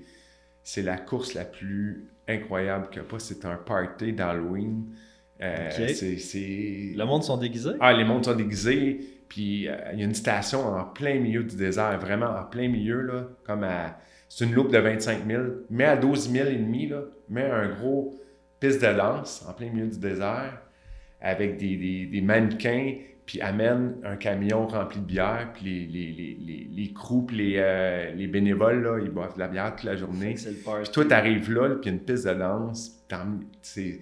c'est 0.65 0.83
la 0.83 0.97
course 0.97 1.35
la 1.35 1.45
plus 1.45 2.07
incroyable 2.27 2.89
a 2.99 3.03
pas. 3.03 3.19
C'est 3.21 3.45
un 3.45 3.57
party 3.57 4.13
d'Halloween. 4.13 4.87
Euh, 5.43 5.69
Ok. 5.69 5.91
c'est, 5.95 6.17
c'est- 6.19 6.95
Le 6.97 7.05
monde 7.05 7.23
sont 7.23 7.37
déguisés? 7.37 7.73
Ah, 7.81 7.93
les 7.93 8.05
mondes 8.05 8.25
sont 8.25 8.35
déguisés, 8.35 9.01
puis 9.29 9.69
euh, 9.69 9.77
il 9.93 9.99
y 9.99 10.03
a 10.03 10.05
une 10.05 10.15
station 10.15 10.61
en 10.67 10.85
plein 10.85 11.19
milieu 11.21 11.45
du 11.45 11.57
désert, 11.57 11.99
vraiment 12.01 12.31
en 12.31 12.45
plein 12.45 12.69
milieu, 12.69 13.01
là, 13.03 13.29
comme 13.45 13.65
à... 13.65 13.99
C'est 14.29 14.47
une 14.47 14.55
loupe 14.55 14.73
de 14.73 14.79
25 14.79 15.27
000, 15.29 15.43
mais 15.71 15.85
à 15.85 15.97
12 15.97 16.31
000 16.31 16.49
et 16.49 16.57
demi, 16.57 16.89
là, 16.89 17.03
mais 17.29 17.45
un 17.45 17.69
gros 17.69 18.15
piste 18.59 18.81
de 18.83 18.93
danse 18.97 19.45
en 19.49 19.53
plein 19.53 19.71
milieu 19.71 19.87
du 19.87 19.99
désert, 19.99 20.61
avec 21.21 21.57
des, 21.59 21.77
des, 21.77 22.07
des 22.07 22.21
mannequins, 22.21 22.95
puis 23.27 23.41
amène 23.41 23.97
un 24.05 24.17
camion 24.17 24.67
rempli 24.67 25.01
de 25.01 25.05
bière, 25.07 25.51
puis 25.55 25.65
les, 25.65 25.87
les, 25.87 26.37
les, 26.41 26.69
les, 26.71 26.93
crews, 26.93 27.23
puis 27.23 27.37
les, 27.37 27.55
euh, 27.59 28.13
les 28.15 28.27
bénévoles, 28.27 28.83
là, 28.83 28.99
ils 29.03 29.11
boivent 29.11 29.35
de 29.35 29.39
la 29.41 29.49
bière 29.49 29.75
toute 29.75 29.85
la 29.85 29.97
journée. 29.97 30.37
C'est 30.37 30.51
le 30.51 30.57
party. 30.57 30.83
Puis 30.83 30.93
toi, 30.93 31.05
t'arrives 31.07 31.51
là, 31.53 31.71
puis 31.77 31.91
une 31.91 32.01
piste 32.01 32.27
de 32.27 32.35
danse, 32.35 33.03
c'est 33.63 34.01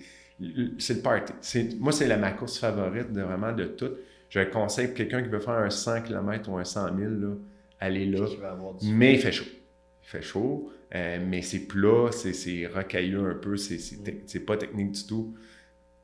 c'est 0.78 0.94
le 0.94 1.00
party. 1.02 1.32
Moi, 1.78 1.92
c'est 1.92 2.08
la, 2.08 2.16
ma 2.16 2.32
course 2.32 2.58
favorite 2.58 3.12
de 3.12 3.22
vraiment 3.22 3.52
de 3.52 3.64
toutes. 3.64 3.96
Je 4.28 4.40
conseille 4.40 4.88
pour 4.88 4.96
quelqu'un 4.96 5.22
qui 5.22 5.28
veut 5.28 5.38
faire 5.40 5.54
un 5.54 5.70
100 5.70 6.02
km 6.02 6.48
ou 6.50 6.56
un 6.58 6.64
100 6.64 6.96
000, 6.96 7.10
là, 7.10 7.34
aller 7.78 8.06
là. 8.06 8.26
Mais 8.90 9.14
il 9.14 9.20
fait 9.20 9.30
chaud. 9.30 9.44
Il 10.02 10.08
fait 10.08 10.22
chaud, 10.22 10.72
euh, 10.94 11.18
mais 11.24 11.42
c'est 11.42 11.60
plat, 11.68 12.08
c'est- 12.10 12.32
c'est 12.32 12.66
rocailleux 12.66 13.30
un 13.30 13.34
peu, 13.34 13.56
c'est 13.56 13.78
c'est 13.78 14.02
te- 14.02 14.10
c'est 14.26 14.44
pas 14.44 14.56
technique 14.56 14.92
du 14.92 15.06
tout. 15.06 15.34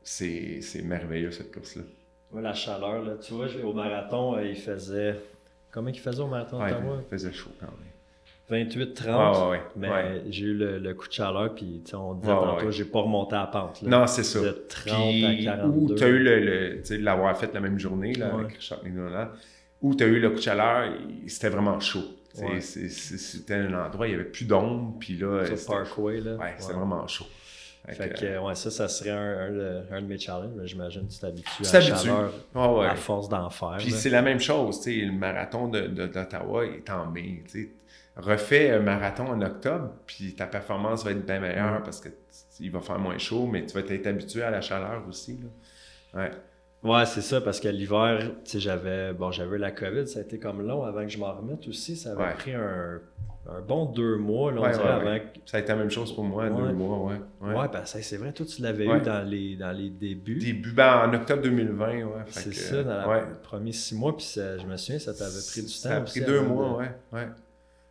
C'est 0.02 0.60
c'est 0.60 0.82
merveilleux 0.82 1.30
cette 1.32 1.52
course-là. 1.52 1.82
La 2.34 2.52
chaleur, 2.54 3.02
là. 3.04 3.12
Tu 3.20 3.32
vois, 3.32 3.46
au 3.64 3.72
marathon, 3.72 4.36
euh, 4.36 4.44
il 4.46 4.56
faisait. 4.56 5.16
Comment 5.70 5.88
il 5.88 5.98
faisait 5.98 6.20
au 6.20 6.26
marathon 6.26 6.60
Ouais, 6.62 6.70
d'Ottawa? 6.70 6.96
il 7.06 7.10
faisait 7.10 7.32
chaud 7.32 7.50
quand 7.58 7.66
même. 7.66 8.66
28-30. 8.68 9.06
Ouais, 9.06 9.50
ouais, 9.50 9.50
ouais. 9.50 9.60
Mais 9.76 10.22
j'ai 10.30 10.46
eu 10.46 10.54
le, 10.54 10.78
le 10.78 10.94
coup 10.94 11.06
de 11.06 11.12
chaleur, 11.12 11.54
puis 11.54 11.82
on 11.94 12.14
disait 12.14 12.32
tantôt, 12.32 12.70
j'ai 12.70 12.84
pas 12.86 13.00
remonté 13.02 13.34
à 13.36 13.40
la 13.40 13.46
pente. 13.48 13.82
Là. 13.82 13.90
Non, 13.90 14.06
c'est 14.06 14.22
ça. 14.22 14.40
De 14.40 14.64
30 14.68 14.94
Puis, 15.10 15.46
à 15.48 15.56
42. 15.56 15.92
ou 15.92 15.94
tu 15.94 16.02
as 16.04 16.08
eu 16.08 16.18
le, 16.18 16.40
le- 16.40 16.76
tu 16.80 16.84
sais, 16.86 16.98
l'avoir 16.98 17.36
fait 17.36 17.52
la 17.52 17.60
même 17.60 17.78
journée 17.78 18.14
là, 18.14 18.32
avec 18.34 18.52
Richard 18.54 18.82
Mignola, 18.84 19.32
ou 19.82 19.94
tu 19.94 20.02
as 20.02 20.06
eu 20.06 20.18
le 20.18 20.30
coup 20.30 20.36
de 20.36 20.40
chaleur, 20.40 20.92
c'était 21.26 21.50
vraiment 21.50 21.78
chaud. 21.80 22.04
C'était 22.60 23.54
un 23.54 23.74
endroit, 23.86 24.06
il 24.06 24.10
n'y 24.10 24.14
avait 24.20 24.24
plus 24.30 24.46
d'ombre, 24.46 24.94
puis 24.98 25.16
là, 25.18 25.44
Sur 25.44 25.58
c'était 25.58 25.72
Parkway, 25.72 26.20
là. 26.20 26.36
ouais, 26.36 26.54
c'était 26.58 26.72
vraiment 26.74 27.06
chaud. 27.06 27.26
Fait 27.88 28.10
que, 28.10 28.24
euh, 28.24 28.40
ouais, 28.42 28.54
ça, 28.54 28.70
ça 28.70 28.86
serait 28.88 29.10
un, 29.10 29.38
un 29.38 29.50
de, 29.50 29.82
un 29.92 30.02
de 30.02 30.06
mes 30.06 30.18
challenges. 30.18 30.50
mais 30.56 30.66
J'imagine 30.66 31.06
que 31.06 31.12
tu 31.12 31.18
t'habitues 31.20 31.62
Tu 31.62 31.66
à 31.68 31.72
la 31.72 31.80
chaleur 31.80 32.32
ouais. 32.54 32.86
à 32.86 32.94
force 32.96 33.28
d'en 33.28 33.48
faire. 33.48 33.76
Puis 33.78 33.90
c'est 33.92 34.10
la 34.10 34.20
même 34.22 34.40
chose, 34.40 34.80
tu 34.80 35.00
sais, 35.00 35.06
le 35.06 35.12
marathon 35.12 35.68
de- 35.68 35.86
de- 35.86 36.06
d'Ottawa 36.06 36.66
est 36.66 36.88
en 36.90 37.06
mai, 37.06 37.42
tu 37.50 37.62
sais. 37.62 37.68
Refais 38.16 38.72
un 38.72 38.80
marathon 38.80 39.28
en 39.28 39.40
octobre, 39.40 39.90
puis 40.06 40.34
ta 40.34 40.46
performance 40.46 41.04
va 41.04 41.12
être 41.12 41.24
bien 41.24 41.38
meilleure 41.40 41.80
Mm. 41.80 41.84
parce 41.84 42.00
que 42.00 42.08
il 42.60 42.70
va 42.72 42.80
faire 42.80 42.98
moins 42.98 43.16
chaud, 43.16 43.46
mais 43.46 43.64
tu 43.64 43.78
vas 43.78 43.86
être 43.88 44.06
habitué 44.08 44.42
à 44.42 44.50
la 44.50 44.60
chaleur 44.60 45.02
aussi. 45.08 45.38
Là. 46.12 46.20
Ouais. 46.22 46.30
Ouais, 46.82 47.06
c'est 47.06 47.22
ça, 47.22 47.40
parce 47.40 47.58
que 47.60 47.68
l'hiver, 47.68 48.18
tu 48.44 48.50
sais, 48.52 48.60
j'avais 48.60 49.12
bon, 49.12 49.30
j'avais 49.30 49.56
la 49.58 49.70
COVID, 49.70 50.06
ça 50.08 50.18
a 50.18 50.22
été 50.22 50.38
comme 50.38 50.66
long 50.66 50.82
avant 50.84 51.02
que 51.02 51.08
je 51.08 51.18
m'en 51.18 51.32
remette 51.32 51.66
aussi. 51.68 51.96
Ça 51.96 52.12
avait 52.12 52.22
Ouais. 52.24 52.34
pris 52.34 52.54
un, 52.54 53.00
un 53.50 53.60
bon 53.62 53.86
deux 53.86 54.16
mois, 54.16 54.52
là, 54.52 54.60
on 54.60 54.64
Ouais, 54.64 54.72
dirait, 54.72 54.84
ouais, 54.84 54.90
avant 54.90 55.10
ouais. 55.10 55.22
Ça 55.46 55.56
a 55.56 55.60
été 55.60 55.68
la 55.70 55.76
même 55.76 55.90
chose 55.90 56.14
pour 56.14 56.22
moi, 56.24 56.48
deux 56.50 56.72
mois, 56.72 56.98
ouais. 56.98 57.16
ouais. 57.56 57.68
Que 57.70 58.02
c'est 58.02 58.16
vrai, 58.18 58.32
toi, 58.32 58.44
tu 58.44 58.60
l'avais 58.62 58.84
eu 58.86 59.00
dans 59.00 59.26
les, 59.26 59.56
dans 59.56 59.72
les 59.72 59.88
débuts. 59.90 60.38
Début, 60.38 60.72
ben, 60.72 61.08
en 61.08 61.14
octobre 61.14 61.42
2020, 61.42 61.86
ouais. 62.02 62.04
C'est 62.28 62.52
ça, 62.54 62.82
dans 62.82 63.12
les 63.14 63.20
premiers 63.42 63.72
six 63.72 63.94
mois, 63.94 64.16
puis 64.16 64.26
ça- 64.26 64.58
je 64.58 64.66
me 64.66 64.76
souviens, 64.76 64.98
ça 64.98 65.14
t'avait 65.14 65.40
pris 65.50 65.60
du 65.62 65.66
temps. 65.66 65.72
Ça 65.72 65.96
a 65.96 66.02
aussi 66.02 66.20
pris 66.20 66.30
deux 66.30 66.42
mois, 66.42 66.68
de- 66.68 66.74
ouais. 66.76 66.90
ouais. 67.20 67.28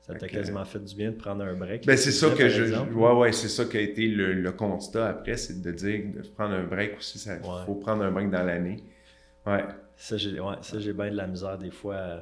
Ça 0.03 0.13
t'a 0.15 0.27
quasiment 0.29 0.63
fait 0.63 0.79
du 0.79 0.95
bien 0.95 1.11
de 1.11 1.15
prendre 1.17 1.43
un 1.43 1.53
break. 1.53 1.85
Ben, 1.85 1.97
c'est 1.97 2.11
ça 2.13 2.29
que 2.29 2.47
je. 2.47 2.63
exemple. 2.63 2.93
Ouais, 2.93 3.11
ouais, 3.13 3.31
c'est 3.33 3.49
ça 3.49 3.65
qui 3.65 3.75
a 3.77 3.81
été 3.81 4.07
le, 4.07 4.33
le 4.33 4.51
constat 4.53 5.09
après, 5.09 5.35
c'est 5.35 5.61
de 5.61 5.71
dire 5.71 6.01
de 6.15 6.21
prendre 6.29 6.53
un 6.53 6.63
break 6.63 6.97
aussi. 6.97 7.21
Il 7.27 7.41
faut 7.65 7.75
prendre 7.75 8.03
un 8.03 8.11
break 8.11 8.29
dans 8.29 8.43
l'année. 8.43 8.83
Ouais. 9.45 9.65
Ça, 9.97 10.15
j'ai 10.15 10.39
ouais, 10.39 10.55
ça, 10.61 10.79
j'ai 10.79 10.93
bien 10.93 11.09
de 11.11 11.15
la 11.17 11.27
misère 11.27 11.57
des 11.57 11.71
fois. 11.71 12.21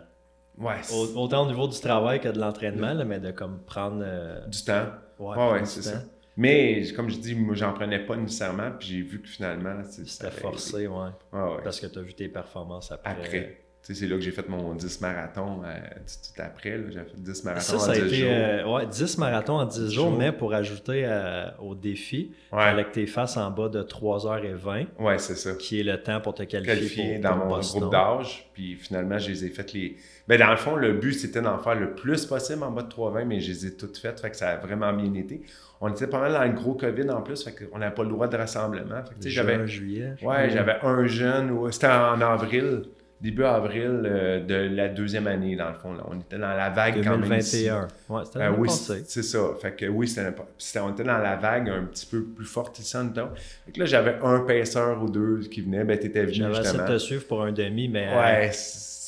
Ouais. 0.57 0.75
au- 0.93 1.19
autant 1.23 1.43
au 1.45 1.47
niveau 1.47 1.67
du 1.67 1.79
travail 1.79 2.19
que 2.21 2.29
de 2.29 2.39
l'entraînement, 2.39 2.93
là, 2.93 3.03
mais 3.05 3.19
de 3.19 3.31
comme 3.31 3.59
prendre. 3.65 4.01
euh, 4.05 4.45
Du 4.47 4.63
temps. 4.63 4.85
ouais, 5.19 5.35
Ouais, 5.51 5.65
c'est 5.65 5.81
ça. 5.81 6.01
Mais 6.37 6.83
comme 6.95 7.09
je 7.09 7.17
dis, 7.17 7.33
moi, 7.35 7.55
j'en 7.55 7.71
prenais 7.73 7.99
pas 7.99 8.15
nécessairement, 8.17 8.71
puis 8.77 8.87
j'ai 8.89 9.01
vu 9.01 9.21
que 9.21 9.27
finalement. 9.27 9.81
C'était 9.89 10.31
forcé, 10.31 10.87
ouais. 10.87 11.09
Ouais. 11.31 11.57
Parce 11.63 11.79
que 11.79 11.87
tu 11.87 11.97
as 11.99 12.01
vu 12.01 12.13
tes 12.13 12.27
performances 12.27 12.91
après. 12.91 13.09
Après. 13.11 13.57
Tu 13.85 13.93
sais, 13.93 13.99
c'est 14.01 14.07
là 14.07 14.15
que 14.15 14.21
j'ai 14.21 14.31
fait 14.31 14.49
mon 14.49 14.73
10 14.73 14.99
marathons 14.99 15.61
euh, 15.63 15.77
tout, 16.07 16.33
tout 16.35 16.41
après. 16.41 16.79
J'ai 16.89 16.99
fait 17.01 17.17
10 17.17 17.43
marathons 17.45 17.61
Ça, 17.61 17.75
en 17.75 17.79
ça 17.79 17.91
a 17.91 17.93
10 17.93 18.01
été 18.01 18.15
jours. 18.15 18.29
euh, 18.31 18.73
ouais, 18.73 18.85
10 18.87 19.17
marathons 19.19 19.59
en 19.59 19.65
10 19.65 19.79
10 19.79 19.91
jours, 19.93 20.09
jours. 20.09 20.17
mais 20.17 20.31
pour 20.31 20.53
ajouter 20.55 21.03
euh, 21.05 21.45
au 21.59 21.75
défi, 21.75 22.31
il 22.51 22.55
Ouais, 22.55 22.63
fallait 22.63 22.85
que 22.85 22.93
tu 22.93 23.05
fasses 23.07 23.37
en 23.37 23.51
bas 23.51 23.69
de 23.69 23.83
3h20, 23.83 24.87
ouais 24.99 25.19
c'est 25.19 25.35
ça. 25.35 25.53
qui 25.53 25.79
est 25.79 25.83
le 25.83 26.01
temps 26.01 26.19
pour 26.19 26.33
te 26.33 26.41
qualifier, 26.43 26.73
qualifié 26.75 27.13
pour, 27.13 27.23
dans 27.23 27.37
pour 27.37 27.45
mon 27.47 27.55
Boston. 27.57 27.79
groupe 27.81 27.91
d'âge. 27.91 28.49
Puis 28.53 28.75
finalement, 28.75 29.19
je 29.19 29.29
les 29.29 29.45
ai 29.45 29.49
faites 29.49 29.71
les. 29.73 29.97
Ben, 30.27 30.39
dans 30.39 30.49
le 30.49 30.57
fond, 30.57 30.75
le 30.75 30.93
but, 30.93 31.13
c'était 31.13 31.41
d'en 31.41 31.59
faire 31.59 31.75
le 31.75 31.93
plus 31.93 32.25
possible 32.25 32.63
en 32.63 32.71
bas 32.71 32.81
de 32.81 32.89
3,20, 32.89 33.25
mais 33.25 33.39
je 33.39 33.49
les 33.51 33.67
ai 33.67 33.75
toutes 33.77 33.97
faites. 33.97 34.19
Fait 34.19 34.31
que 34.31 34.35
ça 34.37 34.49
a 34.49 34.57
vraiment 34.57 34.91
bien 34.91 35.13
été. 35.13 35.41
On 35.81 35.89
était 35.91 36.07
pas 36.07 36.19
mal 36.19 36.33
dans 36.33 36.43
le 36.43 36.53
gros 36.53 36.73
COVID 36.73 37.09
en 37.11 37.21
plus, 37.21 37.43
fait 37.43 37.53
qu'on 37.53 37.77
n'avait 37.77 37.93
pas 37.93 38.03
le 38.03 38.09
droit 38.09 38.27
de 38.27 38.35
rassemblement. 38.37 39.03
Fait 39.07 39.19
que, 39.23 39.29
j'avais. 39.29 39.67
juillet. 39.67 40.13
Ouais, 40.23 40.49
j'avais 40.49 40.77
un 40.81 41.05
jeune, 41.05 41.51
c'était 41.71 41.87
en 41.87 42.19
avril, 42.21 42.83
début 43.21 43.43
avril 43.43 44.01
euh, 44.05 44.39
de 44.39 44.55
la 44.75 44.87
deuxième 44.87 45.27
année, 45.27 45.55
dans 45.55 45.67
le 45.69 45.75
fond. 45.75 45.93
Là. 45.93 46.03
On 46.09 46.17
était 46.19 46.37
dans 46.39 46.55
la 46.55 46.69
vague 46.69 47.03
quand 47.03 47.17
même. 47.17 47.39
ici. 47.39 47.65
2021. 47.65 47.87
Ouais, 48.09 48.21
c'était 48.25 48.39
Euh, 48.39 48.51
oui, 48.57 48.69
c'est 48.69 49.23
ça. 49.23 49.39
Fait 49.61 49.75
que 49.75 49.85
oui, 49.85 50.07
c'était 50.07 50.79
on 50.79 50.91
était 50.91 51.03
dans 51.03 51.17
la 51.19 51.35
vague 51.35 51.69
un 51.69 51.83
petit 51.83 52.05
peu 52.07 52.23
plus 52.23 52.45
forte 52.45 52.79
ici 52.79 52.97
en. 52.97 53.09
Fait 53.13 53.71
que 53.73 53.79
là, 53.79 53.85
j'avais 53.85 54.17
un 54.23 54.39
paisseur 54.39 55.03
ou 55.03 55.09
deux 55.09 55.41
qui 55.51 55.61
venait. 55.61 55.83
Ben, 55.83 55.99
t'étais 55.99 56.23
venu 56.23 56.33
J'avais 56.35 56.51
essayé 56.53 56.63
de 56.63 56.69
justement. 56.77 56.87
te 56.87 56.97
suivre 56.97 57.27
pour 57.27 57.43
un 57.43 57.51
demi, 57.51 57.89
mais. 57.89 58.07
Ouais, 58.15 58.51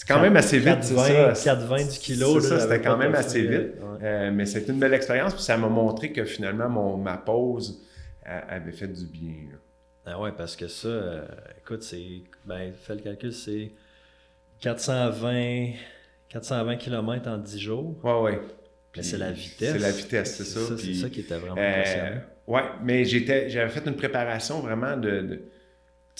c'est 0.07 0.13
quand 0.13 0.21
même 0.21 0.37
assez 0.37 0.59
vite, 0.59 0.77
c'est 0.83 0.93
4,20 0.95 1.33
ça. 1.35 1.55
4,20 1.55 1.91
du 1.93 1.99
kilo. 1.99 2.39
C'est 2.39 2.47
ça, 2.49 2.59
c'était 2.61 2.81
quand 2.81 2.97
même 2.97 3.13
assez 3.15 3.41
vite. 3.41 3.73
Ouais. 3.81 3.97
Euh, 4.03 4.31
mais 4.31 4.45
c'était 4.45 4.71
une 4.71 4.79
belle 4.79 4.93
expérience, 4.93 5.33
puis 5.33 5.43
ça 5.43 5.57
m'a 5.57 5.67
montré 5.67 6.11
que 6.11 6.23
finalement, 6.23 6.69
mon, 6.69 6.97
ma 6.97 7.17
pause 7.17 7.83
euh, 8.27 8.39
avait 8.49 8.71
fait 8.71 8.87
du 8.87 9.05
bien. 9.05 9.33
là. 9.51 9.57
Ah 10.09 10.21
ouais, 10.21 10.31
parce 10.31 10.55
que 10.55 10.67
ça, 10.69 10.87
euh, 10.87 11.25
écoute, 11.59 11.83
c'est. 11.83 12.21
Ben, 12.45 12.71
fais 12.73 12.95
le 12.95 13.01
calcul, 13.01 13.33
c'est 13.33 13.71
420, 14.61 15.71
420 16.29 16.75
km 16.77 17.29
en 17.29 17.37
10 17.37 17.59
jours. 17.59 17.95
Ouais, 18.03 18.21
ouais. 18.21 18.39
Mais 18.41 19.01
Puis 19.01 19.03
c'est 19.03 19.17
la 19.17 19.31
vitesse. 19.31 19.73
C'est 19.73 19.79
la 19.79 19.91
vitesse, 19.91 20.35
c'est 20.37 20.43
ça. 20.45 20.77
C'est 20.77 20.93
ça 20.93 21.09
qui 21.09 21.19
était 21.19 21.37
vraiment 21.37 21.57
Euh, 21.57 21.69
impressionnant. 21.79 22.21
ouais, 22.47 22.63
mais 22.83 23.05
j'étais, 23.05 23.49
j'avais 23.49 23.69
fait 23.69 23.85
une 23.85 23.95
préparation 23.95 24.59
vraiment 24.61 24.97
de, 24.97 25.41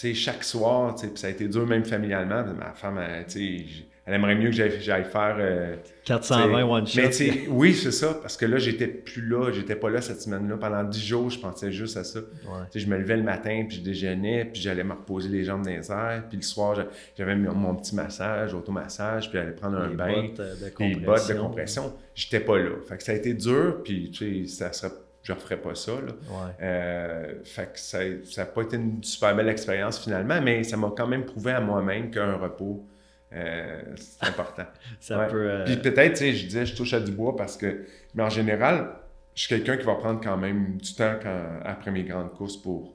sais, 0.01 0.13
chaque 0.13 0.43
soir, 0.43 0.95
tu 0.95 1.07
sais, 1.07 1.11
ça 1.15 1.27
a 1.27 1.29
été 1.29 1.47
dur 1.47 1.65
même 1.65 1.85
familialement. 1.85 2.43
Ma 2.57 2.73
femme, 2.73 2.97
elle, 2.99 3.25
tu 3.25 3.59
sais, 3.59 3.65
elle 4.05 4.13
aimerait 4.13 4.35
mieux 4.35 4.49
que 4.51 4.55
j'aille, 4.55 4.79
j'aille 4.79 5.03
faire. 5.03 5.35
euh, 5.37 5.75
420 6.05 6.47
t'sais, 6.53 6.63
one 6.63 6.87
shot. 6.87 7.01
Mais 7.01 7.07
tu 7.09 7.13
sais, 7.13 7.47
oui, 7.49 7.73
c'est 7.73 7.91
ça, 7.91 8.13
parce 8.21 8.37
que 8.37 8.45
là, 8.45 8.57
j'étais 8.57 8.87
plus 8.87 9.21
là, 9.27 9.51
j'étais 9.51 9.75
pas 9.75 9.89
là 9.89 9.99
cette 9.99 10.21
semaine-là. 10.21 10.55
Pendant 10.55 10.83
10 10.85 11.05
jours, 11.05 11.29
je 11.29 11.37
pensais 11.39 11.71
juste 11.73 11.97
à 11.97 12.05
ça. 12.05 12.19
Ouais. 12.19 12.25
Tu 12.71 12.79
sais, 12.79 12.85
je 12.85 12.89
me 12.89 12.97
levais 12.97 13.17
le 13.17 13.23
matin, 13.23 13.65
puis 13.67 13.77
je 13.79 13.81
déjeunais, 13.81 14.45
puis 14.45 14.61
j'allais 14.61 14.85
me 14.85 14.93
reposer 14.93 15.27
les 15.27 15.43
jambes 15.43 15.63
dans 15.65 15.71
les 15.71 15.91
airs. 15.91 16.23
Puis 16.29 16.37
le 16.37 16.43
soir, 16.43 16.75
j'a- 16.75 16.87
j'avais 17.17 17.35
mon, 17.35 17.53
mon 17.53 17.75
petit 17.75 17.95
massage, 17.95 18.53
automassage, 18.53 19.29
puis 19.29 19.39
j'allais 19.39 19.51
prendre 19.51 19.77
un 19.77 19.89
Les 19.89 19.95
bain, 19.95 20.21
bottes 20.27 20.39
euh, 20.39 20.55
de 20.55 20.65
les 20.65 20.71
compression. 20.71 21.05
bottes 21.05 21.27
de 21.29 21.33
compression. 21.41 21.93
J'étais 22.15 22.39
pas 22.39 22.57
là. 22.59 22.69
Fait 22.87 22.95
que 22.97 23.03
ça 23.03 23.11
a 23.11 23.15
été 23.15 23.33
dur, 23.33 23.81
puis 23.83 24.09
tu 24.11 24.47
sais, 24.47 24.53
ça 24.53 24.71
serait, 24.71 24.93
je 25.27 25.33
referais 25.33 25.57
pas 25.57 25.75
ça, 25.75 25.91
là. 25.91 25.99
Ouais. 26.29 26.53
Euh, 26.61 27.33
fait 27.43 27.73
que 27.73 27.79
ça 27.79 27.99
n'a 28.37 28.45
pas 28.45 28.61
été 28.61 28.77
une 28.77 29.03
super 29.03 29.35
belle 29.35 29.49
expérience 29.49 30.01
finalement, 30.01 30.39
mais 30.41 30.63
ça 30.63 30.77
m'a 30.77 30.89
quand 30.95 31.05
même 31.07 31.25
prouvé 31.25 31.51
à 31.51 31.59
moi-même 31.59 32.09
qu'un 32.11 32.35
repos, 32.37 32.85
euh, 33.33 33.81
c'est 33.97 34.25
important. 34.25 34.63
Ça 35.01 35.19
Ouais. 35.19 35.27
peut. 35.27 35.49
euh, 35.51 35.65
Puis 35.65 35.75
peut-être, 35.77 36.13
tu 36.13 36.19
sais, 36.19 36.33
je 36.33 36.45
disais, 36.45 36.65
je 36.65 36.73
touche 36.77 36.93
à 36.93 37.01
du 37.01 37.11
bois 37.11 37.35
parce 37.35 37.57
que, 37.57 37.83
mais 38.15 38.23
en 38.23 38.29
général, 38.29 38.87
je 39.35 39.41
suis 39.41 39.49
quelqu'un 39.49 39.75
qui 39.75 39.85
va 39.85 39.95
prendre 39.95 40.21
quand 40.21 40.37
même 40.37 40.77
du 40.77 40.93
temps 40.95 41.15
quand- 41.21 41.59
après 41.65 41.91
mes 41.91 42.03
grandes 42.03 42.31
courses 42.31 42.55
pour 42.55 42.93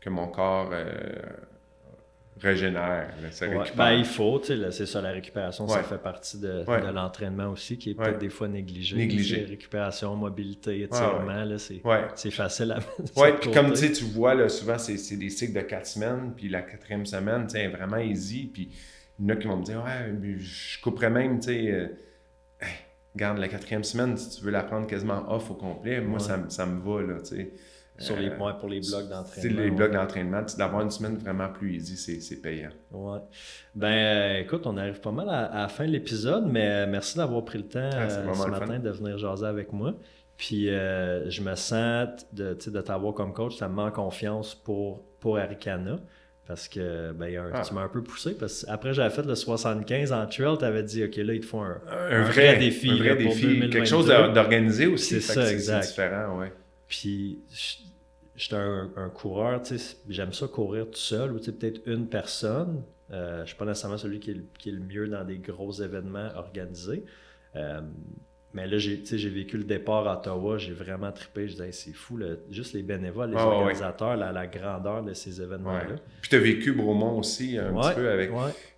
que 0.00 0.10
mon 0.10 0.26
corps 0.26 0.70
euh, 0.72 0.84
régénère, 2.40 3.08
là, 3.22 3.48
ouais. 3.48 3.64
Ben, 3.76 3.92
il 3.92 4.04
faut, 4.04 4.38
tu 4.38 4.46
sais, 4.48 4.56
là, 4.56 4.70
c'est 4.70 4.86
ça, 4.86 5.00
la 5.00 5.10
récupération, 5.10 5.66
ça 5.68 5.82
fait 5.82 5.98
partie 5.98 6.38
de, 6.38 6.64
Ouais. 6.66 6.80
de 6.80 6.88
l'entraînement 6.88 7.48
aussi, 7.50 7.78
qui 7.78 7.90
est 7.90 7.94
peut-être 7.94 8.18
des 8.18 8.30
fois 8.30 8.48
négligé. 8.48 8.96
Négligé. 8.96 9.44
Récupération, 9.44 10.14
mobilité, 10.16 10.82
étirement, 10.82 11.44
c'est 11.58 11.80
Ouais. 11.84 12.06
c'est 12.14 12.30
facile 12.30 12.72
à 12.72 12.80
côté. 13.14 13.32
puis 13.40 13.50
comme 13.50 13.72
tu 13.72 14.04
vois, 14.04 14.34
là, 14.34 14.48
souvent, 14.48 14.78
c'est 14.78 14.96
c'est 14.96 15.16
des 15.16 15.30
cycles 15.30 15.54
de 15.54 15.60
quatre 15.62 15.86
semaines, 15.86 16.32
puis 16.36 16.48
la 16.48 16.62
quatrième 16.62 17.06
semaine, 17.06 17.46
tu 17.46 17.52
sais, 17.52 17.60
elle 17.60 17.70
est 17.70 17.76
vraiment 17.76 17.98
easy, 17.98 18.50
puis 18.52 18.70
Il 19.20 19.26
y 19.26 19.32
en 19.32 19.34
a 19.34 19.36
qui 19.36 19.48
vont 19.48 19.56
me 19.56 19.64
dire, 19.64 19.82
ouais, 19.84 20.38
je 20.38 20.80
couperais 20.80 21.10
même, 21.10 21.40
tu 21.40 21.48
sais, 21.48 21.90
garde 23.16 23.38
la 23.38 23.48
quatrième 23.48 23.82
semaine, 23.84 24.16
si 24.16 24.38
tu 24.38 24.44
veux 24.44 24.50
la 24.52 24.62
prendre 24.62 24.86
quasiment 24.86 25.24
off 25.32 25.50
au 25.50 25.54
complet, 25.54 26.00
moi, 26.00 26.20
ça, 26.20 26.38
ça, 26.48 26.66
me 26.66 26.80
va, 26.80 27.02
là, 27.02 27.18
tu 27.20 27.36
sais. 27.36 27.52
Sur 27.98 28.16
les, 28.16 28.30
points 28.30 28.54
pour 28.54 28.68
les 28.68 28.80
blocs 28.80 29.08
d'entraînement. 29.08 29.60
les 29.60 29.70
blocs 29.70 29.92
d'entraînement, 29.92 30.42
d'avoir 30.56 30.82
une 30.82 30.90
semaine 30.90 31.16
vraiment 31.16 31.48
plus 31.48 31.74
easy, 31.74 32.20
c'est 32.20 32.36
payant. 32.36 32.70
Ouais. 32.92 33.18
Ben, 33.74 33.88
euh, 33.88 34.40
écoute, 34.40 34.66
on 34.66 34.76
arrive 34.76 35.00
pas 35.00 35.10
mal 35.10 35.28
à, 35.28 35.50
la 35.52 35.68
fin 35.68 35.84
de 35.84 35.90
l'épisode, 35.90 36.46
mais 36.46 36.68
euh, 36.68 36.86
merci 36.88 37.16
d'avoir 37.16 37.44
pris 37.44 37.58
le 37.58 37.66
temps 37.66 37.90
ah, 37.92 38.02
euh, 38.02 38.34
ce 38.34 38.48
matin 38.48 38.78
de 38.78 38.90
venir 38.90 39.18
jaser 39.18 39.46
avec 39.46 39.72
moi. 39.72 39.94
Puis 40.36 40.66
je 40.66 41.42
me 41.42 41.56
sens 41.56 42.08
de, 42.32 42.54
de 42.54 42.80
t'avoir 42.80 43.14
comme 43.14 43.32
coach, 43.32 43.56
ça 43.56 43.68
me 43.68 43.74
met 43.74 43.82
en 43.82 43.90
confiance 43.90 44.54
pour, 44.54 45.02
pour 45.18 45.36
Aricana. 45.38 45.96
Parce 46.46 46.66
que 46.66 47.12
ben, 47.12 47.50
ah. 47.52 47.60
tu 47.60 47.74
m'as 47.74 47.82
un 47.82 47.88
peu 47.88 48.02
poussé. 48.02 48.34
Parce 48.34 48.64
après 48.68 48.94
j'avais 48.94 49.14
fait 49.14 49.26
le 49.26 49.34
75 49.34 50.12
en 50.12 50.26
trail, 50.26 50.56
tu 50.58 50.64
avais 50.64 50.82
dit 50.82 51.04
OK, 51.04 51.16
là, 51.16 51.34
il 51.34 51.40
te 51.40 51.46
faut 51.46 51.58
un, 51.58 51.78
un, 51.90 52.22
vrai, 52.22 52.56
défi. 52.56 52.90
Un 52.90 52.96
vrai 52.96 53.16
défi. 53.16 53.68
Quelque 53.68 53.84
chose 53.84 54.06
d'organisé 54.06 54.86
aussi. 54.86 55.20
C'est 55.20 55.32
ça, 55.32 55.52
exact. 55.52 55.82
C'est 55.82 55.88
différent, 55.88 56.38
ouais. 56.38 56.52
Puis 56.88 57.38
j'étais 58.38 58.56
un, 58.56 58.88
un, 58.96 59.10
coureur, 59.10 59.60
j'aime 60.08 60.32
ça 60.32 60.46
courir 60.46 60.86
tout 60.86 60.94
seul 60.94 61.32
ou 61.32 61.40
peut-être 61.40 61.80
une 61.86 62.06
personne. 62.06 62.82
Euh, 63.10 63.38
je 63.38 63.40
ne 63.42 63.46
suis 63.46 63.56
pas 63.56 63.64
nécessairement 63.64 63.98
celui 63.98 64.20
qui 64.20 64.30
est, 64.30 64.40
qui 64.58 64.68
est, 64.68 64.72
le 64.72 64.80
mieux 64.80 65.08
dans 65.08 65.24
des 65.24 65.38
gros 65.38 65.72
événements 65.72 66.30
organisés. 66.36 67.04
Euh, 67.56 67.80
mais 68.54 68.66
là, 68.66 68.78
j'ai 68.78 69.28
vécu 69.28 69.58
le 69.58 69.64
départ 69.64 70.06
à 70.06 70.18
Ottawa, 70.18 70.56
j'ai 70.56 70.72
vraiment 70.72 71.10
trippé. 71.12 71.48
Je 71.48 71.52
disais, 71.52 71.72
c'est 71.72 71.92
fou, 71.92 72.18
juste 72.50 72.72
les 72.74 72.82
bénévoles, 72.82 73.30
les 73.30 73.36
organisateurs, 73.36 74.16
la, 74.16 74.46
grandeur 74.46 75.02
de 75.02 75.12
ces 75.14 75.42
événements-là. 75.42 75.96
Puis 76.22 76.30
tu 76.30 76.36
as 76.36 76.40
vécu 76.40 76.72
Bromont 76.72 77.18
aussi 77.18 77.58
un 77.58 77.74
petit 77.74 77.94
peu 77.94 78.08
avec. 78.08 78.30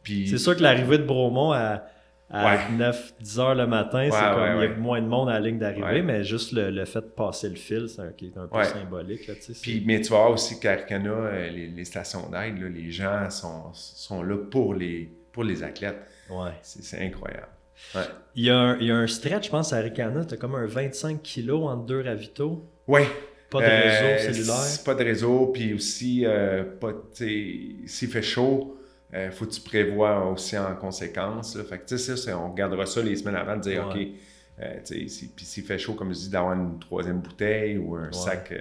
Puis... 0.03 0.27
C'est 0.27 0.39
sûr 0.39 0.57
que 0.57 0.63
l'arrivée 0.63 0.99
de 0.99 1.05
Bromont 1.05 1.53
à, 1.53 1.85
à 2.31 2.69
9-10 2.71 3.41
heures 3.41 3.55
le 3.55 3.67
matin, 3.67 4.09
c'est 4.11 4.19
comme 4.19 4.63
il 4.63 4.71
y 4.71 4.73
a 4.73 4.77
moins 4.77 5.01
de 5.01 5.07
monde 5.07 5.29
à 5.29 5.33
la 5.33 5.41
ligne 5.41 5.59
d'arrivée, 5.59 6.03
mais 6.03 6.25
juste 6.25 6.53
le, 6.53 6.85
fait 6.85 7.01
de 7.01 7.07
passer 7.07 7.49
le 7.49 7.57
fil, 7.57 7.89
c'est 7.89 8.17
qui 8.17 8.27
est 8.27 8.39
un 8.39 8.47
peu 8.47 8.63
symbolique. 8.65 9.27
Là, 9.27 9.35
Puis, 9.61 9.83
mais 9.87 10.01
tu 10.01 10.11
voir 10.11 10.31
aussi 10.31 10.61
qu'à 10.61 10.73
Arcana, 10.73 11.11
euh, 11.11 11.51
les, 11.51 11.67
les, 11.67 11.85
stations 11.85 12.29
d'aide, 12.31 12.59
les 12.59 12.91
gens 12.91 13.29
sont, 13.31 13.73
sont 13.73 14.23
là 14.23 14.37
pour 14.37 14.75
les, 14.75 15.11
pour 15.33 15.45
les 15.45 15.63
athlètes. 15.63 16.01
C'est 16.63 17.01
incroyable. 17.01 17.49
Il, 18.37 18.45
y 18.45 18.51
a 18.51 18.57
un, 18.57 18.79
il, 18.79 18.87
y 18.87 18.91
a 18.91 18.97
un, 18.97 19.07
stretch, 19.07 19.47
je 19.47 19.51
pense, 19.51 19.73
à 19.73 19.79
Ricana, 19.79 20.25
tu 20.25 20.35
as 20.35 20.37
comme 20.37 20.55
un 20.55 20.67
25 20.67 21.23
kg 21.23 21.51
entre 21.53 21.87
deux 21.87 22.03
ravitaux. 22.03 22.65
Oui. 22.87 23.01
Pas 23.51 23.61
de 23.61 23.65
réseau 23.65 24.05
euh, 24.05 24.33
cellulaire. 24.33 24.85
Pas 24.85 24.95
de 24.95 25.05
réseau, 25.05 25.47
puis 25.49 25.75
aussi, 25.75 26.25
euh, 26.25 26.65
s'il 27.15 28.09
fait 28.09 28.23
chaud, 28.23 28.80
euh, 29.15 29.31
faut 29.31 29.47
que 29.47 29.51
tu 29.51 29.61
prévois 29.61 30.27
aussi 30.31 30.57
en 30.59 30.75
conséquence. 30.77 31.61
Fait 31.63 31.79
que, 31.79 31.87
tu 31.87 31.99
sais, 31.99 32.33
on 32.33 32.51
regardera 32.51 32.87
ça 32.87 33.03
les 33.03 33.17
semaines 33.17 33.37
avant 33.37 33.57
de 33.57 33.63
dire, 33.63 33.87
OK, 33.89 33.99
puis 34.85 35.09
s'il 35.09 35.65
fait 35.65 35.79
chaud, 35.79 35.95
comme 35.95 36.13
je 36.13 36.19
dis, 36.19 36.31
d'avoir 36.31 36.55
une 36.55 36.79
troisième 36.79 37.21
bouteille 37.21 37.79
ou 37.79 37.97
un 37.97 38.13
sac, 38.13 38.53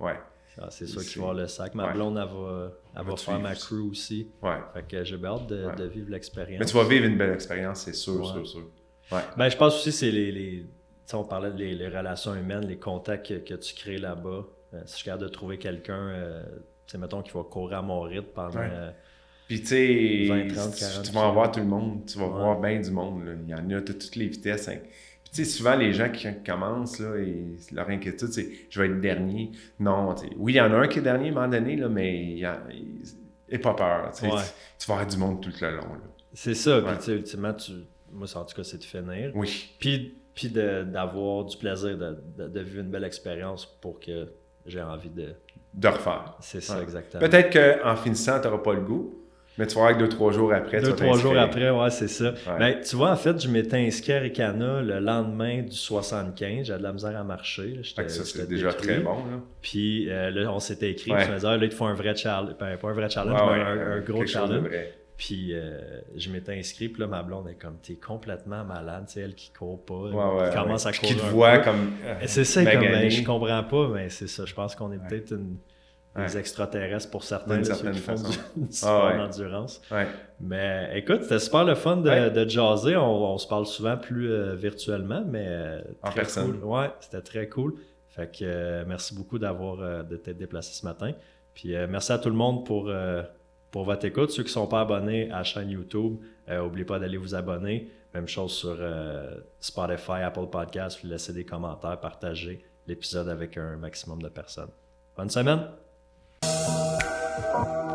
ouais. 0.00 0.18
Ah, 0.60 0.68
c'est 0.70 0.86
sûr 0.86 1.02
qu'il 1.02 1.20
va 1.20 1.28
avoir 1.28 1.42
le 1.42 1.46
sac. 1.46 1.74
Ma 1.74 1.92
blonde, 1.92 2.18
elle 2.18 2.24
va, 2.24 2.72
elle 2.96 3.06
va 3.06 3.16
faire 3.16 3.38
ma 3.38 3.54
crew 3.54 3.90
aussi. 3.90 4.28
Ouais. 4.42 4.56
Fait 4.74 4.82
que 4.88 5.04
j'ai 5.04 5.14
hâte 5.24 5.46
de, 5.46 5.68
de 5.76 5.84
vivre 5.84 6.10
l'expérience. 6.10 6.58
Mais 6.58 6.66
tu 6.66 6.76
vas 6.76 6.84
vivre 6.84 7.04
une 7.04 7.16
belle 7.16 7.32
expérience, 7.32 7.82
c'est 7.82 7.92
sûr, 7.92 8.26
sûr, 8.26 8.46
sûr. 8.46 8.70
Ouais. 9.12 9.20
Ben, 9.36 9.48
je 9.48 9.56
pense 9.56 9.76
aussi 9.76 9.92
c'est 9.92 10.10
les, 10.10 10.32
les 10.32 10.66
on 11.14 11.24
parlait 11.24 11.52
des 11.52 11.88
relations 11.88 12.34
humaines, 12.34 12.66
les 12.66 12.78
contacts 12.78 13.28
que, 13.28 13.34
que 13.34 13.54
tu 13.54 13.74
crées 13.74 13.98
là-bas. 13.98 14.44
Euh, 14.74 14.82
si 14.84 15.00
je 15.00 15.06
garde 15.06 15.22
de 15.22 15.28
trouver 15.28 15.58
quelqu'un, 15.58 16.08
euh, 16.08 16.42
mettons, 16.98 17.22
qui 17.22 17.32
va 17.32 17.42
courir 17.44 17.78
à 17.78 17.82
mon 17.82 18.00
rythme 18.02 18.28
pendant. 18.34 18.60
Euh, 18.60 18.90
puis, 19.48 19.62
tu 19.62 19.66
sais, 19.68 21.02
tu 21.02 21.10
vas 21.12 21.22
en 21.22 21.32
voir 21.32 21.50
tout 21.50 21.60
le 21.60 21.66
monde, 21.66 22.04
tu 22.06 22.18
vas 22.18 22.26
voir 22.26 22.60
bien 22.60 22.78
du 22.80 22.90
monde. 22.90 23.24
Là. 23.24 23.32
Il 23.42 23.48
y 23.48 23.54
en 23.54 23.70
a 23.70 23.80
de 23.80 23.92
toutes 23.94 24.16
les 24.16 24.26
vitesses. 24.26 24.68
Hein. 24.68 24.76
Tu 25.32 25.42
sais, 25.42 25.44
souvent, 25.46 25.74
les 25.74 25.94
gens 25.94 26.10
qui 26.10 26.28
commencent, 26.44 26.98
là, 26.98 27.16
et 27.16 27.56
leur 27.72 27.88
inquiétude, 27.88 28.28
c'est 28.30 28.46
je 28.68 28.78
vais 28.78 28.88
être 28.88 29.00
dernier. 29.00 29.52
Non, 29.80 30.14
oui, 30.36 30.52
il 30.52 30.56
y 30.56 30.60
en 30.60 30.70
a 30.70 30.76
un 30.76 30.86
qui 30.86 30.98
est 30.98 31.02
dernier 31.02 31.28
à 31.28 31.30
un 31.30 31.34
moment 31.34 31.48
donné, 31.48 31.76
là, 31.76 31.88
mais 31.88 32.34
il 32.34 32.44
a, 32.44 32.60
pas 33.62 33.72
peur. 33.72 34.12
Tu, 34.12 34.26
vas 34.26 34.44
avoir 34.86 35.06
du 35.06 35.16
monde 35.16 35.40
tout 35.40 35.52
le 35.62 35.76
long. 35.76 35.96
C'est 36.34 36.54
ça. 36.54 36.82
Puis, 36.82 36.98
tu 36.98 37.04
sais, 37.04 37.12
ultimement, 37.12 37.54
tu, 37.54 37.72
moi, 38.12 38.26
en 38.34 38.44
tout 38.44 38.54
cas, 38.54 38.64
c'est 38.64 38.78
de 38.78 38.84
finir. 38.84 39.32
Oui. 39.34 39.74
Puis, 39.78 40.14
puis 40.34 40.50
d'avoir 40.50 41.46
du 41.46 41.56
plaisir 41.56 41.96
de, 41.96 42.18
de, 42.36 42.60
vivre 42.60 42.80
une 42.80 42.90
belle 42.90 43.04
expérience 43.04 43.64
pour 43.80 43.98
que 43.98 44.28
j'ai 44.66 44.82
envie 44.82 45.08
de. 45.08 45.34
De 45.72 45.88
refaire. 45.88 46.34
C'est 46.40 46.60
ça, 46.60 46.82
exactement. 46.82 47.20
Peut-être 47.20 47.82
qu'en 47.82 47.96
finissant, 47.96 48.40
tu 48.40 48.46
n'auras 48.46 48.62
pas 48.62 48.74
le 48.74 48.82
goût. 48.82 49.14
Mais 49.58 49.66
tu 49.66 49.74
vois 49.74 49.92
que 49.92 49.98
deux, 49.98 50.08
trois 50.08 50.30
jours 50.30 50.52
après, 50.52 50.80
Deux, 50.80 50.94
trois 50.94 51.18
jours 51.18 51.36
après, 51.36 51.68
ouais, 51.70 51.90
c'est 51.90 52.08
ça. 52.08 52.32
Ben, 52.58 52.80
tu 52.80 52.94
vois, 52.94 53.10
en 53.10 53.16
fait, 53.16 53.40
je 53.42 53.48
m'étais 53.48 53.76
inscrit 53.76 54.12
à 54.12 54.20
Ricana 54.20 54.82
le 54.82 55.00
lendemain 55.00 55.62
du 55.62 55.76
75. 55.76 56.66
J'avais 56.66 56.78
de 56.78 56.84
la 56.84 56.92
misère 56.92 57.16
à 57.16 57.24
marcher. 57.24 57.80
ça, 57.82 58.04
c'est 58.08 58.48
déjà 58.48 58.72
très 58.72 59.00
bon. 59.00 59.16
Là. 59.16 59.40
Puis 59.60 60.08
euh, 60.08 60.30
là, 60.30 60.52
on 60.52 60.60
s'était 60.60 60.92
écrit. 60.92 61.10
Ouais. 61.10 61.28
me 61.28 61.34
disais, 61.34 61.46
ah, 61.48 61.56
là, 61.56 61.64
il 61.64 61.68
te 61.68 61.74
faut 61.74 61.86
un 61.86 61.94
vrai 61.94 62.14
challenge. 62.14 62.54
Ben, 62.60 62.76
pas 62.76 62.88
un 62.88 62.92
vrai 62.92 63.10
challenge, 63.10 63.40
mais 63.52 63.60
un, 63.60 64.00
gros 64.00 64.24
challenge. 64.24 64.68
Puis 65.16 65.48
euh, 65.52 65.80
je 66.14 66.30
m'étais 66.30 66.56
inscrit, 66.56 66.88
puis 66.88 67.00
là, 67.00 67.08
ma 67.08 67.24
blonde 67.24 67.48
est 67.48 67.60
comme, 67.60 67.78
t'es 67.82 67.94
complètement 67.94 68.64
malade, 68.64 69.06
c'est 69.08 69.18
elle 69.18 69.34
qui 69.34 69.50
court 69.50 69.84
pas, 69.84 70.48
qui 70.48 70.56
commence 70.56 70.86
à 70.86 70.92
courir. 70.92 71.08
Qui 71.08 71.20
te 71.20 71.26
voit 71.26 71.58
comme. 71.58 71.94
c'est 72.26 72.44
ça, 72.44 72.64
comme, 72.64 72.80
ben, 72.82 73.10
je 73.10 73.24
comprends 73.24 73.64
pas, 73.64 73.88
mais 73.88 74.10
c'est 74.10 74.28
ça. 74.28 74.44
Je 74.46 74.54
pense 74.54 74.76
qu'on 74.76 74.92
est 74.92 75.08
peut-être 75.08 75.32
une 75.32 75.56
des 76.16 76.36
extraterrestres 76.36 77.10
pour 77.10 77.22
certains, 77.22 77.62
ceux 77.62 77.90
qui 77.90 77.98
font 77.98 78.14
du, 78.14 78.72
sport 78.72 79.10
ah 79.12 79.16
d'endurance. 79.16 79.80
Mais 80.40 80.90
écoute, 80.94 81.22
c'était 81.22 81.38
super 81.38 81.64
le 81.64 81.74
fun 81.74 81.98
de, 81.98 82.28
de 82.30 82.48
jaser. 82.48 82.96
On, 82.96 83.38
se 83.38 83.46
parle 83.46 83.66
souvent 83.66 83.96
plus 83.96 84.30
euh, 84.30 84.54
virtuellement, 84.54 85.24
mais 85.26 85.46
euh, 85.46 85.80
en 86.02 86.10
personne. 86.10 86.58
Cool. 86.58 86.64
Ouais, 86.64 86.90
c'était 87.00 87.22
très 87.22 87.48
cool. 87.48 87.74
Fait 88.08 88.26
que 88.26 88.44
euh, 88.44 88.84
merci 88.86 89.14
beaucoup 89.14 89.38
d'avoir 89.38 90.04
de 90.04 90.16
t'être 90.16 90.38
déplacé 90.38 90.72
ce 90.72 90.84
matin. 90.84 91.12
Puis 91.54 91.74
merci 91.88 92.12
à 92.12 92.18
tout 92.18 92.28
le 92.28 92.36
monde 92.36 92.64
pour, 92.64 92.90
pour 93.70 93.84
votre 93.84 94.04
écoute. 94.04 94.30
Ceux 94.30 94.44
qui 94.44 94.50
ne 94.50 94.52
sont 94.52 94.66
pas 94.68 94.82
abonnés 94.82 95.30
à 95.30 95.38
la 95.38 95.44
chaîne 95.44 95.70
YouTube, 95.70 96.18
n'oubliez 96.48 96.84
pas 96.84 96.98
d'aller 97.00 97.16
vous 97.16 97.34
abonner. 97.34 97.90
Même 98.14 98.28
chose 98.28 98.52
sur 98.52 98.76
Spotify, 99.58 100.22
Apple 100.22 100.46
Podcasts. 100.50 101.02
Laissez 101.02 101.32
des 101.32 101.44
commentaires, 101.44 101.98
partagez 101.98 102.64
l'épisode 102.86 103.28
avec 103.28 103.56
un 103.56 103.76
maximum 103.76 104.22
de 104.22 104.28
personnes. 104.28 104.70
Bonne 105.16 105.30
semaine! 105.30 105.68
Thank 106.42 107.82
you. 107.82 107.87